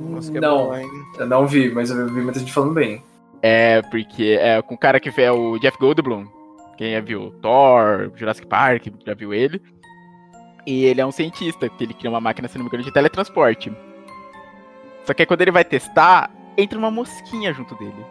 Nossa, 0.08 0.32
que 0.32 0.40
Não. 0.40 0.68
bom, 0.68 0.76
hein? 0.76 0.88
Eu 1.18 1.26
não 1.26 1.46
vi, 1.46 1.70
mas 1.70 1.90
eu 1.90 2.06
vi 2.08 2.20
muita 2.22 2.38
gente 2.38 2.52
falando 2.52 2.72
bem. 2.74 3.02
É, 3.42 3.82
porque 3.82 4.38
é 4.40 4.62
com 4.62 4.74
o 4.74 4.78
cara 4.78 4.98
que 4.98 5.10
fez 5.10 5.30
o 5.30 5.58
Jeff 5.58 5.76
Goldblum. 5.78 6.26
Quem 6.78 6.92
já 6.94 7.00
viu 7.00 7.30
Thor, 7.42 8.10
Jurassic 8.16 8.46
Park, 8.46 8.86
já 9.06 9.14
viu 9.14 9.34
ele. 9.34 9.60
E 10.66 10.84
ele 10.84 11.00
é 11.00 11.06
um 11.06 11.12
cientista, 11.12 11.68
que 11.68 11.84
ele 11.84 11.94
cria 11.94 12.10
uma 12.10 12.20
máquina, 12.20 12.48
se 12.48 12.56
não 12.56 12.64
me 12.64 12.68
engano, 12.68 12.84
de 12.84 12.92
teletransporte. 12.92 13.72
Só 15.04 15.12
que 15.12 15.22
aí 15.22 15.26
quando 15.26 15.42
ele 15.42 15.50
vai 15.50 15.64
testar, 15.64 16.30
entra 16.56 16.78
uma 16.78 16.90
mosquinha 16.90 17.52
junto 17.52 17.74
dele. 17.74 18.04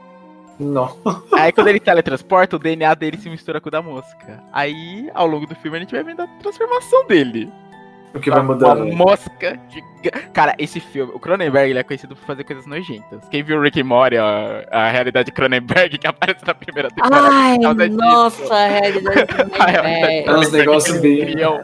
Não. 0.60 0.96
Aí 1.34 1.52
quando 1.52 1.68
ele 1.68 1.80
teletransporta, 1.80 2.56
o 2.56 2.60
DNA 2.60 2.94
dele 2.94 3.18
se 3.18 3.30
mistura 3.30 3.60
com 3.62 3.70
o 3.70 3.72
da 3.72 3.82
mosca. 3.82 4.44
Aí, 4.52 5.10
ao 5.14 5.26
longo 5.26 5.48
do 5.48 5.56
filme, 5.56 5.78
a 5.78 5.80
gente 5.80 5.92
vai 5.92 6.04
vendo 6.04 6.22
a 6.22 6.28
transformação 6.28 7.08
dele. 7.08 7.52
O 8.14 8.20
que 8.20 8.30
vai 8.30 8.40
Uma 8.42 8.54
mudando. 8.54 8.86
mosca 8.96 9.58
giga- 9.70 10.12
Cara, 10.34 10.54
esse 10.58 10.80
filme, 10.80 11.12
o 11.16 11.20
Cronenberg, 11.20 11.70
ele 11.70 11.80
é 11.80 11.84
conhecido 11.84 12.16
por 12.16 12.26
fazer 12.26 12.44
coisas 12.44 12.66
nojentas. 12.66 13.26
Quem 13.30 13.42
viu 13.44 13.62
Rick 13.62 13.80
e 13.80 13.84
Morty, 13.84 14.18
a, 14.18 14.66
a 14.72 14.90
realidade 14.90 15.28
de 15.28 15.32
Cronenberg, 15.32 15.98
que 15.98 16.08
aparece 16.08 16.46
na 16.46 16.54
primeira 16.54 16.90
temporada. 16.90 17.30
Ai, 17.32 17.60
causa 17.60 17.88
disso. 17.88 17.98
nossa, 18.02 18.54
a 18.56 18.68
realidade 18.68 19.26
realidade 19.56 20.30
é, 20.30 20.34
uns 20.34 20.52
negócios 20.52 21.00
bem- 21.00 21.22
criam. 21.22 21.62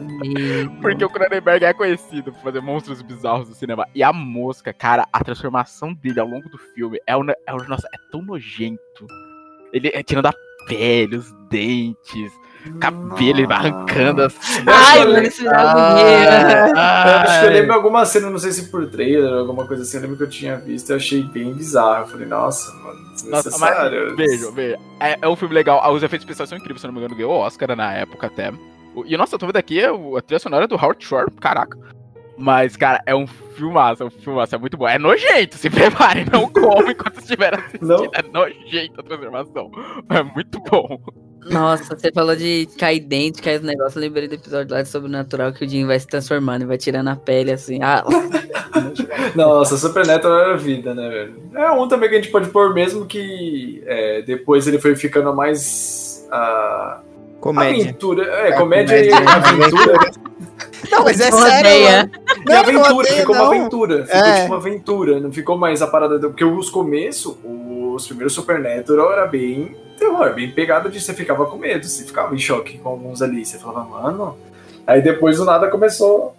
Porque 0.80 1.04
o 1.04 1.10
Cronenberg 1.10 1.64
é 1.64 1.72
conhecido 1.74 2.32
por 2.32 2.40
fazer 2.42 2.60
monstros 2.60 3.02
bizarros 3.02 3.48
do 3.48 3.54
cinema. 3.54 3.86
E 3.94 4.02
a 4.02 4.12
mosca, 4.12 4.72
cara, 4.72 5.06
a 5.12 5.24
transformação 5.24 5.92
dele 5.92 6.20
ao 6.20 6.26
longo 6.26 6.48
do 6.48 6.58
filme 6.58 6.98
é, 7.06 7.16
um, 7.16 7.28
é, 7.28 7.52
um- 7.54 7.68
nossa, 7.68 7.86
é 7.92 7.98
tão 8.10 8.22
nojento. 8.22 9.06
Ele 9.72 9.90
é 9.92 10.02
tirando 10.02 10.26
a 10.26 10.32
pele, 10.66 11.16
os 11.16 11.30
dentes, 11.50 12.32
cabelo, 12.80 13.46
vai 13.46 13.56
arrancando 13.56 14.22
assim. 14.22 14.62
Ai, 14.66 15.04
mano, 15.04 15.22
isso 15.22 15.42
me 15.42 15.48
dá 15.48 15.70
agonia. 15.70 16.68
Eu 16.68 17.18
acho 17.18 17.40
que 17.40 17.46
eu 17.46 17.50
lembro 17.50 17.72
alguma 17.74 18.04
cena, 18.04 18.30
não 18.30 18.38
sei 18.38 18.52
se 18.52 18.70
por 18.70 18.86
trailer, 18.88 19.32
alguma 19.32 19.66
coisa 19.66 19.82
assim, 19.82 19.96
eu 19.96 20.02
lembro 20.02 20.16
que 20.16 20.22
eu 20.24 20.30
tinha 20.30 20.56
visto, 20.56 20.90
eu 20.90 20.96
achei 20.96 21.22
bem 21.22 21.52
bizarro. 21.54 22.02
Eu 22.04 22.06
falei, 22.08 22.26
nossa, 22.26 22.72
mano, 22.74 23.00
Nossa, 23.00 23.14
desnecessário. 23.14 24.06
mas, 24.08 24.16
veja, 24.16 24.50
veja. 24.50 24.78
É, 25.00 25.18
é 25.20 25.28
um 25.28 25.36
filme 25.36 25.54
legal. 25.54 25.92
Os 25.92 26.02
efeitos 26.02 26.24
especiais 26.24 26.48
são 26.48 26.58
incríveis, 26.58 26.80
se 26.80 26.86
eu 26.86 26.88
não 26.88 26.94
me 26.94 27.00
engano, 27.04 27.16
ganhou 27.16 27.32
o 27.32 27.38
Oscar 27.40 27.74
na 27.76 27.92
época 27.94 28.26
até. 28.26 28.52
E 29.06 29.16
nossa, 29.16 29.34
eu 29.34 29.38
tô 29.38 29.46
vendo 29.46 29.56
aqui 29.56 29.80
é 29.80 29.88
a 29.88 30.22
trilha 30.22 30.38
sonora 30.38 30.66
do 30.66 30.74
Howard 30.74 31.04
Shore, 31.04 31.30
caraca. 31.40 31.78
Mas, 32.36 32.76
cara, 32.76 33.02
é 33.04 33.14
um 33.14 33.26
filmaço, 33.26 34.04
é 34.04 34.06
um 34.06 34.10
filmaço, 34.10 34.54
é 34.54 34.58
muito 34.58 34.76
bom. 34.76 34.88
É 34.88 34.96
nojento, 34.96 35.56
se 35.56 35.68
prepare, 35.70 36.24
não 36.30 36.48
come 36.48 36.92
enquanto 36.92 37.18
estiver 37.18 37.52
assistindo. 37.52 37.88
Não? 37.88 38.04
É 38.12 38.22
nojento 38.22 39.00
a 39.00 39.02
transformação. 39.02 39.70
É 40.08 40.22
muito 40.22 40.60
bom. 40.60 41.00
Nossa, 41.46 41.96
você 41.96 42.10
falou 42.12 42.36
de 42.36 42.68
cair 42.78 43.00
dente, 43.00 43.40
cair 43.40 43.56
os 43.56 43.62
negócios. 43.62 43.96
Eu 43.96 44.02
lembrei 44.02 44.28
do 44.28 44.34
episódio 44.34 44.74
lá 44.74 44.82
de 44.82 44.88
Sobrenatural 44.88 45.52
que 45.52 45.64
o 45.64 45.68
Jim 45.68 45.86
vai 45.86 45.98
se 45.98 46.06
transformando 46.06 46.62
e 46.62 46.66
vai 46.66 46.76
tirando 46.76 47.08
a 47.08 47.16
pele 47.16 47.52
assim. 47.52 47.80
Ah, 47.82 48.04
Nossa, 49.34 49.76
Supernatural 49.76 50.38
era 50.40 50.56
vida, 50.56 50.94
né, 50.94 51.08
velho? 51.08 51.42
É 51.54 51.70
um 51.70 51.88
também 51.88 52.08
que 52.08 52.16
a 52.16 52.18
gente 52.20 52.30
pode 52.30 52.48
pôr 52.50 52.74
mesmo 52.74 53.06
que 53.06 53.82
é, 53.86 54.22
depois 54.22 54.66
ele 54.66 54.78
foi 54.78 54.94
ficando 54.96 55.34
mais. 55.34 56.26
ah, 56.30 57.00
Comédia. 57.40 57.84
Aventura. 57.84 58.24
É, 58.24 58.48
É, 58.48 58.52
comédia, 58.52 59.04
e 59.06 59.12
aventura. 59.12 60.10
Não, 60.90 61.04
mas 61.04 61.20
é 61.20 61.30
sério, 61.30 61.84
mano. 61.84 62.10
E 62.36 62.44
Não, 62.44 62.54
não 62.54 62.60
aventura, 62.60 62.94
odeio, 62.94 63.16
ficou 63.16 63.34
uma 63.36 63.44
não. 63.44 63.52
aventura. 63.52 64.04
Ficou 64.06 64.20
É. 64.20 64.34
tipo 64.34 64.46
uma 64.48 64.56
aventura, 64.56 65.20
não 65.20 65.32
ficou 65.32 65.56
mais 65.58 65.80
a 65.82 65.86
parada. 65.86 66.18
do- 66.18 66.28
Porque 66.30 66.44
os 66.44 66.68
começos, 66.68 67.36
os 67.98 68.06
primeiros 68.06 68.32
Supernatural 68.32 69.12
era 69.12 69.26
bem 69.26 69.76
terror, 69.98 70.32
bem 70.34 70.50
pegado 70.50 70.88
de 70.88 71.00
você 71.00 71.12
ficava 71.12 71.44
com 71.46 71.56
medo, 71.58 71.84
você 71.86 72.04
ficava 72.04 72.34
em 72.34 72.38
choque 72.38 72.78
com 72.78 72.88
alguns 72.88 73.20
ali. 73.20 73.44
Você 73.44 73.58
falava, 73.58 73.88
mano. 74.02 74.38
Aí 74.86 75.02
depois 75.02 75.36
do 75.36 75.44
nada 75.44 75.68
começou. 75.68 76.34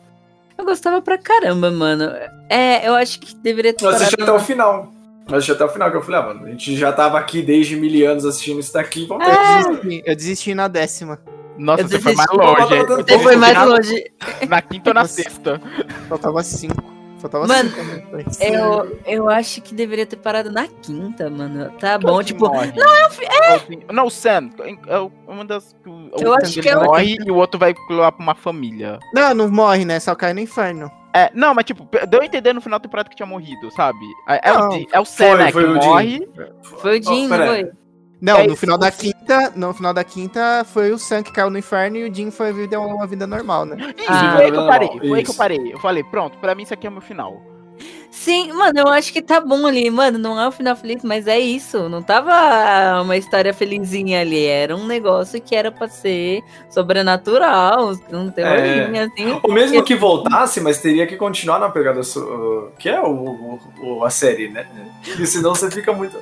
eu 0.58 0.66
gostava 0.66 1.02
pra 1.02 1.18
caramba, 1.18 1.70
mano. 1.70 2.12
É, 2.50 2.88
eu 2.88 2.96
acho 2.96 3.20
que 3.20 3.36
deveria 3.36 3.74
ter 3.74 3.86
Eu 3.86 3.90
assisti 3.90 4.16
até 4.20 4.32
o 4.32 4.40
final. 4.40 4.92
Eu 5.28 5.36
assisti 5.36 5.52
até 5.52 5.64
o 5.64 5.70
final, 5.70 5.92
que 5.92 5.98
eu 5.98 6.02
falei, 6.02 6.20
ah, 6.20 6.24
mano, 6.24 6.46
a 6.48 6.50
gente 6.50 6.76
já 6.76 6.92
tava 6.92 7.20
aqui 7.20 7.42
desde 7.44 7.76
mil 7.76 8.10
anos 8.10 8.26
assistindo 8.26 8.60
isso 8.60 8.74
daqui, 8.74 9.06
vamos 9.06 9.24
ter 9.26 9.32
Eu 9.32 9.38
que 9.38 9.70
desisti, 9.78 10.04
eu 10.06 10.16
desisti 10.16 10.56
na 10.56 10.68
décima. 10.68 11.20
Nossa, 11.58 11.84
Eu 11.84 11.90
você 11.90 12.00
foi 12.00 12.16
mais 12.16 12.30
desisti. 12.32 12.48
longe. 12.48 13.04
Você 13.04 13.20
foi 13.20 13.36
mais 13.36 13.66
longe. 13.68 14.12
Na 14.48 14.62
quinta 14.62 14.90
ou 14.90 14.94
na 14.94 15.06
sexta. 15.06 15.62
Faltava 16.08 16.42
cinco. 16.42 16.82
Faltava 17.20 17.48
Mano, 17.48 17.70
né? 17.70 18.04
Foi. 18.10 18.26
Eu, 18.40 19.00
eu 19.06 19.30
acho 19.30 19.62
que 19.62 19.74
deveria 19.74 20.06
ter 20.06 20.16
parado 20.16 20.50
na 20.52 20.68
quinta, 20.68 21.30
mano. 21.30 21.70
Tá 21.80 21.98
bom, 21.98 22.16
Quem 22.18 22.26
tipo. 22.28 22.48
morre? 22.48 22.72
Não, 22.76 22.96
é 22.96 23.08
o 23.08 23.10
fi- 23.12 23.80
Não, 23.92 24.06
o 24.06 24.10
Sam. 24.10 24.50
É 24.88 24.98
o- 25.00 25.12
uma 25.28 25.44
das. 25.46 25.76
o- 25.86 26.10
Eu 26.22 26.32
o 26.32 26.34
acho 26.36 26.62
que 26.62 26.70
é 26.70 26.78
o- 26.78 26.84
morre 26.86 27.18
e 27.26 27.30
o 27.32 27.36
outro 27.36 27.60
vai 27.60 27.76
lá 27.90 28.12
pra 28.12 28.24
uma 28.24 28.36
família. 28.36 28.98
Não, 29.14 29.34
não 29.34 29.50
morre, 29.52 29.84
né? 29.86 30.00
Só 30.00 30.16
cai 30.16 30.34
no 30.34 30.40
inferno. 30.40 30.90
É, 31.14 31.32
não, 31.34 31.56
mas 31.56 31.66
tipo, 31.66 31.88
deu 32.08 32.22
a 32.22 32.26
entender 32.26 32.54
no 32.54 32.62
final 32.62 32.78
da 32.78 32.84
temporada 32.84 33.10
que 33.10 33.16
tinha 33.16 33.26
morrido, 33.26 33.72
sabe? 33.72 33.98
É, 34.28 34.50
é 34.50 34.54
o, 34.54 34.60
Não. 34.60 34.70
Di- 34.70 34.88
é 34.92 35.00
o 35.00 35.06
Sam, 35.06 35.38
né, 35.38 35.52
foi 35.52 35.64
que 35.64 35.70
o 35.72 35.74
morre. 35.76 36.30
Foi 36.62 37.00
o 37.00 37.04
Jim, 37.04 37.26
Oh, 37.26 37.36
foi? 37.36 37.72
Não, 38.22 38.38
É 38.40 38.48
no 38.48 38.56
final 38.56 38.78
da 38.78 38.92
quinta, 38.92 39.54
no 39.56 39.74
final 39.74 39.94
da 39.94 40.04
quinta 40.04 40.66
foi 40.66 40.92
o 40.92 40.98
Sam 41.00 41.24
que 41.24 41.32
caiu 41.32 41.50
no 41.50 41.58
inferno 41.58 41.98
e 41.98 42.10
o 42.10 42.14
Jim 42.14 42.32
foi 42.32 42.52
viver 42.52 42.76
uma 42.78 43.08
vida 43.08 43.26
normal, 43.26 43.66
né? 43.66 43.78
Isso, 43.98 44.08
Ah. 44.10 44.34
foi 44.36 44.46
aí 44.46 44.52
que 44.52 44.58
eu 44.58 44.68
parei, 44.68 44.88
Isso. 44.90 45.08
foi 45.08 45.18
aí 45.20 45.24
que 45.24 45.32
eu 45.32 45.36
parei. 45.36 45.74
Eu 45.74 45.80
falei, 45.80 46.04
pronto, 46.04 46.38
pra 46.38 46.54
mim 46.54 46.64
isso 46.64 46.74
aqui 46.74 46.86
é 46.86 46.90
o 46.90 46.94
meu 46.94 47.02
final. 47.02 47.42
Sim, 48.12 48.52
mano, 48.52 48.78
eu 48.80 48.88
acho 48.90 49.14
que 49.14 49.22
tá 49.22 49.40
bom 49.40 49.66
ali. 49.66 49.90
Mano, 49.90 50.18
não 50.18 50.38
é 50.38 50.46
um 50.48 50.52
final 50.52 50.76
feliz, 50.76 51.02
mas 51.04 51.28
é 51.28 51.40
isso. 51.40 51.88
Não 51.88 52.02
tava 52.02 53.02
uma 53.04 53.16
história 53.16 53.54
felizinha 53.54 54.20
ali. 54.20 54.46
Era 54.46 54.76
um 54.76 54.86
negócio 54.86 55.40
que 55.40 55.56
era 55.56 55.72
pra 55.72 55.88
ser 55.88 56.42
sobrenatural, 56.70 57.94
um 58.12 58.30
terrorinho, 58.30 59.04
assim. 59.06 59.40
Ou 59.42 59.54
mesmo 59.54 59.84
que 59.84 59.96
voltasse, 59.96 60.60
mas 60.60 60.80
teria 60.82 61.08
que 61.08 61.16
continuar 61.16 61.60
na 61.60 61.70
pegada 61.70 62.04
su- 62.04 62.70
que 62.78 62.90
é 62.90 63.00
o, 63.00 63.08
o- 63.12 63.60
o- 63.82 64.04
a 64.04 64.10
série, 64.10 64.50
né? 64.50 64.68
Porque 65.06 65.26
senão 65.26 65.56
você 65.56 65.70
fica 65.72 65.94
muito. 65.94 66.18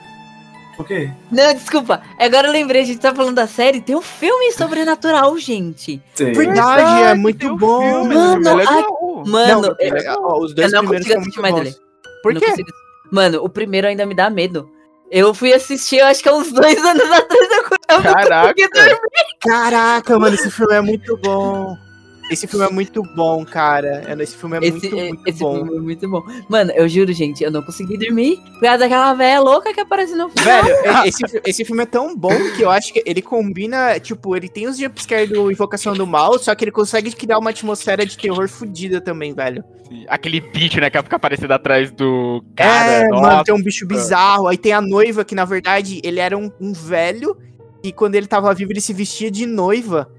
O 0.78 0.84
quê? 0.84 1.10
Não, 1.32 1.54
desculpa. 1.54 2.02
Agora 2.20 2.48
eu 2.48 2.52
lembrei, 2.52 2.84
a 2.84 2.86
gente 2.86 3.00
tá 3.00 3.14
falando 3.14 3.36
da 3.36 3.48
série. 3.48 3.82
Tem 3.82 3.96
um 3.96 4.02
filme 4.02 4.52
sobrenatural, 4.52 5.36
gente. 5.38 6.02
Tem. 6.16 6.34
Verdade, 6.34 7.04
é 7.04 7.14
muito 7.16 7.40
tem 7.40 7.50
um 7.50 7.58
bom. 7.58 7.80
filme, 7.82 8.14
Mano, 8.16 8.48
é 8.48 8.52
ai, 8.52 8.76
legal. 8.76 9.24
Mano, 9.26 9.62
Não, 9.62 9.76
eu, 9.80 9.96
é, 9.98 10.16
ó, 10.20 10.40
os 10.40 10.52
eu 10.52 10.56
dois 10.56 10.72
não 10.72 10.80
primeiros 10.82 11.08
consigo 11.08 11.14
são 11.14 11.22
assistir 11.22 11.24
muito 11.24 11.42
mais 11.42 11.54
bons. 11.56 11.62
ele. 11.62 11.76
Por 12.22 12.34
Não 12.34 12.42
quê? 12.42 12.48
consigo- 12.50 12.70
Mano, 13.12 13.44
o 13.44 13.50
primeiro 13.50 13.88
ainda 13.88 14.06
me 14.06 14.14
dá 14.16 14.30
medo. 14.30 14.70
Eu 15.10 15.34
fui 15.34 15.54
assistir, 15.54 15.98
eu 15.98 16.06
acho 16.06 16.22
que 16.22 16.28
há 16.30 16.34
uns 16.36 16.52
dois 16.52 16.78
anos 16.86 17.10
atrás, 17.12 17.50
eu 17.52 17.64
eu 17.90 18.04
não 18.04 18.14
Caraca. 18.14 18.54
Caraca, 19.40 20.20
mano, 20.20 20.36
esse 20.36 20.52
filme 20.52 20.74
é 20.76 20.82
muito 20.82 21.16
bom. 21.18 21.76
Esse 22.32 22.48
filme 22.48 22.66
é 22.66 22.70
muito 22.70 23.02
bom, 23.16 23.46
cara. 23.46 24.04
É, 24.08 24.24
Esse 24.24 24.36
filme 24.36 24.58
é 24.58 24.60
Esse, 24.62 24.72
muito, 24.72 24.96
muito 24.96 25.22
esse 25.28 25.40
bom. 25.40 25.56
filme 25.56 25.78
é 25.78 25.80
muito 25.82 26.10
bom. 26.10 26.24
Mano, 26.50 26.72
eu 26.72 26.88
juro, 26.88 27.12
gente, 27.14 27.44
eu 27.44 27.52
não 27.52 27.62
consegui 27.62 27.98
dormir 27.98 28.38
por 28.54 28.62
causa 28.62 28.78
daquela 28.80 29.14
velha 29.14 29.40
louca 29.40 29.74
que 29.74 29.80
aparece 29.80 30.16
no 30.16 30.30
final. 30.30 30.64
Velho, 30.64 30.76
é- 30.86 31.08
esse, 31.08 31.24
esse 31.46 31.66
filme 31.66 31.84
é 31.84 31.86
tão 31.86 32.16
bom 32.16 32.34
que 32.56 32.62
eu 32.64 32.70
acho 32.70 32.92
que 32.94 33.02
ele 33.06 33.22
combina, 33.22 34.00
tipo, 34.00 34.36
ele 34.36 34.50
tem 34.50 34.68
os 34.68 34.78
jumpscares 34.78 35.30
do 35.30 35.52
Invocação 35.52 35.94
do 35.94 36.06
Mal, 36.08 36.38
só 36.40 36.54
que 36.56 36.64
ele 36.64 36.72
consegue 36.72 37.12
criar 37.12 37.38
uma 37.40 37.50
atmosfera 37.52 38.06
de 38.06 38.18
terror 38.18 38.48
fodida 38.50 39.00
também, 39.02 39.34
velho. 39.34 39.64
Aquele 40.10 40.42
bicho, 40.42 40.82
né, 40.82 40.90
que 40.90 41.02
fica 41.02 41.16
aparecendo 41.16 41.52
atrás 41.52 41.92
do 41.92 42.44
cara. 42.56 42.92
é, 42.92 43.08
nossa. 43.08 43.22
mano, 43.22 43.44
tem 43.44 43.56
um 43.56 43.64
bicho 43.64 43.88
bizarro. 43.88 44.48
Aí 44.48 44.58
tem 44.58 44.74
a 44.74 44.82
noiva, 44.82 45.24
que 45.24 45.34
na 45.34 45.46
verdade 45.46 46.02
ele 46.04 46.20
era 46.20 46.38
um, 46.38 46.52
um 46.60 46.74
velho, 46.74 47.38
e 47.82 47.94
quando 47.94 48.16
ele 48.16 48.28
tava 48.28 48.54
vivo 48.54 48.72
ele 48.74 48.82
se 48.82 48.92
vestia 48.92 49.32
de 49.32 49.46
noiva. 49.46 50.12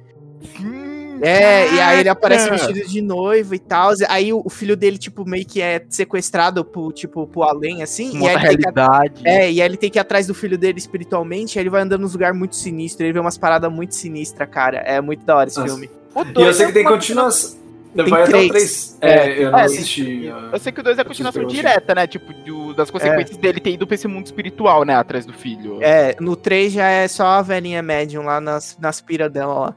Sim, 0.56 0.97
É, 1.22 1.72
e 1.74 1.80
aí 1.80 2.00
ele 2.00 2.08
aparece 2.08 2.48
vestido 2.50 2.86
de 2.86 3.00
noiva 3.00 3.54
e 3.54 3.58
tal. 3.58 3.92
Aí 4.08 4.32
o, 4.32 4.48
filho 4.48 4.76
dele, 4.76 4.98
tipo, 4.98 5.28
meio 5.28 5.44
que 5.46 5.60
é 5.60 5.84
sequestrado 5.88 6.64
pro, 6.64 6.90
tipo, 6.92 7.26
pro 7.26 7.42
além, 7.42 7.82
assim. 7.82 8.10
Uma 8.10 8.26
e 8.26 8.28
tem 8.28 8.38
que 8.38 8.42
realidade. 8.42 9.22
É, 9.24 9.50
e 9.50 9.60
aí 9.60 9.66
ele 9.68 9.76
tem 9.76 9.90
que 9.90 9.98
ir 9.98 10.00
atrás 10.00 10.26
do 10.26 10.34
filho 10.34 10.58
dele 10.58 10.78
espiritualmente, 10.78 11.58
aí 11.58 11.62
ele 11.62 11.70
vai 11.70 11.82
andando 11.82 12.02
nos 12.02 12.12
lugares 12.12 12.36
muito 12.38 12.56
sinistros, 12.56 13.00
ele 13.04 13.12
vê 13.12 13.20
umas 13.20 13.38
paradas 13.38 13.70
muito 13.72 13.94
sinistras, 13.94 14.48
cara. 14.48 14.78
É 14.78 15.00
muito 15.00 15.24
da 15.24 15.36
hora 15.36 15.48
esse 15.48 15.58
Nossa. 15.58 15.72
filme. 15.72 15.90
O 16.14 16.40
E 16.40 16.44
eu 16.44 16.52
sei 16.54 16.66
que 16.66 16.70
é 16.72 16.74
tem 16.74 16.82
uma 16.84 16.92
continuação. 16.92 17.58
Tem 17.94 18.04
Vai 18.06 18.22
até 18.22 18.36
o 18.36 18.48
três. 18.48 18.96
3. 18.98 18.98
É, 19.00 19.44
eu 19.44 19.50
não 19.50 19.58
É, 19.58 19.64
assisti. 19.64 20.26
Eu 20.52 20.58
sei 20.58 20.70
que 20.70 20.80
o 20.80 20.82
2 20.84 20.98
é 20.98 21.00
a 21.00 21.04
continuação 21.04 21.44
direta, 21.46 21.94
né? 21.94 22.06
Tipo, 22.06 22.32
do- 22.34 22.74
das 22.74 22.90
consequências 22.90 23.36
dele 23.38 23.60
ter 23.60 23.70
ido 23.72 23.86
pra 23.86 23.94
esse 23.94 24.06
mundo 24.06 24.26
espiritual, 24.26 24.84
né? 24.84 24.94
Atrás 24.94 25.24
do 25.24 25.32
filho. 25.32 25.78
É, 25.82 26.14
no 26.20 26.36
3 26.36 26.72
já 26.72 26.86
é 26.88 27.08
só 27.08 27.24
a 27.26 27.42
velhinha 27.42 27.82
médium 27.82 28.22
lá 28.24 28.40
nas, 28.40 28.76
nas 28.78 29.00
piras 29.00 29.32
dela, 29.32 29.52
ó. 29.54 29.72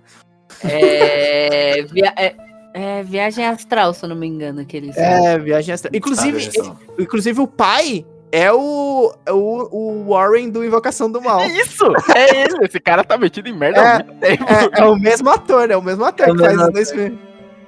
É, 0.63 1.83
via- 1.83 2.13
é- 2.17 2.35
é 2.73 3.03
Viagem 3.03 3.45
Astral, 3.45 3.93
se 3.93 4.03
eu 4.05 4.09
não 4.09 4.15
me 4.15 4.27
engano, 4.27 4.65
que 4.65 4.77
eles 4.77 4.95
É, 4.97 5.37
viagem 5.37 5.73
astral. 5.73 5.91
Ah, 5.93 5.97
Inclusive, 5.97 6.31
versão. 6.39 6.79
inclusive 6.97 7.41
o 7.41 7.47
pai 7.47 8.05
é 8.31 8.51
o, 8.51 9.13
é 9.25 9.31
o, 9.33 9.67
o 9.71 10.05
Warren 10.09 10.49
do 10.49 10.63
Invocação 10.63 11.11
do 11.11 11.21
Mal. 11.21 11.41
É 11.41 11.47
isso! 11.47 11.83
É 12.15 12.45
isso! 12.47 12.57
Esse 12.63 12.79
cara 12.79 13.03
tá 13.03 13.17
metido 13.17 13.49
em 13.49 13.53
merda 13.53 13.81
É, 13.81 13.85
há 13.87 13.93
muito 14.03 14.19
tempo. 14.19 14.43
É, 14.77 14.81
é 14.81 14.85
o 14.85 14.95
mesmo 14.95 15.29
ator, 15.29 15.69
é 15.69 15.75
o 15.75 15.81
mesmo 15.81 16.05
ator 16.05 16.29
É 16.29 16.31
que 16.31 16.37
faz 16.37 16.57
os 16.61 16.71
dois 16.71 16.91
filmes. 16.91 17.19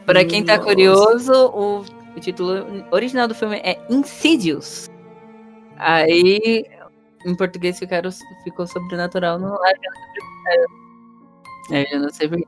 Pra 0.05 0.23
quem 0.25 0.43
tá 0.43 0.55
Nossa. 0.57 0.67
curioso, 0.69 1.33
o, 1.53 1.79
o 2.15 2.19
título 2.19 2.85
original 2.91 3.27
do 3.27 3.35
filme 3.35 3.57
é 3.57 3.77
Insidious. 3.89 4.89
Aí, 5.77 6.65
em 7.25 7.35
português, 7.35 7.77
ficaram, 7.79 8.09
ficou 8.43 8.65
sobrenatural 8.67 9.37
no 9.39 9.49
Largando 9.49 10.03
Aí 11.71 11.85
eu 11.91 11.99
não 12.01 12.09
sei 12.09 12.27
por 12.27 12.37
quê. 12.37 12.47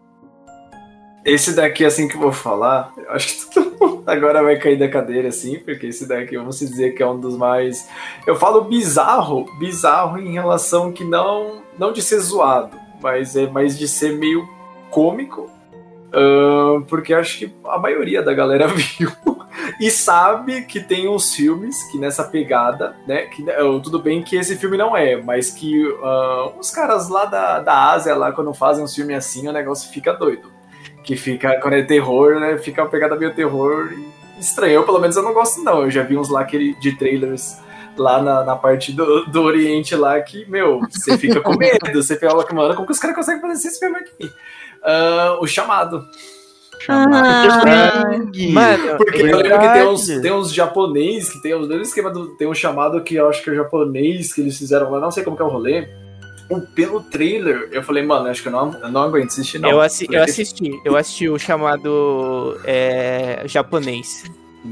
Esse 1.26 1.56
daqui, 1.56 1.84
assim 1.84 2.08
que 2.08 2.16
eu 2.16 2.22
vou 2.22 2.32
falar, 2.32 2.94
eu 2.96 3.12
acho 3.12 3.48
que 3.50 3.54
todo 3.56 3.76
mundo 3.82 4.04
agora 4.06 4.44
vai 4.44 4.60
cair 4.60 4.78
da 4.78 4.88
cadeira, 4.88 5.30
assim, 5.30 5.58
porque 5.58 5.88
esse 5.88 6.08
daqui, 6.08 6.38
vamos 6.38 6.60
dizer 6.60 6.94
que 6.94 7.02
é 7.02 7.08
um 7.08 7.20
dos 7.20 7.36
mais. 7.36 7.90
Eu 8.28 8.36
falo 8.36 8.62
bizarro, 8.62 9.46
bizarro 9.58 10.20
em 10.20 10.34
relação 10.34 10.92
que 10.92 11.04
não, 11.04 11.64
não 11.80 11.92
de 11.92 12.04
ser 12.04 12.20
zoado, 12.20 12.78
mas 13.02 13.36
é 13.36 13.48
mais 13.48 13.76
de 13.76 13.88
ser 13.88 14.16
meio 14.16 14.48
cômico, 14.92 15.50
ahn, 16.14 16.84
porque 16.84 17.12
acho 17.12 17.40
que 17.40 17.56
a 17.66 17.80
maioria 17.80 18.22
da 18.22 18.32
galera 18.32 18.68
viu 18.70 19.12
e 19.80 19.90
sabe 19.90 20.62
que 20.62 20.80
tem 20.80 21.10
uns 21.10 21.34
filmes 21.34 21.84
que 21.92 21.98
nessa 21.98 22.24
pegada, 22.24 22.96
né? 23.08 23.24
Que, 23.24 23.50
eh, 23.50 23.80
tudo 23.84 23.98
bem 23.98 24.22
que 24.22 24.36
esse 24.36 24.56
filme 24.58 24.78
não 24.78 24.96
é, 24.96 25.16
mas 25.16 25.50
que 25.50 25.84
ah, 26.04 26.52
os 26.60 26.70
caras 26.70 27.10
lá 27.10 27.26
da, 27.26 27.60
da 27.62 27.92
Ásia, 27.92 28.14
lá, 28.14 28.32
quando 28.32 28.54
fazem 28.54 28.84
uns 28.84 28.94
filmes 28.94 29.18
assim, 29.18 29.48
o 29.48 29.52
negócio 29.52 29.92
fica 29.92 30.14
doido 30.14 30.55
que 31.06 31.16
fica, 31.16 31.60
quando 31.62 31.76
é 31.76 31.84
terror, 31.84 32.40
né, 32.40 32.58
fica 32.58 32.82
uma 32.82 32.90
pegada 32.90 33.16
meio 33.16 33.34
terror 33.34 33.94
e 33.94 34.40
estranho. 34.40 34.74
Eu, 34.74 34.84
pelo 34.84 35.00
menos, 35.00 35.16
eu 35.16 35.24
não 35.24 35.34
gosto, 35.34 35.64
não. 35.64 35.84
Eu 35.84 35.92
já 35.92 36.04
vi 36.04 36.18
uns 36.18 36.30
lá 36.30 36.42
aquele, 36.42 36.74
de 36.76 36.98
trailers 36.98 37.58
lá 37.98 38.22
na, 38.22 38.44
na 38.44 38.56
parte 38.56 38.92
do, 38.92 39.26
do 39.26 39.42
Oriente 39.44 39.96
lá 39.96 40.20
que, 40.20 40.46
meu, 40.50 40.82
você 40.90 41.18
fica 41.18 41.40
com 41.40 41.56
medo. 41.58 41.94
Você 41.94 42.18
fala, 42.20 42.46
mano, 42.52 42.76
como 42.76 42.86
que 42.86 42.92
os 42.92 43.00
caras 43.00 43.16
conseguem 43.16 43.42
fazer 43.42 43.68
esse 43.68 43.80
filme 43.80 43.98
aqui? 43.98 44.32
Ah, 44.84 45.38
o 45.40 45.48
Chamado. 45.48 46.06
Ah, 46.88 48.04
Mano, 48.52 48.98
Porque 48.98 49.22
eu 49.22 49.38
lembro 49.38 49.60
que 49.60 49.74
tem 49.74 49.88
uns, 49.88 50.06
tem 50.06 50.32
uns 50.32 50.54
japonês 50.54 51.32
que 51.32 51.42
tem 51.42 51.56
os 51.56 51.68
dois 51.68 51.88
esquema 51.88 52.12
do. 52.12 52.36
Tem 52.36 52.48
um 52.48 52.54
chamado 52.54 53.02
que 53.02 53.16
eu 53.16 53.28
acho 53.28 53.42
que 53.44 53.50
é 53.50 53.56
japonês 53.56 54.34
que 54.34 54.42
eles 54.42 54.58
fizeram 54.58 54.92
lá, 54.92 55.00
não 55.00 55.10
sei 55.10 55.24
como 55.24 55.36
que 55.36 55.42
é 55.42 55.46
o 55.46 55.50
rolê. 55.50 55.88
O, 56.50 56.62
pelo 56.62 57.02
trailer, 57.02 57.70
eu 57.72 57.82
falei, 57.82 58.04
mano, 58.04 58.28
acho 58.28 58.42
que 58.42 58.48
eu 58.48 58.52
não, 58.52 58.72
eu 58.80 58.92
não 58.92 59.02
aguento 59.02 59.30
assistir, 59.30 59.58
não. 59.60 59.70
eu, 59.70 59.82
assi- 59.82 60.08
eu 60.12 60.22
assisti, 60.22 60.72
eu 60.86 60.96
assisti 60.96 61.28
o 61.28 61.40
chamado 61.40 62.60
é, 62.64 63.44
japonês. 63.46 64.24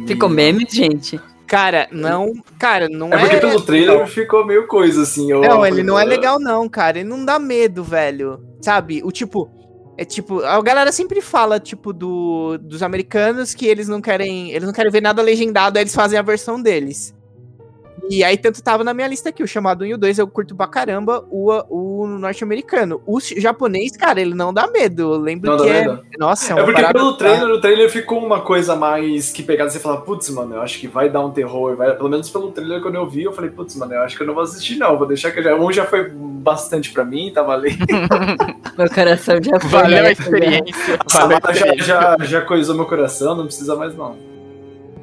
Ficou 0.08 0.30
meme, 0.30 0.68
gente. 0.70 1.20
Cara, 1.48 1.88
não. 1.92 2.34
Cara, 2.58 2.88
não 2.90 3.12
É 3.14 3.16
é. 3.16 3.20
porque 3.20 3.38
pelo 3.38 3.62
trailer 3.62 4.08
ficou 4.08 4.46
meio 4.46 4.66
coisa 4.68 5.04
assim. 5.04 5.32
eu- 5.32 5.42
Não, 5.42 5.66
ele 5.66 5.84
não 5.84 5.98
é 6.00 6.02
"Ah". 6.04 6.06
legal, 6.06 6.40
não, 6.40 6.68
cara. 6.70 7.00
Ele 7.00 7.08
não 7.10 7.24
dá 7.24 7.38
medo, 7.38 7.84
velho. 7.84 8.40
Sabe? 8.62 9.02
O 9.04 9.12
tipo. 9.12 9.50
É 9.96 10.04
tipo, 10.04 10.44
a 10.44 10.60
galera 10.60 10.92
sempre 10.92 11.22
fala, 11.22 11.60
tipo, 11.60 11.94
do, 11.94 12.58
dos 12.60 12.82
americanos 12.82 13.54
que 13.54 13.68
eles 13.68 13.88
não 13.88 14.02
querem. 14.02 14.50
Eles 14.52 14.64
não 14.66 14.74
querem 14.74 14.92
ver 14.92 15.02
nada 15.02 15.22
legendado, 15.22 15.78
aí 15.78 15.84
eles 15.84 15.94
fazem 15.94 16.18
a 16.18 16.24
versão 16.24 16.60
deles. 16.60 17.14
E 18.10 18.24
aí, 18.24 18.38
tanto 18.38 18.62
tava 18.62 18.84
na 18.84 18.94
minha 18.94 19.08
lista 19.08 19.30
aqui, 19.30 19.42
o 19.42 19.48
chamado 19.48 19.84
1 19.84 19.88
e 19.88 19.94
o 19.94 19.98
2, 19.98 20.20
eu 20.20 20.28
curto 20.28 20.56
pra 20.56 20.68
caramba 20.68 21.26
o, 21.32 21.52
o 21.70 22.08
norte-americano. 22.08 23.02
O 23.06 23.20
japonês, 23.20 23.96
cara, 23.96 24.20
ele 24.20 24.34
não 24.36 24.54
dá 24.54 24.68
medo. 24.68 25.14
Eu 25.14 25.18
lembro 25.18 25.52
Não 25.52 25.64
que 25.64 25.70
é. 25.70 25.82
medo? 25.88 26.04
Nossa, 26.18 26.54
é 26.54 26.60
É 26.60 26.64
porque 26.64 26.82
parada- 26.82 27.00
pelo 27.00 27.14
trailer, 27.14 27.50
o 27.50 27.62
trailer 27.62 27.90
ficou 27.90 28.20
uma 28.24 28.42
coisa 28.42 28.76
mais 28.76 29.32
que 29.32 29.42
pegada, 29.42 29.70
você 29.70 29.80
fala, 29.80 30.02
putz, 30.02 30.30
mano, 30.30 30.56
eu 30.56 30.62
acho 30.62 30.80
que 30.80 30.88
vai 30.88 31.10
dar 31.10 31.22
um 31.22 31.32
terror, 31.32 31.76
vai... 31.76 31.96
pelo 31.96 32.10
menos 32.10 32.30
pelo 32.30 32.52
trailer 32.52 32.82
quando 32.82 32.96
eu 32.96 33.08
vi, 33.10 33.24
eu 33.24 33.32
falei, 33.32 33.50
putz, 33.50 33.76
mano, 33.76 33.94
eu 33.94 34.02
acho 34.02 34.18
que 34.18 34.24
eu 34.24 34.28
não 34.28 34.34
vou 34.34 34.44
assistir 34.44 34.76
não, 34.78 34.98
vou 34.98 35.08
deixar 35.08 35.32
que 35.32 35.42
já... 35.42 35.56
um 35.56 35.72
já 35.72 35.86
foi 35.86 36.10
bastante 36.10 36.92
pra 36.92 37.06
mim, 37.06 37.32
tá 37.34 37.42
valendo. 37.42 37.78
Meu 38.78 38.90
coração 38.90 39.42
já 39.42 39.60
foi. 39.60 39.70
Valeu 39.70 40.00
a 40.00 40.02
né? 40.04 40.12
experiência. 40.12 41.00
A 41.14 41.54
já, 41.54 41.76
já, 41.78 42.18
já 42.22 42.42
coisou 42.42 42.76
meu 42.76 42.86
coração, 42.86 43.36
não 43.36 43.46
precisa 43.46 43.76
mais 43.76 43.96
não. 43.96 44.33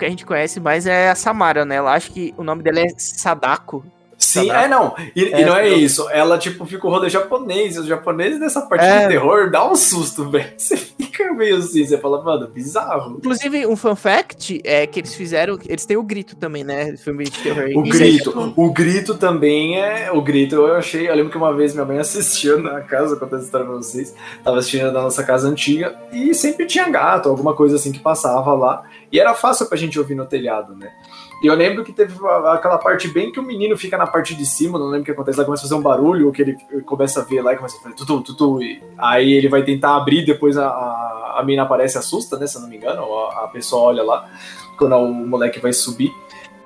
Que 0.00 0.06
a 0.06 0.08
gente 0.10 0.24
conhece 0.26 0.58
mais 0.58 0.86
é 0.86 1.10
a 1.10 1.14
Samara, 1.14 1.64
né? 1.64 1.76
Ela 1.76 1.92
acha 1.92 2.10
que 2.10 2.34
o 2.36 2.42
nome 2.42 2.62
dela 2.62 2.80
é 2.80 2.88
Sadako. 2.96 3.84
Sim, 4.22 4.48
Tá 4.48 4.62
é 4.64 4.68
não. 4.68 4.94
E, 5.16 5.22
e 5.24 5.32
É, 5.32 5.46
não 5.46 5.56
é 5.56 5.70
eu- 5.70 5.78
isso. 5.78 6.06
Ela, 6.10 6.36
tipo, 6.36 6.66
fica 6.66 6.86
o 6.86 6.90
rolê 6.90 7.08
japonês. 7.08 7.74
E 7.76 7.78
os 7.80 7.86
japoneses 7.86 8.38
nessa 8.38 8.60
parte 8.60 8.84
É. 8.84 9.00
de 9.04 9.08
terror 9.08 9.50
dá 9.50 9.66
um 9.68 9.74
susto, 9.74 10.28
velho. 10.30 10.52
Você 10.58 10.76
fica 10.76 11.32
meio 11.32 11.56
assim, 11.56 11.86
você 11.86 11.96
fala, 11.96 12.22
mano, 12.22 12.46
bizarro. 12.46 13.16
Inclusive, 13.16 13.66
um 13.66 13.74
fun 13.76 13.96
fact 13.96 14.60
é 14.62 14.86
que 14.86 15.00
eles 15.00 15.14
fizeram. 15.14 15.58
Eles 15.66 15.86
têm 15.86 15.96
o 15.96 16.02
grito 16.02 16.36
também, 16.36 16.62
né? 16.62 16.94
Filme 16.98 17.24
de 17.24 17.30
terror. 17.40 17.64
O 17.74 17.82
grito. 17.82 18.52
O 18.56 18.70
grito 18.70 19.14
também 19.14 19.80
é. 19.80 20.12
O 20.12 20.20
grito 20.20 20.54
eu 20.54 20.76
achei. 20.76 21.08
Eu 21.08 21.14
lembro 21.14 21.30
que 21.32 21.38
uma 21.38 21.54
vez 21.54 21.72
minha 21.72 21.86
mãe 21.86 21.98
assistiu 21.98 22.60
na 22.62 22.82
casa, 22.82 23.16
contar 23.16 23.36
essa 23.36 23.46
história 23.46 23.66
pra 23.66 23.76
vocês. 23.76 24.14
Tava 24.44 24.58
assistindo 24.58 24.92
na 24.92 25.00
nossa 25.00 25.24
casa 25.24 25.48
antiga. 25.48 25.96
E 26.12 26.34
sempre 26.34 26.66
tinha 26.66 26.86
gato, 26.90 27.30
alguma 27.30 27.54
coisa 27.56 27.76
assim 27.76 27.90
que 27.90 27.98
passava 27.98 28.52
lá. 28.52 28.82
E 29.12 29.18
era 29.18 29.34
fácil 29.34 29.66
pra 29.66 29.76
gente 29.76 29.98
ouvir 29.98 30.14
no 30.14 30.24
telhado, 30.24 30.74
né? 30.74 30.92
E 31.42 31.46
eu 31.46 31.54
lembro 31.54 31.84
que 31.84 31.92
teve 31.92 32.14
aquela 32.46 32.78
parte 32.78 33.08
bem 33.08 33.32
que 33.32 33.40
o 33.40 33.42
menino 33.42 33.76
fica 33.76 33.96
na 33.96 34.06
parte 34.06 34.34
de 34.34 34.44
cima, 34.44 34.78
não 34.78 34.86
lembro 34.86 35.02
o 35.02 35.04
que 35.04 35.10
acontece 35.10 35.38
lá, 35.38 35.44
começa 35.44 35.62
a 35.62 35.68
fazer 35.68 35.74
um 35.74 35.82
barulho, 35.82 36.26
ou 36.26 36.32
que 36.32 36.42
ele 36.42 36.56
começa 36.84 37.20
a 37.20 37.24
ver 37.24 37.42
lá 37.42 37.52
e 37.52 37.56
começa 37.56 37.76
a 37.78 37.80
fazer 37.80 37.94
tutu, 37.94 38.22
tutu, 38.22 38.62
e 38.62 38.82
aí 38.98 39.32
ele 39.32 39.48
vai 39.48 39.62
tentar 39.62 39.96
abrir, 39.96 40.24
depois 40.24 40.56
a, 40.56 40.66
a, 40.66 41.36
a 41.38 41.42
mina 41.44 41.62
aparece 41.62 41.96
assusta, 41.96 42.36
né, 42.36 42.46
se 42.46 42.56
eu 42.56 42.60
não 42.60 42.68
me 42.68 42.76
engano, 42.76 43.02
a, 43.02 43.44
a 43.44 43.48
pessoa 43.48 43.82
olha 43.82 44.02
lá, 44.02 44.28
quando 44.78 44.94
o 44.96 45.12
moleque 45.12 45.58
vai 45.58 45.72
subir. 45.72 46.12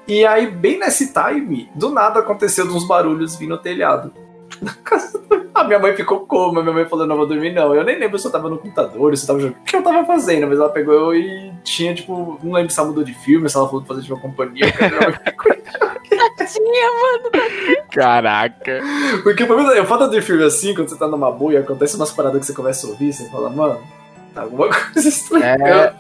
E 0.07 0.27
aí, 0.27 0.51
bem 0.51 0.79
nesse 0.79 1.15
time, 1.15 1.71
do 1.75 1.89
nada 1.89 2.21
aconteceu 2.21 2.67
uns 2.67 2.87
barulhos 2.87 3.37
vindo 3.37 3.51
no 3.51 3.59
telhado. 3.59 4.13
A 5.55 5.63
minha 5.63 5.79
mãe 5.79 5.95
ficou 5.95 6.27
como? 6.27 6.59
A 6.59 6.63
minha 6.63 6.75
mãe 6.75 6.85
falou, 6.85 7.07
não 7.07 7.17
vou 7.17 7.29
dormir 7.29 7.53
não. 7.53 7.73
Eu 7.73 7.85
nem 7.85 7.97
lembro 7.97 8.19
se 8.19 8.27
eu 8.27 8.33
tava 8.33 8.51
no 8.51 8.59
computador, 8.59 9.17
se 9.17 9.23
eu 9.23 9.27
tava 9.29 9.39
jogando. 9.39 9.61
O 9.61 9.65
que 9.65 9.77
eu 9.77 9.83
tava 9.83 10.05
fazendo? 10.05 10.49
Mas 10.49 10.59
ela 10.59 10.69
pegou 10.69 10.93
eu 10.93 11.15
e 11.15 11.53
tinha, 11.63 11.95
tipo, 11.95 12.39
não 12.43 12.53
lembro 12.53 12.73
se 12.73 12.79
ela 12.79 12.89
mudou 12.89 13.05
de 13.05 13.15
filme, 13.15 13.49
se 13.49 13.57
ela 13.57 13.67
falou 13.67 13.81
de 13.81 13.87
fazer 13.87 14.03
tipo, 14.03 14.15
uma 14.15 14.21
companhia. 14.21 14.71
cara. 14.73 15.23
Caraca. 17.91 18.81
Porque 19.23 19.47
pelo 19.47 19.59
menos, 19.59 19.77
eu 19.77 19.87
falo 19.87 20.09
de 20.09 20.21
filme 20.21 20.43
assim, 20.43 20.75
quando 20.75 20.89
você 20.89 20.99
tá 20.99 21.07
numa 21.07 21.31
boa 21.31 21.53
e 21.53 21.57
acontece 21.57 21.97
umas 21.97 22.11
paradas 22.11 22.41
que 22.41 22.47
você 22.47 22.53
começa 22.53 22.87
a 22.87 22.91
ouvir, 22.91 23.13
você 23.13 23.29
fala, 23.31 23.49
mano, 23.49 23.81
tá 24.35 24.43
alguma 24.43 24.69
coisa 24.93 25.09
estranha. 25.09 25.57
É. 25.61 25.95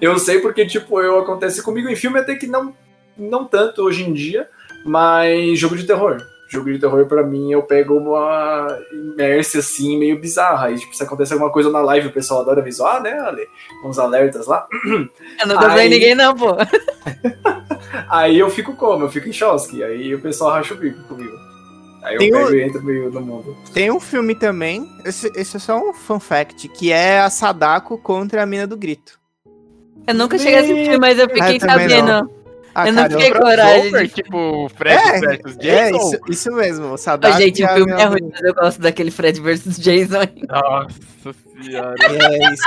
Eu, 0.00 0.12
eu 0.12 0.18
sei 0.18 0.40
porque, 0.40 0.66
tipo, 0.66 1.00
eu 1.00 1.18
acontece 1.18 1.62
comigo 1.62 1.88
em 1.88 1.96
filme 1.96 2.18
até 2.18 2.34
que 2.34 2.46
não, 2.46 2.74
não 3.16 3.46
tanto 3.46 3.82
hoje 3.82 4.08
em 4.08 4.12
dia, 4.12 4.48
mas 4.84 5.58
jogo 5.58 5.76
de 5.76 5.86
terror. 5.86 6.18
Jogo 6.50 6.72
de 6.72 6.78
terror, 6.78 7.04
pra 7.06 7.22
mim, 7.22 7.52
eu 7.52 7.62
pego 7.62 7.94
uma 7.98 8.78
inércia 8.92 9.60
assim, 9.60 9.98
meio 9.98 10.18
bizarra. 10.18 10.68
Aí, 10.68 10.78
tipo, 10.78 10.96
se 10.96 11.02
acontece 11.02 11.32
alguma 11.34 11.52
coisa 11.52 11.70
na 11.70 11.80
live, 11.82 12.08
o 12.08 12.12
pessoal 12.12 12.40
adora 12.40 12.62
visual, 12.62 13.02
né, 13.02 13.12
Ale? 13.18 13.46
Uns 13.84 13.98
alertas 13.98 14.46
lá. 14.46 14.66
Eu 15.40 15.46
não 15.46 15.58
tô 15.58 15.66
Aí- 15.66 15.74
vendo 15.82 15.90
ninguém, 15.92 16.14
não, 16.14 16.34
pô. 16.34 16.56
Aí 18.08 18.38
eu 18.38 18.48
fico 18.50 18.74
como? 18.76 19.04
Eu 19.04 19.10
fico 19.10 19.28
em 19.28 19.32
choque. 19.32 19.82
Aí 19.82 20.14
o 20.14 20.20
pessoal 20.20 20.52
racha 20.52 20.74
o 20.74 20.76
bico 20.76 21.02
comigo. 21.04 21.36
Aí 22.02 22.14
eu 22.14 22.18
Tem 22.18 22.30
pego 22.32 22.48
o- 22.48 22.54
e 22.54 22.62
entro 22.62 22.82
meio 22.82 23.10
no 23.10 23.20
mundo. 23.20 23.56
Tem 23.74 23.90
um 23.90 24.00
filme 24.00 24.34
também, 24.34 24.88
esse, 25.04 25.30
esse 25.34 25.56
é 25.56 25.60
só 25.60 25.78
um 25.78 25.92
fun 25.92 26.18
fact, 26.20 26.68
que 26.68 26.90
é 26.92 27.20
a 27.20 27.28
Sadako 27.28 27.98
contra 27.98 28.42
a 28.42 28.46
mina 28.46 28.66
do 28.66 28.76
grito. 28.76 29.18
Eu 30.06 30.14
nunca 30.14 30.38
cheguei 30.38 30.56
a 30.58 30.60
assistir, 30.62 30.98
mas 30.98 31.18
eu 31.18 31.28
fiquei 31.28 31.56
Ah, 31.56 31.60
também 31.60 31.88
sabendo. 31.90 32.30
Ah, 32.74 32.86
Eu 32.86 32.92
não 32.92 33.02
cara, 33.02 33.14
fiquei- 33.18 33.32
coragem 33.32 33.80
Crossover, 33.90 34.06
de- 34.06 34.14
tipo 34.14 34.68
Fred 34.76 34.94
É, 34.96 35.20
versus 35.20 35.56
É, 35.58 35.90
Jason? 35.90 35.96
isso, 35.96 36.20
isso 36.28 36.52
mesmo, 36.52 36.86
o 36.86 36.92
Ô, 36.92 36.96
Sadako 36.96 37.38
gente, 37.38 37.64
o 37.64 37.68
filme 37.68 37.92
é 37.92 38.04
ruim, 38.04 38.30
mas 38.30 38.40
eu 38.42 38.54
gosto 38.54 38.80
daquele 38.80 39.10
Fred 39.10 39.40
versus 39.40 39.78
Jason. 39.78 40.18
Nossa 40.48 40.88
senhora. 41.62 41.94
É 42.08 42.52
isso. 42.52 42.62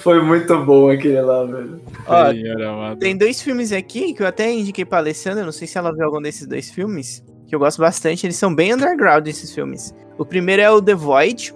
Foi 0.00 0.22
muito 0.22 0.64
bom 0.64 0.90
aquele 0.90 1.20
lá, 1.20 1.44
velho. 1.44 1.80
Ó, 2.06 2.30
Senhora. 2.30 2.96
Tem 2.96 3.16
dois 3.16 3.42
filmes 3.42 3.72
aqui 3.72 4.14
que 4.14 4.22
eu 4.22 4.26
até 4.26 4.50
indiquei 4.52 4.84
pra 4.84 4.98
Alessandra, 4.98 5.44
não 5.44 5.52
sei 5.52 5.66
se 5.66 5.76
ela 5.76 5.92
viu 5.92 6.04
algum 6.04 6.22
desses 6.22 6.46
dois 6.46 6.70
filmes, 6.70 7.22
que 7.48 7.54
eu 7.54 7.58
gosto 7.58 7.78
bastante, 7.80 8.26
eles 8.26 8.36
são 8.36 8.54
bem 8.54 8.72
underground 8.74 9.26
esses 9.26 9.52
filmes. 9.52 9.94
O 10.16 10.24
primeiro 10.24 10.62
é 10.62 10.70
o 10.70 10.80
The 10.80 10.94
Void. 10.94 11.54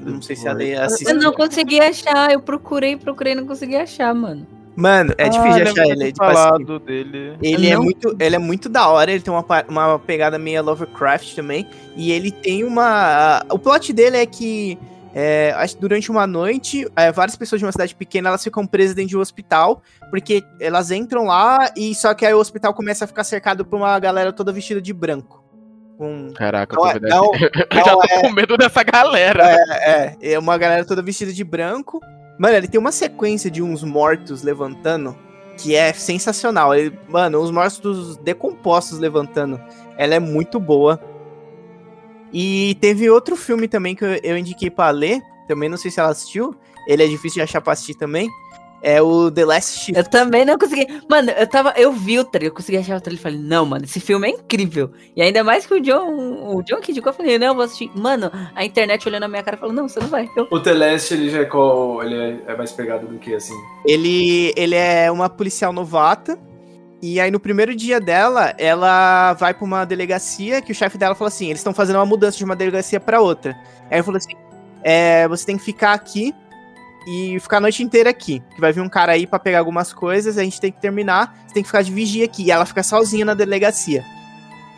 Não 0.00 0.20
sei 0.20 0.36
se 0.36 0.46
a 0.48 0.52
Lei 0.52 0.74
Eu 0.76 0.82
assistiu. 0.82 1.14
não 1.14 1.32
consegui 1.32 1.80
achar, 1.80 2.30
eu 2.32 2.40
procurei, 2.40 2.96
procurei, 2.96 3.34
não 3.34 3.46
consegui 3.46 3.76
achar, 3.76 4.12
mano. 4.14 4.46
Mano, 4.76 5.14
é 5.16 5.28
difícil 5.28 5.52
de 5.54 5.60
Ah, 5.60 5.62
achar 5.72 5.82
lembro 5.84 5.92
ele. 5.92 6.04
é, 6.08 6.12
tipo 6.12 6.24
assim, 6.24 6.34
falado 6.34 6.78
dele. 6.80 7.36
Ele 7.40 7.68
é, 7.68 7.74
Não. 7.74 7.82
muito, 7.84 8.16
ele 8.18 8.34
é 8.34 8.38
muito 8.38 8.68
da 8.68 8.88
hora, 8.88 9.10
ele 9.12 9.20
tem 9.22 9.32
uma, 9.32 9.44
uma 9.68 9.98
pegada 10.00 10.38
meio 10.38 10.62
Lovecraft 10.64 11.34
também. 11.34 11.66
E 11.96 12.10
ele 12.10 12.30
tem 12.32 12.64
uma. 12.64 13.44
O 13.50 13.58
plot 13.58 13.92
dele 13.92 14.16
é 14.16 14.26
que 14.26 14.76
é, 15.14 15.54
durante 15.78 16.10
uma 16.10 16.26
noite, 16.26 16.88
é, 16.96 17.12
várias 17.12 17.36
pessoas 17.36 17.60
de 17.60 17.64
uma 17.64 17.70
cidade 17.70 17.94
pequena 17.94 18.30
elas 18.30 18.42
ficam 18.42 18.66
presas 18.66 18.96
dentro 18.96 19.10
de 19.10 19.16
um 19.16 19.20
hospital, 19.20 19.80
porque 20.10 20.42
elas 20.60 20.90
entram 20.90 21.24
lá 21.26 21.70
e 21.76 21.94
só 21.94 22.12
que 22.14 22.26
aí 22.26 22.34
o 22.34 22.38
hospital 22.40 22.74
começa 22.74 23.04
a 23.04 23.08
ficar 23.08 23.22
cercado 23.22 23.64
por 23.64 23.76
uma 23.76 23.96
galera 24.00 24.32
toda 24.32 24.52
vestida 24.52 24.82
de 24.82 24.92
branco. 24.92 25.44
Com. 25.96 26.32
Caraca, 26.34 26.74
eu, 26.74 26.82
Não, 26.82 26.90
tô 26.90 26.96
é- 26.96 27.00
vendo 27.00 27.10
não, 27.10 27.32
aqui. 27.32 27.44
eu 27.70 27.84
já 27.84 27.92
não, 27.92 28.00
tô 28.00 28.20
com 28.22 28.32
medo 28.32 28.56
dessa 28.56 28.82
galera. 28.82 29.56
É, 29.84 30.16
é 30.32 30.38
uma 30.40 30.58
galera 30.58 30.84
toda 30.84 31.00
vestida 31.00 31.32
de 31.32 31.44
branco. 31.44 32.00
Mano, 32.38 32.56
ele 32.56 32.68
tem 32.68 32.80
uma 32.80 32.92
sequência 32.92 33.50
de 33.50 33.62
uns 33.62 33.82
mortos 33.84 34.42
levantando 34.42 35.16
que 35.56 35.74
é 35.74 35.92
sensacional. 35.92 36.74
Ele- 36.74 36.98
mano, 37.08 37.38
os 37.40 37.50
mortos 37.50 38.16
decompostos 38.18 38.98
levantando. 38.98 39.60
Ela 39.96 40.14
é 40.16 40.20
muito 40.20 40.58
boa. 40.58 41.00
E 42.32 42.76
teve 42.80 43.08
outro 43.08 43.36
filme 43.36 43.68
também 43.68 43.94
que 43.94 44.04
eu, 44.04 44.14
eu 44.22 44.36
indiquei 44.36 44.68
pra 44.70 44.90
ler. 44.90 45.20
Também 45.46 45.68
não 45.68 45.76
sei 45.76 45.90
se 45.90 46.00
ela 46.00 46.08
assistiu. 46.10 46.54
Ele 46.88 47.04
é 47.04 47.06
difícil 47.06 47.36
de 47.36 47.42
achar 47.42 47.60
pra 47.60 47.72
assistir 47.72 47.94
também. 47.94 48.28
É 48.86 49.00
o 49.00 49.30
The 49.30 49.46
Last 49.46 49.78
Shift. 49.78 49.96
Eu 49.96 50.04
também 50.04 50.44
não 50.44 50.58
consegui. 50.58 50.86
Mano, 51.08 51.30
eu 51.30 51.46
tava. 51.46 51.72
Eu 51.74 51.90
vi 51.90 52.18
o 52.18 52.24
trailer, 52.24 52.50
eu 52.50 52.54
consegui 52.54 52.76
achar 52.76 52.98
o 52.98 53.00
trailer 53.00 53.18
e 53.18 53.22
falei, 53.22 53.38
não, 53.38 53.64
mano, 53.64 53.86
esse 53.86 53.98
filme 53.98 54.28
é 54.28 54.30
incrível. 54.32 54.90
E 55.16 55.22
ainda 55.22 55.42
mais 55.42 55.64
que 55.64 55.72
o 55.72 55.80
John. 55.80 56.54
O 56.54 56.62
John 56.62 56.82
que 56.82 56.92
indicou, 56.92 57.10
eu 57.10 57.16
falei, 57.16 57.38
não, 57.38 57.46
eu 57.46 57.54
vou 57.54 57.64
assistir. 57.64 57.90
Mano, 57.94 58.30
a 58.54 58.62
internet 58.62 59.08
olhando 59.08 59.22
na 59.22 59.28
minha 59.28 59.42
cara 59.42 59.56
falou, 59.56 59.74
não, 59.74 59.88
você 59.88 59.98
não 60.00 60.08
vai. 60.08 60.28
Eu, 60.36 60.46
O 60.50 60.60
Teleste, 60.60 61.14
ele 61.14 61.30
já 61.30 61.38
é 61.38 61.44
qual. 61.46 62.02
Ele 62.02 62.14
é, 62.14 62.52
é 62.52 62.56
mais 62.58 62.72
pegado 62.72 63.06
do 63.06 63.18
que, 63.18 63.34
assim? 63.34 63.54
Ele, 63.86 64.52
ele 64.54 64.74
é 64.74 65.10
uma 65.10 65.30
policial 65.30 65.72
novata. 65.72 66.38
E 67.00 67.18
aí, 67.18 67.30
no 67.30 67.40
primeiro 67.40 67.74
dia 67.74 67.98
dela, 67.98 68.54
ela 68.58 69.32
vai 69.32 69.54
pra 69.54 69.64
uma 69.64 69.86
delegacia 69.86 70.60
que 70.60 70.72
o 70.72 70.74
chefe 70.74 70.98
dela 70.98 71.14
falou 71.14 71.28
assim: 71.28 71.46
eles 71.46 71.60
estão 71.60 71.72
fazendo 71.72 71.96
uma 71.96 72.06
mudança 72.06 72.36
de 72.36 72.44
uma 72.44 72.54
delegacia 72.54 73.00
pra 73.00 73.22
outra. 73.22 73.56
Aí 73.90 73.96
ele 73.96 74.02
falou 74.02 74.18
assim: 74.18 74.34
é, 74.82 75.26
você 75.26 75.46
tem 75.46 75.56
que 75.56 75.64
ficar 75.64 75.94
aqui 75.94 76.34
e 77.06 77.38
ficar 77.40 77.58
a 77.58 77.60
noite 77.60 77.82
inteira 77.82 78.10
aqui. 78.10 78.42
Que 78.54 78.60
vai 78.60 78.72
vir 78.72 78.80
um 78.80 78.88
cara 78.88 79.12
aí 79.12 79.26
pra 79.26 79.38
pegar 79.38 79.58
algumas 79.58 79.92
coisas, 79.92 80.38
a 80.38 80.44
gente 80.44 80.60
tem 80.60 80.72
que 80.72 80.80
terminar, 80.80 81.44
você 81.46 81.54
tem 81.54 81.62
que 81.62 81.68
ficar 81.68 81.82
de 81.82 81.92
vigia 81.92 82.24
aqui. 82.24 82.44
E 82.44 82.50
ela 82.50 82.66
fica 82.66 82.82
sozinha 82.82 83.24
na 83.24 83.34
delegacia. 83.34 84.04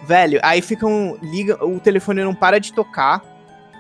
Velho, 0.07 0.41
aí 0.43 0.63
ficam. 0.63 1.19
Liga, 1.23 1.65
o 1.65 1.81
telefone 1.81 2.23
não 2.23 2.35
para 2.35 2.59
de 2.59 2.73
tocar. 2.73 3.23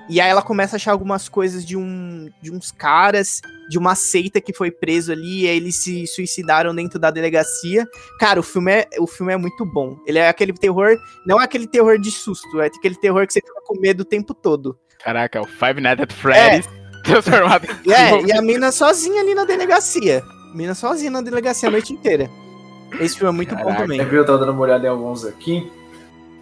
E 0.09 0.21
aí 0.21 0.31
ela 0.31 0.43
começa 0.43 0.77
a 0.77 0.79
achar 0.79 0.93
algumas 0.93 1.29
coisas 1.29 1.67
de, 1.67 1.77
um, 1.77 2.31
de 2.41 2.53
uns 2.53 2.71
caras, 2.71 3.41
de 3.69 3.77
uma 3.77 3.97
seita 3.97 4.41
que 4.41 4.53
foi 4.53 4.71
preso 4.71 5.11
ali, 5.11 5.43
e 5.43 5.49
aí 5.49 5.57
eles 5.57 5.83
se 5.83 6.07
suicidaram 6.07 6.73
dentro 6.73 6.97
da 6.97 7.11
delegacia. 7.11 7.85
Cara, 8.21 8.39
o 8.39 8.43
filme 8.43 8.71
é, 8.73 8.89
o 9.01 9.07
filme 9.09 9.33
é 9.33 9.37
muito 9.37 9.67
bom. 9.67 9.99
Ele 10.07 10.21
é 10.21 10.29
aquele 10.29 10.53
terror, 10.53 10.97
não 11.27 11.41
é 11.41 11.45
aquele 11.45 11.67
terror 11.67 11.99
de 11.99 12.13
susto, 12.13 12.61
é 12.61 12.67
aquele 12.67 12.95
terror 12.95 13.27
que 13.27 13.33
você 13.33 13.41
fica 13.41 13.61
com 13.67 13.81
medo 13.81 14.03
o 14.03 14.05
tempo 14.05 14.33
todo. 14.33 14.79
Caraca, 15.03 15.41
o 15.41 15.47
Five 15.47 15.81
Nights 15.81 16.05
at 16.05 16.13
Freddy's 16.13 16.67
transformado 16.67 16.86
em 17.09 17.93
é, 17.93 18.23
e 18.23 18.33
a 18.33 18.43
mina 18.43 18.73
sozinha 18.73 19.21
ali 19.21 19.35
na 19.35 19.45
delegacia. 19.45 20.23
Mina 20.55 20.75
sozinha 20.75 21.11
na 21.11 21.21
delegacia 21.21 21.69
a 21.69 21.73
noite 21.73 21.93
inteira. 21.93 22.31
Esse 23.01 23.17
filme 23.17 23.33
é 23.33 23.37
muito 23.37 23.55
bom 23.55 23.63
Caraca. 23.63 23.83
também. 23.83 24.01
É 24.01 24.05
que 24.05 24.15
eu 24.15 24.25
tava 24.25 24.39
dando 24.39 24.53
uma 24.53 24.63
olhada 24.63 24.87
em 24.87 24.91
alguns 24.91 25.25
aqui. 25.25 25.71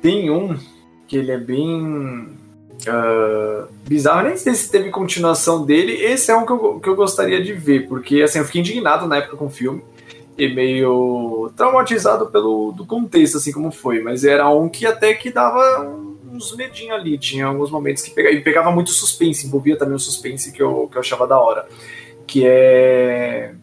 Tem 0.01 0.31
um 0.31 0.57
que 1.07 1.17
ele 1.17 1.33
é 1.33 1.39
bem. 1.39 2.29
ah, 2.87 3.67
bizarro, 3.87 4.29
nem 4.29 4.37
sei 4.37 4.55
se 4.55 4.71
teve 4.71 4.91
continuação 4.91 5.65
dele. 5.65 5.93
Esse 5.93 6.31
é 6.31 6.37
um 6.37 6.47
que 6.47 6.53
eu, 6.53 6.81
que 6.81 6.89
eu 6.89 6.97
gostaria 6.97 7.43
de 7.43 7.53
ver, 7.53 7.89
porque 7.89 8.23
assim, 8.23 8.39
eu 8.39 8.45
fiquei 8.45 8.61
indignado 8.61 9.07
na 9.07 9.17
época 9.17 9.37
com 9.37 9.47
o 9.47 9.51
filme 9.51 9.83
e 10.37 10.53
meio 10.53 11.51
traumatizado 11.57 12.27
pelo 12.27 12.73
do 12.73 12.85
contexto, 12.85 13.39
assim 13.39 13.53
como 13.53 13.71
foi. 13.71 14.01
Mas 14.01 14.25
era 14.25 14.49
um 14.49 14.69
que 14.69 14.87
até 14.87 15.15
que 15.15 15.31
dava 15.31 16.14
uns 16.35 16.55
medinhos 16.57 16.99
ali. 16.99 17.17
Tinha 17.19 17.47
alguns 17.47 17.71
momentos 17.71 18.03
que 18.03 18.11
pegava, 18.11 18.35
e 18.35 18.41
pegava 18.41 18.71
muito 18.71 18.91
suspense, 18.91 19.47
envolvia 19.47 19.77
também 19.77 19.95
o 19.95 19.99
suspense 19.99 20.53
que 20.53 20.63
eu, 20.63 20.89
que 20.91 20.97
eu 20.97 21.01
achava 21.01 21.27
da 21.27 21.39
hora. 21.39 21.67
Que 22.27 22.47
é. 22.47 23.55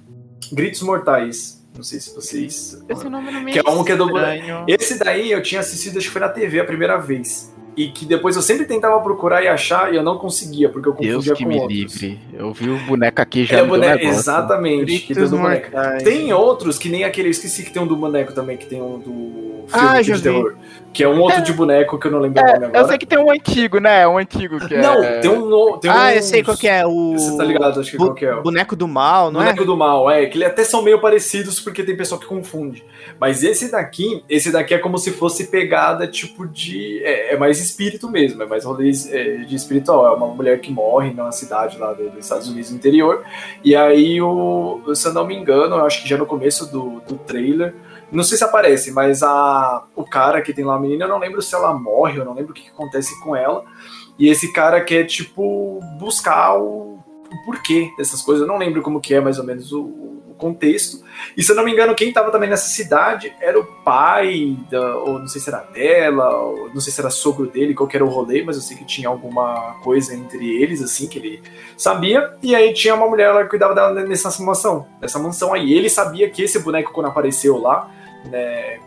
Gritos 0.51 0.81
Mortais. 0.81 1.61
Não 1.75 1.83
sei 1.83 1.99
se 1.99 2.13
vocês. 2.13 2.83
Esse 2.89 3.09
nome 3.09 3.31
não 3.31 3.41
me 3.41 3.51
Que 3.51 3.59
é 3.59 3.69
um 3.69 3.83
que 3.83 3.91
é 3.91 3.95
do-. 3.95 4.09
Esse 4.67 4.99
daí 4.99 5.31
eu 5.31 5.41
tinha 5.41 5.61
assistido, 5.61 5.97
acho 5.97 6.07
que 6.07 6.11
foi 6.11 6.21
na 6.21 6.29
TV 6.29 6.59
a 6.59 6.65
primeira 6.65 6.97
vez. 6.97 7.53
E 7.75 7.87
que 7.87 8.05
depois 8.05 8.35
eu 8.35 8.41
sempre 8.41 8.65
tentava 8.65 8.99
procurar 8.99 9.41
e 9.43 9.47
achar 9.47 9.93
e 9.93 9.95
eu 9.95 10.03
não 10.03 10.17
conseguia, 10.17 10.67
porque 10.67 10.89
eu 10.89 10.93
Deus 10.93 11.25
confundia 11.25 11.33
que 11.35 11.43
com 11.43 11.49
me 11.49 11.55
outros. 11.59 11.77
livre. 12.01 12.19
Eu 12.33 12.51
vi 12.51 12.69
o 12.69 12.77
boneco 12.79 13.21
aqui 13.21 13.45
já 13.45 13.57
É, 13.57 13.61
me 13.61 13.67
deu 13.69 13.75
boneco, 13.79 13.97
negócio. 13.99 14.19
exatamente, 14.19 14.99
que 14.99 15.13
Gritos 15.13 15.29
do 15.31 15.37
boneco. 15.37 15.71
Mortais. 15.71 16.03
Tem 16.03 16.33
outros 16.33 16.77
que 16.77 16.89
nem 16.89 17.03
aquele, 17.05 17.29
eu 17.29 17.31
esqueci 17.31 17.63
que 17.63 17.71
tem 17.71 17.81
um 17.81 17.87
do 17.87 17.95
boneco 17.95 18.33
também, 18.33 18.57
que 18.57 18.65
tem 18.65 18.81
um 18.81 18.99
do 18.99 19.63
filme 19.69 19.87
Ah, 19.87 20.01
de 20.01 20.09
já 20.13 20.19
terror. 20.19 20.55
Que 20.91 21.05
é 21.05 21.07
um 21.07 21.21
outro 21.21 21.41
de 21.41 21.53
boneco 21.53 21.97
que 21.97 22.07
eu 22.07 22.11
não 22.11 22.19
lembro 22.19 22.45
É, 22.45 22.55
agora. 22.55 22.71
eu 22.77 22.85
sei 22.89 22.97
que 22.97 23.05
tem 23.05 23.17
um 23.17 23.31
antigo, 23.31 23.79
né? 23.79 24.05
Um 24.05 24.17
antigo 24.17 24.59
que 24.67 24.75
é. 24.75 24.81
Não, 24.81 25.01
tem 25.21 25.31
um. 25.31 25.77
Tem 25.77 25.89
Ah, 25.89 26.09
uns- 26.09 26.15
eu 26.17 26.21
sei 26.23 26.43
qual 26.43 26.57
que 26.57 26.67
é, 26.67 26.85
o... 26.85 27.13
Você 27.13 27.37
tá 27.37 27.43
ligado, 27.45 27.79
acho 27.79 27.91
que 27.91 27.97
Bu- 27.97 28.07
qual 28.07 28.15
que 28.15 28.25
é. 28.25 28.35
o- 28.35 28.41
Boneco 28.41 28.75
do 28.75 28.85
Mal, 28.89 29.31
não 29.31 29.39
Boneco 29.39 29.63
é? 29.63 29.65
do 29.65 29.77
Mal, 29.77 30.11
é, 30.11 30.25
que 30.25 30.37
eles 30.37 30.49
até 30.49 30.65
são 30.65 30.81
meio 30.81 30.99
parecidos 30.99 31.61
porque 31.61 31.81
tem 31.83 31.95
pessoa 31.95 32.19
que 32.19 32.27
confunde. 32.27 32.83
Mas 33.17 33.41
esse 33.41 33.71
daqui, 33.71 34.21
esse 34.27 34.51
daqui 34.51 34.73
é 34.73 34.79
como 34.79 34.97
se 34.97 35.11
fosse 35.11 35.45
pegada 35.47 36.05
tipo 36.05 36.45
de. 36.45 37.01
É, 37.05 37.35
é 37.35 37.37
mais 37.37 37.60
espírito 37.61 38.09
mesmo, 38.09 38.43
é 38.43 38.45
mais 38.45 38.65
rolê 38.65 38.91
é, 39.09 39.37
de 39.45 39.55
espiritual. 39.55 40.05
É 40.07 40.15
uma 40.15 40.27
mulher 40.27 40.59
que 40.61 40.71
morre 40.71 41.11
numa 41.11 41.31
cidade 41.31 41.77
lá 41.77 41.93
do- 41.93 42.09
dos 42.09 42.19
Estados 42.25 42.47
Unidos 42.47 42.71
interior. 42.71 43.23
E 43.63 43.75
aí, 43.75 44.21
o, 44.21 44.81
se 44.93 45.07
eu 45.07 45.13
não 45.13 45.25
me 45.25 45.35
engano, 45.35 45.75
eu 45.75 45.85
acho 45.85 46.01
que 46.03 46.09
já 46.09 46.17
no 46.17 46.25
começo 46.25 46.71
do, 46.71 47.01
do 47.07 47.15
trailer. 47.17 47.73
Não 48.11 48.23
sei 48.23 48.37
se 48.37 48.43
aparece, 48.43 48.91
mas 48.91 49.23
a, 49.23 49.85
o 49.95 50.03
cara 50.03 50.41
que 50.41 50.53
tem 50.53 50.65
lá 50.65 50.75
a 50.75 50.79
menina, 50.79 51.05
eu 51.05 51.09
não 51.09 51.17
lembro 51.19 51.41
se 51.41 51.55
ela 51.55 51.73
morre, 51.73 52.19
eu 52.19 52.25
não 52.25 52.33
lembro 52.33 52.51
o 52.51 52.53
que, 52.53 52.63
que 52.63 52.69
acontece 52.69 53.17
com 53.21 53.35
ela. 53.35 53.63
E 54.19 54.27
esse 54.29 54.51
cara 54.51 54.81
quer, 54.81 55.05
tipo, 55.05 55.79
buscar 55.97 56.57
o, 56.57 56.95
o 57.31 57.45
porquê 57.45 57.89
dessas 57.97 58.21
coisas. 58.21 58.41
Eu 58.41 58.47
não 58.47 58.57
lembro 58.57 58.81
como 58.81 58.99
que 58.99 59.13
é 59.13 59.21
mais 59.21 59.39
ou 59.39 59.45
menos 59.45 59.71
o 59.71 60.10
contexto. 60.41 61.03
E 61.37 61.43
se 61.43 61.51
eu 61.51 61.55
não 61.55 61.63
me 61.63 61.71
engano, 61.71 61.93
quem 61.93 62.09
estava 62.09 62.31
também 62.31 62.49
nessa 62.49 62.67
cidade 62.67 63.31
era 63.39 63.57
o 63.59 63.63
pai, 63.63 64.57
da, 64.69 64.97
ou 64.97 65.19
não 65.19 65.27
sei 65.27 65.39
se 65.39 65.49
era 65.49 65.59
dela, 65.59 66.35
ou 66.35 66.73
não 66.73 66.81
sei 66.81 66.91
se 66.91 66.99
era 66.99 67.11
sogro 67.11 67.47
dele, 67.47 67.75
qual 67.75 67.87
era 67.93 68.03
o 68.03 68.09
rolê, 68.09 68.43
mas 68.43 68.55
eu 68.55 68.61
sei 68.61 68.75
que 68.75 68.83
tinha 68.83 69.07
alguma 69.07 69.75
coisa 69.83 70.15
entre 70.15 70.61
eles, 70.61 70.81
assim, 70.81 71.07
que 71.07 71.19
ele 71.19 71.43
sabia. 71.77 72.35
E 72.41 72.55
aí 72.55 72.73
tinha 72.73 72.95
uma 72.95 73.07
mulher 73.07 73.31
lá 73.31 73.43
que 73.43 73.49
cuidava 73.49 73.75
dela 73.75 73.93
nessa 74.03 74.29
mansão, 74.43 74.87
nessa 74.99 75.19
mansão 75.19 75.53
aí. 75.53 75.71
Ele 75.71 75.89
sabia 75.89 76.29
que 76.29 76.41
esse 76.41 76.59
boneco, 76.59 76.91
quando 76.91 77.07
apareceu 77.07 77.57
lá, 77.59 77.89
né, 78.25 78.79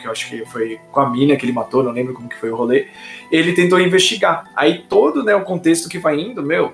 que 0.00 0.06
eu 0.06 0.10
acho 0.10 0.28
que 0.28 0.44
foi 0.46 0.80
com 0.90 1.00
a 1.00 1.10
mina 1.10 1.36
que 1.36 1.44
ele 1.44 1.52
matou, 1.52 1.82
não 1.82 1.92
lembro 1.92 2.14
como 2.14 2.28
que 2.28 2.38
foi 2.38 2.50
o 2.50 2.56
rolê, 2.56 2.88
ele 3.30 3.52
tentou 3.52 3.78
investigar. 3.78 4.50
Aí 4.56 4.78
todo 4.88 5.22
né, 5.22 5.34
o 5.34 5.44
contexto 5.44 5.88
que 5.88 5.98
vai 5.98 6.18
indo, 6.18 6.42
meu, 6.42 6.72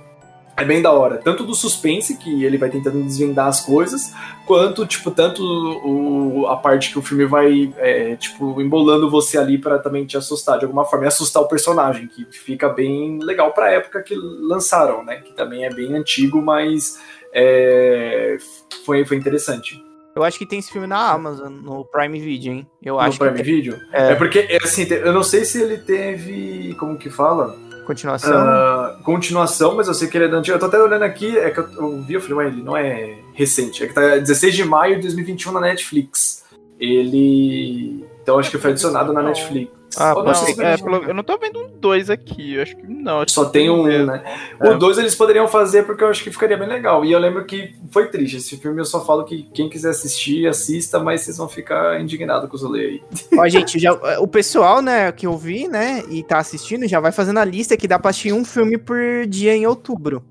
é 0.56 0.64
bem 0.64 0.80
da 0.80 0.90
hora. 0.90 1.18
Tanto 1.18 1.44
do 1.44 1.54
suspense, 1.54 2.16
que 2.16 2.44
ele 2.44 2.56
vai 2.56 2.70
tentando 2.70 3.02
desvendar 3.02 3.46
as 3.46 3.60
coisas, 3.60 4.12
quanto, 4.46 4.86
tipo, 4.86 5.10
tanto 5.10 5.42
o, 5.42 6.46
a 6.46 6.56
parte 6.56 6.90
que 6.90 6.98
o 6.98 7.02
filme 7.02 7.26
vai, 7.26 7.72
é, 7.76 8.16
tipo, 8.16 8.60
embolando 8.60 9.10
você 9.10 9.36
ali 9.36 9.58
para 9.58 9.78
também 9.78 10.06
te 10.06 10.16
assustar 10.16 10.58
de 10.58 10.64
alguma 10.64 10.84
forma, 10.84 11.04
e 11.04 11.08
assustar 11.08 11.42
o 11.42 11.48
personagem, 11.48 12.08
que 12.08 12.24
fica 12.30 12.68
bem 12.68 13.18
legal 13.18 13.52
pra 13.52 13.70
época 13.70 14.02
que 14.02 14.14
lançaram, 14.14 15.04
né? 15.04 15.16
Que 15.16 15.32
também 15.34 15.64
é 15.64 15.70
bem 15.70 15.94
antigo, 15.94 16.40
mas 16.40 16.98
é, 17.32 18.38
foi, 18.84 19.04
foi 19.04 19.16
interessante. 19.16 19.84
Eu 20.14 20.24
acho 20.24 20.38
que 20.38 20.46
tem 20.46 20.58
esse 20.58 20.72
filme 20.72 20.86
na 20.86 21.10
Amazon, 21.10 21.52
no 21.52 21.84
Prime 21.84 22.18
Video, 22.18 22.54
hein? 22.54 22.66
Eu 22.82 22.94
No 22.94 23.00
acho 23.00 23.18
Prime 23.18 23.36
que 23.36 23.42
Video? 23.42 23.78
É. 23.92 24.12
É. 24.12 24.14
porque, 24.14 24.38
é, 24.48 24.56
assim, 24.64 24.86
eu 24.90 25.12
não 25.12 25.22
sei 25.22 25.44
se 25.44 25.60
ele 25.60 25.76
teve, 25.76 26.74
como 26.80 26.96
que 26.96 27.10
fala? 27.10 27.54
Continuação. 27.86 28.36
Ah, 28.36 28.98
continuação, 29.02 29.74
mas 29.76 29.88
eu 29.88 29.94
sei 29.94 30.08
que 30.08 30.16
ele 30.18 30.26
é 30.26 30.28
da 30.28 30.38
antiga. 30.38 30.56
Eu 30.56 30.60
tô 30.60 30.66
até 30.66 30.78
olhando 30.78 31.02
aqui, 31.02 31.38
é 31.38 31.50
que 31.50 31.58
eu, 31.58 31.68
eu 31.72 32.02
vi, 32.02 32.14
eu 32.14 32.20
falei, 32.20 32.36
ué, 32.36 32.46
ele 32.48 32.62
não 32.62 32.76
é 32.76 33.18
recente. 33.32 33.84
É 33.84 33.86
que 33.86 33.94
tá 33.94 34.16
16 34.18 34.54
de 34.54 34.64
maio 34.64 34.96
de 34.96 35.02
2021 35.02 35.52
na 35.52 35.60
Netflix. 35.60 36.44
Ele. 36.78 38.04
Então 38.22 38.38
acho 38.38 38.50
que 38.50 38.58
foi 38.58 38.72
adicionado 38.72 39.12
na 39.12 39.22
Não. 39.22 39.28
Netflix. 39.28 39.75
Ah, 39.98 40.14
não, 40.14 40.64
é, 40.64 40.76
pelo- 40.76 41.04
eu 41.04 41.14
não 41.14 41.22
tô 41.22 41.38
vendo 41.38 41.60
um 41.60 41.68
2 41.78 42.10
aqui, 42.10 42.54
eu 42.54 42.62
acho 42.62 42.76
que 42.76 42.86
não. 42.86 43.20
acho 43.20 43.32
Só 43.34 43.44
que 43.46 43.52
tem 43.52 43.70
um, 43.70 43.84
mesmo. 43.84 44.06
né? 44.06 44.22
É. 44.60 44.70
O 44.70 44.78
2 44.78 44.98
eles 44.98 45.14
poderiam 45.14 45.48
fazer 45.48 45.84
porque 45.84 46.02
eu 46.04 46.08
acho 46.08 46.22
que 46.22 46.30
ficaria 46.30 46.56
bem 46.56 46.68
legal. 46.68 47.04
E 47.04 47.12
eu 47.12 47.18
lembro 47.18 47.44
que 47.44 47.74
foi 47.90 48.08
triste. 48.08 48.36
Esse 48.36 48.56
filme 48.56 48.80
eu 48.80 48.84
só 48.84 49.04
falo 49.04 49.24
que 49.24 49.44
quem 49.54 49.68
quiser 49.68 49.90
assistir, 49.90 50.46
assista, 50.48 50.98
mas 50.98 51.22
vocês 51.22 51.36
vão 51.36 51.48
ficar 51.48 52.00
indignados 52.00 52.48
com 52.48 52.56
os 52.56 52.62
rolê 52.62 52.80
aí. 52.86 53.02
Ó, 53.38 53.48
gente, 53.48 53.78
já, 53.78 53.92
o 54.20 54.26
pessoal, 54.26 54.80
né, 54.82 55.10
que 55.12 55.26
eu 55.26 55.36
vi, 55.36 55.68
né, 55.68 56.02
e 56.10 56.22
tá 56.22 56.38
assistindo, 56.38 56.86
já 56.88 57.00
vai 57.00 57.12
fazendo 57.12 57.38
a 57.38 57.44
lista 57.44 57.76
que 57.76 57.88
dá 57.88 57.98
pra 57.98 58.10
assistir 58.10 58.32
um 58.32 58.44
filme 58.44 58.76
por 58.78 58.98
dia 59.28 59.54
em 59.54 59.66
outubro. 59.66 60.22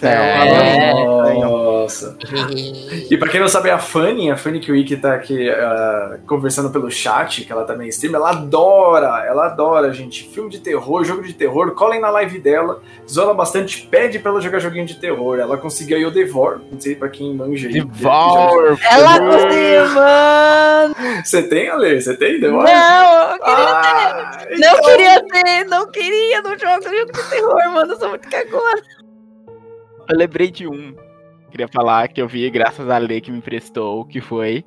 É. 0.00 1.34
Nossa. 1.34 2.16
E 3.10 3.16
pra 3.16 3.28
quem 3.28 3.40
não 3.40 3.48
sabe, 3.48 3.70
a 3.70 3.78
Fanny, 3.78 4.30
a 4.30 4.36
Fanny 4.36 4.60
Kiwi 4.60 4.96
tá 4.96 5.14
aqui 5.14 5.48
ah, 5.50 6.18
conversando 6.26 6.70
pelo 6.70 6.90
chat, 6.90 7.44
que 7.44 7.52
ela 7.52 7.64
também 7.64 7.88
stream, 7.88 8.14
ela 8.14 8.30
adora, 8.30 9.24
ela 9.26 9.46
adora, 9.46 9.92
gente. 9.92 10.24
Filme 10.28 10.50
de 10.50 10.60
terror, 10.60 11.04
jogo 11.04 11.22
de 11.22 11.32
terror, 11.34 11.72
colhem 11.72 12.00
na 12.00 12.10
live 12.10 12.38
dela, 12.38 12.80
zola 13.08 13.34
bastante, 13.34 13.86
pede 13.86 14.18
pra 14.18 14.30
ela 14.32 14.40
jogar 14.40 14.58
joguinho 14.60 14.86
de 14.86 14.94
terror. 14.98 15.38
Ela 15.38 15.56
conseguiu 15.56 15.96
aí 15.96 16.04
o 16.06 16.10
Devor, 16.10 16.60
não 16.70 16.80
sei 16.80 16.94
pra 16.96 17.08
quem 17.08 17.34
manja 17.34 17.68
aí. 17.68 17.74
Devour! 17.74 18.78
Ela 18.90 19.18
conseguiu, 19.18 19.88
mano! 19.94 20.94
Você 21.24 21.42
tem, 21.42 21.68
Ale? 21.68 22.00
Você 22.00 22.16
tem 22.16 22.40
Devor? 22.40 22.64
Não, 22.64 23.32
eu 23.32 23.38
queria 23.38 23.68
Ah, 23.68 24.38
ter. 24.38 24.58
Não 24.58 24.68
então- 24.68 24.82
queria 24.84 25.24
ter, 25.26 25.64
não 25.66 25.90
queria, 25.90 26.42
não 26.42 26.50
jogo 26.58 26.82
jogo 26.82 27.12
de 27.12 27.30
terror, 27.30 27.72
mano. 27.72 27.92
Eu 27.92 27.98
sou 27.98 28.08
muito 28.08 28.28
cagona. 28.28 28.82
Eu 30.08 30.16
lembrei 30.16 30.50
de 30.50 30.66
um. 30.66 30.94
Queria 31.50 31.68
falar 31.68 32.08
que 32.08 32.20
eu 32.20 32.28
vi 32.28 32.48
graças 32.50 32.88
a 32.88 32.98
Lê 32.98 33.20
que 33.20 33.30
me 33.30 33.38
emprestou, 33.38 34.04
que 34.04 34.20
foi 34.20 34.64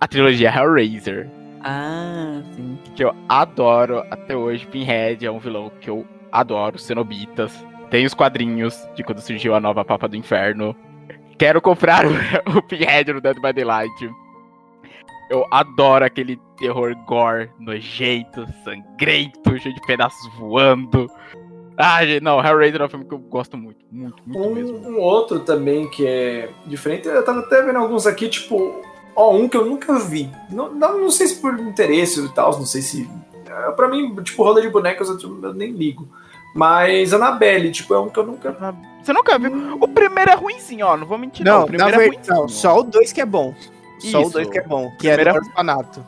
a 0.00 0.06
trilogia 0.06 0.50
Hellraiser. 0.50 1.28
Ah, 1.60 2.40
sim. 2.52 2.78
Que 2.94 3.04
eu 3.04 3.14
adoro 3.28 4.04
até 4.10 4.36
hoje. 4.36 4.66
Pinhead 4.66 5.26
é 5.26 5.30
um 5.30 5.38
vilão 5.38 5.70
que 5.80 5.90
eu 5.90 6.06
adoro. 6.30 6.78
Cenobitas. 6.78 7.66
Tem 7.90 8.04
os 8.04 8.14
quadrinhos 8.14 8.86
de 8.94 9.02
quando 9.02 9.20
surgiu 9.20 9.54
a 9.54 9.60
nova 9.60 9.84
Papa 9.84 10.08
do 10.08 10.16
Inferno. 10.16 10.76
Quero 11.38 11.60
comprar 11.60 12.04
o, 12.06 12.10
o 12.58 12.62
Pinhead 12.62 13.12
no 13.12 13.20
Dead 13.20 13.36
by 13.40 13.52
Daylight. 13.52 14.10
Eu 15.30 15.46
adoro 15.50 16.04
aquele 16.04 16.40
terror 16.56 16.94
gore, 17.06 17.50
nojento, 17.58 18.46
sangrento, 18.64 19.58
cheio 19.58 19.74
de 19.74 19.80
pedaços 19.86 20.34
voando. 20.36 21.06
Ah, 21.80 22.04
gente, 22.04 22.22
não, 22.24 22.44
Hellraiser 22.44 22.80
é 22.82 22.84
um 22.86 22.88
filme 22.88 23.04
que 23.04 23.14
eu 23.14 23.18
gosto 23.18 23.56
muito, 23.56 23.78
muito, 23.90 24.16
muito 24.26 24.50
mesmo. 24.50 24.78
Um, 24.78 24.96
um 24.96 25.00
outro 25.00 25.38
também 25.40 25.88
que 25.88 26.04
é 26.04 26.50
diferente, 26.66 27.06
eu 27.06 27.24
tava 27.24 27.38
até 27.40 27.62
vendo 27.62 27.78
alguns 27.78 28.04
aqui, 28.04 28.28
tipo, 28.28 28.82
ó, 29.14 29.32
um 29.32 29.48
que 29.48 29.56
eu 29.56 29.64
nunca 29.64 29.96
vi. 29.98 30.28
Não, 30.50 30.74
não, 30.74 30.98
não 30.98 31.10
sei 31.10 31.28
se 31.28 31.40
por 31.40 31.56
interesse 31.60 32.24
e 32.24 32.28
tal, 32.30 32.50
não 32.58 32.66
sei 32.66 32.82
se. 32.82 33.08
é, 33.46 33.70
Pra 33.70 33.86
mim, 33.86 34.12
tipo, 34.24 34.42
roda 34.42 34.60
de 34.60 34.68
bonecas 34.68 35.08
eu, 35.08 35.18
eu 35.42 35.54
nem 35.54 35.70
ligo. 35.70 36.08
Mas 36.54 37.12
Annabelle, 37.12 37.70
tipo, 37.70 37.94
é 37.94 38.00
um 38.00 38.08
que 38.08 38.18
eu 38.18 38.26
nunca. 38.26 38.56
Você 39.00 39.12
nunca 39.12 39.38
viu? 39.38 39.76
O 39.80 39.86
primeiro 39.86 40.30
é 40.32 40.34
ruimzinho, 40.34 40.84
ó, 40.84 40.96
não 40.96 41.06
vou 41.06 41.16
mentir 41.16 41.46
não. 41.46 41.52
Não, 41.52 41.58
O 41.58 41.62
na 41.62 41.66
primeiro 41.68 41.94
é 41.94 41.98
verdade, 42.08 42.28
não, 42.28 42.36
ruimzinho. 42.38 42.58
só 42.60 42.78
o 42.80 42.82
2 42.82 43.12
que 43.12 43.20
é 43.20 43.26
bom. 43.26 43.54
Só 44.00 44.18
o 44.18 44.22
Isso. 44.22 44.32
2 44.32 44.48
que 44.50 44.58
é 44.58 44.62
bom, 44.62 44.90
que 44.98 45.08
é 45.08 45.14
Primeiro 45.14 45.38
do 45.40 45.44
é- 45.44 45.48
orfanato. 45.48 46.04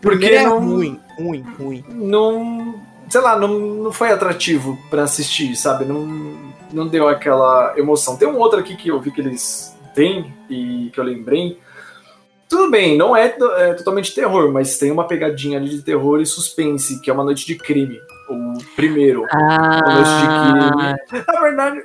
Porque 0.00 0.18
Primeiro 0.18 0.34
é 0.36 0.44
não, 0.46 0.60
ruim, 0.60 1.00
ruim, 1.18 1.44
ruim. 1.58 1.84
não. 1.90 2.74
Sei 3.14 3.20
lá, 3.20 3.38
não, 3.38 3.46
não 3.60 3.92
foi 3.92 4.10
atrativo 4.10 4.76
pra 4.90 5.04
assistir, 5.04 5.54
sabe? 5.54 5.84
Não, 5.84 6.04
não 6.72 6.88
deu 6.88 7.06
aquela 7.06 7.72
emoção. 7.78 8.16
Tem 8.16 8.26
um 8.26 8.36
outro 8.38 8.58
aqui 8.58 8.74
que 8.74 8.88
eu 8.88 9.00
vi 9.00 9.12
que 9.12 9.20
eles 9.20 9.72
têm 9.94 10.34
e 10.50 10.90
que 10.92 10.98
eu 10.98 11.04
lembrei. 11.04 11.56
Tudo 12.48 12.68
bem, 12.72 12.98
não 12.98 13.16
é, 13.16 13.26
é 13.58 13.74
totalmente 13.74 14.12
terror, 14.12 14.50
mas 14.52 14.78
tem 14.78 14.90
uma 14.90 15.06
pegadinha 15.06 15.58
ali 15.60 15.68
de 15.68 15.82
terror 15.82 16.20
e 16.20 16.26
suspense, 16.26 17.00
que 17.00 17.08
é 17.08 17.12
uma 17.14 17.22
noite 17.22 17.46
de 17.46 17.54
crime. 17.54 18.00
O 18.28 18.54
primeiro. 18.74 19.24
Ah, 19.30 19.78
Uma 19.84 19.94
noite 19.94 20.10
de 20.20 21.06
crime. 21.12 21.24
Na 21.32 21.40
verdade, 21.40 21.84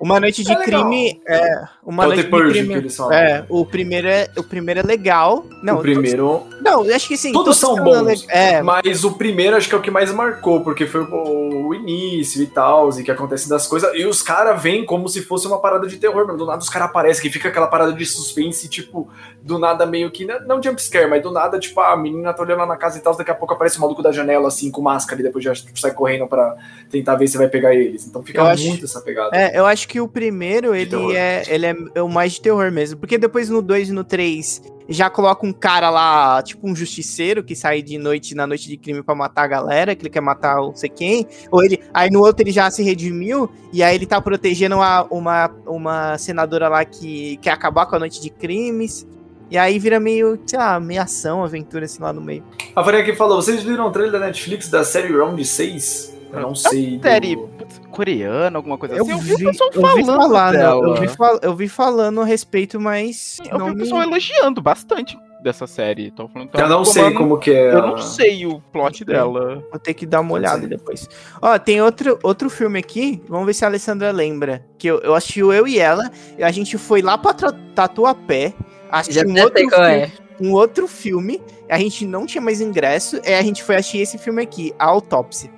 Uma 0.00 0.20
noite 0.20 0.44
de 0.44 0.52
É 0.52 0.56
legal. 0.56 0.82
crime 0.82 1.20
é 1.26 1.64
uma 1.86 2.04
Purge 2.24 2.66
que 2.66 2.72
eles 2.72 2.96
falam. 2.96 3.12
É, 3.12 3.44
o 3.48 3.64
primeiro 3.64 4.08
é, 4.08 4.28
o 4.36 4.42
primeiro 4.42 4.80
é 4.80 4.82
legal. 4.82 5.46
Não, 5.62 5.76
o 5.76 5.80
primeiro. 5.80 6.42
todos- 6.50 6.60
não, 6.60 6.82
acho 6.94 7.06
que 7.06 7.16
sim. 7.16 7.32
Todos 7.32 7.56
são 7.56 7.76
bons. 7.76 8.26
É, 8.28 8.60
Mas 8.60 9.04
o 9.04 9.12
primeiro 9.12 9.56
acho 9.56 9.68
que 9.68 9.74
é 9.74 9.78
o 9.78 9.80
que 9.80 9.90
mais 9.90 10.12
marcou, 10.12 10.62
porque 10.62 10.84
foi 10.86 11.02
o, 11.02 11.68
o 11.68 11.74
início 11.74 12.42
e 12.42 12.46
tal, 12.46 12.90
e 12.98 13.04
que 13.04 13.10
acontece 13.10 13.48
das 13.48 13.66
coisas. 13.68 13.88
E 13.94 14.04
os 14.04 14.20
caras 14.20 14.60
vêm 14.60 14.84
como 14.84 15.08
se 15.08 15.22
fosse 15.22 15.46
uma 15.46 15.60
parada 15.60 15.86
de 15.86 15.96
terror 15.96 16.24
mesmo. 16.26 16.38
Do 16.38 16.46
nada 16.46 16.58
os 16.58 16.68
caras 16.68 16.88
aparecem, 16.88 17.22
que 17.22 17.30
fica 17.30 17.48
aquela 17.48 17.68
parada 17.68 17.92
de 17.92 18.04
suspense, 18.04 18.68
tipo, 18.68 19.08
do 19.40 19.58
nada 19.58 19.86
meio 19.86 20.10
que. 20.10 20.24
Não, 20.24 20.40
não 20.46 20.62
jumpscare, 20.62 21.08
mas 21.08 21.22
do 21.22 21.30
nada, 21.30 21.58
tipo, 21.58 21.78
ah, 21.80 21.92
a 21.92 21.96
menina 21.96 22.34
tá 22.34 22.42
olhando 22.42 22.58
lá 22.58 22.66
na 22.66 22.76
casa 22.76 22.98
e 22.98 23.00
tal, 23.00 23.14
daqui 23.16 23.30
a 23.30 23.34
pouco 23.34 23.54
aparece 23.54 23.78
o 23.78 23.80
maluco 23.80 24.02
da 24.02 24.10
janela, 24.10 24.48
assim, 24.48 24.70
com 24.72 24.82
máscara, 24.82 25.20
e 25.20 25.24
depois 25.24 25.44
já 25.44 25.54
tipo, 25.54 25.78
sai 25.78 25.92
correndo 25.92 26.26
pra 26.26 26.56
tentar 26.90 27.14
ver 27.14 27.28
se 27.28 27.38
vai 27.38 27.46
pegar 27.48 27.74
eles. 27.74 28.06
Então 28.06 28.22
fica 28.24 28.40
Eu 28.40 28.46
acho- 28.46 28.66
muito 28.66 28.84
essa 28.84 29.00
pegada. 29.00 29.36
É, 29.36 29.56
eu 29.56 29.64
acho 29.64 29.86
que 29.86 30.00
o 30.00 30.08
primeiro, 30.08 30.74
ele 30.74 31.14
é, 31.16 31.44
ele 31.46 31.66
é 31.66 31.75
o 31.96 32.08
mais 32.08 32.32
de 32.32 32.40
terror 32.40 32.70
mesmo. 32.70 32.98
Porque 32.98 33.18
depois 33.18 33.48
no 33.48 33.62
2 33.62 33.90
e 33.90 33.92
no 33.92 34.04
3 34.04 34.62
já 34.88 35.10
coloca 35.10 35.44
um 35.44 35.52
cara 35.52 35.90
lá, 35.90 36.42
tipo 36.42 36.68
um 36.68 36.74
justiceiro, 36.74 37.42
que 37.42 37.56
sai 37.56 37.82
de 37.82 37.98
noite 37.98 38.34
na 38.34 38.46
noite 38.46 38.68
de 38.68 38.76
crime 38.76 39.02
pra 39.02 39.14
matar 39.14 39.44
a 39.44 39.48
galera, 39.48 39.94
que 39.96 40.02
ele 40.02 40.10
quer 40.10 40.20
matar 40.20 40.56
não 40.56 40.74
sei 40.74 40.88
quem. 40.88 41.26
Ou 41.50 41.64
ele. 41.64 41.80
Aí 41.92 42.10
no 42.10 42.20
outro 42.20 42.42
ele 42.42 42.52
já 42.52 42.70
se 42.70 42.82
redimiu, 42.82 43.50
e 43.72 43.82
aí 43.82 43.94
ele 43.94 44.06
tá 44.06 44.20
protegendo 44.20 44.76
uma, 44.76 45.04
uma, 45.10 45.50
uma 45.66 46.18
senadora 46.18 46.68
lá 46.68 46.84
que 46.84 47.36
quer 47.38 47.50
acabar 47.50 47.86
com 47.86 47.96
a 47.96 47.98
noite 47.98 48.20
de 48.20 48.30
crimes. 48.30 49.06
E 49.48 49.56
aí 49.56 49.78
vira 49.78 50.00
meio, 50.00 50.40
sei 50.44 50.58
lá, 50.58 50.78
meio 50.80 51.00
ação, 51.00 51.44
aventura 51.44 51.84
assim 51.84 52.02
lá 52.02 52.12
no 52.12 52.20
meio. 52.20 52.42
A 52.74 52.82
Farinha 52.82 53.02
aqui 53.02 53.14
falou: 53.14 53.40
vocês 53.40 53.62
viram 53.62 53.86
o 53.86 53.92
trailer 53.92 54.12
da 54.12 54.26
Netflix 54.26 54.68
da 54.68 54.82
série 54.84 55.12
Round 55.16 55.44
6? 55.44 56.15
Eu 56.32 56.40
não 56.40 56.54
sei. 56.54 56.98
do- 56.98 57.02
Série 57.02 57.36
putz, 57.36 57.80
coreana, 57.90 58.58
alguma 58.58 58.76
coisa 58.78 58.94
Eu 58.94 59.04
assim. 59.04 59.18
vi, 59.18 59.30
eu 59.32 59.36
vi 59.38 59.46
o 59.46 59.50
pessoal 59.50 59.70
eu 59.72 59.80
vi 59.96 60.04
falando 60.04 60.22
falar, 60.22 60.52
dela. 60.52 60.86
eu, 60.88 60.94
vi 61.00 61.08
fal- 61.08 61.38
eu 61.42 61.54
vi 61.56 61.68
falando 61.68 62.20
a 62.20 62.24
respeito, 62.24 62.80
mas. 62.80 63.38
Eu 63.50 63.58
não 63.58 63.66
vi 63.66 63.72
o 63.72 63.74
me- 63.74 63.82
pessoal 63.82 64.02
elogiando 64.02 64.60
bastante 64.60 65.18
dessa 65.42 65.66
série. 65.66 66.10
Tô 66.10 66.26
falando 66.28 66.48
que 66.50 66.60
Eu 66.60 66.68
não 66.68 66.84
sei 66.84 67.10
como 67.12 67.38
que 67.38 67.50
é. 67.52 67.72
Eu 67.72 67.82
não 67.82 67.98
sei 67.98 68.44
o 68.46 68.60
plot 68.72 69.04
dela. 69.04 69.62
Vou 69.70 69.78
ter 69.78 69.94
que 69.94 70.04
dar 70.04 70.20
uma 70.20 70.32
olhada 70.34 70.66
depois. 70.66 71.08
Ó, 71.40 71.56
tem 71.58 71.80
outro, 71.80 72.18
outro 72.22 72.50
filme 72.50 72.78
aqui. 72.78 73.22
Vamos 73.28 73.46
ver 73.46 73.54
se 73.54 73.64
a 73.64 73.68
Alessandra 73.68 74.10
lembra. 74.10 74.64
Que 74.76 74.88
eu, 74.88 74.98
eu 75.00 75.14
assisti 75.14 75.40
eu 75.40 75.66
e 75.68 75.78
ela. 75.78 76.10
E 76.36 76.42
a 76.42 76.50
gente 76.50 76.76
foi 76.76 77.00
lá 77.00 77.16
pra 77.16 77.32
Tatuapé. 77.74 78.52
Assistir 78.90 79.20
já 79.20 79.26
um 79.26 79.30
até 79.32 79.42
outro, 79.44 79.58
sei 79.58 79.68
qual 79.68 79.84
filme, 79.84 80.00
é. 80.02 80.10
um 80.40 80.52
outro 80.52 80.88
filme. 80.88 81.42
A 81.68 81.78
gente 81.78 82.04
não 82.06 82.26
tinha 82.26 82.40
mais 82.42 82.60
ingresso. 82.60 83.20
E 83.24 83.32
a 83.32 83.42
gente 83.42 83.62
foi 83.62 83.76
assistir 83.76 83.98
esse 83.98 84.18
filme 84.18 84.42
aqui, 84.42 84.72
A 84.78 84.86
Autópsia. 84.86 85.50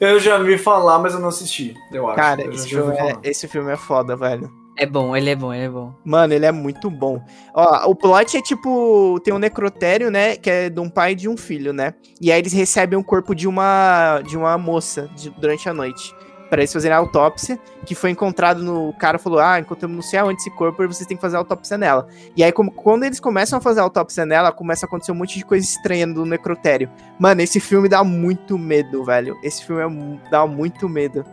Eu 0.00 0.18
já 0.20 0.38
vi 0.38 0.58
falar, 0.58 0.98
mas 0.98 1.14
eu 1.14 1.20
não 1.20 1.28
assisti. 1.28 1.74
Eu 1.92 2.06
acho. 2.08 2.16
Cara, 2.16 2.42
Eu 2.42 2.52
esse 2.52 2.68
filme, 2.68 2.94
é, 2.96 3.16
esse 3.22 3.48
filme 3.48 3.72
é 3.72 3.76
foda, 3.76 4.16
velho. 4.16 4.50
É 4.78 4.86
bom, 4.86 5.14
ele 5.14 5.28
é 5.28 5.36
bom, 5.36 5.52
ele 5.52 5.64
é 5.64 5.68
bom. 5.68 5.92
Mano, 6.02 6.32
ele 6.32 6.46
é 6.46 6.52
muito 6.52 6.90
bom. 6.90 7.22
Ó, 7.54 7.90
o 7.90 7.94
plot 7.94 8.38
é 8.38 8.40
tipo, 8.40 9.20
tem 9.22 9.32
um 9.34 9.38
necrotério, 9.38 10.10
né, 10.10 10.34
que 10.36 10.48
é 10.50 10.70
de 10.70 10.80
um 10.80 10.88
pai 10.88 11.12
e 11.12 11.14
de 11.14 11.28
um 11.28 11.36
filho, 11.36 11.74
né? 11.74 11.92
E 12.20 12.32
aí 12.32 12.38
eles 12.38 12.54
recebem 12.54 12.98
o 12.98 13.04
corpo 13.04 13.34
de 13.34 13.46
uma 13.46 14.20
de 14.26 14.34
uma 14.36 14.56
moça 14.56 15.08
de- 15.14 15.28
durante 15.30 15.68
a 15.68 15.74
noite. 15.74 16.14
Pra 16.52 16.60
eles 16.60 16.70
fazerem 16.70 16.94
a 16.94 16.98
autópsia, 16.98 17.58
que 17.86 17.94
foi 17.94 18.10
encontrado 18.10 18.62
no. 18.62 18.90
O 18.90 18.92
cara 18.92 19.18
falou: 19.18 19.38
Ah, 19.38 19.58
encontramos 19.58 19.96
não 19.96 20.02
sei 20.02 20.18
aonde 20.18 20.38
esse 20.38 20.50
corpo 20.50 20.84
e 20.84 20.86
vocês 20.86 21.06
têm 21.06 21.16
que 21.16 21.20
fazer 21.22 21.36
a 21.36 21.38
autópsia 21.38 21.78
nela. 21.78 22.06
E 22.36 22.44
aí, 22.44 22.52
como, 22.52 22.70
quando 22.70 23.04
eles 23.04 23.18
começam 23.18 23.58
a 23.58 23.62
fazer 23.62 23.80
a 23.80 23.84
autópsia 23.84 24.26
nela, 24.26 24.52
começa 24.52 24.84
a 24.84 24.86
acontecer 24.86 25.12
um 25.12 25.14
monte 25.14 25.38
de 25.38 25.46
coisa 25.46 25.64
estranha 25.64 26.04
no 26.04 26.26
necrotério. 26.26 26.90
Mano, 27.18 27.40
esse 27.40 27.58
filme 27.58 27.88
dá 27.88 28.04
muito 28.04 28.58
medo, 28.58 29.02
velho. 29.02 29.34
Esse 29.42 29.64
filme 29.64 29.80
é 29.80 30.30
dá 30.30 30.46
muito 30.46 30.90
medo. 30.90 31.24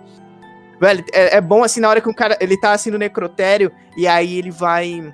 Velho, 0.80 1.04
é, 1.12 1.36
é 1.36 1.41
bom 1.41 1.66
assim 1.66 1.82
na 1.82 1.90
hora 1.90 2.00
que 2.00 2.08
o 2.08 2.16
cara. 2.16 2.38
Ele 2.40 2.56
tá 2.56 2.72
assim 2.72 2.90
no 2.90 2.98
necrotério 2.98 3.74
e 3.98 4.08
aí 4.08 4.38
ele 4.38 4.52
vai. 4.52 5.14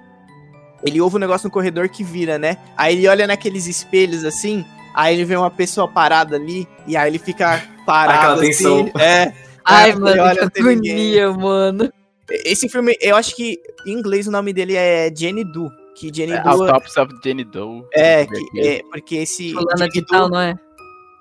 Ele 0.84 1.02
ouve 1.02 1.16
um 1.16 1.20
negócio 1.20 1.48
no 1.48 1.52
corredor 1.52 1.90
que 1.90 2.04
vira, 2.04 2.38
né? 2.38 2.58
Aí 2.78 2.96
ele 2.96 3.08
olha 3.08 3.26
naqueles 3.26 3.66
espelhos 3.66 4.24
assim. 4.24 4.64
Aí 4.94 5.16
ele 5.16 5.26
vê 5.26 5.36
uma 5.36 5.50
pessoa 5.50 5.88
parada 5.88 6.36
ali. 6.36 6.68
E 6.86 6.96
aí 6.96 7.10
ele 7.10 7.18
fica 7.18 7.60
parado. 7.88 8.20
Aquela 8.20 8.34
assim, 8.36 8.46
tensão. 8.52 8.92
É. 9.02 9.34
Ai, 9.66 9.94
mano, 9.96 10.22
olha, 10.22 10.50
que 10.50 10.60
agonia, 10.62 11.32
mano. 11.32 11.92
Esse 12.30 12.68
filme, 12.70 12.96
eu 13.02 13.16
acho 13.16 13.36
que 13.36 13.60
em 13.86 13.92
inglês 13.94 14.28
o 14.28 14.32
nome 14.32 14.52
dele 14.54 14.76
é 14.76 15.12
Jenny 15.16 15.44
Do. 15.44 15.70
Que 15.96 16.12
Jenny 16.14 16.34
É, 16.34 16.42
Do 16.42 16.50
Autopsy 16.50 17.00
of 17.00 17.14
Jenny 17.24 17.44
Doe. 17.44 17.84
é, 17.94 18.26
que, 18.26 18.60
é, 18.68 18.82
porque 18.92 19.16
esse. 19.18 19.54
Fulana 19.54 19.88
de 19.88 20.06
tal, 20.06 20.30
não 20.30 20.40
é? 20.42 20.56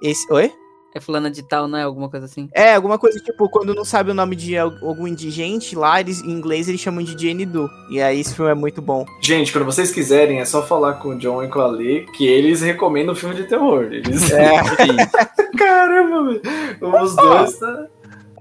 esse, 0.03 0.31
oi? 0.33 0.53
É 0.97 1.01
fulana 1.01 1.29
de 1.29 1.43
tal, 1.49 1.67
não 1.67 1.77
é? 1.77 1.83
Alguma 1.83 2.09
coisa 2.09 2.27
assim? 2.27 2.49
É, 2.55 2.75
alguma 2.75 2.97
coisa 2.99 3.19
tipo, 3.19 3.49
quando 3.49 3.75
não 3.75 3.85
sabe 3.85 4.13
o 4.13 4.15
nome 4.15 4.37
de 4.37 4.57
al- 4.57 4.73
algum 4.81 5.09
indigente 5.09 5.75
lá, 5.75 6.01
eles, 6.01 6.23
em 6.23 6.31
inglês 6.31 6.69
eles 6.69 6.81
chamam 6.81 7.03
de 7.03 7.21
Jenny 7.21 7.45
Do. 7.45 7.69
E 7.91 8.01
aí 8.01 8.21
esse 8.21 8.33
filme 8.35 8.53
é 8.53 8.55
muito 8.55 8.81
bom. 8.81 9.05
Gente, 9.21 9.53
quando 9.53 9.65
vocês 9.65 9.91
quiserem, 9.91 10.39
é 10.41 10.45
só 10.45 10.63
falar 10.63 10.95
com 10.95 11.09
o 11.09 11.19
John 11.19 11.43
e 11.43 11.49
com 11.49 11.61
a 11.61 11.67
Lê 11.67 12.07
que 12.17 12.27
eles 12.29 12.61
recomendam 12.61 13.15
filme 13.15 13.35
de 13.35 13.43
terror. 13.45 13.85
Eles... 13.93 14.31
É. 14.31 14.51
Caramba, 15.59 16.25
velho. 16.25 16.43
Os 17.03 17.17
dois 17.17 17.59
tá. 17.59 17.87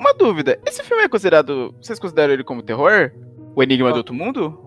Uma 0.03 0.13
dúvida, 0.13 0.59
esse 0.65 0.83
filme 0.83 1.03
é 1.03 1.07
considerado. 1.07 1.73
Vocês 1.81 1.97
consideram 1.97 2.33
ele 2.33 2.43
como 2.43 2.61
terror? 2.61 3.09
O 3.55 3.63
Enigma 3.63 3.89
do 3.91 3.97
Outro 3.97 4.13
Mundo? 4.13 4.59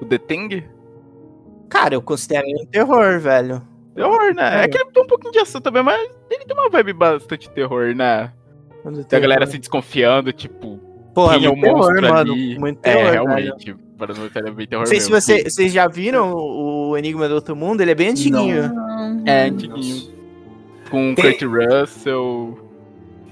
O 0.00 0.04
The 0.04 0.16
Thing? 0.16 0.62
Cara, 1.68 1.94
eu 1.94 2.00
considero 2.02 2.46
ele 2.46 2.62
um 2.62 2.66
terror, 2.66 3.18
velho. 3.18 3.60
Terror, 3.96 4.32
né? 4.32 4.60
É. 4.60 4.64
É 4.64 4.68
que 4.68 4.78
ele 4.78 4.90
tem 4.92 5.02
um 5.02 5.06
pouquinho 5.08 5.32
de 5.32 5.40
ação 5.40 5.60
também, 5.60 5.82
mas 5.82 6.08
ele 6.30 6.44
tem 6.44 6.56
uma 6.56 6.68
vibe 6.70 6.92
bastante 6.92 7.50
terror, 7.50 7.96
né? 7.96 8.32
Tem 9.08 9.16
a 9.16 9.20
galera 9.20 9.44
se 9.48 9.58
desconfiando, 9.58 10.32
tipo, 10.32 10.78
Porra, 11.12 11.36
quem 11.36 11.46
é 11.46 11.50
o 11.50 11.56
muito 11.56 11.64
terror, 11.64 11.78
monstro 11.88 12.08
mano. 12.08 12.32
ali. 12.32 12.58
Muito 12.58 12.78
é, 12.84 12.92
terror, 12.94 13.10
velho. 13.10 13.24
realmente. 13.24 13.76
Para 13.98 14.14
não 14.14 14.30
ser 14.30 14.50
bem 14.52 14.66
terror 14.68 14.82
Não 14.82 14.86
sei 14.86 15.00
se 15.00 15.10
mesmo, 15.10 15.20
você, 15.20 15.50
vocês 15.50 15.72
já 15.72 15.88
viram 15.88 16.32
o 16.32 16.96
Enigma 16.96 17.28
do 17.28 17.34
Outro 17.34 17.56
Mundo, 17.56 17.80
ele 17.80 17.90
é 17.90 17.94
bem 17.96 18.10
antiguinho. 18.10 18.70
que 19.24 19.28
É, 19.30 19.46
antiguinho. 19.46 20.14
Com 20.90 21.14
Tem- 21.16 21.36
Kurt 21.36 21.42
Russell. 21.42 22.65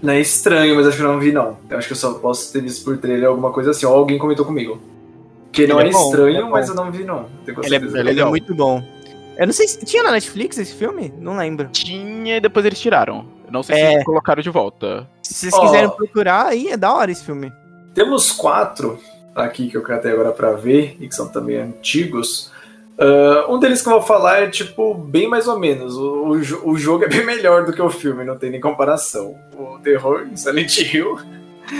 Não 0.04 0.12
é 0.12 0.20
estranho, 0.20 0.76
mas 0.76 0.86
acho 0.86 0.98
que 0.98 1.02
eu 1.02 1.08
não 1.10 1.18
vi, 1.18 1.32
não. 1.32 1.56
Eu 1.70 1.78
acho 1.78 1.86
que 1.86 1.94
eu 1.94 1.96
só 1.96 2.12
posso 2.14 2.52
ter 2.52 2.60
visto 2.60 2.84
por 2.84 2.98
trailer 2.98 3.26
alguma 3.26 3.50
coisa 3.50 3.70
assim, 3.70 3.86
ou 3.86 3.94
alguém 3.94 4.18
comentou 4.18 4.44
comigo. 4.44 4.78
Que 5.50 5.66
não 5.66 5.80
Ele 5.80 5.88
é, 5.88 5.92
é 5.92 5.94
bom, 5.94 6.04
estranho, 6.10 6.46
é 6.46 6.50
mas 6.50 6.68
eu 6.68 6.74
não 6.74 6.92
vi, 6.92 7.04
não. 7.04 7.26
Ele 7.46 7.74
é, 7.74 8.00
ele 8.10 8.20
é 8.20 8.24
muito 8.26 8.54
bom. 8.54 8.84
Eu 9.38 9.46
não 9.46 9.52
sei 9.54 9.66
se. 9.66 9.82
Tinha 9.84 10.02
na 10.02 10.10
Netflix 10.12 10.58
esse 10.58 10.74
filme? 10.74 11.10
Não 11.18 11.38
lembro. 11.38 11.68
Tinha 11.72 12.36
e 12.36 12.40
depois 12.40 12.66
eles 12.66 12.78
tiraram. 12.78 13.24
Eu 13.46 13.52
não 13.52 13.62
sei 13.62 13.76
É. 13.80 13.98
se 13.98 14.04
colocaram 14.04 14.42
de 14.42 14.50
volta. 14.50 15.08
Se 15.22 15.34
vocês 15.50 15.54
Ó. 15.54 15.60
quiserem 15.62 15.88
procurar, 15.90 16.48
aí 16.48 16.68
é 16.68 16.76
da 16.76 16.92
hora 16.92 17.10
esse 17.10 17.24
filme. 17.24 17.50
Temos 17.94 18.30
quatro 18.30 18.98
aqui 19.34 19.68
que 19.70 19.76
eu 19.76 19.82
catei 19.82 20.12
agora 20.12 20.32
pra 20.32 20.52
ver, 20.52 20.96
e 21.00 21.08
que 21.08 21.14
são 21.14 21.28
também 21.28 21.56
antigos. 21.56 22.52
Ah, 22.98 23.46
um 23.48 23.58
deles 23.58 23.82
que 23.82 23.88
eu 23.88 23.92
vou 23.94 24.02
falar 24.02 24.42
é, 24.42 24.48
tipo, 24.48 24.94
bem 24.94 25.28
mais 25.28 25.48
ou 25.48 25.58
menos. 25.58 25.96
O, 25.96 26.32
o, 26.32 26.70
o 26.70 26.76
jogo 26.78 27.04
é 27.04 27.08
bem 27.08 27.24
melhor 27.26 27.64
do 27.64 27.72
que 27.72 27.82
o 27.82 27.90
filme, 27.90 28.24
não 28.24 28.36
tem 28.36 28.50
nem 28.50 28.60
comparação. 28.60 29.34
O 29.56 29.78
terror 29.80 30.26
em 30.30 30.36
Silent 30.36 30.78
Hill. 30.78 31.18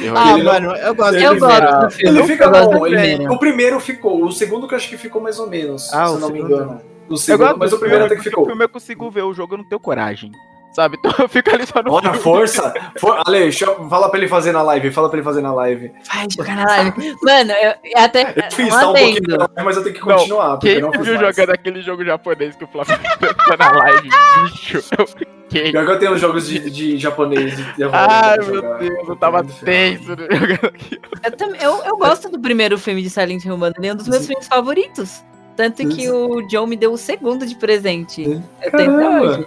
Eu- 0.02 0.16
Ah, 0.16 0.32
Ele 0.32 0.42
não- 0.42 0.52
mano, 0.52 0.74
eu 0.76 0.94
gosto 0.94 1.14
ele 1.14 1.26
Eu 1.26 1.34
do 1.34 1.40
gosto 1.40 1.80
do 1.84 1.90
filme. 1.90 2.18
Ele 2.18 2.26
fica 2.26 2.48
bom. 2.48 2.86
ele- 2.86 2.96
primeiro. 2.96 3.32
o 3.32 3.38
primeiro 3.38 3.80
ficou, 3.80 4.24
o 4.24 4.32
segundo 4.32 4.66
que 4.66 4.74
eu 4.74 4.78
acho 4.78 4.88
que 4.88 4.96
ficou 4.96 5.20
mais 5.22 5.38
ou 5.38 5.46
menos, 5.48 5.92
Ah, 5.92 6.06
se 6.08 6.18
não 6.20 6.30
me 6.30 6.36
segundo 6.38 6.52
engano. 6.54 6.80
O 7.08 7.12
Eu 7.12 7.16
segundo, 7.18 7.46
gosto 7.46 7.58
mas 7.58 7.72
o 7.74 7.78
primeiro 7.78 8.04
filme, 8.04 8.14
até 8.14 8.16
que 8.22 8.30
ficou. 8.30 8.44
O 8.44 8.46
filme 8.46 8.64
eu 8.64 8.68
consigo 8.68 9.10
ver 9.10 9.22
o 9.22 9.34
jogo, 9.34 9.54
eu 9.54 9.58
não 9.58 9.64
tenho 9.68 9.78
coragem. 9.80 10.32
Sabe? 10.74 10.98
Então 11.04 11.12
eu 11.18 11.28
fico 11.28 11.50
ali 11.54 11.66
só 11.66 11.82
no 11.82 11.92
Olha, 11.92 12.14
força! 12.14 12.74
For... 12.98 13.22
Ale, 13.26 13.40
deixa 13.40 13.64
eu- 13.66 13.88
fala 13.88 14.08
pra 14.08 14.18
ele 14.18 14.28
fazer 14.28 14.50
na 14.52 14.62
live, 14.62 14.90
fala 14.90 15.08
pra 15.08 15.18
ele 15.18 15.24
fazer 15.24 15.40
na 15.40 15.52
live. 15.54 15.92
Vai 16.12 16.26
jogar 16.30 16.56
na 16.56 16.64
live. 16.64 17.14
Mano, 17.22 17.52
eu, 17.52 17.74
eu 17.84 17.98
até. 18.04 18.22
Eu 18.36 18.50
fiz, 18.52 18.68
tá 18.68 18.78
um 18.80 18.92
pouquinho, 18.92 19.16
adendo. 19.18 19.28
na 19.30 19.36
live, 19.46 19.64
mas 19.64 19.76
eu 19.76 19.82
tenho 19.84 19.94
que 19.94 20.00
Não, 20.06 20.16
continuar. 20.16 20.50
porque 20.56 20.66
Quem 20.68 20.74
eu 20.80 20.80
não 20.82 20.90
viu 21.02 21.14
mais. 21.20 21.36
jogando 21.36 21.50
aquele 21.50 21.80
jogo 21.82 22.04
japonês 22.04 22.56
que 22.56 22.64
o 22.64 22.68
Flávio 22.68 22.96
tá 23.46 23.56
na 23.56 23.70
live, 23.78 24.08
bicho, 24.42 24.82
eu 24.98 25.06
fiquei. 25.06 25.26
Pior 25.70 25.84
que 25.86 25.92
eu 25.92 25.98
tenho 26.00 26.18
jogos 26.18 26.48
de, 26.48 26.58
de 26.70 26.98
japonês 26.98 27.56
de. 27.56 27.84
Ai, 27.92 28.36
meu 28.38 28.54
jogar. 28.56 28.78
Deus, 28.78 29.08
eu 29.08 29.16
tava 29.16 29.44
tenso 29.44 30.04
jogando 30.04 30.66
aqui. 30.66 31.00
Eu, 31.24 31.32
também- 31.36 31.60
eu, 31.62 31.84
eu 31.84 31.96
gosto 31.96 32.28
do 32.28 32.40
primeiro 32.40 32.76
filme 32.78 33.00
de 33.02 33.10
Silent 33.10 33.44
Hill, 33.44 33.56
mano. 33.56 33.74
Ele 33.78 33.86
é 33.88 33.92
um 33.92 33.96
dos 33.96 34.08
meus 34.08 34.22
Sim. 34.22 34.28
filmes 34.28 34.48
favoritos. 34.48 35.22
Tanto 35.56 35.86
que 35.88 36.10
o 36.10 36.42
John 36.48 36.66
me 36.66 36.74
deu 36.74 36.92
o 36.92 36.98
segundo 36.98 37.46
de 37.46 37.54
presente. 37.54 38.24
Sim. 38.24 38.42
Eu 38.60 38.70
tenho 38.72 38.94
até 38.96 39.04
Caramba. 39.04 39.24
hoje. 39.26 39.46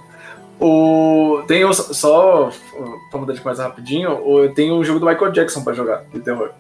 O... 0.59 1.43
Tem 1.47 1.63
o, 1.65 1.73
só, 1.73 2.49
pra 3.11 3.19
mudar 3.19 3.34
de 3.34 3.41
coisa 3.41 3.63
rapidinho, 3.63 4.11
o- 4.27 4.49
tem 4.53 4.71
o 4.71 4.84
jogo 4.84 4.99
do 4.99 5.05
Michael 5.05 5.31
Jackson 5.31 5.63
pra 5.63 5.73
jogar, 5.73 6.03
de 6.13 6.19
terror. 6.19 6.51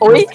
Oi? 0.00 0.26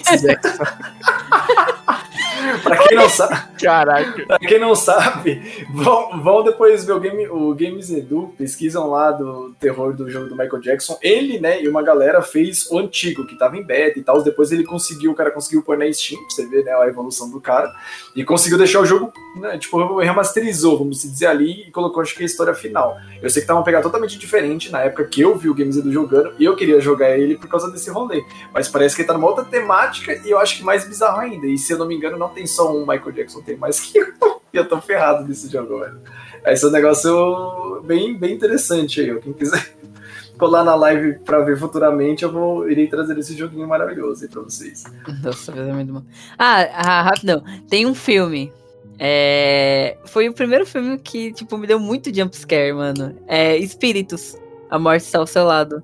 Pra 2.62 2.76
quem 2.78 2.96
não 2.96 3.08
sabe, 3.08 3.42
Caraca. 3.62 4.26
pra 4.26 4.38
quem 4.38 4.58
não 4.58 4.74
sabe 4.74 5.66
vão, 5.72 6.22
vão 6.22 6.42
depois 6.42 6.84
ver 6.84 6.92
o, 6.92 7.00
game, 7.00 7.28
o 7.28 7.54
Games 7.54 7.90
Edu, 7.90 8.34
pesquisam 8.36 8.88
lá 8.90 9.10
do 9.10 9.54
terror 9.58 9.94
do 9.94 10.08
jogo 10.10 10.28
do 10.28 10.36
Michael 10.36 10.60
Jackson. 10.60 10.98
Ele, 11.02 11.38
né, 11.38 11.62
e 11.62 11.68
uma 11.68 11.82
galera 11.82 12.22
fez 12.22 12.70
o 12.70 12.78
antigo, 12.78 13.26
que 13.26 13.38
tava 13.38 13.56
em 13.56 13.62
beta 13.62 13.98
e 13.98 14.02
tal. 14.02 14.22
Depois 14.22 14.52
ele 14.52 14.64
conseguiu, 14.64 15.12
o 15.12 15.14
cara 15.14 15.30
conseguiu 15.30 15.62
pôr 15.62 15.76
na 15.76 15.90
Steam, 15.92 16.20
pra 16.20 16.30
você 16.30 16.46
ver 16.46 16.64
né, 16.64 16.72
a 16.72 16.86
evolução 16.86 17.30
do 17.30 17.40
cara. 17.40 17.72
E 18.14 18.24
conseguiu 18.24 18.58
deixar 18.58 18.80
o 18.80 18.86
jogo, 18.86 19.12
né, 19.40 19.58
tipo, 19.58 19.98
remasterizou, 19.98 20.78
vamos 20.78 21.02
dizer 21.02 21.26
ali, 21.26 21.68
e 21.68 21.70
colocou, 21.70 22.02
acho 22.02 22.14
que 22.14 22.22
a 22.22 22.26
história 22.26 22.54
final. 22.54 22.96
Eu 23.22 23.30
sei 23.30 23.42
que 23.42 23.48
tava 23.48 23.58
uma 23.58 23.64
pegada 23.64 23.82
totalmente 23.82 24.18
diferente 24.18 24.70
na 24.70 24.80
época 24.80 25.04
que 25.04 25.20
eu 25.20 25.36
vi 25.36 25.48
o 25.48 25.54
Games 25.54 25.76
Edu 25.76 25.92
jogando, 25.92 26.34
e 26.38 26.44
eu 26.44 26.56
queria 26.56 26.80
jogar 26.80 27.16
ele 27.16 27.36
por 27.36 27.48
causa 27.48 27.70
desse 27.70 27.90
rolê. 27.90 28.24
Mas 28.52 28.68
parece 28.68 28.94
que 28.94 29.02
ele 29.02 29.08
tá 29.08 29.14
numa 29.14 29.28
outra 29.28 29.44
temática, 29.44 30.20
e 30.24 30.30
eu 30.30 30.38
acho 30.38 30.56
que 30.56 30.64
mais 30.64 30.86
bizarro 30.86 31.20
ainda. 31.20 31.46
E 31.46 31.58
se 31.58 31.72
eu 31.72 31.78
não 31.78 31.86
me 31.86 31.94
engano, 31.94 32.18
não 32.18 32.25
tem 32.28 32.46
só 32.46 32.74
um 32.74 32.80
Michael 32.80 33.12
Jackson, 33.12 33.42
tem 33.42 33.56
mais 33.56 33.80
que 33.80 34.02
um. 34.02 34.12
E 34.52 34.56
eu 34.58 34.68
tô 34.68 34.80
ferrado 34.80 35.26
nesse 35.26 35.48
jogo, 35.50 35.80
velho. 35.80 36.00
Esse 36.46 36.64
é 36.64 36.68
um 36.68 36.70
negócio 36.70 37.82
bem, 37.84 38.16
bem 38.16 38.34
interessante 38.34 39.00
aí. 39.00 39.18
Quem 39.20 39.32
quiser 39.32 39.76
colar 40.38 40.64
na 40.64 40.74
live 40.74 41.18
pra 41.20 41.40
ver 41.40 41.58
futuramente, 41.58 42.24
eu 42.24 42.32
vou 42.32 42.70
irei 42.70 42.86
trazer 42.86 43.18
esse 43.18 43.36
joguinho 43.36 43.66
maravilhoso 43.66 44.24
aí 44.24 44.30
pra 44.30 44.42
vocês. 44.42 44.84
Nossa, 45.22 45.52
é 45.52 45.72
muito 45.72 45.92
bom. 45.92 46.02
Ah, 46.38 46.68
ah, 46.72 47.02
rapidão. 47.02 47.42
Tem 47.68 47.86
um 47.86 47.94
filme. 47.94 48.52
É... 48.98 49.98
Foi 50.06 50.28
o 50.28 50.32
primeiro 50.32 50.64
filme 50.64 50.98
que, 50.98 51.32
tipo, 51.32 51.58
me 51.58 51.66
deu 51.66 51.78
muito 51.78 52.14
jumpscare, 52.14 52.72
mano. 52.72 53.16
É 53.26 53.56
Espíritos. 53.56 54.36
A 54.70 54.78
morte 54.78 55.02
está 55.02 55.18
ao 55.18 55.26
seu 55.26 55.44
lado. 55.44 55.82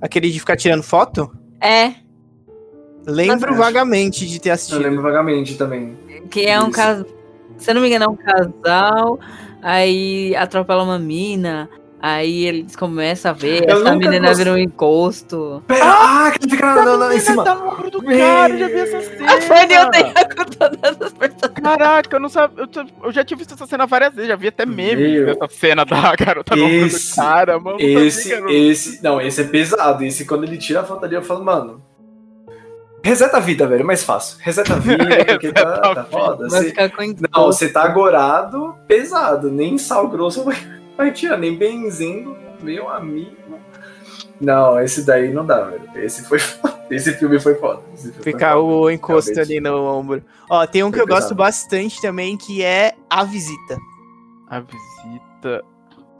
Aquele 0.00 0.30
de 0.30 0.38
ficar 0.38 0.56
tirando 0.56 0.82
foto? 0.82 1.30
É, 1.60 1.94
Lembro 3.06 3.54
vagamente 3.54 4.26
de 4.26 4.40
ter 4.40 4.50
Eu 4.50 4.54
assistido. 4.54 4.82
lembro 4.82 5.02
vagamente 5.02 5.56
também. 5.56 5.96
que 6.30 6.46
é 6.46 6.58
um 6.60 6.64
Isso. 6.68 6.72
casal. 6.72 7.06
Se 7.58 7.70
eu 7.70 7.74
não 7.74 7.82
me 7.82 7.88
engano, 7.88 8.04
é 8.04 8.08
um 8.08 8.16
casal. 8.16 9.18
Aí 9.62 10.34
atropela 10.36 10.82
uma 10.82 10.98
mina. 10.98 11.68
Aí 12.02 12.46
eles 12.46 12.74
começam 12.76 13.30
a 13.30 13.34
ver. 13.34 13.68
Eu 13.68 13.82
essa 13.82 13.94
menina 13.94 14.28
gostei. 14.28 14.34
vira 14.36 14.52
um 14.54 14.58
encosto. 14.58 15.62
Pera, 15.66 15.84
ah, 15.84 16.30
que 16.30 16.46
ele 16.46 16.50
fica 16.56 16.66
na, 16.74 16.82
na, 16.82 16.96
na, 16.96 17.14
em 17.14 17.20
cima. 17.20 17.44
tá 17.44 17.54
no 17.54 17.68
ombro 17.68 17.90
do 17.90 18.02
cara, 18.02 18.54
eu 18.54 18.58
já 18.58 18.68
vi 18.68 18.74
essa 18.74 19.00
cena. 19.02 19.32
A 19.34 19.40
Fanny 19.42 19.74
eu 19.74 19.90
tenho 19.90 20.06
com 20.14 20.44
todas 20.46 20.80
as 21.02 21.12
personagens. 21.12 21.62
Caraca, 21.62 22.16
eu 22.16 22.20
não 22.20 22.28
sabia. 22.30 22.64
Eu, 22.74 22.86
eu 23.04 23.12
já 23.12 23.22
tinha 23.22 23.36
visto 23.36 23.52
essa 23.52 23.66
cena 23.66 23.84
várias 23.86 24.14
vezes, 24.14 24.28
já 24.30 24.36
vi 24.36 24.48
até 24.48 24.64
memes 24.64 24.96
Meu. 25.12 25.26
dessa 25.26 25.48
cena 25.50 25.84
da 25.84 26.16
garota 26.16 26.56
no 26.56 26.64
ombro 26.64 26.88
do 26.88 27.14
cara, 27.14 27.58
mano. 27.60 27.76
eu 27.78 27.86
não 27.88 27.94
sabia 27.94 28.06
Esse, 28.08 28.28
que 28.30 28.40
um- 28.40 28.48
esse, 28.48 29.02
não, 29.04 29.20
esse 29.20 29.40
é 29.42 29.44
pesado. 29.44 30.02
Esse, 30.02 30.24
quando 30.24 30.44
ele 30.44 30.56
tira 30.56 30.80
a 30.80 30.84
foto 30.84 31.04
ali, 31.04 31.16
eu 31.16 31.22
falo, 31.22 31.44
mano. 31.44 31.82
Reseta 33.02 33.38
a 33.38 33.40
vida, 33.40 33.66
velho, 33.66 33.80
é 33.80 33.84
mais 33.84 34.02
fácil. 34.04 34.36
Reseta 34.40 34.74
a 34.74 34.78
vida, 34.78 35.04
porque 35.26 35.52
tá, 35.52 35.94
tá 35.94 36.04
foda. 36.04 36.48
Você- 36.48 36.74
Não, 37.34 37.44
você 37.46 37.68
tá 37.70 37.82
agorado, 37.84 38.74
pesado. 38.86 39.50
Nem 39.50 39.78
sal 39.78 40.08
grosso 40.08 40.44
vai, 40.44 40.56
vai 40.96 41.12
tirar, 41.12 41.38
nem 41.38 41.56
benzindo, 41.56 42.36
meu 42.60 42.88
amigo. 42.90 43.36
Não, 44.40 44.80
esse 44.80 45.04
daí 45.04 45.32
não 45.32 45.44
dá, 45.44 45.62
velho. 45.64 45.82
Esse 45.96 46.24
foi 46.24 46.38
foda. 46.40 46.78
Esse 46.90 47.12
filme 47.14 47.38
foi 47.40 47.54
foda. 47.54 47.80
Filme 47.96 48.12
foi 48.14 48.22
Ficar 48.22 48.52
foda. 48.54 48.62
o 48.64 48.90
encosto 48.90 49.30
Realmente. 49.30 49.52
ali 49.52 49.60
no 49.60 49.84
ombro. 49.84 50.22
Ó, 50.50 50.66
tem 50.66 50.82
um 50.82 50.90
que 50.90 50.96
Foi 50.98 51.04
eu 51.04 51.08
gosto 51.08 51.22
pesado. 51.22 51.34
bastante 51.36 52.00
também, 52.02 52.36
que 52.36 52.62
é 52.62 52.94
A 53.08 53.22
Visita. 53.24 53.78
A 54.48 54.60
visita. 54.60 55.62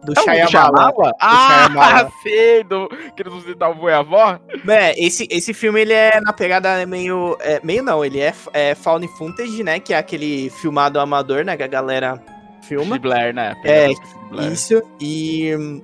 Do 0.05 0.13
É 0.13 0.23
Shyamalan. 0.23 0.49
Shyamalan? 0.49 1.13
Ah, 1.21 1.67
Shyamalan. 1.67 2.11
sei, 2.23 2.65
do... 2.65 2.89
que 2.89 3.23
eles 3.23 3.35
visitar 3.35 3.69
o 3.69 3.75
vô 3.75 3.89
e 3.89 3.93
a 3.93 3.99
avó. 3.99 4.39
É, 4.69 4.99
esse, 5.05 5.29
esse 5.31 5.53
filme 5.53 5.81
ele 5.83 5.93
é 5.93 6.21
na 6.21 6.33
pegada 6.33 6.85
meio. 6.87 7.37
É, 7.41 7.61
meio 7.63 7.83
não, 7.83 8.05
ele 8.05 8.21
é, 8.21 8.33
é 8.53 8.75
Found 8.75 9.07
Footage, 9.09 9.63
né? 9.63 9.79
Que 9.79 9.93
é 9.93 9.99
aquele 9.99 10.49
filmado 10.51 10.99
amador, 10.99 11.45
né? 11.45 11.57
Que 11.57 11.63
a 11.63 11.67
galera 11.67 12.23
filma. 12.63 12.97
De 12.99 13.03
Blair, 13.03 13.35
né? 13.35 13.55
É. 13.65 13.91
Isso. 14.51 14.83
E. 15.01 15.83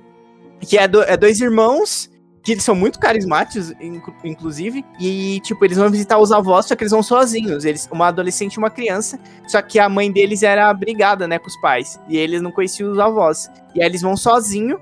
Que 0.61 0.77
é, 0.77 0.87
do- 0.87 1.03
é 1.03 1.15
dois 1.15 1.39
irmãos. 1.39 2.09
Que 2.47 2.53
eles 2.53 2.63
são 2.63 2.73
muito 2.73 2.97
carismáticos, 2.97 3.73
inclu- 3.81 4.15
inclusive. 4.23 4.85
E, 5.01 5.41
tipo, 5.41 5.65
eles 5.65 5.77
vão 5.77 5.89
visitar 5.91 6.17
os 6.17 6.31
avós, 6.31 6.65
só 6.65 6.77
que 6.77 6.83
eles 6.83 6.93
vão 6.93 7.03
sozinhos. 7.03 7.65
Eles, 7.65 7.89
uma 7.91 8.07
adolescente 8.07 8.53
e 8.53 8.57
uma 8.57 8.69
criança. 8.69 9.19
Só 9.47 9.61
que 9.61 9.77
a 9.77 9.89
mãe 9.89 10.09
deles 10.09 10.43
era 10.43 10.73
brigada, 10.73 11.27
né, 11.27 11.37
com 11.39 11.47
os 11.47 11.59
pais. 11.59 11.99
E 12.07 12.17
eles 12.17 12.41
não 12.41 12.49
conheciam 12.49 12.89
os 12.89 12.99
avós. 12.99 13.49
E 13.75 13.81
aí 13.81 13.87
eles 13.89 14.01
vão 14.01 14.15
sozinho. 14.15 14.79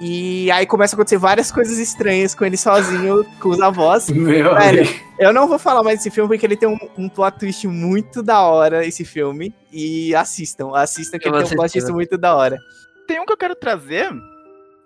E 0.00 0.50
aí 0.50 0.66
começa 0.66 0.94
a 0.94 0.96
acontecer 0.96 1.18
várias 1.18 1.52
coisas 1.52 1.78
estranhas 1.78 2.34
com 2.34 2.44
ele 2.44 2.56
sozinho, 2.56 3.24
com 3.40 3.50
os 3.50 3.60
avós. 3.60 4.08
Meu 4.10 4.54
Velho, 4.54 4.82
amigo. 4.82 5.00
Eu 5.20 5.32
não 5.32 5.46
vou 5.46 5.58
falar 5.58 5.84
mais 5.84 5.98
desse 5.98 6.10
filme 6.10 6.28
porque 6.28 6.46
ele 6.46 6.56
tem 6.56 6.68
um, 6.68 6.78
um 6.96 7.08
plot 7.08 7.38
twist 7.38 7.64
muito 7.68 8.24
da 8.24 8.40
hora, 8.42 8.84
esse 8.84 9.04
filme. 9.04 9.54
E 9.72 10.12
assistam, 10.16 10.72
assistam 10.74 11.16
que 11.16 11.28
Eu 11.28 11.32
ele 11.34 11.44
tem 11.44 11.52
um 11.52 11.56
plot 11.56 11.72
twist 11.72 11.92
muito 11.92 12.18
da 12.18 12.34
hora. 12.34 12.58
Tem 13.06 13.20
um 13.20 13.24
que 13.24 13.32
eu 13.32 13.36
quero 13.36 13.54
trazer, 13.54 14.10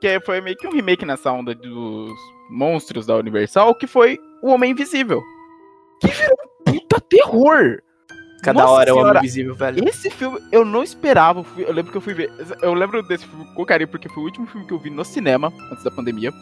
que 0.03 0.19
foi 0.27 0.41
meio 0.41 0.57
que 0.57 0.67
um 0.67 0.73
remake 0.73 1.07
nessa 1.07 1.31
onda 1.31 1.55
dos 1.55 2.11
monstros 2.51 3.07
da 3.07 3.15
Universal, 3.17 3.73
que 3.77 3.87
foi 3.87 4.19
O 4.43 4.51
Homem 4.51 4.73
Invisível. 4.73 5.23
Que 6.01 6.09
virou 6.09 6.37
um 6.69 6.73
puta 6.73 7.01
terror. 7.01 7.79
Cada 8.43 8.61
Nossa 8.63 8.73
hora 8.73 8.91
é 8.91 8.93
o 8.93 8.97
Homem 8.99 9.19
Invisível, 9.19 9.55
velho. 9.55 9.89
Esse 9.89 10.11
filme 10.11 10.41
eu 10.51 10.65
não 10.65 10.83
esperava. 10.83 11.47
eu 11.57 11.73
lembro 11.73 11.93
que 11.93 11.97
eu 11.99 12.01
fui 12.03 12.15
ver. 12.15 12.33
Eu 12.61 12.75
lembro 12.75 13.01
desse 13.05 13.25
filme 13.25 13.47
com 13.55 13.65
carinho, 13.65 13.87
porque 13.89 14.09
foi 14.09 14.25
o 14.25 14.27
último 14.27 14.45
filme 14.49 14.67
que 14.67 14.73
eu 14.75 14.79
vi 14.81 14.91
no 14.91 15.05
cinema 15.05 15.53
antes 15.71 15.85
da 15.85 15.91
pandemia. 15.93 16.33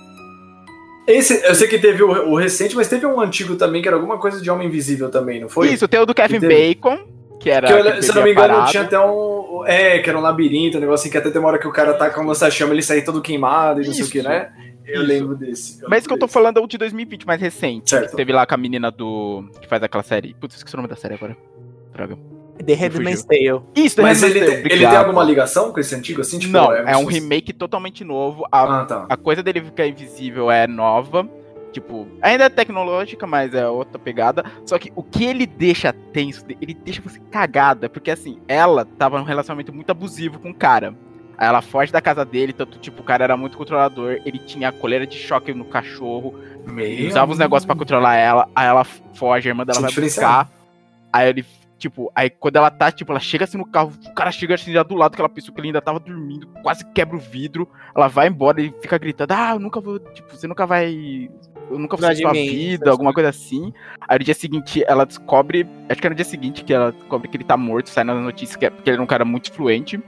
Esse, 1.06 1.44
eu 1.46 1.54
sei 1.54 1.68
que 1.68 1.78
teve 1.78 2.02
o, 2.02 2.30
o 2.30 2.36
recente, 2.36 2.74
mas 2.74 2.88
teve 2.88 3.04
um 3.04 3.20
antigo 3.20 3.56
também, 3.56 3.82
que 3.82 3.88
era 3.88 3.96
alguma 3.96 4.16
coisa 4.18 4.40
de 4.40 4.50
Homem 4.50 4.68
Invisível 4.68 5.10
também, 5.10 5.38
não 5.40 5.50
foi? 5.50 5.68
Isso, 5.68 5.86
tem 5.86 6.00
o 6.00 6.06
do 6.06 6.14
Kevin 6.14 6.40
Que 6.40 6.48
Bacon, 6.48 6.98
que 7.38 7.50
era. 7.50 7.66
Que 7.66 7.72
eu- 7.74 7.78
aquele 7.80 8.02
se 8.02 8.10
eu 8.10 8.14
não 8.14 8.22
me 8.22 8.32
engano, 8.32 8.48
parado. 8.54 8.70
tinha 8.70 8.82
até 8.84 8.98
um. 8.98 9.39
É, 9.66 9.98
que 9.98 10.08
era 10.08 10.18
um 10.18 10.22
labirinto, 10.22 10.76
um 10.78 10.80
negócio 10.80 11.02
assim, 11.04 11.10
que 11.10 11.18
até 11.18 11.30
tem 11.30 11.40
uma 11.40 11.48
hora 11.48 11.58
que 11.58 11.68
o 11.68 11.72
cara 11.72 11.94
tá 11.94 12.10
com 12.10 12.20
a 12.20 12.24
lança-chama, 12.24 12.72
ele 12.72 12.82
sai 12.82 13.02
todo 13.02 13.20
queimado 13.20 13.82
e 13.82 13.86
não 13.86 13.92
sei 13.92 14.04
o 14.04 14.08
que, 14.10 14.22
né? 14.22 14.50
Eu 14.86 15.02
lembro 15.02 15.36
desse. 15.36 15.80
Mas 15.88 16.06
que 16.06 16.12
eu 16.12 16.18
tô 16.18 16.26
falando 16.26 16.58
é 16.58 16.60
o 16.62 16.66
de 16.66 16.76
2020, 16.78 17.24
mais 17.26 17.40
recente. 17.40 17.90
Certo. 17.90 18.10
Que 18.10 18.16
teve 18.16 18.32
lá 18.32 18.44
com 18.46 18.54
a 18.54 18.56
menina 18.58 18.90
do. 18.90 19.44
que 19.60 19.68
faz 19.68 19.82
aquela 19.82 20.02
série. 20.02 20.34
Putz, 20.34 20.56
esqueci 20.56 20.74
o 20.74 20.78
nome 20.78 20.88
da 20.88 20.96
série 20.96 21.14
agora. 21.14 21.36
Droga. 21.92 22.18
The 22.64 22.74
Handmaid's 22.74 23.24
Tale. 23.24 23.62
Isso, 23.74 23.96
The 23.96 24.02
Mas 24.02 24.22
ele, 24.22 24.40
Tale, 24.40 24.52
ele 24.52 24.68
tem 24.86 24.86
alguma 24.96 25.22
ligação 25.24 25.72
com 25.72 25.78
esse 25.80 25.94
antigo, 25.94 26.20
assim? 26.20 26.38
Tipo, 26.38 26.52
Não, 26.52 26.72
é 26.72 26.94
um 26.96 27.00
como 27.04 27.12
se- 27.12 27.20
remake 27.20 27.52
totalmente 27.52 28.04
novo. 28.04 28.44
A, 28.52 28.80
Ah, 28.80 28.84
tá. 28.84 29.06
a 29.08 29.16
coisa 29.16 29.42
dele 29.42 29.62
ficar 29.62 29.86
invisível 29.86 30.50
é 30.50 30.66
nova. 30.66 31.26
Tipo, 31.72 32.08
ainda 32.20 32.44
é 32.44 32.48
tecnológica, 32.48 33.26
mas 33.26 33.54
é 33.54 33.68
outra 33.68 33.98
pegada. 33.98 34.44
Só 34.66 34.78
que 34.78 34.92
o 34.96 35.02
que 35.02 35.24
ele 35.24 35.46
deixa 35.46 35.92
tenso, 35.92 36.44
ele 36.60 36.74
deixa 36.74 37.00
você 37.00 37.20
cagada. 37.30 37.88
Porque 37.88 38.10
assim, 38.10 38.40
ela 38.48 38.84
tava 38.84 39.18
num 39.18 39.24
relacionamento 39.24 39.72
muito 39.72 39.90
abusivo 39.90 40.38
com 40.40 40.50
o 40.50 40.54
cara. 40.54 40.94
Aí 41.40 41.48
ela 41.48 41.62
foge 41.62 41.90
da 41.90 42.02
casa 42.02 42.22
dele, 42.22 42.52
tanto 42.52 42.78
tipo, 42.78 43.00
o 43.00 43.04
cara 43.04 43.24
era 43.24 43.34
muito 43.34 43.56
controlador, 43.56 44.20
ele 44.26 44.38
tinha 44.38 44.68
a 44.68 44.72
coleira 44.72 45.06
de 45.06 45.16
choque 45.16 45.54
no 45.54 45.64
cachorro, 45.64 46.38
ele 46.76 47.08
usava 47.08 47.32
os 47.32 47.38
negócios 47.38 47.64
pra 47.64 47.74
controlar 47.74 48.14
ela, 48.16 48.46
aí 48.54 48.66
ela 48.66 48.84
foge, 48.84 49.48
a 49.48 49.50
irmã 49.50 49.64
dela 49.64 49.78
Tinha 49.78 49.90
vai 49.90 50.04
buscar. 50.04 50.50
Aí 51.10 51.30
ele, 51.30 51.46
tipo, 51.78 52.12
aí 52.14 52.28
quando 52.28 52.56
ela 52.56 52.70
tá, 52.70 52.92
tipo, 52.92 53.10
ela 53.10 53.20
chega 53.20 53.44
assim 53.44 53.56
no 53.56 53.64
carro, 53.64 53.90
o 54.06 54.12
cara 54.12 54.30
chega 54.30 54.54
assim 54.54 54.70
já 54.70 54.82
do 54.82 54.94
lado 54.94 55.14
que 55.14 55.22
ela 55.22 55.30
pensou 55.30 55.54
que 55.54 55.60
ele 55.62 55.68
ainda 55.68 55.80
tava 55.80 55.98
dormindo, 55.98 56.46
quase 56.62 56.84
quebra 56.92 57.16
o 57.16 57.20
vidro, 57.20 57.66
ela 57.96 58.06
vai 58.06 58.28
embora 58.28 58.60
e 58.60 58.70
fica 58.82 58.98
gritando, 58.98 59.32
ah, 59.32 59.52
eu 59.54 59.58
nunca 59.58 59.80
vou, 59.80 59.98
tipo, 59.98 60.36
você 60.36 60.46
nunca 60.46 60.66
vai. 60.66 61.30
Eu 61.70 61.78
nunca 61.78 61.96
de 61.96 62.16
sua 62.16 62.32
mim, 62.32 62.48
vida, 62.48 62.90
alguma 62.90 63.12
coisa 63.12 63.28
assim. 63.28 63.72
Aí 64.08 64.18
no 64.18 64.24
dia 64.24 64.34
seguinte 64.34 64.82
ela 64.86 65.06
descobre. 65.06 65.66
Acho 65.88 66.00
que 66.00 66.06
é 66.06 66.10
no 66.10 66.16
dia 66.16 66.24
seguinte 66.24 66.64
que 66.64 66.74
ela 66.74 66.90
descobre 66.90 67.28
que 67.28 67.36
ele 67.36 67.44
tá 67.44 67.56
morto, 67.56 67.88
sai 67.88 68.02
nas 68.02 68.20
notícias 68.20 68.56
que, 68.56 68.66
é, 68.66 68.70
que 68.70 68.90
ele 68.90 68.94
era 68.96 69.02
um 69.02 69.06
cara 69.06 69.24
muito 69.24 69.50
influente. 69.50 70.00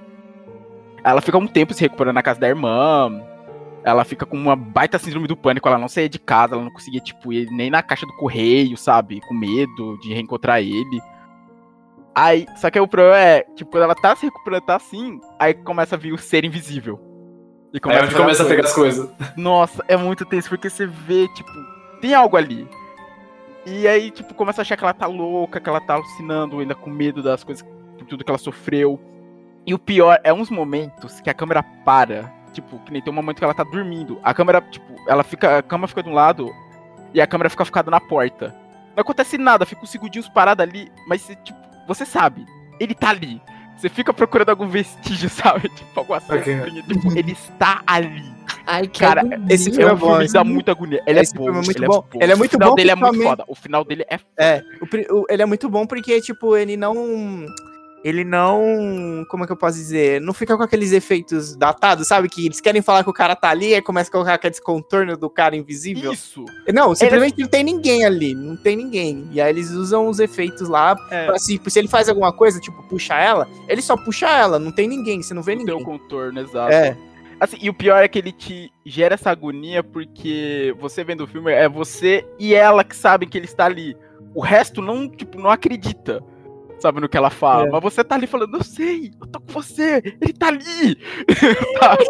Ela 1.04 1.20
fica 1.20 1.38
um 1.38 1.46
tempo 1.46 1.72
se 1.72 1.80
recuperando 1.80 2.16
na 2.16 2.22
casa 2.22 2.40
da 2.40 2.48
irmã. 2.48 3.22
Ela 3.84 4.04
fica 4.04 4.26
com 4.26 4.36
uma 4.36 4.54
baita 4.56 4.98
síndrome 4.98 5.26
do 5.26 5.36
pânico, 5.36 5.68
ela 5.68 5.78
não 5.78 5.88
saía 5.88 6.08
de 6.08 6.18
casa, 6.18 6.54
ela 6.54 6.62
não 6.62 6.70
conseguia, 6.70 7.00
tipo, 7.00 7.32
ir 7.32 7.50
nem 7.50 7.68
na 7.68 7.82
caixa 7.82 8.06
do 8.06 8.12
correio, 8.12 8.76
sabe? 8.76 9.20
Com 9.20 9.34
medo 9.34 9.98
de 9.98 10.14
reencontrar 10.14 10.60
ele. 10.60 11.00
Aí, 12.14 12.46
só 12.56 12.70
que 12.70 12.78
o 12.78 12.86
problema 12.86 13.18
é, 13.18 13.42
tipo, 13.56 13.70
quando 13.70 13.84
ela 13.84 13.94
tá 13.94 14.14
se 14.14 14.26
recuperando, 14.26 14.62
tá 14.62 14.76
assim, 14.76 15.18
aí 15.38 15.54
começa 15.54 15.96
a 15.96 15.98
vir 15.98 16.12
o 16.12 16.18
ser 16.18 16.44
invisível. 16.44 17.11
E 17.72 17.80
Aí 17.84 17.96
é 17.96 18.02
onde 18.02 18.14
começa 18.14 18.42
a 18.42 18.46
pegar 18.46 18.64
as 18.64 18.72
coisas. 18.74 19.08
nossa, 19.36 19.82
é 19.88 19.96
muito 19.96 20.24
tenso, 20.26 20.48
porque 20.48 20.68
você 20.68 20.86
vê, 20.86 21.26
tipo, 21.28 21.50
tem 22.00 22.14
algo 22.14 22.36
ali. 22.36 22.68
E 23.64 23.86
aí, 23.86 24.10
tipo, 24.10 24.34
começa 24.34 24.60
a 24.60 24.62
achar 24.62 24.76
que 24.76 24.84
ela 24.84 24.92
tá 24.92 25.06
louca, 25.06 25.60
que 25.60 25.68
ela 25.68 25.80
tá 25.80 25.94
alucinando, 25.94 26.58
ainda 26.58 26.74
com 26.74 26.90
medo 26.90 27.22
das 27.22 27.42
coisas, 27.44 27.64
por 27.96 28.06
tudo 28.06 28.24
que 28.24 28.30
ela 28.30 28.38
sofreu. 28.38 29.00
E 29.66 29.72
o 29.72 29.78
pior 29.78 30.18
é 30.24 30.32
uns 30.32 30.50
momentos 30.50 31.20
que 31.20 31.30
a 31.30 31.34
câmera 31.34 31.62
para. 31.84 32.30
Tipo, 32.52 32.78
que 32.80 32.92
nem 32.92 33.00
tem 33.00 33.10
um 33.10 33.16
momento 33.16 33.38
que 33.38 33.44
ela 33.44 33.54
tá 33.54 33.64
dormindo. 33.64 34.18
A 34.22 34.34
câmera, 34.34 34.60
tipo, 34.60 34.92
ela 35.08 35.22
fica. 35.22 35.58
A 35.58 35.62
cama 35.62 35.88
fica 35.88 36.02
de 36.02 36.08
um 36.10 36.14
lado 36.14 36.50
e 37.14 37.20
a 37.20 37.26
câmera 37.26 37.48
fica 37.48 37.64
focada 37.64 37.90
na 37.90 38.00
porta. 38.00 38.54
Não 38.94 39.00
acontece 39.00 39.38
nada, 39.38 39.64
fica 39.64 39.82
uns 39.82 39.90
segundinhos 39.90 40.28
parado 40.28 40.62
ali, 40.62 40.90
mas 41.06 41.26
tipo, 41.44 41.58
você 41.86 42.04
sabe, 42.04 42.44
ele 42.78 42.94
tá 42.94 43.10
ali. 43.10 43.40
Você 43.82 43.88
fica 43.88 44.12
procurando 44.14 44.50
algum 44.50 44.68
vestígio, 44.68 45.28
sabe? 45.28 45.68
Tipo, 45.70 45.98
alguma 46.00 46.18
Ok. 46.18 46.38
sombrinha. 46.56 46.82
Tipo, 46.84 47.18
ele 47.18 47.32
está 47.32 47.82
ali. 47.84 48.22
Ai, 48.64 48.86
que 48.86 49.00
Cara, 49.00 49.22
agonia. 49.22 49.44
esse 49.50 49.70
É 49.70 49.72
filme 49.72 49.90
é 49.90 49.92
um 49.92 49.96
bom, 49.96 50.10
filme 50.18 50.28
dá 50.32 50.44
muita 50.44 50.70
agonia. 50.70 51.02
Ele 51.04 51.18
é 51.18 51.22
esse 51.22 51.34
bom. 51.34 51.44
filme 51.44 51.58
é 51.58 51.62
muito 51.64 51.78
ele 51.78 51.86
bom. 51.86 52.04
Ele 52.14 52.32
é 52.32 52.34
muito 52.36 52.50
o 52.52 52.54
final 52.56 52.68
bom 52.70 52.74
dele 52.76 52.90
é 52.90 52.94
muito 52.94 53.22
foda. 53.22 53.44
O 53.48 53.54
final 53.56 53.84
dele 53.84 54.04
é 54.08 54.18
É, 54.36 54.62
o 54.80 55.16
o- 55.16 55.26
ele 55.28 55.42
é 55.42 55.46
muito 55.46 55.68
bom 55.68 55.84
porque, 55.84 56.20
tipo, 56.20 56.56
ele 56.56 56.76
não. 56.76 57.44
Ele 58.04 58.24
não. 58.24 59.24
Como 59.28 59.44
é 59.44 59.46
que 59.46 59.52
eu 59.52 59.56
posso 59.56 59.76
dizer? 59.78 60.20
Não 60.20 60.32
fica 60.34 60.56
com 60.56 60.62
aqueles 60.62 60.92
efeitos 60.92 61.54
datados, 61.54 62.08
sabe? 62.08 62.28
Que 62.28 62.46
eles 62.46 62.60
querem 62.60 62.82
falar 62.82 63.04
que 63.04 63.10
o 63.10 63.12
cara 63.12 63.36
tá 63.36 63.48
ali, 63.50 63.74
aí 63.74 63.82
começa 63.82 64.08
a 64.08 64.12
colocar 64.12 64.34
aquele 64.34 64.60
contorno 64.60 65.16
do 65.16 65.30
cara 65.30 65.54
invisível. 65.56 66.12
isso. 66.12 66.44
Não, 66.72 66.94
simplesmente 66.94 67.38
não 67.40 67.48
tem 67.48 67.62
ninguém 67.62 68.04
ali, 68.04 68.34
não 68.34 68.56
tem 68.56 68.76
ninguém. 68.76 69.28
E 69.32 69.40
aí 69.40 69.50
eles 69.50 69.70
usam 69.70 70.08
os 70.08 70.18
efeitos 70.18 70.68
lá 70.68 70.96
É, 71.10 71.26
pra 71.26 71.38
se, 71.38 71.60
se 71.66 71.78
ele 71.78 71.88
faz 71.88 72.08
alguma 72.08 72.32
coisa, 72.32 72.58
tipo, 72.58 72.82
puxa 72.88 73.14
ela, 73.14 73.48
ele 73.68 73.80
só 73.82 73.96
puxa 73.96 74.28
ela, 74.28 74.58
não 74.58 74.72
tem 74.72 74.88
ninguém, 74.88 75.22
você 75.22 75.32
não 75.34 75.42
vê 75.42 75.54
não 75.54 75.64
tem 75.64 75.74
o 75.74 75.78
ninguém. 75.78 75.98
contorno, 75.98 76.40
exato. 76.40 76.72
É, 76.72 76.96
Assim, 77.40 77.56
e 77.60 77.68
o 77.68 77.74
pior 77.74 78.00
é 78.04 78.06
que 78.06 78.20
ele 78.20 78.30
te 78.30 78.72
gera 78.86 79.14
essa 79.14 79.28
agonia 79.28 79.82
porque 79.82 80.72
você 80.78 81.02
vendo 81.02 81.24
o 81.24 81.26
filme 81.26 81.50
é 81.50 81.68
você 81.68 82.24
e 82.38 82.54
ela 82.54 82.84
que 82.84 82.94
sabem 82.94 83.28
que 83.28 83.36
ele 83.36 83.46
está 83.46 83.64
ali. 83.64 83.96
O 84.32 84.40
resto 84.40 84.80
não, 84.80 85.08
tipo, 85.08 85.40
não 85.40 85.50
acredita. 85.50 86.22
Sabe 86.82 87.00
no 87.00 87.08
que 87.08 87.16
ela 87.16 87.30
fala, 87.30 87.66
É. 87.68 87.70
mas 87.70 87.80
você 87.80 88.02
tá 88.02 88.16
ali 88.16 88.26
falando, 88.26 88.56
eu 88.56 88.64
sei, 88.64 89.12
eu 89.20 89.26
tô 89.28 89.40
com 89.40 89.52
você, 89.52 90.02
ele 90.20 90.32
tá 90.32 90.48
ali. 90.48 90.98
sabe? 91.78 92.04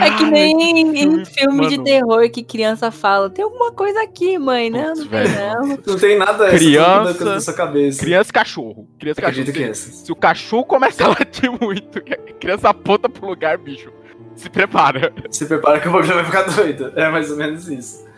É 0.00 0.10
que 0.16 0.24
nem 0.24 0.80
em 0.80 0.96
filme, 0.96 1.24
filme 1.26 1.68
de 1.68 1.76
mano. 1.76 1.84
terror 1.84 2.30
que 2.30 2.42
criança 2.42 2.90
fala: 2.90 3.28
tem 3.30 3.44
alguma 3.44 3.70
coisa 3.72 4.02
aqui, 4.02 4.38
mãe. 4.38 4.70
Não, 4.70 4.94
Putz, 4.94 5.00
não 5.04 5.08
tem 5.10 5.28
não. 5.28 5.66
Não 5.86 5.98
tem 5.98 6.18
nada 6.18 6.46
essa 6.48 6.56
Criança- 6.58 7.24
na 7.24 7.40
sua 7.40 7.54
cabeça. 7.54 8.00
Criança 8.00 8.30
e 8.30 8.32
cachorro. 8.32 8.88
Criança 8.98 9.20
e 9.20 9.22
cachorro. 9.24 9.40
Acredito 9.42 9.54
que 9.54 9.70
é 9.70 9.74
Se-. 9.74 10.06
Se 10.06 10.12
o 10.12 10.16
cachorro 10.16 10.64
começa 10.64 11.04
a 11.04 11.08
latir 11.08 11.50
muito, 11.60 11.98
a 11.98 12.02
criança 12.40 12.68
aponta 12.70 13.08
pro 13.08 13.26
lugar, 13.28 13.58
bicho, 13.58 13.92
se 14.36 14.48
prepara. 14.48 15.12
Se 15.30 15.44
prepara 15.46 15.80
que 15.80 15.88
o 15.88 15.92
bagulho 15.92 16.14
vai 16.14 16.24
ficar 16.24 16.42
doido. 16.42 16.92
É 16.96 17.10
mais 17.10 17.30
ou 17.30 17.36
menos 17.36 17.68
isso. 17.68 18.08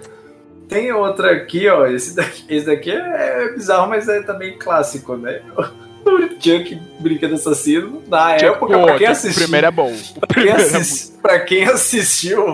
Tem 0.68 0.92
outra 0.92 1.32
aqui, 1.32 1.68
ó. 1.68 1.86
Esse 1.86 2.14
daqui, 2.14 2.44
esse 2.48 2.66
daqui 2.66 2.90
é 2.90 3.52
bizarro, 3.52 3.88
mas 3.88 4.08
é 4.08 4.22
também 4.22 4.58
clássico, 4.58 5.16
né? 5.16 5.42
O 6.04 6.18
Chuck 6.40 6.80
Brinquedo 6.98 7.34
Assassino, 7.34 8.02
na 8.08 8.32
época, 8.32 8.76
Pô, 8.76 8.82
pra 8.86 8.98
quem 8.98 9.06
assistiu. 9.06 9.42
O 9.42 9.44
primeiro 9.44 9.66
é 9.66 9.70
bom. 9.70 9.92
O 9.92 10.26
Pra 10.26 10.42
quem, 10.42 10.48
é 10.50 11.22
pra 11.22 11.40
quem 11.40 11.64
assistiu, 11.64 12.44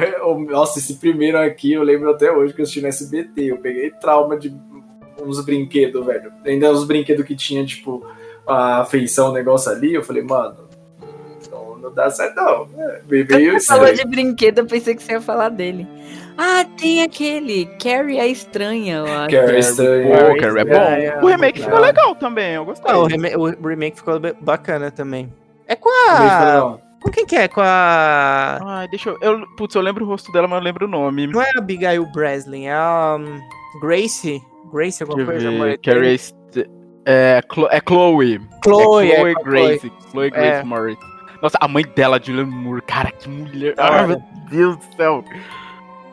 nossa, 0.48 0.78
esse 0.78 0.94
primeiro 0.94 1.38
aqui, 1.38 1.74
eu 1.74 1.82
lembro 1.82 2.10
até 2.10 2.32
hoje 2.32 2.54
que 2.54 2.60
eu 2.60 2.62
assisti 2.62 2.80
no 2.80 2.88
SBT. 2.88 3.42
Eu 3.42 3.58
peguei 3.58 3.90
trauma 3.90 4.38
de 4.38 4.54
uns 5.22 5.44
brinquedos, 5.44 6.04
velho. 6.04 6.32
Ainda 6.46 6.72
uns 6.72 6.84
brinquedos 6.84 7.26
que 7.26 7.36
tinha, 7.36 7.64
tipo, 7.64 8.06
a 8.46 8.84
feição, 8.86 9.30
o 9.30 9.32
negócio 9.32 9.70
ali. 9.70 9.94
Eu 9.94 10.02
falei, 10.02 10.22
mano, 10.22 10.56
não, 11.50 11.78
não 11.78 11.92
dá 11.92 12.10
certo, 12.10 12.36
não. 12.36 12.68
É, 12.78 13.00
meio 13.06 13.26
Quando 13.26 13.52
você 13.52 13.66
falou 13.66 13.92
de 13.92 14.04
brinquedo, 14.04 14.58
eu 14.58 14.66
pensei 14.66 14.94
que 14.94 15.02
você 15.02 15.12
ia 15.12 15.20
falar 15.20 15.50
dele. 15.50 15.86
Ah, 16.36 16.64
tem 16.76 17.02
aquele. 17.02 17.66
Carrie 17.82 18.18
é 18.18 18.26
estranha, 18.26 18.96
eu 18.96 19.04
acho. 19.06 19.28
Que 19.28 19.36
é 19.36 19.44
Carrie, 19.46 19.58
estranho. 19.60 20.08
pô, 20.10 20.36
Carrie 20.40 20.58
é 20.60 20.64
bom. 20.64 20.74
É, 20.74 21.04
é, 21.06 21.18
o 21.22 21.26
remake 21.26 21.60
ficou 21.60 21.78
é. 21.78 21.82
legal 21.82 22.14
também, 22.16 22.54
eu 22.54 22.64
gostei. 22.64 22.90
Ah, 22.90 22.98
o, 22.98 23.06
rema- 23.06 23.28
o 23.36 23.68
remake 23.68 23.96
ficou 23.98 24.20
bacana 24.40 24.90
também. 24.90 25.32
É 25.68 25.76
com 25.76 25.88
a. 26.10 26.78
Com 27.00 27.10
quem 27.10 27.26
que 27.26 27.36
é? 27.36 27.46
Com 27.48 27.60
a. 27.62 28.58
Ai, 28.62 28.88
deixa 28.88 29.10
eu, 29.10 29.18
eu. 29.20 29.46
Putz, 29.56 29.74
eu 29.74 29.82
lembro 29.82 30.04
o 30.04 30.08
rosto 30.08 30.32
dela, 30.32 30.48
mas 30.48 30.58
eu 30.58 30.64
lembro 30.64 30.86
o 30.86 30.88
nome. 30.88 31.26
Não 31.26 31.40
é 31.40 31.50
a 31.54 31.58
Abigail 31.58 32.04
Breslin, 32.12 32.66
é 32.66 32.72
a. 32.74 33.16
um, 33.18 33.40
Grace? 33.80 34.42
Grace, 34.72 35.02
alguma 35.02 35.24
coisa? 35.24 35.48
Carrie 35.82 36.18
St- 36.18 36.68
é, 37.06 37.40
Chlo- 37.52 37.68
é 37.70 37.80
Chloe. 37.86 38.40
Chloe, 38.64 39.12
é 39.12 39.14
é 39.14 39.16
Chloe 39.20 39.30
a 39.36 39.42
Grace. 39.42 39.92
Chloe 40.10 40.30
Grace 40.30 40.60
É. 40.60 40.64
Moritz. 40.64 41.00
Nossa, 41.42 41.58
a 41.60 41.68
mãe 41.68 41.84
dela, 41.94 42.18
Julianne 42.22 42.50
Moore, 42.50 42.80
cara, 42.82 43.10
que 43.12 43.28
mulher. 43.28 43.74
Ah, 43.76 44.00
Ai, 44.00 44.06
meu 44.06 44.22
Deus 44.50 44.76
do 44.78 44.96
céu. 44.96 45.22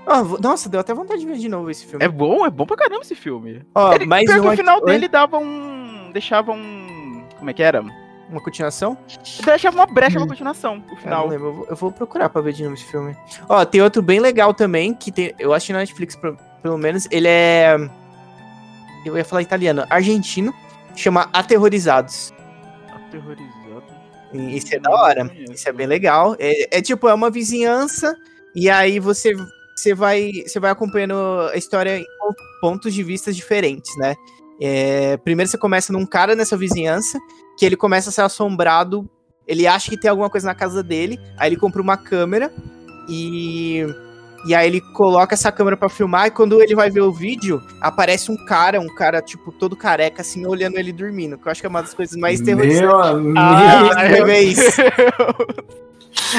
Ah, 0.07 0.23
nossa, 0.41 0.67
deu 0.67 0.79
até 0.79 0.93
vontade 0.93 1.21
de 1.21 1.27
ver 1.27 1.37
de 1.37 1.47
novo 1.47 1.69
esse 1.69 1.85
filme. 1.85 2.03
É 2.03 2.07
bom, 2.09 2.45
é 2.45 2.49
bom 2.49 2.65
pra 2.65 2.75
caramba 2.75 3.01
esse 3.01 3.15
filme. 3.15 3.63
Ó, 3.75 3.93
Ele, 3.93 4.05
mais 4.05 4.25
pior 4.25 4.35
que 4.35 4.39
uma- 4.41 4.53
o 4.53 4.57
final 4.57 4.79
Oi? 4.81 4.85
dele 4.85 5.07
dava 5.07 5.37
um. 5.37 6.09
Deixava 6.11 6.51
um. 6.51 7.23
Como 7.37 7.49
é 7.49 7.53
que 7.53 7.61
era? 7.63 7.83
Uma 8.29 8.41
continuação? 8.41 8.97
Deixava 9.45 9.75
uma 9.75 9.85
brecha 9.85 10.17
Hum. 10.17 10.21
pra 10.21 10.29
continuação, 10.29 10.83
o 10.91 10.95
final. 10.95 11.27
lembro, 11.27 11.47
eu 11.47 11.53
vou, 11.53 11.67
eu 11.71 11.75
vou 11.75 11.91
procurar 11.91 12.29
pra 12.29 12.41
ver 12.41 12.53
de 12.53 12.63
novo 12.63 12.75
esse 12.75 12.85
filme. 12.85 13.15
Ó, 13.49 13.63
tem 13.65 13.81
outro 13.81 14.01
bem 14.01 14.19
legal 14.19 14.53
também, 14.53 14.93
que 14.93 15.11
tem, 15.11 15.33
eu 15.37 15.53
acho 15.53 15.67
que 15.67 15.73
na 15.73 15.79
Netflix, 15.79 16.17
pelo 16.63 16.77
menos, 16.77 17.07
ele 17.11 17.27
é. 17.27 17.75
Eu 19.05 19.17
ia 19.17 19.25
falar 19.25 19.41
italiano, 19.41 19.85
argentino, 19.89 20.53
chama 20.95 21.29
Aterrorizados. 21.33 22.31
Aterrorizado. 22.89 23.83
E 24.33 24.55
Isso 24.57 24.73
é 24.75 24.79
da 24.79 24.89
hora. 24.91 25.29
Isso 25.51 25.67
é 25.67 25.73
bem 25.73 25.85
legal. 25.87 26.35
É, 26.39 26.77
é 26.77 26.81
tipo, 26.81 27.09
é 27.09 27.13
uma 27.13 27.29
vizinhança, 27.29 28.15
e 28.55 28.69
aí 28.69 28.97
você, 28.99 29.33
você, 29.75 29.93
vai, 29.93 30.31
você 30.45 30.59
vai 30.59 30.71
acompanhando 30.71 31.15
a 31.51 31.57
história 31.57 31.97
em 31.97 32.05
pontos 32.59 32.93
de 32.93 33.03
vista 33.03 33.31
diferentes, 33.31 33.95
né? 33.97 34.15
É, 34.59 35.17
primeiro 35.17 35.49
você 35.49 35.57
começa 35.57 35.91
num 35.91 36.05
cara 36.05 36.35
nessa 36.35 36.55
vizinhança, 36.55 37.19
que 37.57 37.65
ele 37.65 37.75
começa 37.75 38.09
a 38.09 38.13
ser 38.13 38.21
assombrado. 38.21 39.09
Ele 39.47 39.65
acha 39.65 39.89
que 39.89 39.97
tem 39.97 40.09
alguma 40.09 40.29
coisa 40.29 40.45
na 40.45 40.53
casa 40.53 40.83
dele, 40.83 41.19
aí 41.37 41.49
ele 41.49 41.57
compra 41.57 41.81
uma 41.81 41.97
câmera 41.97 42.53
e. 43.09 43.85
E 44.45 44.55
aí 44.55 44.67
ele 44.67 44.81
coloca 44.81 45.33
essa 45.33 45.51
câmera 45.51 45.77
pra 45.77 45.89
filmar, 45.89 46.27
e 46.27 46.31
quando 46.31 46.61
ele 46.61 46.75
vai 46.75 46.89
ver 46.89 47.01
o 47.01 47.11
vídeo, 47.11 47.61
aparece 47.79 48.31
um 48.31 48.45
cara, 48.45 48.79
um 48.79 48.87
cara, 48.87 49.21
tipo, 49.21 49.51
todo 49.51 49.75
careca, 49.75 50.21
assim, 50.21 50.45
olhando 50.45 50.77
ele 50.77 50.91
dormindo. 50.91 51.37
Que 51.37 51.47
eu 51.47 51.51
acho 51.51 51.61
que 51.61 51.67
é 51.67 51.69
uma 51.69 51.81
das 51.81 51.93
coisas 51.93 52.17
mais 52.17 52.41
terrorizantes. 52.41 52.81
Meu 52.81 52.99
amigo. 52.99 53.37
Ah, 53.37 54.07
você 54.07 54.23
vê 54.23 54.39
isso. 54.39 54.81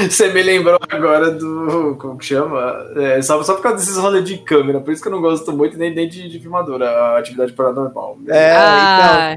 Você 0.08 0.32
me 0.32 0.42
lembrou 0.42 0.78
agora 0.88 1.30
do. 1.30 1.96
Como 1.98 2.16
que 2.16 2.24
chama? 2.24 2.86
É, 2.96 3.20
só, 3.20 3.42
só 3.42 3.54
por 3.54 3.62
causa 3.62 3.78
desses 3.78 3.96
rolês 3.96 4.24
de 4.24 4.38
câmera. 4.38 4.80
Por 4.80 4.92
isso 4.92 5.02
que 5.02 5.08
eu 5.08 5.12
não 5.12 5.20
gosto 5.20 5.52
muito 5.52 5.76
nem, 5.78 5.94
nem 5.94 6.08
de, 6.08 6.28
de 6.28 6.38
filmadora, 6.38 6.88
a 6.88 7.18
atividade 7.18 7.52
paranormal. 7.52 8.18
É, 8.28 8.52
então. 8.52 8.62
Ah. 8.62 9.36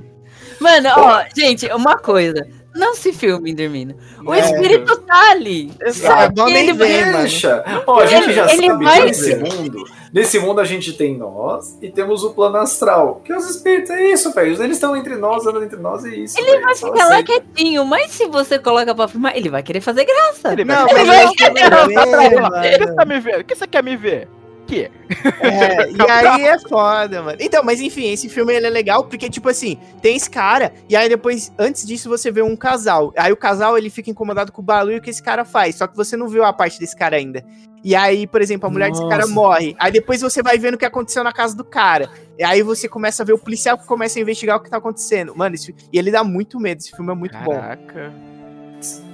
Mano, 0.60 0.90
ó, 0.96 1.24
gente, 1.36 1.66
uma 1.68 1.98
coisa. 1.98 2.48
Não 2.76 2.94
se 2.94 3.14
filme 3.14 3.54
dormindo. 3.54 3.96
O 4.26 4.34
É. 4.34 4.40
espírito 4.42 4.98
tá 5.02 5.32
ali. 5.32 5.72
É 5.82 5.92
Só 5.94 6.30
bom 6.30 6.46
que 6.46 6.54
nem 6.54 6.70
ele 6.70 6.74
mano. 6.74 7.18
Deixa. 7.20 7.64
Ó, 7.88 8.00
a 8.02 8.06
gente 8.06 8.24
Ele- 8.26 8.34
já 8.34 8.52
ele 8.54 8.68
sabe 8.68 8.84
vai 8.84 9.00
que 9.00 9.06
nesse 9.06 9.36
mundo, 9.38 9.84
nesse 10.14 10.40
mundo 10.40 10.60
a 10.60 10.66
gente 10.66 10.94
tem 10.94 11.18
nós 11.18 11.78
e 11.82 11.90
temos 11.90 12.24
o 12.24 12.32
plano 12.34 12.58
astral. 12.58 13.22
Que 13.24 13.34
os 13.34 13.50
espíritos, 13.50 13.92
é 13.92 14.12
isso, 14.12 14.32
velho. 14.34 14.62
Eles 14.62 14.76
estão 14.78 14.96
entre 14.96 15.16
nós, 15.16 15.46
andam 15.48 15.64
entre 15.64 15.80
nós, 15.80 16.04
é 16.06 16.10
isso. 16.10 16.38
Ele 16.38 16.52
velho. 16.52 16.62
vai 16.64 16.76
Só 16.76 16.88
ficar 16.92 17.06
lá 17.06 17.12
aceita. 17.20 17.42
quietinho, 17.42 17.86
mas 17.86 18.12
se 18.12 18.28
você 18.28 18.60
coloca 18.60 18.94
pra 18.94 19.08
filmar, 19.08 19.36
ele 19.38 19.50
vai 19.50 19.64
querer 19.64 19.80
fazer 19.82 20.04
graça. 20.06 20.52
Ele 20.52 20.66
vai 20.66 20.76
Não, 20.76 20.88
ficar 20.90 21.00
mas 21.06 21.08
vai 21.08 21.28
querer 21.36 22.80
ver, 22.80 22.96
tá 22.96 23.06
me 23.06 23.20
vendo? 23.20 23.40
O 23.40 23.44
que 23.46 23.56
você 23.56 23.68
quer 23.68 23.84
me 23.84 23.96
ver? 23.96 24.28
Que? 24.68 24.90
É, 25.42 25.92
e 25.92 26.12
aí 26.12 26.44
é 26.46 26.58
foda, 26.60 27.22
mano. 27.22 27.38
Então, 27.40 27.64
mas 27.64 27.80
enfim, 27.80 28.12
esse 28.12 28.28
filme 28.28 28.54
ele 28.54 28.66
é 28.66 28.70
legal 28.70 29.04
porque, 29.04 29.30
tipo 29.30 29.48
assim, 29.48 29.78
tem 30.02 30.16
esse 30.16 30.30
cara, 30.30 30.74
e 30.90 30.96
aí 30.96 31.08
depois, 31.08 31.52
antes 31.58 31.86
disso, 31.86 32.10
você 32.10 32.32
vê 32.32 32.42
um 32.42 32.56
casal. 32.56 33.14
Aí 33.16 33.32
o 33.32 33.38
casal, 33.38 33.78
ele 33.78 33.90
fica 33.92 34.10
incomodado 34.10 34.52
com 34.52 34.62
o 34.62 34.66
barulho 34.66 35.00
que 35.02 35.10
esse 35.10 35.22
cara 35.22 35.46
faz, 35.46 35.76
só 35.76 35.86
que 35.86 35.96
você 35.96 36.18
não 36.18 36.28
viu 36.28 36.44
a 36.44 36.52
parte 36.52 36.80
desse 36.80 36.96
cara 36.96 37.16
ainda. 37.18 37.46
E 37.84 37.96
aí, 37.96 38.26
por 38.26 38.42
exemplo, 38.42 38.68
a 38.68 38.72
mulher 38.72 38.90
desse 38.90 39.08
cara 39.08 39.22
Nossa. 39.24 39.34
morre. 39.34 39.76
Aí 39.78 39.92
depois 39.92 40.20
você 40.22 40.42
vai 40.42 40.58
vendo 40.58 40.74
o 40.74 40.78
que 40.78 40.86
aconteceu 40.86 41.24
na 41.24 41.32
casa 41.32 41.56
do 41.56 41.64
cara. 41.64 42.10
E 42.40 42.44
aí 42.44 42.64
você 42.64 42.88
começa 42.90 43.22
a 43.22 43.26
ver 43.26 43.34
o 43.34 43.38
policial 43.38 43.78
que 43.78 43.86
começa 43.86 44.18
a 44.18 44.22
investigar 44.24 44.58
o 44.58 44.60
que 44.60 44.70
tá 44.72 44.78
acontecendo. 44.78 45.36
Mano, 45.36 45.54
esse, 45.54 45.76
e 45.94 46.00
ele 46.00 46.10
dá 46.10 46.24
muito 46.24 46.60
medo, 46.60 46.80
esse 46.80 46.90
filme 46.90 47.12
é 47.12 47.16
muito 47.16 47.38
bom. 47.40 47.54
Caraca. 47.54 48.12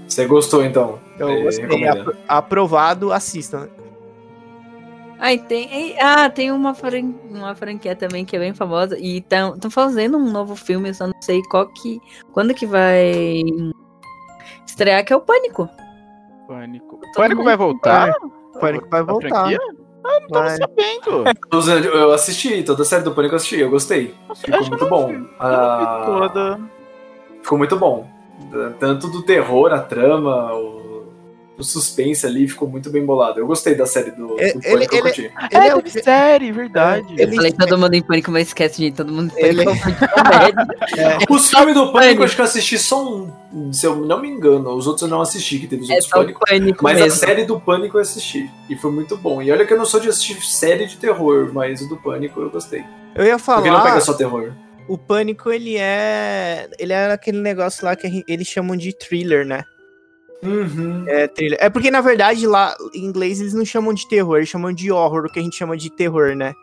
Você 0.07 0.26
gostou, 0.26 0.64
então? 0.64 0.99
Eu 1.19 1.30
É, 1.30 1.41
gostei. 1.44 1.65
aprovado, 2.28 3.11
assistam. 3.11 3.68
Aí 5.22 5.38
tem. 5.38 5.91
e- 5.91 5.99
Ah, 5.99 6.30
tem 6.30 6.52
uma, 6.52 6.73
fran... 6.73 7.14
uma 7.30 7.53
franquia 7.56 7.95
também 7.95 8.26
que 8.26 8.35
é 8.35 8.39
bem 8.39 8.53
famosa. 8.56 8.98
E 8.99 9.18
estão 9.19 9.69
fazendo 9.69 10.18
um 10.18 10.31
novo 10.31 10.56
filme, 10.56 10.89
eu 10.89 10.93
só 10.95 11.06
não 11.07 11.22
sei 11.22 11.41
qual 11.43 11.68
que. 11.68 12.02
Quando 12.34 12.53
que 12.56 12.65
vai 12.65 13.14
estrear, 14.65 15.06
que 15.06 15.14
é 15.14 15.15
o 15.15 15.22
Pânico. 15.22 15.69
Pânico. 16.48 16.98
Todo 16.98 17.11
Pânico 17.14 17.43
vai 17.43 17.56
voltar? 17.56 18.14
Pânico 18.60 18.88
vai 18.89 19.03
voltar. 19.03 19.30
franquia? 19.30 19.60
Ah, 20.03 20.19
não 20.22 20.27
tava 20.30 20.48
Vai. 20.48 20.57
sabendo. 20.57 21.23
Todos- 21.52 21.68
Eu 21.68 22.11
assisti, 22.11 22.64
toda 22.64 22.81
a 22.81 22.85
série 22.85 23.03
do 23.03 23.11
Pânico 23.11 23.34
eu 23.35 23.38
assisti, 23.38 23.60
eu 23.60 23.69
gostei. 23.69 24.15
Nossa, 24.27 24.41
Ficou 24.41 24.65
muito 24.68 24.89
bom. 24.89 25.14
Ah, 25.39 26.03
toda. 26.07 26.60
Ficou 27.43 27.57
muito 27.60 27.77
bom. 27.77 28.10
Tanto 28.80 29.07
do 29.07 29.22
terror, 29.22 29.72
a 29.72 29.80
trama, 29.80 30.52
o, 30.56 30.81
o 31.61 31.63
suspense 31.63 32.25
ali 32.25 32.47
ficou 32.47 32.67
muito 32.67 32.89
bem 32.89 33.05
bolado. 33.05 33.39
Eu 33.39 33.47
gostei 33.47 33.73
da 33.75 33.85
série 33.85 34.11
do, 34.11 34.27
do 34.27 34.39
É, 34.41 34.51
Pânico, 34.53 34.67
ele- 34.67 34.73
eu 34.85 34.91
ele- 34.91 35.01
curti. 35.01 35.21
Ele 35.21 35.33
É, 35.63 35.67
é 35.69 35.75
o 35.75 35.81
teve 35.81 36.03
série, 36.03 36.51
verdade. 36.51 37.05
Ele- 37.13 37.23
Eu 37.31 37.35
falei 37.35 37.51
todo 37.53 37.77
mundo 37.77 37.93
em 37.93 38.01
pânico, 38.01 38.31
mas 38.31 38.47
esquece, 38.47 38.77
gente. 38.83 38.95
Todo 38.95 39.11
mundo 39.11 39.31
em 39.38 39.43
Ele- 39.45 39.63
pânico. 39.65 39.89
é. 40.97 41.17
Os 41.29 41.49
filmes 41.49 41.73
do 41.75 41.91
Pânico, 41.91 42.23
acho 42.23 42.35
que 42.35 42.41
eu 42.41 42.45
assisti 42.45 42.77
só 42.77 43.05
um, 43.53 43.71
se 43.71 43.85
eu 43.85 43.95
não 43.95 44.21
me 44.21 44.27
engano. 44.29 44.69
Os 44.75 44.88
outros 44.88 45.03
eu 45.03 45.07
não 45.07 45.21
assisti, 45.21 45.59
que 45.59 45.67
teve 45.67 45.83
os 45.83 45.89
É 45.89 45.93
outros 45.93 46.09
Pânico. 46.11 46.39
pânico 46.45 46.83
Mas 46.83 46.97
a 46.99 47.03
mesmo. 47.03 47.19
série 47.19 47.45
do 47.45 47.59
Pânico 47.59 47.97
eu 47.97 48.01
assisti. 48.01 48.49
E 48.69 48.75
foi 48.75 48.91
muito 48.91 49.15
bom. 49.17 49.41
E 49.41 49.51
olha 49.51 49.65
que 49.65 49.73
eu 49.73 49.77
não 49.77 49.85
sou 49.85 49.99
de 49.99 50.09
assistir 50.09 50.41
série 50.45 50.85
de 50.88 50.97
terror, 50.97 51.51
mas 51.53 51.81
o 51.81 51.88
do 51.89 51.97
Pânico 51.97 52.41
eu 52.41 52.49
gostei. 52.49 52.83
Eu 53.15 53.25
ia 53.25 53.38
Porque 53.38 53.69
não 53.69 53.77
falar, 53.77 53.83
pega 53.83 54.01
só 54.01 54.13
terror. 54.13 54.53
o 54.88 54.97
Pânico, 54.97 55.51
ele 55.51 55.77
é... 55.77 56.69
Ele 56.79 56.93
é 56.93 57.11
aquele 57.11 57.39
negócio 57.39 57.85
lá 57.85 57.95
que 57.95 58.07
a 58.07 58.09
eles 58.27 58.47
chamam 58.47 58.75
de 58.75 58.93
thriller, 58.93 59.45
né? 59.45 59.63
Uhum. 60.43 61.03
É, 61.07 61.27
thriller. 61.27 61.57
É 61.61 61.69
porque, 61.69 61.91
na 61.91 62.01
verdade, 62.01 62.45
lá 62.47 62.76
em 62.93 63.05
inglês 63.05 63.39
eles 63.39 63.53
não 63.53 63.65
chamam 63.65 63.93
de 63.93 64.07
terror, 64.07 64.38
eles 64.38 64.49
chamam 64.49 64.73
de 64.73 64.91
horror, 64.91 65.26
o 65.26 65.31
que 65.31 65.39
a 65.39 65.43
gente 65.43 65.55
chama 65.55 65.77
de 65.77 65.89
terror, 65.89 66.35
né? 66.35 66.53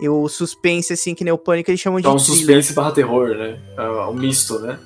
E 0.00 0.08
o 0.08 0.28
suspense, 0.28 0.92
assim, 0.92 1.14
que 1.14 1.22
nem 1.22 1.32
o 1.32 1.38
Pânico, 1.38 1.70
eles 1.70 1.80
chamam 1.80 2.00
de 2.00 2.06
É 2.06 2.10
um 2.10 2.18
suspense 2.18 2.72
barra 2.72 2.90
terror, 2.92 3.28
né? 3.36 3.58
É 3.76 3.82
um 3.82 4.14
misto, 4.14 4.58
né? 4.58 4.78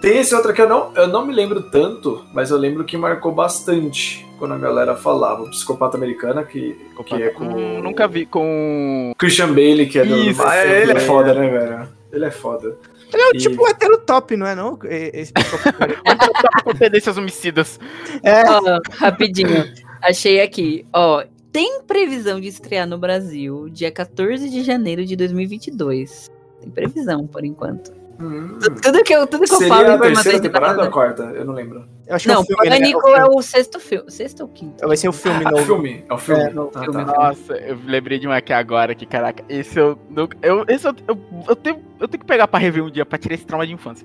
Tem 0.00 0.18
esse 0.18 0.34
outro 0.34 0.52
aqui, 0.52 0.60
eu 0.60 0.68
não, 0.68 0.92
eu 0.94 1.08
não 1.08 1.26
me 1.26 1.34
lembro 1.34 1.62
tanto, 1.62 2.24
mas 2.32 2.50
eu 2.50 2.56
lembro 2.56 2.84
que 2.84 2.96
marcou 2.96 3.32
bastante 3.32 4.24
quando 4.38 4.54
a 4.54 4.58
galera 4.58 4.94
falava. 4.94 5.42
O 5.42 5.50
Psicopata 5.50 5.96
Americana, 5.96 6.44
que, 6.44 6.76
que 7.04 7.14
é 7.14 7.30
com 7.30 7.44
Hum, 7.44 7.82
nunca 7.82 8.06
vi 8.06 8.24
com. 8.24 9.12
Christian 9.18 9.48
Bailey, 9.52 9.88
que 9.88 9.98
é 9.98 10.04
do... 10.04 10.16
Isso, 10.16 10.42
Ah, 10.42 10.64
ele 10.64 10.92
é 10.92 10.96
é. 10.96 11.00
foda, 11.00 11.34
né, 11.34 11.48
velho? 11.48 11.88
Ele 12.12 12.24
é 12.24 12.30
foda. 12.30 12.76
Ele 13.12 13.22
é 13.22 13.28
o 13.30 13.34
E- 13.34 13.38
tipo 13.38 13.66
hétero 13.68 13.98
top, 13.98 14.36
não 14.36 14.46
é 14.46 14.54
não? 14.54 14.78
Esse 14.84 15.32
com 16.64 16.74
tendências 16.74 17.16
homicidas. 17.16 17.78
é, 18.22 18.42
Ó, 18.48 18.78
rapidinho. 18.92 19.64
Achei 20.02 20.40
aqui. 20.40 20.86
Ó, 20.92 21.24
tem 21.50 21.82
previsão 21.82 22.40
de 22.40 22.48
estrear 22.48 22.86
no 22.86 22.98
Brasil 22.98 23.68
dia 23.70 23.90
14 23.90 24.48
de 24.50 24.62
janeiro 24.62 25.04
de 25.04 25.16
2022. 25.16 26.30
Tem 26.60 26.70
previsão, 26.70 27.26
por 27.26 27.44
enquanto. 27.44 27.92
Hum. 28.20 28.58
Tudo 28.82 29.04
que 29.04 29.14
eu, 29.14 29.26
tudo 29.28 29.44
que 29.44 29.52
eu 29.54 29.58
Seria 29.58 29.74
falo, 29.74 29.92
a 29.92 29.98
terceira 29.98 30.40
temporada 30.40 30.80
ou 30.80 30.88
a 30.88 30.90
quarta? 30.90 31.22
Eu 31.22 31.44
não 31.44 31.54
lembro. 31.54 31.88
eu 32.06 32.16
acho 32.16 32.24
que 32.24 32.30
é 32.30 32.34
Não, 32.34 32.40
o 32.42 32.44
filme, 32.44 32.68
né? 32.68 32.76
Pânico 32.78 32.98
O 33.06 33.08
é 33.10 33.14
filme. 33.20 33.34
o 33.36 33.42
sexto 33.42 33.78
filme. 33.80 34.10
Sexto 34.10 34.40
ou 34.40 34.48
quinto? 34.48 34.88
Vai 34.88 34.96
ser 34.96 35.08
o 35.08 35.12
filme 35.12 35.44
Ah, 35.46 35.50
novo. 35.52 35.64
filme. 35.64 36.04
É 36.08 36.14
o 36.14 36.18
filme. 36.18 36.42
É, 36.42 36.50
no 36.50 36.66
Tá, 36.66 36.80
filme. 36.82 37.04
tá. 37.04 37.12
Nossa, 37.12 37.52
eu 37.58 37.78
lembrei 37.86 38.18
de 38.18 38.26
um 38.26 38.32
aqui 38.32 38.52
agora 38.52 38.92
que, 38.94 39.06
caraca, 39.06 39.44
esse 39.48 39.78
eu. 39.78 39.96
não- 40.10 40.28
eu 40.42 40.64
esse 40.66 40.84
eu, 40.88 40.94
eu, 41.06 41.18
eu 41.48 41.54
tenho, 41.56 41.80
eu 42.00 42.08
tenho 42.08 42.20
que 42.20 42.26
pegar 42.26 42.48
pra 42.48 42.58
rever 42.58 42.82
um 42.82 42.90
dia 42.90 43.06
pra 43.06 43.18
tirar 43.18 43.34
esse 43.36 43.46
trauma 43.46 43.64
de 43.66 43.72
infância. 43.72 44.04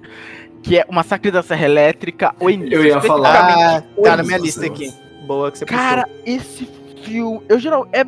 Que 0.62 0.78
é 0.78 0.86
o 0.88 0.94
Massacre 0.94 1.32
da 1.32 1.42
Serra 1.42 1.66
Elétrica, 1.66 2.36
o 2.40 2.50
início. 2.52 2.76
Eu 2.76 2.86
ia 2.86 3.02
falar. 3.02 3.78
Ah, 3.78 3.84
tá 4.04 4.18
na 4.18 4.24
minha 4.24 4.38
lista 4.38 4.66
aqui. 4.66 4.94
Boa 5.26 5.52
que 5.52 5.58
você 5.58 5.66
Cara, 5.66 6.08
esse 6.26 6.70
filme. 7.04 7.42
Eu 7.50 7.58
geral. 7.58 7.88
É. 7.92 8.06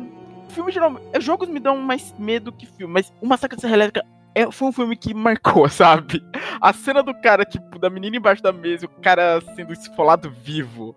Filme 0.50 0.70
geral. 0.72 0.98
é, 1.12 1.20
Jogos 1.20 1.48
me 1.50 1.60
dão 1.60 1.76
mais 1.76 2.14
medo 2.18 2.50
que 2.50 2.64
filme, 2.64 2.90
mas 2.94 3.12
o 3.20 3.26
Massacre 3.26 3.56
da 3.56 3.60
Serra 3.60 3.74
Elétrica 3.74 4.06
é, 4.36 4.52
foi 4.52 4.68
um 4.68 4.72
filme 4.72 4.94
que 4.94 5.14
marcou, 5.14 5.66
sabe? 5.70 6.22
A 6.60 6.70
cena 6.74 7.02
do 7.02 7.14
cara, 7.14 7.42
tipo, 7.42 7.78
da 7.78 7.88
menina 7.88 8.18
embaixo 8.18 8.42
da 8.42 8.52
mesa, 8.52 8.84
o 8.84 9.00
cara 9.00 9.40
sendo 9.56 9.72
esfolado 9.72 10.30
vivo. 10.30 10.94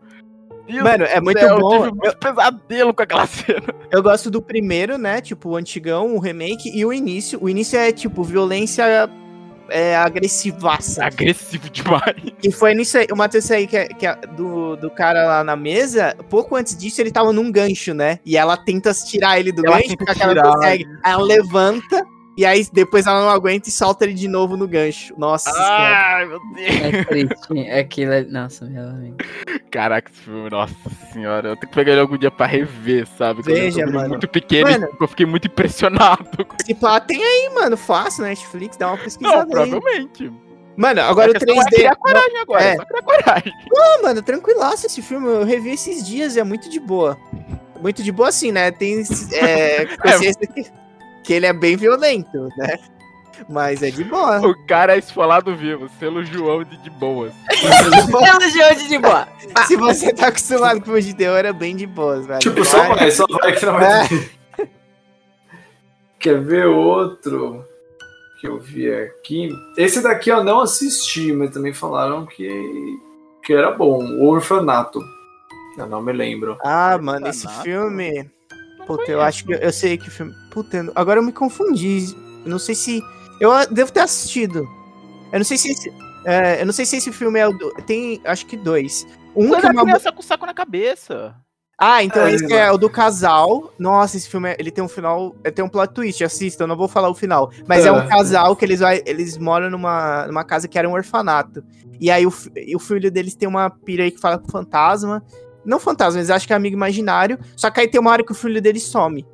Deus 0.68 0.84
Mano, 0.84 1.06
é 1.06 1.20
muito 1.22 1.40
céu, 1.40 1.57
bom. 1.57 1.74
Eu 1.74 1.80
tive 1.84 1.98
muito 1.98 2.18
pesadelo 2.18 2.94
com 2.94 3.02
aquela 3.02 3.26
cena. 3.28 3.74
Eu 3.90 4.03
gosto 4.03 4.30
do 4.30 4.41
primeiro, 4.41 4.98
né? 4.98 5.22
Tipo, 5.22 5.52
o 5.52 5.56
antigão, 5.56 6.16
o 6.16 6.20
remake 6.20 6.70
e 6.70 6.86
o 6.86 6.91
início. 6.91 7.41
O 7.41 7.49
início 7.49 7.80
é, 7.80 7.91
tipo, 7.94 8.24
violência 8.24 9.10
é, 9.70 9.95
agressivaça. 9.95 11.06
Agressivo 11.06 11.70
demais. 11.70 12.18
E 12.44 12.52
foi 12.52 12.76
nisso 12.76 12.98
aí, 12.98 13.07
o 13.10 13.16
Matheus 13.16 13.49
aí, 13.49 13.66
que 13.66 13.78
é, 13.78 13.88
que 13.88 14.06
é 14.06 14.16
do, 14.36 14.76
do 14.76 14.91
cara 14.91 15.26
lá 15.26 15.44
na 15.44 15.56
mesa, 15.56 16.16
pouco 16.30 16.56
antes 16.56 16.78
disso 16.78 17.02
ele 17.02 17.11
tava 17.11 17.32
num 17.32 17.52
gancho, 17.52 17.94
né? 17.94 18.20
E 18.26 18.38
ela 18.38 18.57
tenta 18.57 18.94
tirar 18.94 19.40
ele 19.40 19.52
do 19.52 19.66
Ela 19.66 19.78
gancho, 19.78 19.98
porque 19.98 20.22
ela 20.22 20.53
consegue. 20.53 20.86
Ela 21.03 21.24
levanta, 21.24 22.06
e 22.40 22.45
aí 22.45 22.66
depois 22.72 23.06
ela 23.06 23.20
não 23.22 23.30
aguenta 23.30 23.68
e 23.70 23.72
solta 23.72 24.06
ele 24.06 24.14
de 24.14 24.28
novo 24.28 24.56
no 24.56 24.68
gancho. 24.68 25.14
Nossa 25.18 25.52
senhora. 25.52 25.68
Ai, 25.74 26.26
meu 26.26 26.40
Deus. 26.56 26.70
É 26.70 27.03
triste. 27.03 27.70
Aquilo 27.72 28.14
é... 28.14 28.24
Nossa, 28.24 28.66
meu 28.66 28.88
amigo. 28.88 29.18
Caraca, 29.70 30.10
esse 30.10 30.22
filme, 30.22 30.49
nossa 30.49 30.74
senhora. 31.11 31.49
Eu 31.49 31.56
tenho 31.57 31.70
que 31.70 31.76
pegar 31.76 31.91
ele 31.91 32.02
algum 32.02 32.18
dia 32.18 32.32
pra 32.32 32.45
rever, 32.45 33.06
sabe? 33.18 33.44
Quando 33.44 33.56
Veja, 33.56 33.82
eu 33.82 33.91
mano. 33.91 34.10
muito 34.10 34.28
pequeno, 34.28 34.70
Mano. 34.72 34.88
eu 34.99 35.07
fiquei 35.07 35.26
muito 35.26 35.48
impressionado. 35.48 36.45
com- 36.45 36.56
Esse 36.61 36.74
pá 36.76 36.99
tem 36.99 37.22
aí, 37.24 37.52
mano, 37.53 37.76
fácil, 37.78 38.24
né? 38.24 38.30
Netflix, 38.30 38.78
dá 38.78 38.88
uma 38.88 38.98
pesquisada 38.98 39.36
Não, 39.53 39.61
aí. 39.64 39.70
provavelmente. 39.70 40.32
Mano, 40.78 41.02
agora 41.02 41.28
A 41.28 41.30
o 41.32 41.34
questão 41.34 41.56
3D. 41.56 41.68
É 41.74 41.76
criar 41.76 41.95
coragem 41.98 42.38
agora, 42.38 42.64
É. 42.64 42.76
só 42.78 42.86
criar 42.86 43.02
coragem. 43.02 43.53
Não, 43.72 44.02
mano, 44.02 44.22
tranquilaço 44.22 44.86
esse 44.86 45.02
filme. 45.02 45.28
Eu 45.28 45.44
revi 45.44 45.72
esses 45.72 46.06
dias, 46.07 46.38
é 46.38 46.44
muito 46.44 46.70
de 46.70 46.80
boa. 46.80 47.18
Muito 47.82 48.02
de 48.02 48.11
boa, 48.11 48.30
assim, 48.30 48.52
né? 48.52 48.72
Tem 48.72 49.03
é, 49.34 49.86
consciência 49.98 50.48
que, 50.48 50.66
que 51.30 51.34
ele 51.34 51.45
é 51.45 51.53
bem 51.53 51.77
violento, 51.77 52.49
né? 52.57 52.80
Mas 53.47 53.84
é 53.84 53.91
de 53.91 54.03
boa. 54.03 54.39
O 54.41 54.65
cara 54.65 54.95
é 54.95 54.97
esfolado 54.97 55.56
vivo, 55.56 55.88
selo 55.99 56.26
João 56.26 56.64
de, 56.64 56.76
de 56.77 56.89
boas. 56.89 57.31
Pelo 57.47 58.76
de 58.80 58.88
de 58.88 58.97
boa. 58.97 59.27
Se 59.68 59.76
você 59.76 60.11
tá 60.11 60.30
acostumado 60.30 60.80
com 60.80 60.85
filme 60.85 61.03
de 61.03 61.14
terror, 61.14 61.45
é 61.45 61.53
bem 61.53 61.76
de 61.76 61.85
boas, 61.85 62.26
velho. 62.26 62.39
Tipo, 62.39 62.65
só 62.65 62.84
Vai. 62.95 63.11
só 63.11 63.27
vai 63.30 63.53
que 63.53 63.64
não 63.64 63.73
vai 63.73 64.07
ter. 64.07 64.31
Quer 66.18 66.41
ver 66.41 66.65
outro 66.65 67.64
que 68.41 68.47
eu 68.47 68.57
vi 68.57 68.91
aqui? 68.91 69.51
Esse 69.77 70.01
daqui 70.01 70.31
eu 70.31 70.43
não 70.43 70.61
assisti, 70.61 71.31
mas 71.31 71.51
também 71.51 71.73
falaram 71.73 72.26
que, 72.26 72.49
que 73.43 73.53
era 73.53 73.69
bom. 73.69 74.03
O 74.03 74.30
Orfanato. 74.30 74.99
Eu 75.77 75.85
não 75.85 76.01
me 76.01 76.11
lembro. 76.11 76.57
Ah, 76.65 76.97
mano, 76.97 77.27
esse 77.27 77.45
Orfanato? 77.45 77.64
filme. 77.65 78.31
Puta, 78.98 79.11
eu 79.11 79.22
acho 79.22 79.45
que 79.45 79.53
eu, 79.53 79.57
eu 79.60 79.72
sei 79.72 79.98
que 79.98 80.10
filme. 80.10 80.34
Puta, 80.49 80.91
agora 80.95 81.20
eu 81.20 81.24
me 81.24 81.32
confundi. 81.32 82.06
Eu 82.44 82.49
não 82.49 82.60
sei 82.60 82.74
se. 82.76 83.02
Eu 83.40 83.52
ah, 83.52 83.66
devo 83.66 83.91
ter 83.91 83.99
assistido. 84.02 84.68
Eu 85.32 85.40
não 85.40 85.45
sei 85.45 85.57
se 85.57 85.72
esse. 85.72 85.94
é, 86.26 86.61
eu 86.61 86.66
não 86.66 86.74
sei 86.74 86.86
se 86.86 86.98
esse 86.98 87.11
filme 87.11 87.40
é 87.40 87.48
o. 87.48 87.52
do- 87.53 87.72
Tem, 87.86 88.20
acho 88.26 88.45
que 88.45 88.57
dois. 88.57 89.06
Um 89.36 89.48
Quando 89.49 89.61
que 89.61 89.68
é 89.68 89.72
uma. 89.72 89.84
criança 89.84 90.11
com 90.11 90.20
o 90.22 90.24
saco 90.24 90.45
na 90.45 90.53
cabeça. 90.53 91.36
Ah, 91.82 92.03
então 92.03 92.24
É, 92.26 92.34
esse 92.34 92.52
é 92.53 92.70
o 92.72 92.78
do 92.78 92.90
casal. 92.90 93.72
Nossa, 93.80 94.18
esse 94.18 94.28
filme 94.28 94.49
é- 94.49 94.56
ele 94.60 94.70
tem 94.70 94.84
um 94.84 94.88
final, 94.90 95.34
ele 95.45 95.53
tem 95.53 95.64
um 95.64 95.70
plot 95.70 95.94
twist, 95.94 96.22
assista, 96.24 96.64
eu 96.64 96.68
não 96.68 96.76
vou 96.76 96.90
falar 96.90 97.07
o 97.10 97.16
final, 97.16 97.49
mas 97.66 97.86
é, 97.86 97.88
É. 97.88 97.91
um 97.94 98.06
casal 98.06 98.53
que 98.53 98.66
eles 98.66 98.82
vai, 98.82 99.02
eles 99.06 99.38
moram 99.38 99.70
numa, 99.70 100.28
numa 100.28 100.44
casa 100.44 100.68
que 100.68 100.78
era 100.78 100.90
um 100.90 100.91
orfanato. 100.94 101.64
E 102.02 102.11
aí 102.11 102.26
o, 102.28 102.34
e 102.56 102.76
o 102.76 102.80
filho 102.80 103.10
deles 103.10 103.34
tem 103.34 103.48
uma 103.48 103.70
pira 103.70 104.03
aí 104.03 104.11
que 104.11 104.20
fala 104.20 104.38
com 104.38 104.49
fantasma. 104.52 105.24
Não 105.69 105.79
fantasma, 105.79 106.19
eles 106.19 106.29
acham 106.31 106.47
que 106.47 106.53
é 106.53 106.55
amigo 106.55 106.75
imaginário, 106.75 107.37
só 107.55 107.69
que 107.69 107.79
aí 107.79 107.87
tem 107.87 108.01
uma 108.01 108.09
hora 108.11 108.23
que 108.23 108.31
o 108.31 108.35
filho 108.35 108.59
deles 108.61 108.83
some. 108.83 109.25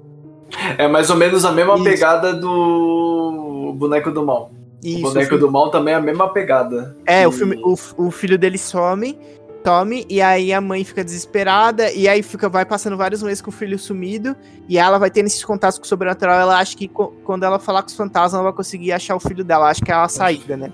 É 0.77 0.87
mais 0.87 1.09
ou 1.09 1.15
menos 1.15 1.45
a 1.45 1.51
mesma 1.51 1.75
Isso. 1.75 1.83
pegada 1.83 2.33
do 2.33 3.73
Boneco 3.77 4.11
do 4.11 4.23
Mal. 4.25 4.51
O 4.83 4.87
Isso, 4.87 5.01
boneco 5.01 5.29
filho- 5.29 5.39
do 5.39 5.51
mal 5.51 5.71
também 5.71 5.93
é 5.93 5.97
a 5.97 6.01
mesma 6.01 6.27
pegada. 6.31 6.95
É, 7.07 7.27
o, 7.27 7.31
E- 7.31 7.33
filme, 7.33 7.59
o, 7.63 7.75
o 7.97 8.11
filho 8.11 8.37
dele 8.37 8.57
some, 8.57 9.17
tome, 9.63 10.05
e 10.07 10.21
aí 10.21 10.53
a 10.53 10.61
mãe 10.61 10.83
fica 10.83 11.03
desesperada, 11.03 11.91
e 11.91 12.07
aí 12.07 12.21
fica, 12.21 12.47
vai 12.47 12.65
passando 12.65 12.95
vários 12.95 13.23
meses 13.23 13.41
com 13.41 13.49
o 13.49 13.53
filho 13.53 13.79
sumido, 13.79 14.35
e 14.69 14.77
ela 14.77 14.99
vai 14.99 15.09
tendo 15.09 15.25
esses 15.25 15.43
contatos 15.43 15.79
com 15.79 15.85
o 15.85 15.87
sobrenatural, 15.87 16.39
ela 16.39 16.59
acha 16.59 16.77
que 16.77 16.87
quando 16.87 17.43
ela 17.43 17.57
falar 17.57 17.81
com 17.81 17.87
os 17.87 17.95
fantasmas, 17.95 18.33
ela 18.35 18.43
vai 18.43 18.53
conseguir 18.53 18.91
achar 18.91 19.15
o 19.15 19.19
filho 19.19 19.43
dela, 19.43 19.69
acha 19.69 19.81
que 19.83 19.91
é 19.91 19.95
a 19.95 20.07
saída, 20.07 20.55
né? 20.55 20.71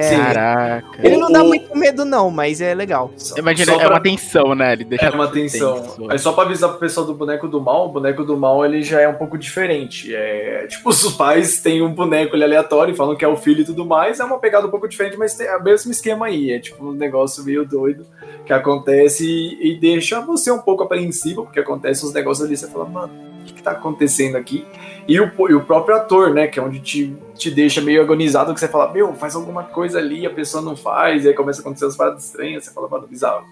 É. 0.00 0.16
Caraca. 0.16 0.86
Ele 1.06 1.16
não 1.16 1.30
dá 1.30 1.42
muito 1.44 1.76
medo 1.76 2.04
não, 2.04 2.30
mas 2.30 2.60
é 2.60 2.74
legal. 2.74 3.10
Imagina, 3.36 3.72
é 3.72 3.78
pra- 3.78 3.88
uma 3.90 4.00
tensão, 4.00 4.54
né? 4.54 4.72
Ele 4.72 4.84
deixa 4.84 5.06
É 5.06 5.10
uma 5.10 5.28
tensão. 5.28 5.80
tenso. 5.80 6.10
Aí 6.10 6.18
só 6.18 6.32
pra 6.32 6.44
avisar 6.44 6.70
pro 6.70 6.78
pessoal 6.78 7.06
do 7.06 7.14
boneco 7.14 7.48
do 7.48 7.60
mal, 7.60 7.86
o 7.86 7.92
boneco 7.92 8.24
do 8.24 8.36
mal 8.36 8.64
ele 8.64 8.82
já 8.82 9.00
é 9.00 9.08
um 9.08 9.14
pouco 9.14 9.36
diferente. 9.38 10.14
É, 10.14 10.66
tipo, 10.68 10.88
os 10.90 11.12
pais 11.12 11.60
têm 11.60 11.82
um 11.82 11.92
boneco 11.92 12.34
ali 12.34 12.44
aleatório 12.44 12.92
e 12.92 12.96
falam 12.96 13.16
que 13.16 13.24
é 13.24 13.28
o 13.28 13.36
filho 13.36 13.60
e 13.62 13.64
tudo 13.64 13.84
mais. 13.84 14.20
É 14.20 14.24
uma 14.24 14.38
pegada 14.38 14.66
um 14.66 14.70
pouco 14.70 14.88
diferente, 14.88 15.16
mas 15.16 15.34
tem 15.34 15.48
o 15.54 15.62
mesmo 15.62 15.90
esquema 15.90 16.26
aí. 16.26 16.50
É 16.52 16.58
tipo 16.58 16.84
um 16.84 16.92
negócio 16.92 17.44
meio 17.44 17.64
doido 17.64 18.06
que 18.46 18.52
acontece 18.52 19.24
e, 19.26 19.72
e 19.72 19.78
deixa 19.78 20.20
você 20.20 20.50
um 20.50 20.58
pouco 20.58 20.82
apreensivo, 20.84 21.44
porque 21.44 21.60
acontece 21.60 22.04
uns 22.06 22.12
negócios 22.14 22.46
ali, 22.46 22.56
você 22.56 22.66
fala, 22.68 22.84
mano, 22.86 23.12
o 23.40 23.44
que, 23.44 23.52
que 23.54 23.62
tá 23.62 23.72
acontecendo 23.72 24.36
aqui? 24.36 24.64
E 25.08 25.18
o, 25.18 25.32
e 25.48 25.54
o 25.54 25.64
próprio 25.64 25.96
ator, 25.96 26.34
né? 26.34 26.46
Que 26.46 26.60
é 26.60 26.62
onde 26.62 26.78
te, 26.80 27.16
te 27.34 27.50
deixa 27.50 27.80
meio 27.80 28.02
agonizado, 28.02 28.52
que 28.52 28.60
você 28.60 28.68
fala, 28.68 28.92
meu, 28.92 29.14
faz 29.14 29.34
alguma 29.34 29.64
coisa 29.64 29.98
ali, 29.98 30.26
a 30.26 30.30
pessoa 30.30 30.62
não 30.62 30.76
faz, 30.76 31.24
e 31.24 31.28
aí 31.28 31.34
começa 31.34 31.60
a 31.60 31.62
acontecer 31.62 31.86
as 31.86 31.96
paradas 31.96 32.26
estranhas, 32.26 32.64
você 32.64 32.72
fala, 32.72 32.88
mano, 32.88 33.06
bizarro. 33.08 33.44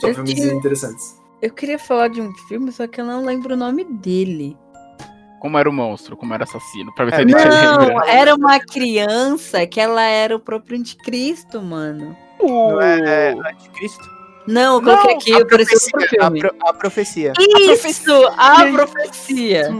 São 0.00 0.10
Eu 0.10 0.14
filmes 0.14 0.34
tinha- 0.34 0.54
interessantes. 0.54 1.20
Eu 1.42 1.50
queria 1.52 1.78
falar 1.78 2.08
de 2.08 2.20
um 2.20 2.32
filme, 2.48 2.70
só 2.72 2.86
que 2.86 3.00
eu 3.00 3.04
não 3.04 3.24
lembro 3.24 3.54
o 3.54 3.56
nome 3.56 3.84
dele. 3.84 4.56
Como 5.40 5.58
era 5.58 5.68
o 5.68 5.72
monstro, 5.72 6.16
como 6.16 6.32
era 6.32 6.44
o 6.44 6.48
assassino, 6.48 6.94
pra 6.94 7.04
ver 7.04 7.10
se 7.10 7.16
É, 7.16 7.18
a 7.18 7.28
gente 7.28 7.34
Não, 7.34 7.86
lembra. 7.88 8.08
era 8.10 8.34
uma 8.34 8.58
criança 8.60 9.66
que 9.66 9.78
ela 9.80 10.02
era 10.02 10.34
o 10.34 10.40
próprio 10.40 10.78
anticristo, 10.78 11.60
mano. 11.60 12.16
Não 12.40 12.80
é, 12.80 13.30
é 13.30 13.50
Anticristo? 13.50 14.04
Não, 14.46 14.76
eu 14.76 14.82
coloquei 14.82 15.10
Não, 15.10 15.16
aqui, 15.18 15.32
a, 15.34 15.38
eu 15.38 15.46
parecia 15.46 15.78
profecia, 15.90 15.98
outro 16.00 16.16
a, 16.20 16.24
filme. 16.26 16.38
pro- 16.40 16.68
a 16.68 16.72
profecia. 16.72 17.32
Isso, 17.38 18.12
a 18.36 18.64
profecia. 18.70 18.72
profecia. 18.72 19.70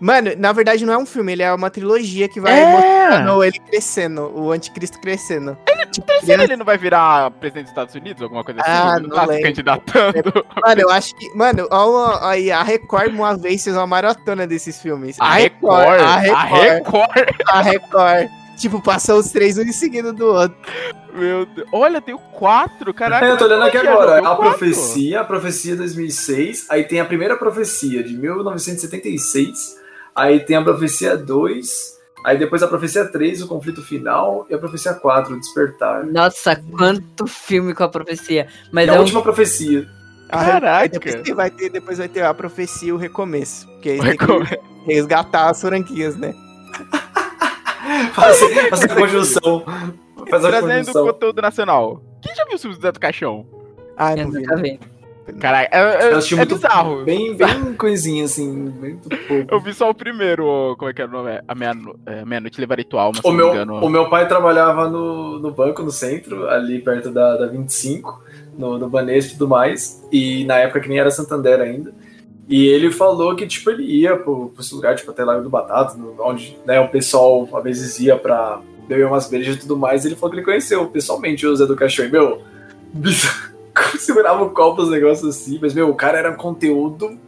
Mano, 0.00 0.30
na 0.36 0.52
verdade 0.52 0.84
não 0.84 0.92
é 0.94 0.98
um 0.98 1.06
filme, 1.06 1.32
ele 1.32 1.42
é 1.42 1.52
uma 1.52 1.70
trilogia 1.70 2.28
que 2.28 2.40
vai 2.40 2.52
É. 2.58 2.66
mostrando 2.72 3.44
ele 3.44 3.58
crescendo, 3.60 4.32
o 4.34 4.50
anticristo 4.52 5.00
crescendo. 5.00 5.56
Tipo, 5.92 6.06
que 6.08 6.20
criança- 6.22 6.42
ele 6.44 6.56
não 6.56 6.64
vai 6.64 6.76
virar 6.76 7.30
presidente 7.32 7.64
dos 7.64 7.70
Estados 7.70 7.94
Unidos, 7.94 8.20
alguma 8.22 8.42
coisa 8.42 8.60
assim? 8.60 8.70
Ah, 8.70 8.96
Ele 8.98 9.06
não 9.06 9.14
tá 9.14 9.26
se 9.32 9.42
candidatando. 9.42 10.44
Mano, 10.66 10.80
eu 10.80 10.90
acho 10.90 11.14
que. 11.14 11.28
Mano, 11.36 11.68
aí 12.22 12.50
a 12.50 12.62
Record 12.62 13.14
uma 13.14 13.36
vez 13.36 13.62
fez 13.62 13.76
uma 13.76 13.86
maratona 13.86 14.46
desses 14.46 14.80
filmes. 14.80 15.16
A 15.20 15.34
Record, 15.34 16.00
A 16.00 16.14
a 16.14 16.16
Record. 16.16 16.62
Record. 16.62 17.34
A 17.48 17.62
Record. 17.62 18.28
Tipo, 18.56 18.80
passou 18.80 19.18
os 19.18 19.30
três 19.30 19.58
um 19.58 19.62
em 19.62 19.72
seguida 19.72 20.12
do 20.12 20.26
outro. 20.26 20.56
Meu 21.12 21.44
Deus. 21.46 21.68
Olha, 21.72 22.00
tem 22.00 22.14
o 22.14 22.18
4, 22.18 22.92
caraca. 22.94 23.26
É, 23.26 23.30
eu 23.30 23.36
tô 23.36 23.44
olhando 23.44 23.64
aqui 23.64 23.76
agora. 23.76 24.18
A 24.18 24.22
quatro. 24.22 24.44
profecia, 24.44 25.20
a 25.20 25.24
profecia 25.24 25.76
2006. 25.76 26.66
Aí 26.70 26.84
tem 26.84 26.98
a 27.00 27.04
primeira 27.04 27.36
profecia 27.36 28.02
de 28.02 28.16
1976. 28.16 29.76
Aí 30.14 30.40
tem 30.40 30.56
a 30.56 30.62
profecia 30.62 31.16
2. 31.16 31.94
Aí 32.24 32.38
depois 32.38 32.62
a 32.62 32.68
profecia 32.68 33.04
3, 33.04 33.42
o 33.42 33.48
conflito 33.48 33.82
final. 33.82 34.46
E 34.48 34.54
a 34.54 34.58
profecia 34.58 34.94
4, 34.94 35.34
o 35.34 35.40
despertar. 35.40 36.04
Nossa, 36.06 36.56
quanto 36.76 37.26
filme 37.26 37.74
com 37.74 37.84
a 37.84 37.88
profecia. 37.88 38.46
Mas 38.72 38.86
E 38.86 38.90
é 38.90 38.94
a 38.94 38.96
um 38.96 39.00
última 39.00 39.22
profecia. 39.22 39.86
A 40.30 40.40
Re- 40.42 40.52
Caraca. 40.52 40.78
aí 40.82 40.88
Depois, 40.88 41.36
vai 41.36 41.50
ter, 41.50 41.68
depois 41.70 41.98
vai 41.98 42.08
ter 42.08 42.22
a 42.24 42.32
profecia 42.32 42.88
e 42.88 42.92
o 42.92 42.96
recomeço. 42.96 43.66
Porque 43.68 43.90
aí 43.90 44.00
tem 44.00 44.16
que 44.16 44.60
resgatar 44.86 45.50
as 45.50 45.60
franquias, 45.60 46.16
né? 46.16 46.34
Faz, 48.14 48.38
faz 48.70 48.82
a 48.84 48.88
conjunção. 48.94 49.62
Faz 50.30 50.44
a 50.44 50.48
Trazendo 50.48 50.86
conjunção. 50.86 51.06
conteúdo 51.06 51.42
nacional. 51.42 52.02
Quem 52.22 52.34
já 52.34 52.44
viu 52.46 52.56
o 52.56 52.58
filme 52.58 52.76
do 52.76 52.82
Zé 52.82 52.90
do 52.92 52.98
Caixão? 53.00 53.46
Ah, 53.96 54.12
Eu 54.16 54.24
não 54.24 54.30
vi. 54.32 54.38
nunca 54.40 54.56
vi. 54.56 54.80
Caralho, 55.40 55.68
é, 55.72 55.78
é, 55.78 56.10
é 56.12 56.36
muito 56.36 56.54
bizarro. 56.54 57.04
Bem, 57.04 57.34
bem 57.34 57.74
coisinha, 57.74 58.24
assim. 58.24 58.50
Muito 58.52 59.08
pouco. 59.08 59.54
Eu 59.54 59.60
vi 59.60 59.72
só 59.72 59.88
o 59.88 59.94
primeiro, 59.94 60.76
como 60.78 60.90
é 60.90 60.94
que 60.94 61.00
era 61.00 61.10
o 61.10 61.12
nome? 61.12 61.30
A 61.30 62.10
é, 62.10 62.24
meia-noite 62.24 62.60
levaria 62.60 62.84
tua 62.84 63.02
alma, 63.02 63.20
O 63.24 63.32
meu, 63.32 63.50
o 63.52 63.88
meu 63.88 64.10
pai 64.10 64.28
trabalhava 64.28 64.88
no, 64.88 65.38
no 65.38 65.50
banco, 65.50 65.82
no 65.82 65.90
centro, 65.90 66.48
ali 66.48 66.78
perto 66.78 67.10
da, 67.10 67.36
da 67.36 67.46
25, 67.46 68.22
no, 68.58 68.78
no 68.78 68.88
Banespa 68.88 69.30
e 69.30 69.38
tudo 69.38 69.48
mais. 69.48 70.06
E 70.12 70.44
na 70.44 70.58
época 70.58 70.80
que 70.80 70.88
nem 70.88 70.98
era 70.98 71.10
Santander 71.10 71.60
ainda. 71.60 71.92
E 72.46 72.66
ele 72.66 72.90
falou 72.90 73.34
que, 73.34 73.46
tipo, 73.46 73.70
ele 73.70 73.84
ia 73.84 74.16
pro, 74.16 74.52
esse 74.58 74.74
lugar, 74.74 74.94
tipo, 74.94 75.10
até 75.10 75.24
Lago 75.24 75.42
do 75.42 75.48
Batata, 75.48 75.96
onde 76.18 76.58
né, 76.66 76.78
o 76.80 76.88
pessoal 76.88 77.48
às 77.54 77.64
vezes 77.64 77.98
ia 77.98 78.16
pra 78.16 78.60
beber 78.86 79.06
umas 79.06 79.28
brejas 79.28 79.56
e 79.56 79.60
tudo 79.60 79.78
mais. 79.78 80.04
E 80.04 80.08
ele 80.08 80.16
falou 80.16 80.30
que 80.30 80.36
ele 80.36 80.44
conheceu 80.44 80.86
pessoalmente 80.86 81.46
o 81.46 81.56
Zé 81.56 81.64
do 81.64 81.74
Caixão. 81.74 82.04
E, 82.04 82.10
meu, 82.10 82.42
bizarro. 82.92 83.53
Segurava 83.98 84.42
o 84.42 84.50
copo, 84.50 84.82
os 84.82 84.90
negócios 84.90 85.36
assim. 85.36 85.58
Mas, 85.60 85.74
meu, 85.74 85.88
o 85.88 85.94
cara 85.94 86.18
era 86.18 86.30
um 86.30 86.36
conteúdo, 86.36 87.18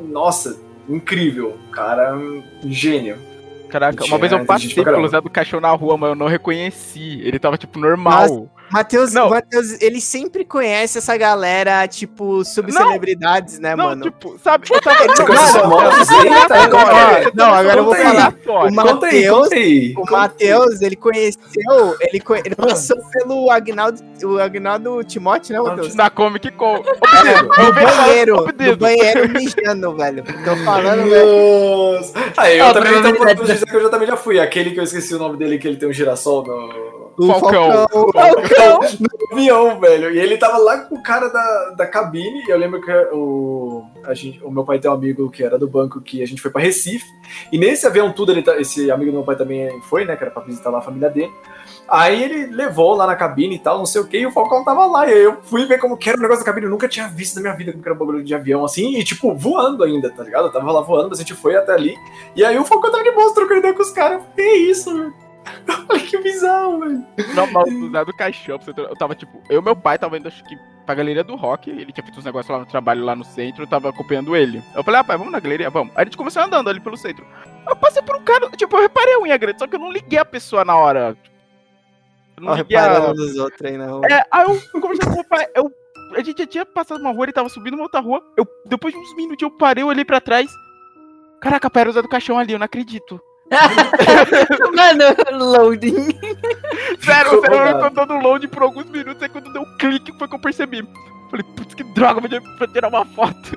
nossa, 0.00 0.58
incrível. 0.88 1.58
O 1.68 1.70
cara, 1.70 2.16
um 2.16 2.42
gênio. 2.64 3.16
Caraca, 3.68 4.04
uma 4.04 4.18
vez 4.18 4.30
eu 4.30 4.44
passei 4.44 4.84
pelo 4.84 5.08
Zé 5.08 5.20
do 5.20 5.30
Caixão 5.30 5.58
na 5.58 5.70
rua, 5.70 5.96
mas 5.96 6.10
eu 6.10 6.14
não 6.14 6.26
reconheci. 6.26 7.20
Ele 7.22 7.38
tava, 7.38 7.56
tipo, 7.56 7.78
normal. 7.78 8.50
Matheus, 8.72 9.12
Não. 9.12 9.28
Matheus, 9.30 9.80
ele 9.80 10.00
sempre 10.00 10.44
conhece 10.44 10.98
essa 10.98 11.16
galera, 11.16 11.86
tipo, 11.86 12.44
subcelebridades, 12.44 13.58
né, 13.58 13.76
não, 13.76 13.84
mano? 13.90 14.04
tipo, 14.04 14.38
sabe? 14.42 14.66
Eu 14.72 14.80
tava... 14.80 15.04
Você 15.04 15.24
conhece 15.24 15.44
os 15.44 15.52
Mano, 15.54 15.70
famosos 15.70 16.08
aí? 16.10 16.48
Tá 16.48 16.64
agora- 16.64 16.88
agora. 16.88 17.30
não, 17.34 17.54
agora 17.54 17.78
eu 17.80 17.84
vou 17.84 17.94
falar. 17.94 18.32
Conta 18.42 19.06
aí. 19.56 19.94
O 19.96 20.10
Matheus, 20.10 20.80
ele 20.80 20.96
conheceu, 20.96 21.96
ele, 22.00 22.20
co- 22.20 22.34
ele 22.36 22.54
passou 22.54 22.96
pelo 23.12 23.50
Agnaldo, 23.50 24.00
o 24.24 24.38
Agnaldo 24.38 25.04
Timóteo, 25.04 25.52
né, 25.54 25.60
Matheus? 25.60 25.94
Na 25.94 26.08
Comic 26.10 26.50
Con. 26.52 26.76
Ô, 26.82 26.82
É, 26.82 27.34
Pedro, 27.34 27.48
no 27.56 27.64
eu 27.64 27.72
banheiro, 27.74 28.46
no 28.70 28.76
banheiro 28.76 29.28
mijando, 29.28 29.96
velho. 29.96 30.24
Tô 30.44 30.56
falando, 30.64 31.08
velho. 31.10 32.00
Aí, 32.36 32.58
eu 32.58 32.66
Ó, 32.66 32.72
também 32.72 32.92
posso 33.14 33.34
dizer 33.44 33.66
que 33.66 33.76
eu 33.76 33.82
já 33.82 33.88
também 33.88 34.08
já 34.08 34.16
fui. 34.16 34.38
Aquele 34.40 34.70
que 34.70 34.80
eu 34.80 34.84
esqueci 34.84 35.14
o 35.14 35.18
nome 35.18 35.36
dele, 35.36 35.58
que 35.58 35.68
ele 35.68 35.76
tem 35.76 35.88
um 35.88 35.92
girassol 35.92 36.44
no, 36.44 37.01
O 37.18 37.26
Falcão. 37.26 37.86
Falcão. 38.12 38.80
no 39.00 39.32
avião, 39.32 39.80
velho. 39.80 40.10
E 40.14 40.18
ele 40.18 40.36
tava 40.38 40.56
lá 40.58 40.78
com 40.78 40.94
o 40.96 41.02
cara 41.02 41.28
da, 41.28 41.70
da 41.76 41.86
cabine. 41.86 42.42
E 42.46 42.50
eu 42.50 42.58
lembro 42.58 42.80
que 42.80 42.90
o, 43.12 43.84
a 44.04 44.14
gente, 44.14 44.42
o 44.44 44.50
meu 44.50 44.64
pai 44.64 44.78
tem 44.78 44.90
um 44.90 44.94
amigo 44.94 45.30
que 45.30 45.42
era 45.44 45.58
do 45.58 45.68
banco 45.68 46.00
que 46.00 46.22
a 46.22 46.26
gente 46.26 46.40
foi 46.40 46.50
pra 46.50 46.60
Recife. 46.62 47.04
E 47.52 47.58
nesse 47.58 47.86
avião 47.86 48.12
tudo, 48.12 48.32
ele, 48.32 48.42
tá- 48.42 48.58
esse 48.60 48.90
amigo 48.90 49.10
do 49.10 49.16
meu 49.18 49.24
pai 49.24 49.36
também 49.36 49.80
foi, 49.82 50.04
né? 50.04 50.16
Que 50.16 50.24
era 50.24 50.30
pra 50.30 50.42
visitar 50.42 50.70
lá 50.70 50.78
a 50.78 50.82
família 50.82 51.10
dele. 51.10 51.32
Aí 51.88 52.22
ele 52.22 52.46
levou 52.46 52.94
lá 52.94 53.06
na 53.06 53.14
cabine 53.16 53.56
e 53.56 53.58
tal, 53.58 53.76
não 53.76 53.84
sei 53.84 54.00
o 54.00 54.06
que, 54.06 54.16
e 54.16 54.26
o 54.26 54.30
Falcão 54.30 54.64
tava 54.64 54.86
lá. 54.86 55.06
E 55.06 55.12
aí 55.12 55.22
eu 55.24 55.36
fui 55.42 55.66
ver 55.66 55.78
como 55.78 55.96
que 55.96 56.08
era 56.08 56.16
o 56.18 56.22
negócio 56.22 56.42
da 56.42 56.46
cabine. 56.46 56.66
Eu 56.66 56.70
nunca 56.70 56.88
tinha 56.88 57.06
visto 57.08 57.34
na 57.36 57.42
minha 57.42 57.54
vida 57.54 57.72
como 57.72 57.82
que 57.82 57.88
era 57.88 57.94
um 57.94 57.98
bagulho 57.98 58.24
de 58.24 58.34
avião 58.34 58.64
assim, 58.64 58.96
e 58.96 59.04
tipo, 59.04 59.34
voando 59.34 59.84
ainda, 59.84 60.10
tá 60.10 60.22
ligado? 60.22 60.46
Eu 60.46 60.52
tava 60.52 60.72
lá 60.72 60.80
voando, 60.80 61.10
mas 61.10 61.18
a 61.18 61.22
gente 61.22 61.34
foi 61.34 61.54
até 61.56 61.72
ali. 61.72 61.94
E 62.34 62.42
aí 62.44 62.58
o 62.58 62.64
Falcão 62.64 62.90
tava 62.90 63.04
de 63.04 63.10
boa, 63.10 63.34
trocando 63.34 63.58
ideia 63.58 63.74
com 63.74 63.82
os 63.82 63.90
caras. 63.90 64.22
Que 64.34 64.42
isso, 64.42 64.96
velho? 64.96 65.12
Olha 65.88 66.00
que 66.00 66.18
bizarro, 66.18 66.80
velho. 66.80 67.06
Não, 67.34 67.46
mas 67.50 67.72
o 67.72 67.90
Zé 67.90 68.04
do 68.04 68.16
Caixão, 68.16 68.58
eu 68.76 68.96
tava 68.96 69.14
tipo, 69.14 69.42
eu 69.48 69.60
e 69.60 69.64
meu 69.64 69.76
pai 69.76 69.98
tava 69.98 70.16
indo, 70.16 70.28
acho 70.28 70.44
que, 70.44 70.56
pra 70.86 70.94
galeria 70.94 71.24
do 71.24 71.36
rock, 71.36 71.70
ele 71.70 71.92
tinha 71.92 72.04
feito 72.04 72.18
uns 72.18 72.24
negócios 72.24 72.50
lá 72.50 72.60
no 72.60 72.66
trabalho, 72.66 73.04
lá 73.04 73.16
no 73.16 73.24
centro, 73.24 73.62
eu 73.62 73.66
tava 73.66 73.88
acompanhando 73.88 74.36
ele. 74.36 74.62
Eu 74.74 74.82
falei, 74.82 75.00
ah, 75.00 75.04
pai, 75.04 75.16
vamos 75.16 75.32
na 75.32 75.40
galeria? 75.40 75.70
Vamos. 75.70 75.92
Aí 75.96 76.02
a 76.02 76.04
gente 76.04 76.16
começou 76.16 76.42
andando 76.42 76.68
ali 76.68 76.80
pelo 76.80 76.96
centro. 76.96 77.26
Eu 77.68 77.76
passei 77.76 78.02
por 78.02 78.16
um 78.16 78.22
cara, 78.22 78.48
tipo, 78.50 78.76
eu 78.76 78.82
reparei 78.82 79.14
a 79.14 79.20
unha 79.20 79.36
grande, 79.36 79.58
só 79.58 79.66
que 79.66 79.76
eu 79.76 79.80
não 79.80 79.92
liguei 79.92 80.18
a 80.18 80.24
pessoa 80.24 80.64
na 80.64 80.76
hora. 80.76 81.16
Eu 82.36 82.42
não 82.42 82.52
Ó, 82.52 82.56
liguei 82.56 82.76
a... 82.76 83.12
nos 83.12 83.36
outros 83.36 83.62
aí 83.62 83.76
na 83.76 83.86
rua. 83.86 84.06
É, 84.06 84.24
aí 84.30 84.44
eu 84.44 84.80
conversei 84.80 85.08
com 85.08 85.14
meu 85.14 85.24
pai, 85.24 85.46
eu, 85.54 85.70
a 86.14 86.22
gente 86.22 86.38
já 86.38 86.46
tinha 86.46 86.66
passado 86.66 87.00
uma 87.00 87.12
rua, 87.12 87.24
ele 87.24 87.32
tava 87.32 87.48
subindo 87.48 87.74
uma 87.74 87.84
outra 87.84 88.00
rua, 88.00 88.22
eu, 88.36 88.46
depois 88.66 88.94
de 88.94 89.00
uns 89.00 89.14
minutos 89.16 89.42
eu 89.42 89.50
parei, 89.50 89.82
eu 89.82 89.88
olhei 89.88 90.04
pra 90.04 90.20
trás, 90.20 90.50
caraca, 91.40 91.70
pai, 91.70 91.82
era 91.82 91.90
o 91.90 91.92
Zé 91.92 92.02
do 92.02 92.08
Caixão 92.08 92.38
ali, 92.38 92.52
eu 92.52 92.58
não 92.58 92.66
acredito. 92.66 93.20
Mano, 94.74 95.04
loading. 95.52 96.08
Sério, 97.00 97.30
Ficou 97.30 97.40
sério, 97.42 97.56
eu 97.56 97.72
rodado. 97.74 97.94
tô 97.94 98.06
dando 98.06 98.22
load 98.22 98.48
por 98.48 98.62
alguns 98.62 98.86
minutos, 98.86 99.22
aí 99.22 99.28
quando 99.28 99.52
deu 99.52 99.62
um 99.62 99.76
clique 99.78 100.16
foi 100.18 100.28
que 100.28 100.34
eu 100.34 100.40
percebi. 100.40 100.88
Falei, 101.30 101.44
putz, 101.56 101.74
que 101.74 101.84
droga, 101.84 102.20
vou 102.20 102.28
tirar- 102.28 102.56
pra 102.58 102.66
tirar 102.68 102.88
uma 102.88 103.04
foto. 103.06 103.52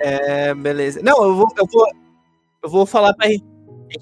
É, 0.00 0.54
beleza. 0.54 1.00
Não, 1.02 1.22
eu 1.22 1.34
vou, 1.34 1.48
eu 1.56 1.66
vou, 1.66 1.86
eu 2.62 2.68
vou 2.68 2.86
falar 2.86 3.14
pra 3.14 3.28
gente, 3.28 3.44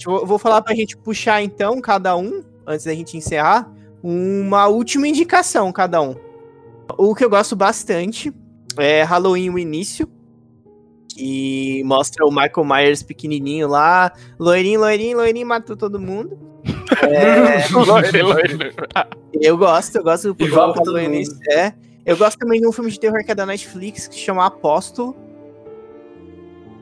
eu 0.06 0.26
vou 0.26 0.38
falar 0.38 0.60
pra 0.62 0.74
gente 0.74 0.96
puxar 0.96 1.42
então, 1.42 1.80
cada 1.80 2.16
um, 2.16 2.42
antes 2.66 2.84
da 2.86 2.94
gente 2.94 3.16
encerrar, 3.16 3.70
uma 4.02 4.66
última 4.66 5.06
indicação, 5.06 5.70
cada 5.72 6.00
um. 6.02 6.16
O 6.98 7.14
que 7.14 7.24
eu 7.24 7.30
gosto 7.30 7.54
bastante 7.56 8.32
é 8.76 9.02
Halloween 9.02 9.50
o 9.50 9.58
início, 9.58 10.08
que 11.14 11.80
mostra 11.84 12.26
o 12.26 12.30
Michael 12.30 12.64
Myers 12.64 13.02
pequenininho 13.02 13.68
lá, 13.68 14.12
loirinho, 14.38 14.80
loirinho, 14.80 15.16
loirinho, 15.16 15.46
matou 15.46 15.76
todo 15.76 16.00
mundo. 16.00 16.36
É, 17.02 17.66
Loire, 17.72 18.22
loire. 18.22 18.74
eu 19.32 19.56
gosto, 19.56 19.96
eu 19.96 20.02
gosto 20.02 20.32
do 20.32 20.34
pra 20.34 20.72
todo 20.74 20.98
mundo. 21.00 21.38
é. 21.50 21.72
Eu 22.06 22.16
gosto 22.16 22.38
também 22.38 22.60
de 22.60 22.66
um 22.66 22.72
filme 22.72 22.90
de 22.90 23.00
terror 23.00 23.22
que 23.24 23.32
é 23.32 23.34
da 23.34 23.44
Netflix, 23.46 24.06
que 24.06 24.14
se 24.14 24.20
chama 24.20 24.46
Apóstolo. 24.46 25.16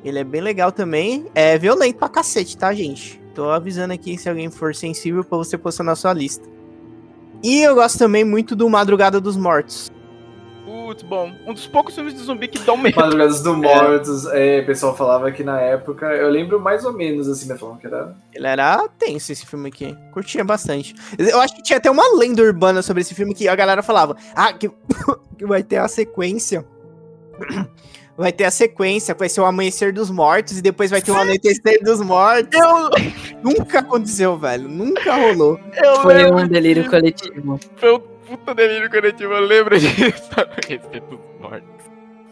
Ele 0.05 0.19
é 0.19 0.25
bem 0.25 0.41
legal 0.41 0.71
também. 0.73 1.27
É 1.35 1.57
violento 1.57 1.97
pra 1.99 2.09
cacete, 2.09 2.57
tá, 2.57 2.73
gente? 2.75 3.21
Tô 3.35 3.51
avisando 3.51 3.93
aqui 3.95 4.19
se 4.19 4.29
alguém 4.29 4.51
for 4.51 4.75
sensível 4.75 5.25
pra 5.25 5.39
você 5.39 5.57
postar 5.57 5.85
na 5.85 5.95
sua 5.95 6.13
lista. 6.13 6.49
E 7.43 7.63
eu 7.63 7.75
gosto 7.75 7.99
também 7.99 8.25
muito 8.25 8.55
do 8.55 8.69
Madrugada 8.69 9.21
dos 9.21 9.37
Mortos. 9.37 9.91
Putz, 10.93 11.02
bom. 11.02 11.32
Um 11.47 11.55
dos 11.55 11.66
poucos 11.66 11.94
filmes 11.94 12.12
de 12.12 12.20
zumbi 12.20 12.48
que 12.48 12.59
dão 12.59 12.77
medo. 12.77 13.01
Madrugadas 13.01 13.43
do 13.43 13.56
Mortos, 13.56 14.27
é, 14.27 14.60
o 14.60 14.66
pessoal 14.66 14.94
falava 14.94 15.32
que 15.32 15.43
na 15.43 15.59
época, 15.59 16.05
eu 16.14 16.28
lembro 16.28 16.60
mais 16.60 16.85
ou 16.85 16.93
menos 16.93 17.27
assim, 17.28 17.48
mas 17.48 17.59
falavam 17.59 17.81
que 17.81 17.86
era. 17.86 18.14
Ele 18.35 18.47
era 18.47 18.86
tenso 18.98 19.32
esse 19.32 19.47
filme 19.47 19.70
aqui. 19.70 19.97
Curtia 20.12 20.44
bastante. 20.44 20.94
Eu 21.19 21.40
acho 21.40 21.56
que 21.56 21.62
tinha 21.62 21.78
até 21.78 21.90
uma 21.90 22.14
lenda 22.19 22.43
urbana 22.43 22.82
sobre 22.82 23.01
esse 23.01 23.14
filme 23.14 23.35
que 23.35 23.48
a 23.48 23.55
galera 23.55 23.82
falava: 23.82 24.14
Ah, 24.35 24.52
que, 24.52 24.69
que 25.39 25.47
vai 25.47 25.62
ter 25.62 25.78
a 25.78 25.89
sequência. 25.89 26.62
Vai 28.14 28.31
ter 28.31 28.44
a 28.44 28.51
sequência, 28.51 29.14
vai 29.14 29.27
ser 29.27 29.40
o 29.40 29.47
Amanhecer 29.47 29.90
dos 29.90 30.10
Mortos 30.10 30.59
e 30.59 30.62
depois 30.62 30.90
vai 30.90 31.01
ter 31.01 31.10
o 31.10 31.16
Anoitecer 31.16 31.82
dos 31.82 31.98
Mortos. 32.02 32.60
Nunca 33.43 33.78
aconteceu, 33.78 34.36
velho. 34.36 34.69
Nunca 34.69 35.16
rolou. 35.16 35.59
Eu 35.82 35.97
Foi 36.02 36.31
um 36.31 36.47
delírio 36.47 36.89
coletivo. 36.90 37.59
Foi 37.74 37.94
um 37.94 38.12
puta 38.27 38.55
delírio 38.55 38.90
coletivo, 38.90 39.32
eu 39.35 39.40
lembro 39.44 39.78
disso. 39.78 39.94
Respeito 40.69 41.07
dos 41.07 41.20
mortos. 41.40 41.69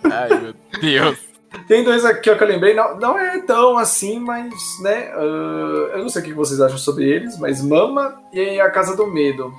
Ai, 0.04 0.28
meu 0.40 0.54
Deus. 0.80 1.18
Tem 1.66 1.82
dois 1.82 2.04
aqui 2.04 2.30
ó, 2.30 2.36
que 2.36 2.44
eu 2.44 2.48
lembrei, 2.48 2.74
não, 2.74 2.96
não 2.96 3.18
é 3.18 3.40
tão 3.42 3.76
assim, 3.76 4.20
mas, 4.20 4.52
né, 4.82 5.10
ah, 5.12 5.90
eu 5.94 5.98
não 5.98 6.08
sei 6.08 6.22
o 6.22 6.24
que 6.24 6.32
vocês 6.32 6.60
acham 6.60 6.78
sobre 6.78 7.04
eles, 7.08 7.36
mas 7.38 7.60
Mama 7.60 8.20
e 8.32 8.60
A 8.60 8.70
Casa 8.70 8.96
do 8.96 9.06
Medo. 9.06 9.52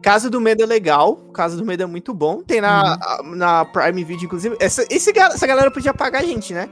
Casa 0.00 0.30
do 0.30 0.40
Medo 0.40 0.62
é 0.62 0.66
legal. 0.66 1.16
Casa 1.32 1.56
do 1.56 1.64
Medo 1.64 1.82
é 1.82 1.86
muito 1.86 2.12
bom. 2.14 2.42
Tem 2.42 2.60
na, 2.60 2.94
a- 2.94 3.20
na 3.24 3.64
Prime 3.64 4.04
Video, 4.04 4.24
inclusive. 4.26 4.56
Essa, 4.60 4.84
esse, 4.90 5.16
essa 5.16 5.46
galera 5.46 5.70
podia 5.70 5.92
pagar 5.94 6.20
a 6.20 6.24
gente, 6.24 6.52
né? 6.54 6.68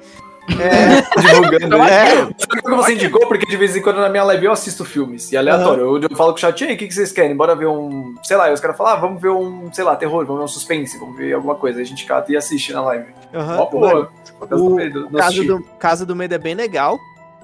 É, 0.59 1.21
Divulgando 1.21 1.77
aí. 1.83 1.91
é, 1.91 2.17
Sabe 2.39 2.63
como 2.63 2.77
você 2.77 2.95
indicou? 2.95 3.27
Porque 3.27 3.47
de 3.47 3.57
vez 3.57 3.77
em 3.77 3.83
quando 3.83 3.99
na 4.01 4.09
minha 4.09 4.25
live 4.25 4.47
eu 4.47 4.53
assisto 4.53 4.85
filmes. 4.85 5.31
E 5.33 5.37
aleatório. 5.37 5.83
Eu, 5.97 6.01
eu 6.03 6.17
falo 6.17 6.31
com 6.33 6.37
o 6.37 6.41
chat, 6.41 6.61
e 6.61 6.69
aí, 6.69 6.75
o 6.75 6.79
que, 6.79 6.87
que 6.89 6.95
vocês 6.95 7.13
querem? 7.13 7.37
Bora 7.37 7.55
ver 7.55 7.67
um. 7.67 8.15
Sei 8.23 8.37
lá, 8.37 8.51
e 8.51 8.53
os 8.53 8.61
caras 8.61 8.77
falam, 8.77 8.93
ah, 8.95 8.97
vamos 8.97 9.21
ver 9.21 9.29
um, 9.31 9.71
sei 9.73 9.85
lá, 9.85 9.95
terror, 9.97 10.25
vamos 10.25 10.41
ver 10.41 10.45
um 10.45 10.49
suspense, 10.49 10.99
vamos 10.99 11.17
ver 11.17 11.33
alguma 11.35 11.55
coisa. 11.55 11.79
Aí 11.79 11.85
a 11.85 11.87
gente 11.87 12.05
cata 12.07 12.33
e 12.33 12.37
assiste 12.37 12.73
na 12.73 12.83
live. 12.83 13.07
aham. 13.35 13.59
Ó, 13.61 14.07
do 14.47 14.77
O 14.77 15.11
Casa 15.11 15.25
assisti. 15.27 15.47
do, 15.47 15.63
Casa 15.79 16.07
do 16.07 16.17
Medo 16.17 16.35
é 16.35 16.39
bem 16.39 16.55
legal. 16.55 16.99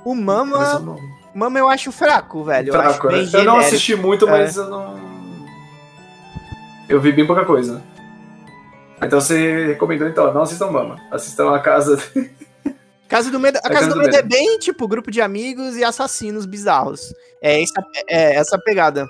O 0.04 0.14
Mama, 0.14 0.80
eu 0.86 0.98
Mama 1.34 1.58
eu 1.58 1.68
acho 1.68 1.92
fraco, 1.92 2.42
velho. 2.44 2.72
eu 2.72 2.80
acho 2.80 2.90
Fraco, 2.94 3.08
bem 3.08 3.24
né? 3.24 3.30
Eu 3.34 3.44
não 3.44 3.56
assisti 3.58 3.94
muito, 3.96 4.26
É. 4.26 4.30
mas 4.30 4.56
eu 4.56 4.68
não. 4.68 4.96
Eu 6.88 7.00
vi 7.00 7.12
bem 7.12 7.26
pouca 7.26 7.44
coisa. 7.44 7.82
Então 9.02 9.20
você 9.20 9.66
recomendou, 9.66 10.08
então, 10.08 10.32
não 10.32 10.42
assistam 10.42 10.70
Mama. 10.70 10.96
Assistam 11.10 11.54
a 11.54 11.58
casa. 11.58 12.00
Casa 13.08 13.30
do 13.30 13.38
Medo, 13.38 13.58
a 13.58 13.70
Casa, 13.70 13.88
do, 13.88 13.96
Medo, 13.96 14.14
é 14.14 14.22
bem 14.22 14.58
tipo 14.58 14.88
grupo 14.88 15.10
de 15.10 15.20
amigos 15.20 15.76
e 15.76 15.84
assassinos 15.84 16.44
bizarros. 16.44 17.14
É 17.40 17.62
essa, 17.62 17.86
é 18.08 18.34
essa 18.36 18.58
pegada. 18.58 19.06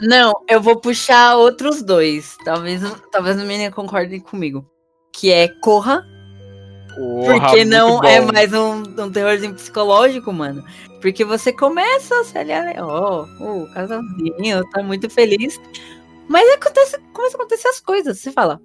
Não, 0.00 0.32
eu 0.48 0.60
vou 0.60 0.80
puxar 0.80 1.36
outros 1.36 1.82
dois. 1.82 2.36
Talvez, 2.44 2.80
talvez 3.10 3.38
a 3.38 3.44
menina 3.44 3.72
concorde 3.72 4.20
comigo. 4.20 4.64
Que 5.12 5.32
é 5.32 5.48
Corra, 5.60 6.06
Porra, 6.94 7.40
porque 7.40 7.64
não 7.64 8.00
bom. 8.00 8.04
é 8.04 8.20
mais 8.20 8.52
um, 8.52 8.82
um 8.98 9.10
terrorzinho 9.10 9.54
psicológico, 9.54 10.32
mano. 10.32 10.64
Porque 11.00 11.24
você 11.24 11.52
começa 11.52 12.20
a 12.20 12.24
se 12.24 12.36
aliar, 12.36 12.74
ó, 12.78 13.24
o 13.40 13.68
casalzinho 13.72 14.68
tá 14.70 14.82
muito 14.82 15.08
feliz. 15.08 15.60
Mas 16.28 16.48
acontece, 16.54 16.98
começa 17.12 17.36
a 17.36 17.40
acontecer 17.40 17.68
as 17.68 17.80
coisas. 17.80 18.18
Você 18.18 18.32
fala, 18.32 18.60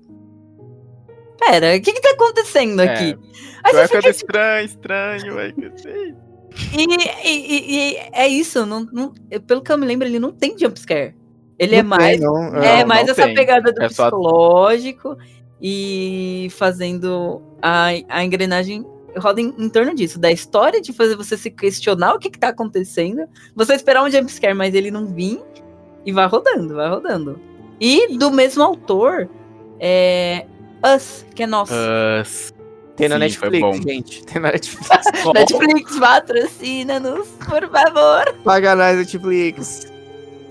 pera, 1.52 1.76
o 1.76 1.82
que 1.82 1.94
que 1.94 2.02
tá 2.02 2.12
acontecendo 2.12 2.82
É. 2.82 2.90
aqui? 2.94 3.18
Aí 3.64 3.74
você 3.74 3.88
fica, 3.88 4.10
estranho, 4.10 4.66
estranho, 4.66 5.36
vai 5.36 5.52
crescer. 5.52 6.16
e, 6.78 7.30
e- 7.30 7.76
e- 7.94 7.98
é 8.12 8.28
isso, 8.28 8.66
não, 8.66 8.88
não- 8.92 9.14
pelo 9.48 9.62
que 9.62 9.72
eu 9.72 9.78
me 9.78 9.86
lembro, 9.86 10.08
ele 10.08 10.20
não 10.20 10.32
tem 10.32 10.58
jumpscare. 10.58 11.16
Ele 11.58 11.76
é 11.76 11.84
Não 11.84 11.90
mais 11.90 12.20
tem, 12.20 12.28
não. 12.28 12.56
É, 12.58 12.84
mais 12.84 13.08
essa 13.08 13.24
tem. 13.26 13.34
pegada 13.36 13.72
do 13.72 13.82
É 13.82 13.88
só- 13.90 14.04
psicológico 14.06 15.18
e 15.62 16.48
fazendo 16.52 17.42
a, 17.62 17.88
a 18.10 18.24
engrenagem 18.24 18.86
roda 19.18 19.40
em, 19.40 19.54
em 19.58 19.70
torno 19.70 19.94
disso, 19.94 20.20
da 20.20 20.32
história 20.32 20.82
de 20.82 20.92
fazer 20.92 21.16
você 21.16 21.38
se 21.38 21.52
questionar 21.52 22.16
o 22.16 22.20
que, 22.20 22.32
que 22.32 22.40
tá 22.40 22.50
acontecendo, 22.50 23.26
você 23.56 23.76
esperar 23.76 24.04
um 24.04 24.10
jumpscare, 24.10 24.56
mas 24.56 24.74
ele 24.74 24.90
não 24.90 25.06
vir, 25.06 25.40
e 26.06 26.12
vai 26.12 26.26
rodando, 26.28 26.74
vai 26.76 26.90
rodando. 26.90 27.40
E 27.80 28.18
do 28.18 28.32
mesmo 28.32 28.64
autor, 28.64 29.30
é 29.80 30.46
Us, 30.84 31.26
que 31.34 31.44
é 31.44 31.48
nosso. 31.48 31.74
Us. 32.22 32.54
Tem 32.96 33.10
na 33.10 33.16
Sim, 33.16 33.30
foi 33.36 33.50
Netflix, 33.50 33.62
bom. 33.62 33.90
gente. 33.90 34.26
Tem 34.26 34.42
na 34.42 34.52
Netflix. 34.52 34.88
Netflix, 35.34 35.98
patrocina-nos, 36.00 37.28
por 37.30 37.68
favor. 37.70 38.34
Paga 38.44 38.76
nós, 38.76 38.98
Netflix. 38.98 39.88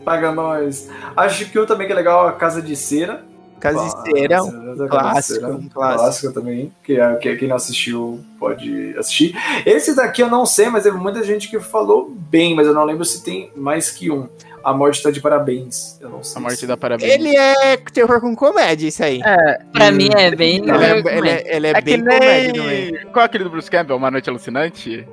Paga 0.05 0.33
nós. 0.33 0.89
Acho 1.17 1.49
que 1.49 1.59
um 1.59 1.67
também 1.67 1.87
que 1.87 1.93
é 1.93 1.97
legal, 1.97 2.27
a 2.27 2.33
Casa 2.33 2.61
de 2.61 2.75
Cera. 2.75 3.25
Casa 3.61 4.03
de 4.03 4.11
Cera, 4.19 4.43
um 4.43 4.89
clássico, 4.89 5.47
um 5.47 5.69
clássico. 5.69 6.33
também. 6.33 6.73
Que, 6.83 6.99
é- 6.99 7.15
que 7.15 7.37
quem 7.37 7.47
não 7.47 7.55
assistiu 7.55 8.19
pode 8.37 8.93
assistir. 8.99 9.37
Esse 9.65 9.95
daqui 9.95 10.21
eu 10.21 10.29
não 10.29 10.45
sei, 10.45 10.69
mas 10.69 10.83
teve 10.83 10.97
muita 10.97 11.23
gente 11.23 11.49
que 11.49 11.61
falou 11.61 12.11
bem, 12.11 12.57
mas 12.57 12.67
eu 12.67 12.75
não 12.75 12.85
lembro 12.85 13.05
se 13.05 13.23
tem 13.23 13.53
mais 13.55 13.89
que 13.89 14.11
um. 14.11 14.29
A 14.65 14.73
morte 14.73 15.03
tá 15.03 15.11
de 15.11 15.21
parabéns. 15.21 15.99
Eu 16.01 16.09
não 16.11 16.23
sei. 16.23 16.39
A 16.39 16.41
morte 16.41 16.57
se- 16.59 16.67
dá 16.67 16.77
parabéns. 16.77 17.13
Ele 17.13 17.37
é 17.37 17.77
terror 17.77 18.21
com 18.21 18.35
comédia, 18.35 18.89
isso 18.89 19.03
aí. 19.03 19.21
Pra 19.73 19.91
mim 19.91 20.09
é 20.17 20.35
bem. 20.35 20.57
Ele 20.59 20.71
é, 20.71 21.17
ele 21.17 21.29
é- 21.31 21.57
ele 21.57 21.67
é 21.67 21.71
É 21.71 21.81
bem 21.81 21.97
que 21.99 22.03
comédia 22.05 22.53
também. 22.53 22.93
nem... 22.93 23.07
Qual 23.13 23.23
é 23.23 23.27
aquele 23.27 23.45
do 23.45 23.51
Bruce 23.51 23.71
Campbell? 23.71 23.97
Uma 23.97 24.11
Noite 24.11 24.29
Alucinante? 24.31 25.07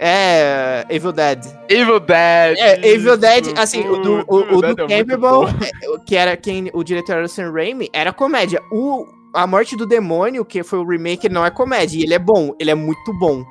É, 0.00 0.84
Evil 0.88 1.12
Dead. 1.12 1.44
Evil 1.68 1.98
Dead. 2.00 2.56
É, 2.58 2.88
Evil 2.88 3.16
Dead, 3.16 3.46
isso. 3.46 3.54
assim, 3.58 3.86
o 3.88 3.96
do, 3.96 4.24
o, 4.28 4.36
o 4.58 4.60
do 4.60 4.82
é 4.92 5.04
Campbell, 5.04 5.48
é, 5.48 5.98
que 6.06 6.14
era 6.16 6.36
quem 6.36 6.70
o 6.72 6.84
diretor 6.84 7.16
era 7.16 7.24
o 7.24 7.28
Sam 7.28 7.50
Raimi, 7.52 7.88
era 7.92 8.12
comédia. 8.12 8.62
O 8.70 9.06
A 9.34 9.46
Morte 9.46 9.76
do 9.76 9.84
Demônio, 9.86 10.44
que 10.44 10.62
foi 10.62 10.78
o 10.78 10.86
remake, 10.88 11.26
ele 11.26 11.34
não 11.34 11.44
é 11.44 11.50
comédia, 11.50 11.98
e 11.98 12.02
ele 12.04 12.14
é 12.14 12.18
bom, 12.18 12.54
ele 12.60 12.70
é 12.70 12.74
muito 12.76 13.12
bom. 13.18 13.44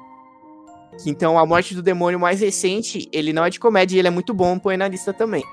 Então, 1.05 1.37
A 1.37 1.45
Morte 1.45 1.75
do 1.75 1.81
Demônio 1.81 2.19
mais 2.19 2.41
recente, 2.41 3.07
ele 3.11 3.31
não 3.31 3.45
é 3.45 3.49
de 3.49 3.59
comédia, 3.59 3.95
e 3.95 3.99
ele 3.99 4.07
é 4.07 4.11
muito 4.11 4.33
bom, 4.33 4.57
põe 4.57 4.75
na 4.77 4.87
lista 4.87 5.13
também. 5.13 5.43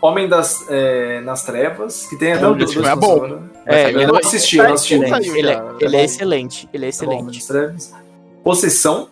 Homem 0.00 0.28
das, 0.28 0.66
é, 0.68 1.20
nas 1.22 1.44
Trevas, 1.44 2.06
que 2.06 2.16
tem 2.18 2.32
até 2.34 2.44
É, 2.44 2.48
o 2.48 2.68
filme 2.68 2.88
é 2.88 2.94
bom. 2.96 3.20
funcionam. 3.20 3.50
É, 3.64 3.84
eu 3.84 3.88
ele 3.88 4.06
não 4.06 4.16
é- 4.16 4.20
assisti, 4.20 4.56
eu 4.58 4.64
não 4.64 4.74
assisti. 4.74 4.94
Ele 4.94 5.08
saiu 5.08 5.36
Ele, 5.36 5.48
é, 5.48 5.54
já, 5.54 5.74
ele 5.80 5.96
é 5.96 6.00
é 6.00 6.04
excelente, 6.04 6.68
ele 6.72 6.86
é 6.86 6.90
Tá 6.92 7.06
bom, 7.06 7.12
Homem 7.18 7.36
excelente. 7.36 7.38
das 7.38 7.46
Trevas. 7.46 7.94
Possessão. 8.42 9.08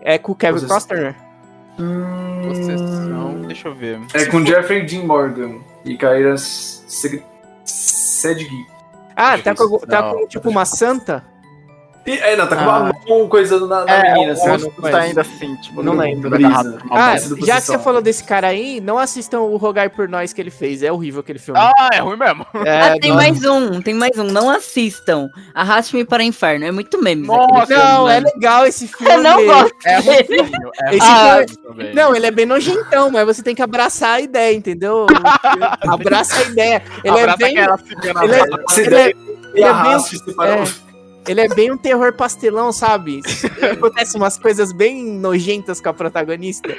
É 0.00 0.16
com 0.16 0.32
o 0.32 0.34
Kevin. 0.34 0.66
Costner. 0.66 1.14
Possessão. 2.46 3.42
Deixa 3.46 3.68
eu 3.68 3.74
ver. 3.74 4.00
É 4.14 4.24
com 4.26 4.44
Jeffrey 4.44 4.84
Dean 4.86 5.04
Morgan 5.04 5.58
e 5.84 5.96
Kaira 5.96 6.36
Se- 6.38 7.22
Sedgwick. 7.64 8.66
Ah, 9.14 9.36
tá 9.38 9.54
com, 9.54 9.78
tá 9.80 10.12
com 10.12 10.26
tipo 10.26 10.48
uma 10.48 10.64
santa? 10.64 11.24
E, 12.08 12.18
é, 12.18 12.36
não, 12.36 12.46
tá 12.46 12.56
com 12.56 12.62
Ah. 12.62 12.78
uma 12.80 12.92
mão 13.06 13.28
coisando 13.28 13.66
na, 13.66 13.84
na 13.84 13.92
É, 13.92 14.12
menina. 14.14 14.32
assim, 14.32 14.46
não 14.48 14.90
tá 14.90 14.98
ainda 14.98 15.20
assim, 15.20 15.54
tipo, 15.56 15.82
Não 15.82 15.94
no- 15.94 16.00
lembro. 16.00 16.30
da 16.30 16.36
Brisa. 16.36 16.48
garrafa. 16.50 16.78
Uma 16.86 17.10
Ah, 17.12 17.16
já 17.46 17.56
que 17.60 17.66
você 17.66 17.78
falou 17.78 18.00
desse 18.00 18.24
cara 18.24 18.46
aí, 18.48 18.80
não 18.80 18.98
assistam 18.98 19.40
o 19.40 19.56
Rogai 19.56 19.88
por 19.88 20.08
Nós 20.08 20.32
que 20.32 20.40
ele 20.40 20.50
fez. 20.50 20.82
É 20.82 20.90
horrível 20.90 21.20
aquele 21.20 21.38
filme. 21.38 21.60
Ah, 21.60 21.90
é 21.92 21.98
ruim 21.98 22.16
mesmo. 22.16 22.46
É, 22.64 22.80
Ah, 22.92 22.98
tem 22.98 23.10
não- 23.10 23.16
mais 23.16 23.44
um, 23.44 23.82
tem 23.82 23.94
mais 23.94 24.16
um. 24.18 24.24
Não 24.24 24.48
assistam. 24.50 25.28
Arraste-me 25.54 26.04
para 26.04 26.22
o 26.22 26.26
inferno. 26.26 26.64
É 26.64 26.72
muito 26.72 27.02
meme. 27.02 27.26
Nossa, 27.26 27.66
Não, 27.76 28.08
é 28.08 28.20
legal 28.20 28.66
esse 28.66 28.86
filme. 28.88 29.12
Eu 29.14 29.22
não 29.22 29.44
gosto 29.44 29.74
É 29.84 29.96
ruimzinho. 29.98 30.70
É 30.82 30.94
Esse 30.96 31.06
ruimzinho 31.06 31.48
filme- 31.48 31.68
também. 31.68 31.94
Não, 31.94 32.14
ele 32.16 32.26
é 32.26 32.30
bem 32.30 32.46
nojentão, 32.46 33.10
mas 33.10 33.26
você 33.26 33.42
tem 33.42 33.54
que 33.54 33.62
abraçar 33.62 34.14
a 34.16 34.20
ideia, 34.20 34.54
entendeu? 34.56 35.06
Abraça 35.86 36.38
a 36.38 36.42
ideia. 36.42 36.82
Ele 37.04 37.16
é 37.18 37.20
Abraça 37.22 37.36
bem, 37.38 37.58
aquela 37.58 37.78
cigana 37.78 38.24
ele 38.24 38.34
é- 38.34 38.38
ele 38.78 38.94
é, 38.96 39.12
ele 39.54 39.64
é 39.64 40.34
para 40.34 40.48
é. 40.50 40.87
Ele 41.28 41.40
é 41.40 41.48
bem 41.48 41.70
um 41.70 41.76
terror 41.76 42.12
pastelão, 42.14 42.72
sabe? 42.72 43.20
Acontece 43.72 44.16
umas 44.16 44.38
coisas 44.38 44.72
bem 44.72 45.04
nojentas 45.04 45.80
com 45.80 45.88
a 45.88 45.94
protagonista. 45.94 46.74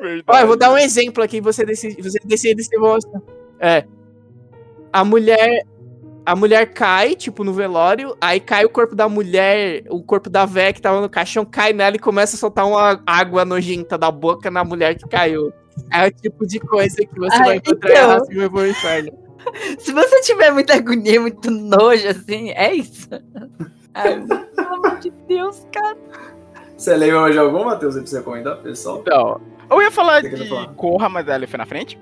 Verdade. 0.00 0.24
Ó, 0.26 0.38
eu 0.38 0.46
vou 0.46 0.56
dar 0.56 0.72
um 0.72 0.78
exemplo 0.78 1.22
aqui, 1.22 1.40
você 1.40 1.64
decide, 1.64 2.00
você 2.02 2.18
decide 2.24 2.64
se 2.64 2.76
gosta. 2.76 3.22
É. 3.60 3.84
A 4.92 5.04
mulher. 5.04 5.64
A 6.24 6.36
mulher 6.36 6.74
cai, 6.74 7.14
tipo, 7.14 7.42
no 7.42 7.54
velório, 7.54 8.14
aí 8.20 8.38
cai 8.38 8.62
o 8.62 8.68
corpo 8.68 8.94
da 8.94 9.08
mulher, 9.08 9.84
o 9.88 10.02
corpo 10.02 10.28
da 10.28 10.44
véia 10.44 10.74
que 10.74 10.82
tava 10.82 11.00
no 11.00 11.08
caixão, 11.08 11.42
cai 11.42 11.72
nela 11.72 11.96
e 11.96 11.98
começa 11.98 12.36
a 12.36 12.38
soltar 12.38 12.66
uma 12.66 13.02
água 13.06 13.46
nojenta 13.46 13.96
da 13.96 14.10
boca 14.10 14.50
na 14.50 14.62
mulher 14.62 14.94
que 14.94 15.08
caiu. 15.08 15.50
É 15.90 16.06
o 16.06 16.10
tipo 16.10 16.46
de 16.46 16.60
coisa 16.60 16.96
que 16.96 17.18
você 17.18 17.34
Ai, 17.34 17.44
vai 17.44 17.56
encontrar 17.56 17.90
então. 17.90 18.02
em 18.02 18.04
Arrasta 18.04 18.50
pro 18.50 18.66
Inferno. 18.66 19.27
Se 19.78 19.92
você 19.92 20.20
tiver 20.22 20.50
muita 20.50 20.74
agonia, 20.74 21.20
muito 21.20 21.50
nojo, 21.50 22.08
assim, 22.08 22.50
é 22.50 22.74
isso. 22.74 23.08
Ai, 23.94 24.20
pelo 24.54 24.74
amor 24.74 24.98
de 24.98 25.10
Deus, 25.26 25.66
cara. 25.72 25.96
Você 26.76 26.96
lembra 26.96 27.22
mais 27.22 27.32
de 27.32 27.40
algum, 27.40 27.64
Matheus? 27.64 27.94
Você 27.94 28.00
precisa 28.00 28.22
comentar, 28.22 28.56
pessoal? 28.58 28.98
Então, 29.00 29.40
eu 29.70 29.82
ia 29.82 29.90
falar 29.90 30.22
Você 30.22 30.30
de 30.30 30.48
falar? 30.48 30.68
Corra, 30.74 31.08
mas 31.08 31.26
ela 31.26 31.46
foi 31.46 31.58
na 31.58 31.66
frente. 31.66 31.98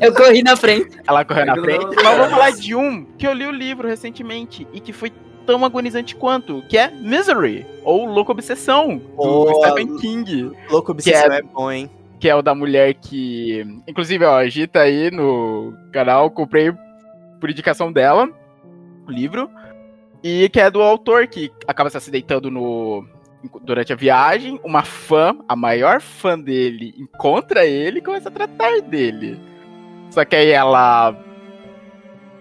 Eu 0.00 0.14
corri 0.14 0.42
na 0.42 0.56
frente. 0.56 0.96
Ela 1.06 1.24
correu 1.24 1.46
na 1.46 1.56
Eu 1.56 1.64
frente. 1.64 1.86
Mas 1.96 2.04
eu 2.04 2.18
vou 2.18 2.28
falar 2.30 2.50
de 2.50 2.74
um 2.74 3.04
que 3.18 3.26
eu 3.26 3.32
li 3.32 3.46
o 3.46 3.50
livro 3.50 3.88
recentemente 3.88 4.66
e 4.72 4.80
que 4.80 4.92
foi 4.92 5.12
tão 5.46 5.64
agonizante 5.64 6.14
quanto, 6.14 6.62
que 6.68 6.78
é 6.78 6.90
Misery, 6.90 7.66
ou 7.82 8.06
Louco 8.06 8.32
Obsessão, 8.32 8.96
do 8.98 9.04
Oh, 9.16 9.62
Stephen 9.62 9.96
King. 9.98 10.52
Louco 10.70 10.92
Obsessão 10.92 11.28
Que 11.28 11.36
é... 11.36 11.42
bom, 11.42 11.70
hein? 11.70 11.90
Que 12.24 12.28
é 12.30 12.34
o 12.34 12.40
da 12.40 12.54
mulher 12.54 12.94
que. 12.94 13.62
Inclusive, 13.86 14.24
ó, 14.24 14.38
a 14.38 14.48
Gi 14.48 14.66
tá 14.66 14.80
aí 14.80 15.10
no 15.10 15.74
canal, 15.92 16.30
comprei 16.30 16.72
por 17.38 17.50
indicação 17.50 17.92
dela 17.92 18.26
o 19.06 19.10
livro. 19.12 19.50
E 20.22 20.48
que 20.48 20.58
é 20.58 20.70
do 20.70 20.80
autor 20.80 21.26
que 21.26 21.52
acaba 21.68 21.90
se 21.90 21.98
acidentando 21.98 22.50
no. 22.50 23.06
Durante 23.60 23.92
a 23.92 23.96
viagem, 23.96 24.58
uma 24.64 24.82
fã, 24.82 25.36
a 25.46 25.54
maior 25.54 26.00
fã 26.00 26.40
dele, 26.40 26.94
encontra 26.96 27.66
ele 27.66 27.98
e 27.98 28.02
começa 28.02 28.30
a 28.30 28.32
tratar 28.32 28.80
dele. 28.80 29.38
Só 30.10 30.24
que 30.24 30.34
aí 30.34 30.48
ela. 30.48 31.14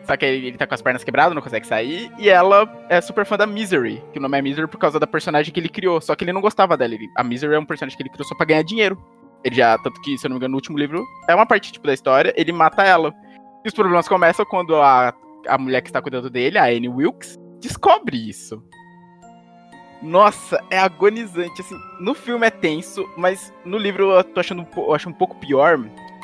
Só 0.05 0.15
que 0.15 0.25
ele 0.25 0.57
tá 0.57 0.65
com 0.65 0.75
as 0.75 0.81
pernas 0.81 1.03
quebradas, 1.03 1.35
não 1.35 1.41
consegue 1.41 1.67
sair. 1.67 2.09
E 2.17 2.29
ela 2.29 2.73
é 2.87 3.01
super 3.01 3.25
fã 3.25 3.35
da 3.35 3.45
Misery, 3.45 4.01
que 4.13 4.19
o 4.19 4.21
nome 4.21 4.39
é 4.39 4.41
Misery 4.41 4.69
por 4.69 4.77
causa 4.77 4.97
da 4.97 5.05
personagem 5.05 5.53
que 5.53 5.59
ele 5.59 5.67
criou. 5.67 5.99
Só 5.99 6.15
que 6.15 6.23
ele 6.23 6.31
não 6.31 6.39
gostava 6.39 6.77
dela. 6.77 6.95
A 7.17 7.23
Misery 7.25 7.55
é 7.55 7.59
um 7.59 7.65
personagem 7.65 7.97
que 7.97 8.03
ele 8.03 8.11
criou 8.11 8.25
só 8.25 8.33
pra 8.33 8.45
ganhar 8.45 8.63
dinheiro. 8.63 8.97
Ele 9.43 9.55
já, 9.55 9.77
tanto 9.77 10.01
que, 10.01 10.17
se 10.17 10.25
eu 10.25 10.29
não 10.29 10.35
me 10.35 10.39
engano, 10.39 10.51
no 10.51 10.57
último 10.57 10.77
livro, 10.77 11.05
é 11.27 11.35
uma 11.35 11.45
parte 11.45 11.71
tipo 11.71 11.85
da 11.85 11.93
história, 11.93 12.33
ele 12.37 12.51
mata 12.51 12.83
ela. 12.83 13.13
E 13.63 13.67
os 13.67 13.73
problemas 13.73 14.07
começam 14.07 14.45
quando 14.45 14.75
a, 14.75 15.13
a 15.47 15.57
mulher 15.57 15.81
que 15.81 15.89
está 15.89 16.01
cuidando 16.01 16.29
dele, 16.29 16.57
a 16.57 16.65
Anne 16.65 16.89
Wilkes, 16.89 17.37
descobre 17.59 18.29
isso. 18.29 18.63
Nossa, 20.01 20.61
é 20.69 20.77
agonizante, 20.77 21.61
assim, 21.61 21.79
no 21.99 22.13
filme 22.13 22.45
é 22.45 22.49
tenso, 22.49 23.07
mas 23.17 23.53
no 23.63 23.77
livro 23.77 24.11
eu 24.11 24.23
tô 24.23 24.41
achando 24.41 24.67
eu 24.75 24.93
acho 24.93 25.07
um 25.07 25.13
pouco 25.13 25.35
pior, 25.37 25.79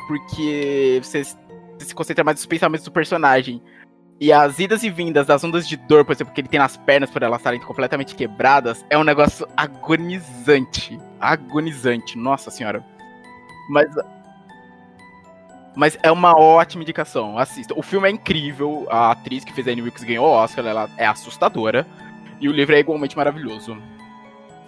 porque 0.06 1.00
você, 1.02 1.22
você 1.24 1.86
se 1.86 1.94
concentra 1.94 2.22
mais 2.22 2.36
nos 2.36 2.46
pensamentos 2.46 2.84
do 2.84 2.92
personagem. 2.92 3.62
E 4.20 4.30
as 4.34 4.58
idas 4.58 4.82
e 4.82 4.90
vindas 4.90 5.26
das 5.26 5.42
ondas 5.42 5.66
de 5.66 5.78
dor, 5.78 6.04
por 6.04 6.12
exemplo, 6.12 6.34
que 6.34 6.42
ele 6.42 6.48
tem 6.48 6.60
nas 6.60 6.76
pernas 6.76 7.08
por 7.08 7.22
elas 7.22 7.40
estarem 7.40 7.58
completamente 7.58 8.14
quebradas, 8.14 8.84
é 8.90 8.98
um 8.98 9.04
negócio 9.04 9.48
agonizante. 9.56 10.98
Agonizante, 11.18 12.18
nossa 12.18 12.50
senhora. 12.50 12.84
Mas. 13.68 13.90
Mas 15.76 15.98
é 16.02 16.10
uma 16.10 16.38
ótima 16.38 16.82
indicação. 16.82 17.38
Assista. 17.38 17.74
O 17.76 17.82
filme 17.82 18.08
é 18.08 18.10
incrível. 18.10 18.86
A 18.90 19.12
atriz 19.12 19.44
que 19.44 19.52
fez 19.52 19.68
a 19.68 19.70
Anne 19.70 19.82
Wilkes 19.82 20.04
ganhou 20.04 20.26
o 20.26 20.30
Oscar. 20.30 20.66
Ela 20.66 20.90
é 20.96 21.06
assustadora. 21.06 21.86
E 22.40 22.48
o 22.48 22.52
livro 22.52 22.74
é 22.74 22.78
igualmente 22.80 23.16
maravilhoso. 23.16 23.76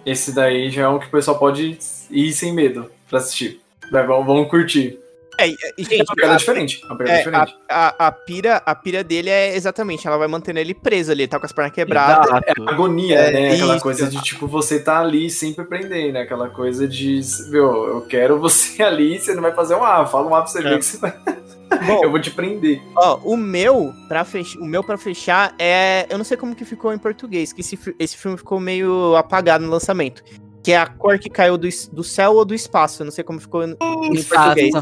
Esse 0.05 0.33
daí 0.33 0.69
já 0.69 0.83
é 0.83 0.87
um 0.87 0.99
que 0.99 1.07
o 1.07 1.11
pessoal 1.11 1.39
pode 1.39 1.77
ir 2.09 2.31
sem 2.33 2.53
medo 2.53 2.91
pra 3.09 3.19
assistir. 3.19 3.61
Vamos 3.91 4.49
curtir. 4.49 5.02
É, 5.37 5.47
e- 5.47 5.57
e, 5.77 5.81
É 5.81 5.83
gente, 5.83 6.03
uma 6.09 6.15
pegada 6.15 6.33
a- 6.33 6.37
diferente. 6.37 6.81
é 6.81 6.85
Uma 6.87 6.97
pegada 6.97 7.15
É, 7.15 7.23
diferente. 7.23 7.55
a, 7.69 7.87
a, 7.87 8.07
a 8.07 8.11
pira, 8.11 8.61
a 8.65 8.75
pira 8.75 9.03
dele 9.03 9.29
é 9.29 9.55
exatamente, 9.55 10.07
ela 10.07 10.17
vai 10.17 10.27
mantendo 10.27 10.59
ele 10.59 10.73
preso 10.73 11.11
ali, 11.11 11.23
ele 11.23 11.27
tá 11.27 11.39
com 11.39 11.45
as 11.45 11.51
pernas 11.51 11.73
quebradas. 11.73 12.41
É 12.45 12.53
agonia, 12.71 13.17
É, 13.19 13.31
né? 13.31 13.53
Aquela 13.53 13.73
isso. 13.75 13.83
coisa 13.83 14.07
de, 14.07 14.21
tipo, 14.21 14.47
você 14.47 14.79
tá 14.79 14.99
ali 14.99 15.29
sempre 15.29 15.65
prender, 15.65 16.13
né? 16.13 16.21
Aquela 16.21 16.49
coisa 16.49 16.87
de, 16.87 17.19
meu, 17.49 17.87
eu 17.87 18.01
quero 18.01 18.39
você 18.39 18.81
ali, 18.83 19.19
você 19.19 19.33
não 19.33 19.41
vai 19.41 19.53
fazer 19.53 19.75
um 19.75 19.83
A, 19.83 20.05
fala 20.05 20.27
um 20.27 20.35
A 20.35 20.41
pra 20.41 20.51
você 20.51 20.61
ver 20.61 20.73
É. 20.73 20.77
que 20.77 20.85
você 20.85 20.97
vai... 20.97 21.13
Bom, 21.87 22.03
eu 22.05 22.11
vou 22.11 22.19
te 22.21 22.29
prender. 22.29 22.79
ó, 22.95 23.17
o 23.23 23.35
meu, 23.35 23.91
pra 24.07 24.23
fech... 24.23 24.57
o 24.59 24.65
meu 24.65 24.83
pra 24.83 24.95
fechar 24.97 25.55
é. 25.57 26.05
Eu 26.09 26.19
não 26.19 26.25
sei 26.25 26.37
como 26.37 26.55
que 26.55 26.63
ficou 26.63 26.93
em 26.93 26.99
português, 26.99 27.51
que 27.51 27.61
esse, 27.61 27.79
esse 27.99 28.15
filme 28.15 28.37
ficou 28.37 28.59
meio 28.59 29.15
apagado 29.15 29.65
no 29.65 29.71
lançamento. 29.71 30.23
Que 30.63 30.71
é 30.71 30.77
a 30.77 30.87
cor 30.87 31.19
que 31.19 31.29
caiu 31.29 31.57
do, 31.57 31.67
do 31.91 32.03
céu 32.03 32.35
ou 32.35 32.45
do 32.45 32.55
espaço. 32.55 33.01
Eu 33.01 33.05
não 33.05 33.11
sei 33.11 33.23
como 33.23 33.39
ficou 33.39 33.63
em, 33.63 33.71
em 33.71 34.23
português. 34.23 34.73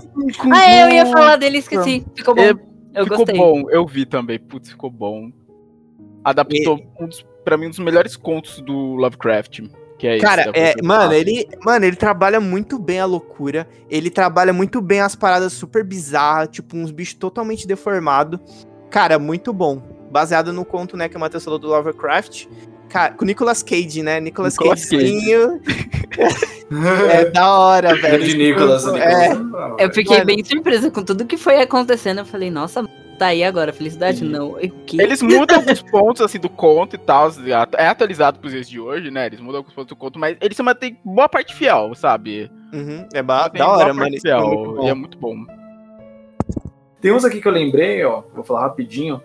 Ah, 0.54 0.82
eu 0.82 0.90
ia 0.92 1.06
falar 1.08 1.38
dele, 1.38 1.58
esqueci. 1.58 2.06
Ficou 2.16 2.36
bom. 2.36 2.42
É, 2.42 2.52
eu 2.94 3.04
ficou 3.04 3.18
gostei. 3.18 3.38
bom, 3.38 3.64
eu 3.70 3.86
vi 3.88 4.06
também. 4.06 4.40
Putz, 4.40 4.70
ficou 4.70 4.92
bom. 4.92 5.32
Adaptou, 6.24 6.80
um 7.00 7.08
dos, 7.08 7.26
pra 7.44 7.58
mim, 7.58 7.66
um 7.66 7.70
dos 7.70 7.80
melhores 7.80 8.16
contos 8.16 8.62
do 8.62 8.96
Lovecraft. 8.96 9.62
Que 9.98 10.08
é 10.08 10.16
esse, 10.16 10.26
Cara, 10.26 10.52
da 10.52 10.60
é, 10.60 10.74
mano, 10.84 11.14
ele, 11.14 11.48
mano, 11.64 11.86
ele 11.86 11.96
trabalha 11.96 12.40
muito 12.40 12.80
bem 12.80 13.00
a 13.00 13.06
loucura. 13.06 13.68
Ele 13.90 14.10
trabalha 14.10 14.52
muito 14.52 14.82
bem 14.82 15.00
as 15.00 15.16
paradas 15.16 15.54
super 15.54 15.84
bizarras, 15.84 16.50
tipo 16.50 16.76
uns 16.76 16.92
bichos 16.92 17.16
totalmente 17.16 17.68
deformados. 17.68 18.40
Cara, 18.90 19.20
muito 19.20 19.54
bom. 19.54 19.82
Baseado 20.12 20.52
no 20.52 20.66
conto, 20.66 20.98
né, 20.98 21.08
que 21.08 21.16
o 21.16 21.20
Matheus 21.20 21.44
falou 21.44 21.60
do 21.60 21.68
Lovecraft. 21.68 22.48
Cara, 22.92 23.14
com 23.14 23.24
Nicolas 23.24 23.64
Cage, 23.64 24.04
né? 24.04 24.20
Nicolas, 24.20 24.54
Nicolas 24.58 24.84
Cagezinho. 24.90 25.62
é 27.10 27.26
da 27.30 27.58
hora, 27.58 27.96
velho. 27.96 28.18
Grande 28.18 28.38
Nicolas. 28.38 28.86
É, 28.86 29.34
Nicolas. 29.34 29.76
Eu 29.80 29.94
fiquei 29.94 30.18
Mano. 30.18 30.26
bem 30.26 30.44
surpresa 30.44 30.92
com 30.92 31.02
tudo 31.02 31.26
que 31.26 31.38
foi 31.38 31.62
acontecendo. 31.62 32.20
Eu 32.20 32.26
falei, 32.26 32.52
nossa, 32.52 32.86
tá 33.18 33.28
aí 33.28 33.46
agora, 33.46 33.72
felicidade? 33.72 34.18
Sim. 34.18 34.26
Não. 34.26 34.52
O? 34.52 34.60
Eles 34.60 35.22
mudam 35.22 35.56
alguns 35.56 35.82
pontos, 35.82 36.22
assim, 36.22 36.38
do 36.38 36.50
conto 36.50 36.98
e 36.98 37.00
tal. 37.00 37.32
É 37.78 37.88
atualizado 37.88 38.40
pros 38.40 38.52
dias 38.52 38.68
de 38.68 38.78
hoje, 38.78 39.10
né? 39.10 39.26
Eles 39.28 39.40
mudam 39.40 39.60
alguns 39.60 39.74
pontos 39.74 39.88
do 39.90 39.96
conto, 39.96 40.20
mas 40.20 40.36
eles 40.42 40.58
se 40.58 40.62
mantêm 40.62 41.00
boa 41.06 41.30
parte 41.30 41.56
fiel, 41.56 41.94
sabe? 41.96 42.52
Uhum, 42.74 43.08
é 43.14 43.24
ba- 43.24 43.48
da 43.48 43.70
hora, 43.70 43.94
mano. 43.94 44.08
É 44.08 44.10
muito 44.10 44.22
fiel, 44.22 44.42
bom. 44.42 44.86
e 44.86 44.90
é 44.90 44.94
muito 44.94 45.18
bom. 45.18 45.36
Tem 47.00 47.12
uns 47.14 47.24
aqui 47.24 47.40
que 47.40 47.48
eu 47.48 47.52
lembrei, 47.54 48.04
ó, 48.04 48.22
vou 48.36 48.44
falar 48.44 48.62
rapidinho, 48.62 49.22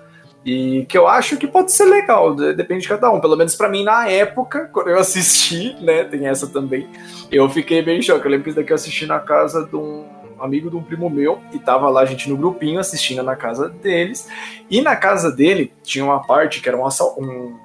e 0.47 0.87
que 0.89 0.97
eu 0.97 1.09
acho 1.09 1.37
que 1.37 1.47
pode 1.49 1.73
ser 1.73 1.85
legal, 1.87 2.35
de- 2.35 2.55
depende 2.55 2.83
de 2.83 2.89
cada 2.89 3.11
um. 3.11 3.21
Pelo 3.21 3.37
menos 3.37 3.57
pra 3.57 3.69
mim, 3.69 3.83
na 3.83 4.09
época, 4.09 4.67
quando 4.73 4.89
eu 4.89 4.99
assisti, 4.99 5.75
né, 5.83 6.05
tem 6.05 6.27
essa 6.29 6.47
também, 6.47 6.89
eu 7.33 7.49
fiquei 7.51 7.83
bem 7.83 7.99
em 7.99 8.03
choque. 8.03 8.25
Eu 8.25 8.31
lembro 8.31 8.45
que 8.45 8.51
isso 8.51 8.59
daqui 8.61 8.71
eu 8.73 8.77
assisti 8.77 9.05
na 9.07 9.19
casa 9.19 9.67
de 9.67 9.75
um 9.77 10.07
amigo 10.39 10.71
de 10.71 10.77
um 10.77 10.83
primo 10.83 11.09
meu, 11.11 11.41
e 11.53 11.59
tava 11.59 11.89
lá 11.89 12.03
a 12.03 12.05
gente 12.05 12.29
no 12.29 12.37
grupinho 12.37 12.79
assistindo 12.79 13.23
na 13.23 13.35
casa 13.35 13.69
deles, 13.71 14.29
e 14.71 14.81
na 14.83 14.95
casa 14.95 15.33
dele 15.33 15.73
tinha 15.83 16.05
uma 16.05 16.23
parte 16.27 16.61
que 16.61 16.69
era 16.69 16.77
um, 16.79 16.87
um, 17.19 17.57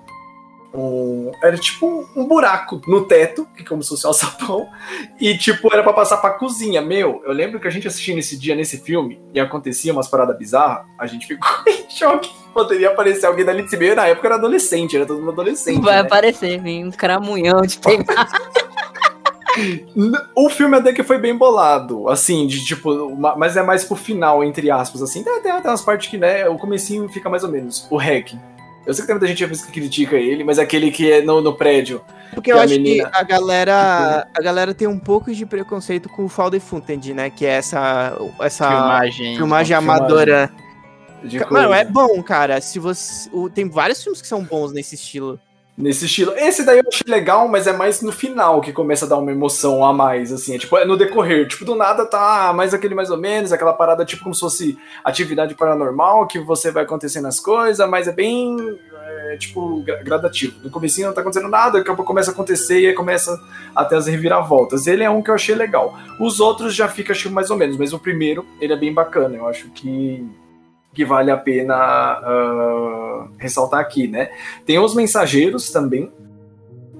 um- 0.74 1.32
era 1.44 1.58
tipo 1.58 2.08
um, 2.16 2.26
buraco 2.26 2.82
no 2.88 3.06
teto, 3.06 3.46
que 3.58 3.64
como 3.66 3.84
se 3.84 3.90
fosse 3.90 4.06
um 4.06 4.10
alçapão, 4.10 4.68
e, 5.20 5.38
tipo, 5.38 5.68
era 5.72 5.84
pra 5.84 5.92
passar 5.92 6.18
pra 6.18 6.30
cozinha. 6.32 6.82
Meu, 6.82 7.22
eu 7.26 7.34
lembro 7.34 7.60
que 7.60 7.68
a 7.68 7.72
gente 7.72 7.88
assistindo 7.90 8.20
esse 8.20 8.38
dia 8.40 8.56
nesse 8.56 8.78
filme 8.78 9.22
e 9.34 9.40
acontecia 9.40 9.92
umas 9.92 10.08
paradas 10.08 10.38
bizarras, 10.38 10.86
a 10.98 11.06
gente 11.06 11.28
ficou 11.28 11.50
em 11.68 11.90
choque. 11.90 12.32
Poderia 12.54 12.90
aparecer 12.90 13.26
alguém 13.26 13.46
de 13.46 13.70
cima. 13.70 13.84
Eu, 13.84 13.96
na 13.96 14.08
época, 14.08 14.28
era 14.28 14.36
adolescente, 14.36 14.96
era 14.96 15.06
todo 15.06 15.20
mundo 15.20 15.32
adolescente. 15.32 15.82
Vai 15.82 15.96
né? 15.96 16.02
aparecer, 16.02 16.60
vem 16.60 16.86
um 16.86 16.92
caramunhão 16.92 17.62
de 17.62 17.78
pegar. 17.80 18.28
O 20.34 20.50
filme 20.50 20.78
até 20.78 20.94
que 20.94 21.04
foi 21.04 21.18
bem 21.18 21.36
bolado, 21.36 22.08
assim, 22.08 22.48
de 22.48 22.64
tipo, 22.64 22.90
uma- 22.90 23.36
mas 23.36 23.58
é 23.58 23.62
mais 23.62 23.84
pro 23.84 23.98
final, 23.98 24.44
entre 24.44 24.72
aspas, 24.72 25.02
assim. 25.02 25.24
Tem, 25.24 25.42
tem, 25.42 25.52
tem 25.62 25.70
umas 25.72 25.82
partes 25.82 26.10
que, 26.10 26.18
né, 26.18 26.48
o 26.48 26.58
comecinho 26.58 27.08
fica 27.10 27.30
mais 27.30 27.44
ou 27.44 27.50
menos. 27.50 27.86
O 27.90 27.98
Hack. 27.98 28.34
Eu 28.86 28.94
sei 28.94 29.04
que 29.04 29.08
tem 29.08 29.16
muita 29.16 29.28
gente 29.28 29.46
que 29.66 29.72
critica 29.72 30.16
ele, 30.16 30.44
mas 30.44 30.58
aquele 30.58 30.90
que 30.90 31.12
é 31.12 31.22
no, 31.22 31.42
no 31.42 31.54
prédio. 31.54 32.02
Porque 32.34 32.52
eu 32.52 32.60
acho 32.60 32.74
menina- 32.74 33.10
que 33.10 33.18
a 33.18 33.24
galera, 33.24 34.28
a 34.34 34.42
galera 34.42 34.74
tem 34.74 34.88
um 34.88 34.98
pouco 34.98 35.34
de 35.34 35.46
preconceito 35.46 36.08
com 36.10 36.26
o 36.26 36.30
Found 36.30 36.58
Footage, 36.60 37.14
né? 37.14 37.30
Que 37.30 37.46
é 37.46 37.50
essa, 37.50 38.18
essa 38.40 38.68
filmagem. 38.70 39.36
filmagem 39.36 39.78
filmagem. 39.78 40.08
De 41.24 41.40
Mano, 41.40 41.50
coisa. 41.50 41.76
é 41.76 41.86
bom, 41.86 42.22
cara. 42.24 42.60
Se 42.62 42.80
você, 42.80 43.30
tem 43.54 43.70
vários 43.70 44.02
filmes 44.04 44.22
que 44.22 44.28
são 44.28 44.44
bons 44.44 44.72
nesse 44.72 44.96
estilo. 44.96 45.40
Nesse 45.78 46.06
estilo. 46.06 46.34
Esse 46.36 46.64
daí 46.66 46.80
eu 46.80 46.84
achei 46.88 47.04
legal, 47.08 47.48
mas 47.48 47.66
é 47.66 47.72
mais 47.74 48.02
no 48.02 48.12
final 48.12 48.60
que 48.60 48.74
começa 48.74 49.06
a 49.06 49.08
dar 49.08 49.18
uma 49.18 49.32
emoção 49.32 49.84
a 49.86 49.94
mais, 49.94 50.32
assim. 50.32 50.54
É 50.56 50.58
tipo, 50.60 50.78
é 50.78 50.86
no 50.86 50.98
decorrer. 50.98 51.48
Tipo, 51.48 51.64
do 51.64 51.76
nada 51.76 52.06
tá 52.06 52.50
ah, 52.50 52.54
mais 52.54 52.74
aquele 52.74 52.94
mais 52.94 53.10
ou 53.10 53.18
menos, 53.18 53.52
aquela 53.54 53.74
parada 53.74 54.04
tipo 54.04 54.22
como 54.24 54.36
se 54.36 54.42
fosse 54.42 54.78
atividade 55.04 55.56
paranormal, 55.56 56.28
que 56.28 56.40
você 56.40 56.72
vai 56.72 56.84
acontecendo 56.84 57.28
as 57.28 57.40
coisas, 57.40 57.88
mas 57.90 58.08
é 58.08 58.12
bem, 58.12 58.58
é, 59.08 59.38
tipo, 59.38 59.82
gra- 59.82 60.04
gradativo. 60.04 60.60
No 60.62 60.70
comecinho 60.70 61.08
não 61.08 61.14
tá 61.16 61.22
acontecendo 61.22 61.50
nada, 61.50 61.80
daqui 61.80 61.90
a 61.90 61.96
pouco 61.96 62.06
começa 62.08 62.32
a 62.32 62.34
acontecer 62.34 62.82
e 62.82 62.88
aí 62.88 62.94
começa 62.94 63.40
até 63.74 63.96
as 63.96 64.08
reviravoltas. 64.08 64.88
Ele 64.88 65.04
é 65.04 65.10
um 65.10 65.22
que 65.22 65.32
eu 65.32 65.36
achei 65.36 65.56
legal. 65.56 65.98
Os 66.20 66.40
outros 66.40 66.76
já 66.76 66.90
fica, 66.90 67.14
acho, 67.14 67.32
mais 67.32 67.50
ou 67.50 67.58
menos, 67.58 67.78
mas 67.78 67.94
o 67.94 67.98
primeiro, 67.98 68.46
ele 68.60 68.74
é 68.74 68.78
bem 68.78 68.94
bacana. 68.94 69.38
Eu 69.38 69.48
acho 69.48 69.70
que 69.70 70.28
que 70.94 71.06
vale 71.06 71.32
a 71.32 71.38
pena 71.38 71.76
ah, 71.76 73.28
ressaltar 73.38 73.80
aqui, 73.80 74.08
né? 74.08 74.30
Tem 74.66 74.80
os 74.80 74.94
mensageiros 74.96 75.70
também. 75.72 76.12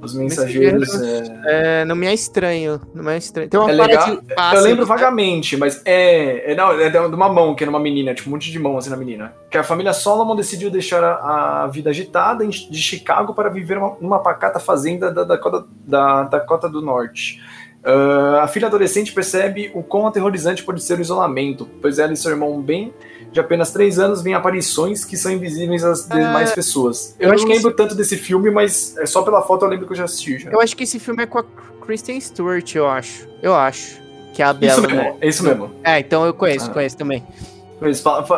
Os 0.02 0.16
mensageiros. 0.16 1.00
é, 1.00 1.82
É, 1.82 1.86
não 1.86 1.96
me 1.96 2.08
é 2.08 2.14
estranho. 2.14 2.82
Não 2.92 3.04
me 3.04 3.14
é 3.14 3.18
estranho. 3.18 3.48
Tem 3.50 3.60
uma 3.60 3.70
É 3.70 3.74
legal. 3.76 4.10
de 4.16 4.34
pássaro, 4.34 4.58
Eu 4.58 4.64
lembro 4.64 4.82
né? 4.82 4.88
vagamente, 4.88 5.56
mas 5.58 5.80
é. 5.86 6.54
É, 6.54 6.56
não, 6.56 6.72
é 6.72 6.90
de 6.90 6.98
uma 6.98 7.30
mão, 7.30 7.54
que 7.54 7.64
era 7.64 7.70
uma 7.70 7.80
menina, 7.80 8.12
tipo, 8.16 8.28
um 8.28 8.34
monte 8.34 8.52
de 8.52 8.58
mão 8.58 8.78
assim 8.80 8.90
na 8.90 8.98
menina. 8.98 9.32
Que 9.52 9.60
a 9.60 9.64
família 9.64 9.94
Solomon 9.94 10.36
decidiu 10.36 10.72
deixar 10.72 11.04
a, 11.04 11.64
a 11.64 11.68
vida 11.68 11.92
agitada 11.92 12.48
de 12.48 12.82
Chicago 12.82 13.36
para 13.36 13.48
viver 13.50 13.78
uma- 13.78 13.96
numa 14.02 14.18
pacata 14.20 14.60
fazenda 14.60 15.12
da 15.12 15.24
Dakota, 15.24 15.66
da 15.86 16.24
Dakota 16.24 16.68
do 16.68 16.82
Norte. 16.82 17.40
Ah, 17.84 18.42
a 18.44 18.48
filha 18.48 18.68
adolescente 18.68 19.14
percebe 19.14 19.70
o 19.76 19.84
quão 19.84 20.08
aterrorizante 20.08 20.64
pode 20.64 20.82
ser 20.82 20.98
o 20.98 21.02
isolamento, 21.02 21.70
pois 21.80 22.00
ela 22.00 22.12
e 22.12 22.18
seu 22.18 22.32
irmão 22.32 22.60
Ben, 22.60 22.92
de 23.32 23.40
apenas 23.40 23.72
três 23.72 23.98
anos, 23.98 24.22
veem 24.22 24.36
aparições 24.36 25.06
que 25.06 25.16
são 25.16 25.32
invisíveis 25.32 25.84
às 25.84 26.08
demais 26.08 26.52
pessoas. 26.52 27.16
Eu, 27.20 27.30
eu 27.30 27.34
acho 27.34 27.44
não 27.44 27.50
que 27.52 27.58
lembro 27.58 27.72
tanto 27.74 27.96
desse 27.96 28.18
filme, 28.18 28.52
mas 28.52 28.98
é 28.98 29.06
só 29.06 29.22
pela 29.22 29.42
foto 29.42 29.66
eu 29.66 29.70
lembro 29.70 29.86
que 29.86 29.94
eu 29.94 29.98
já 29.98 30.04
assisti. 30.06 30.40
Já. 30.40 30.52
Eu 30.52 30.60
acho 30.60 30.76
que 30.76 30.84
esse 30.84 31.00
filme 31.00 31.24
é 31.24 31.26
com 31.26 31.40
a 31.40 31.44
Kristen 31.86 32.20
Stewart, 32.20 32.76
eu 32.76 32.88
acho. 32.88 33.28
Eu 33.42 33.56
acho. 33.56 34.00
Que 34.34 34.42
é 34.42 34.46
a 34.46 34.54
Bela, 34.54 34.74
Isso 34.74 34.82
mesmo, 34.82 34.96
né? 34.98 35.16
é 35.20 35.28
isso 35.28 35.44
mesmo. 35.44 35.72
É, 35.84 36.00
então 36.00 36.26
eu 36.26 36.34
conheço, 36.34 36.70
Ah. 36.70 36.74
conheço 36.74 36.98
também. 36.98 37.24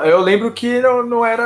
Eu 0.06 0.22
lembro 0.22 0.52
que 0.52 0.80
não, 0.80 1.04
não 1.06 1.26
era. 1.26 1.44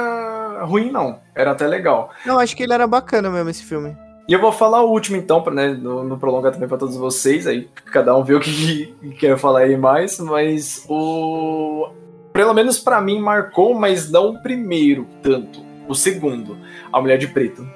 era 0.57 0.63
ruim, 0.65 0.91
não. 0.91 1.19
Era 1.35 1.51
até 1.51 1.67
legal. 1.67 2.11
Não, 2.25 2.39
acho 2.39 2.55
que 2.55 2.63
ele 2.63 2.73
era 2.73 2.85
bacana 2.87 3.29
mesmo, 3.29 3.49
esse 3.49 3.63
filme. 3.63 3.95
E 4.27 4.33
eu 4.33 4.41
vou 4.41 4.51
falar 4.51 4.83
o 4.83 4.91
último, 4.91 5.15
então, 5.15 5.41
pra, 5.41 5.53
né, 5.53 5.69
no, 5.69 6.03
no 6.03 6.17
prolongar 6.17 6.51
também 6.51 6.67
para 6.67 6.77
todos 6.77 6.97
vocês, 6.97 7.47
aí 7.47 7.69
cada 7.85 8.15
um 8.15 8.23
vê 8.23 8.35
o 8.35 8.39
que, 8.39 8.93
que 9.01 9.09
quer 9.19 9.37
falar 9.37 9.59
aí 9.61 9.77
mais, 9.77 10.19
mas 10.19 10.85
o. 10.89 11.89
Pelo 12.37 12.53
menos 12.53 12.77
para 12.77 13.01
mim 13.01 13.19
marcou, 13.19 13.73
mas 13.73 14.11
não 14.11 14.29
o 14.29 14.39
primeiro 14.39 15.07
tanto. 15.23 15.65
O 15.87 15.95
segundo, 15.95 16.55
A 16.93 17.01
Mulher 17.01 17.17
de 17.17 17.27
Preto. 17.27 17.67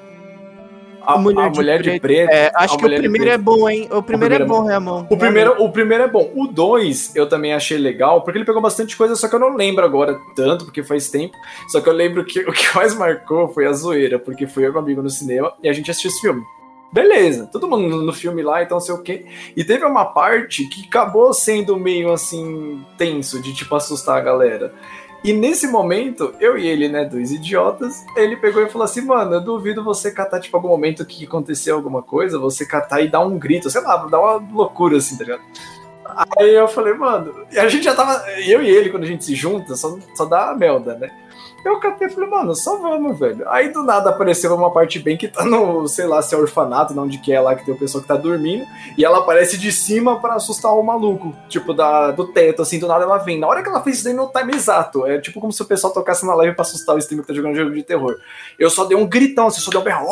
A, 1.02 1.14
a 1.14 1.18
Mulher, 1.18 1.46
a 1.46 1.50
de, 1.50 1.58
mulher 1.58 1.82
preto, 1.82 1.94
de, 1.94 2.00
Preto. 2.00 2.30
É, 2.30 2.52
acho 2.54 2.78
que 2.78 2.86
o 2.86 2.96
primeiro 2.96 3.32
é 3.32 3.38
bom, 3.40 3.68
hein? 3.68 3.90
O 3.92 4.04
primeiro, 4.04 4.04
o 4.04 4.04
primeiro 4.04 4.36
é, 4.36 4.42
é 4.44 4.46
bom, 4.46 4.64
Ramon. 4.68 5.08
O 5.10 5.18
primeiro, 5.18 5.64
o 5.64 5.72
primeiro 5.72 6.04
é 6.04 6.08
bom. 6.08 6.32
O 6.36 6.46
dois 6.46 7.12
eu 7.16 7.28
também 7.28 7.56
achei 7.56 7.80
legal, 7.80 8.22
porque 8.22 8.38
ele 8.38 8.46
pegou 8.46 8.62
bastante 8.62 8.96
coisa, 8.96 9.16
só 9.16 9.28
que 9.28 9.34
eu 9.34 9.40
não 9.40 9.56
lembro 9.56 9.84
agora 9.84 10.16
tanto, 10.36 10.66
porque 10.66 10.84
faz 10.84 11.10
tempo. 11.10 11.36
Só 11.70 11.82
que 11.82 11.90
eu 11.90 11.94
lembro 11.94 12.24
que 12.24 12.42
o 12.48 12.54
que 12.54 12.76
mais 12.76 12.94
marcou 12.94 13.48
foi 13.48 13.66
a 13.66 13.74
zoeira, 13.74 14.20
porque 14.20 14.46
fui 14.46 14.68
eu 14.68 14.72
com 14.72 14.78
um 14.78 14.84
amigo 14.84 15.02
no 15.02 15.10
cinema 15.10 15.52
e 15.64 15.70
a 15.70 15.74
gente 15.74 15.90
assistiu 15.90 16.12
esse 16.12 16.22
filme. 16.22 16.44
Beleza, 16.92 17.48
todo 17.50 17.70
mundo 17.70 18.02
no 18.02 18.12
filme 18.12 18.42
lá, 18.42 18.62
então 18.62 18.80
sei 18.80 18.94
o 18.94 19.02
quê. 19.02 19.26
E 19.56 19.64
teve 19.64 19.86
uma 19.86 20.06
parte 20.06 20.68
que 20.68 20.86
acabou 20.86 21.34
sendo 21.34 21.78
meio 21.78 22.12
assim 22.12 22.86
tenso, 22.98 23.42
de 23.42 23.54
tipo 23.54 23.74
assustar 23.76 24.18
a 24.18 24.22
galera. 24.22 24.74
E 25.24 25.32
nesse 25.34 25.68
momento, 25.68 26.34
eu 26.40 26.58
e 26.58 26.68
ele, 26.68 26.90
né, 26.90 27.06
dois 27.06 27.32
idiotas, 27.32 28.04
ele 28.16 28.36
pegou 28.36 28.62
e 28.64 28.70
falou 28.70 28.86
assim, 28.86 29.02
mano, 29.02 29.36
eu 29.36 29.42
duvido 29.42 29.84
você 29.84 30.12
catar, 30.12 30.40
tipo, 30.40 30.58
algum 30.58 30.70
momento 30.70 31.06
que 31.06 31.26
aconteceu 31.26 31.76
alguma 31.76 32.02
coisa, 32.02 32.40
você 32.40 32.66
catar 32.66 33.02
e 33.02 33.08
dar 33.08 33.20
um 33.20 33.38
grito, 33.38 33.70
sei 33.70 33.82
lá, 33.82 33.98
dar 34.08 34.20
uma 34.20 34.34
loucura 34.52 34.98
assim, 34.98 35.16
tá 35.16 35.24
ligado? 35.24 35.44
Aí 36.38 36.56
eu 36.56 36.68
falei, 36.68 36.94
mano, 36.96 37.46
a 37.56 37.68
gente 37.68 37.84
já 37.84 37.94
tava, 37.94 38.28
eu 38.42 38.64
e 38.64 38.70
ele, 38.70 38.90
quando 38.90 39.04
a 39.04 39.08
gente 39.08 39.24
se 39.24 39.36
junta, 39.36 39.76
só, 39.76 39.96
só 40.16 40.26
dá 40.26 40.50
a 40.50 40.56
melda, 40.56 40.96
né? 40.96 41.12
Eu 41.64 41.80
catei 41.80 42.08
e 42.08 42.12
falei, 42.12 42.30
mano, 42.30 42.56
só 42.56 42.78
vamos, 42.78 43.20
velho. 43.20 43.48
Aí 43.50 43.70
do 43.72 43.84
nada 43.84 44.10
apareceu 44.10 44.54
uma 44.56 44.72
parte 44.72 44.98
bem 45.00 45.16
que 45.16 45.28
tá 45.28 45.46
no, 45.46 45.88
sei 45.88 46.08
lá, 46.08 46.22
se 46.22 46.34
é 46.34 46.38
orfanato, 46.38 46.94
não 46.94 47.04
onde 47.04 47.20
que 47.20 47.32
é 47.32 47.40
lá, 47.40 47.56
que 47.56 47.66
tem 47.66 47.74
o 47.74 47.78
pessoal 47.78 48.02
que 48.02 48.08
tá 48.08 48.16
dormindo, 48.16 48.66
e 48.98 49.06
ela 49.06 49.20
aparece 49.20 49.58
de 49.58 49.72
cima 49.72 50.20
para 50.20 50.36
assustar 50.36 50.74
o 50.74 50.82
maluco, 50.82 51.36
tipo, 51.48 51.74
da, 51.74 52.12
do 52.12 52.28
teto, 52.28 52.62
assim, 52.62 52.80
do 52.80 52.88
nada 52.88 53.04
ela 53.04 53.18
vem. 53.18 53.40
Na 53.40 53.48
hora 53.48 53.62
que 53.62 53.70
ela 53.70 53.84
fez 53.84 53.98
isso 53.98 54.06
daí 54.06 54.14
no 54.14 54.28
time 54.28 54.56
exato, 54.56 55.06
é 55.06 55.20
tipo 55.20 55.40
como 55.40 55.54
se 55.54 55.62
o 55.62 55.66
pessoal 55.66 55.94
tocasse 55.94 56.26
na 56.26 56.34
live 56.36 56.56
pra 56.56 56.64
assustar 56.64 56.96
o 56.96 57.00
streamer 57.00 57.26
que 57.26 57.32
tá 57.32 57.36
jogando 57.36 57.56
jogo 57.56 57.72
de 57.72 57.84
terror. 57.84 58.18
Eu 58.58 58.70
só 58.70 58.86
dei 58.86 58.98
um 58.98 59.08
gritão, 59.08 59.48
assim, 59.48 59.62
só 59.62 59.70
dei 59.70 59.80
um 59.80 59.84
berro, 59.84 60.08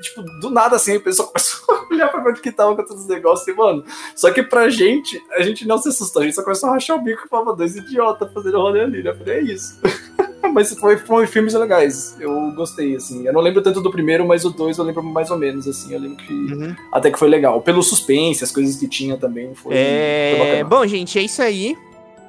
tipo, 0.00 0.22
do 0.22 0.50
nada, 0.50 0.76
assim, 0.76 0.96
o 0.96 1.02
pessoal 1.02 1.28
começou 1.32 1.74
a 1.74 1.92
olhar 1.92 2.08
pra 2.08 2.22
ver 2.22 2.30
o 2.30 2.34
que 2.34 2.52
tava 2.52 2.74
com 2.74 2.84
todos 2.84 3.02
os 3.02 3.08
negócios, 3.08 3.46
e, 3.46 3.52
mano, 3.52 3.84
só 4.14 4.30
que 4.30 4.42
pra 4.42 4.70
gente, 4.70 5.20
a 5.32 5.42
gente 5.42 5.66
não 5.66 5.78
se 5.78 5.88
assustou, 5.88 6.22
a 6.22 6.24
gente 6.24 6.34
só 6.34 6.42
começou 6.42 6.70
a 6.70 6.72
rachar 6.72 6.96
o 6.96 7.02
bico 7.02 7.22
e 7.26 7.28
falava, 7.28 7.54
dois 7.54 7.76
idiotas 7.76 8.32
fazendo 8.32 8.58
rolê 8.58 8.80
ali, 8.80 9.02
né? 9.02 9.10
Eu 9.10 9.16
falei, 9.16 9.38
é 9.38 9.42
isso. 9.42 9.80
mas 10.48 10.74
foi, 10.74 10.96
foi 10.96 11.26
filmes 11.26 11.54
legais. 11.54 12.16
Eu 12.18 12.52
gostei, 12.52 12.96
assim. 12.96 13.26
Eu 13.26 13.32
não 13.32 13.40
lembro 13.40 13.62
tanto 13.62 13.80
do 13.80 13.90
primeiro, 13.90 14.26
mas 14.26 14.44
o 14.44 14.50
dois 14.50 14.78
eu 14.78 14.84
lembro 14.84 15.02
mais 15.02 15.30
ou 15.30 15.38
menos, 15.38 15.66
assim. 15.68 15.92
Eu 15.92 16.00
lembro 16.00 16.16
que 16.16 16.32
uhum. 16.32 16.74
até 16.92 17.10
que 17.10 17.18
foi 17.18 17.28
legal. 17.28 17.60
Pelo 17.60 17.82
suspense, 17.82 18.42
as 18.42 18.50
coisas 18.50 18.76
que 18.76 18.88
tinha 18.88 19.16
também. 19.16 19.54
Foi, 19.54 19.72
é... 19.74 20.58
Foi 20.60 20.64
Bom, 20.64 20.86
gente, 20.86 21.18
é 21.18 21.22
isso 21.22 21.42
aí. 21.42 21.76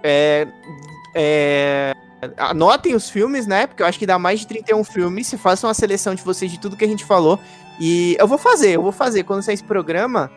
É... 0.03 0.47
É... 1.15 1.93
Anotem 2.37 2.93
os 2.93 3.09
filmes, 3.09 3.47
né? 3.47 3.65
Porque 3.65 3.81
eu 3.81 3.87
acho 3.87 3.97
que 3.97 4.05
dá 4.05 4.19
mais 4.19 4.41
de 4.41 4.47
31 4.47 4.83
filmes. 4.83 5.27
Se 5.27 5.37
façam 5.37 5.67
uma 5.67 5.73
seleção 5.73 6.13
de 6.13 6.23
vocês 6.23 6.51
de 6.51 6.59
tudo 6.59 6.77
que 6.77 6.85
a 6.85 6.87
gente 6.87 7.05
falou. 7.05 7.39
E 7.79 8.15
eu 8.19 8.27
vou 8.27 8.37
fazer, 8.37 8.75
eu 8.75 8.81
vou 8.81 8.91
fazer. 8.91 9.23
Quando 9.23 9.41
sair 9.41 9.55
esse 9.55 9.63
programa, 9.63 10.29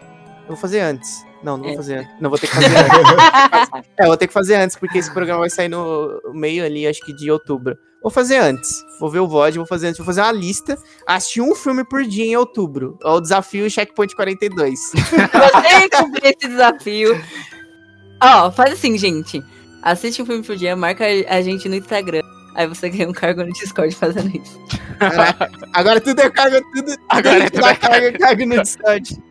eu 0.43 0.49
vou 0.49 0.57
fazer 0.57 0.81
antes. 0.81 1.27
Não, 1.45 1.57
não 1.57 1.65
vou 1.65 1.73
é. 1.73 1.77
fazer 1.77 1.99
antes. 1.99 2.21
Não, 2.21 2.31
vou 2.31 2.39
ter 2.39 2.47
que 2.47 2.55
fazer 2.55 2.77
antes. 2.77 3.85
é, 3.99 4.07
vou 4.07 4.17
ter 4.17 4.27
que 4.27 4.33
fazer 4.33 4.55
antes, 4.57 4.77
porque 4.77 4.99
esse 4.99 5.13
programa 5.13 5.41
vai 5.41 5.51
sair 5.51 5.69
no 5.69 6.21
meio 6.33 6.65
ali, 6.65 6.87
acho 6.87 7.01
que 7.05 7.13
de 7.13 7.31
outubro. 7.31 7.77
Vou 8.03 8.11
fazer 8.11 8.37
antes. 8.37 8.85
Vou 9.01 9.11
ver 9.11 9.21
o 9.21 9.27
VOD, 9.27 9.57
vou 9.57 9.67
fazer 9.67 9.89
antes. 9.89 9.99
Vou 9.99 10.07
fazer 10.07 10.21
uma 10.21 10.33
lista. 10.33 10.77
Assistir 11.07 11.41
um 11.41 11.55
filme 11.55 11.85
por 11.85 12.05
dia 12.05 12.25
em 12.25 12.37
outubro. 12.37 12.99
É 13.03 13.09
o 13.09 13.21
desafio 13.21 13.71
Checkpoint 13.71 14.15
42. 14.15 14.79
Você 14.93 15.89
cumprir 15.91 16.37
esse 16.39 16.49
desafio. 16.49 17.19
Ó, 18.23 18.47
oh, 18.47 18.53
faz 18.53 18.75
assim, 18.75 18.99
gente. 18.99 19.43
Assiste 19.83 20.21
um 20.23 20.27
filme 20.27 20.43
por 20.43 20.57
dia, 20.57 20.77
marca 20.77 21.05
a 21.05 21.41
gente 21.41 21.69
no 21.69 21.77
Instagram. 21.77 22.21
Aí 22.55 22.67
você 22.67 22.89
ganha 22.89 23.09
um 23.09 23.13
cargo 23.13 23.43
no 23.43 23.53
Discord 23.53 23.95
fazendo 23.95 24.35
isso. 24.37 24.61
Caraca, 24.99 25.51
agora 25.73 26.01
tudo 26.01 26.21
é 26.21 26.31
cargo, 26.31 26.57
tudo. 26.75 26.95
Agora 27.09 27.51
tudo 27.51 27.67
é 27.67 27.75
cargo, 27.75 28.19
cargo 28.19 28.47
no 28.47 28.63
Discord. 28.63 29.23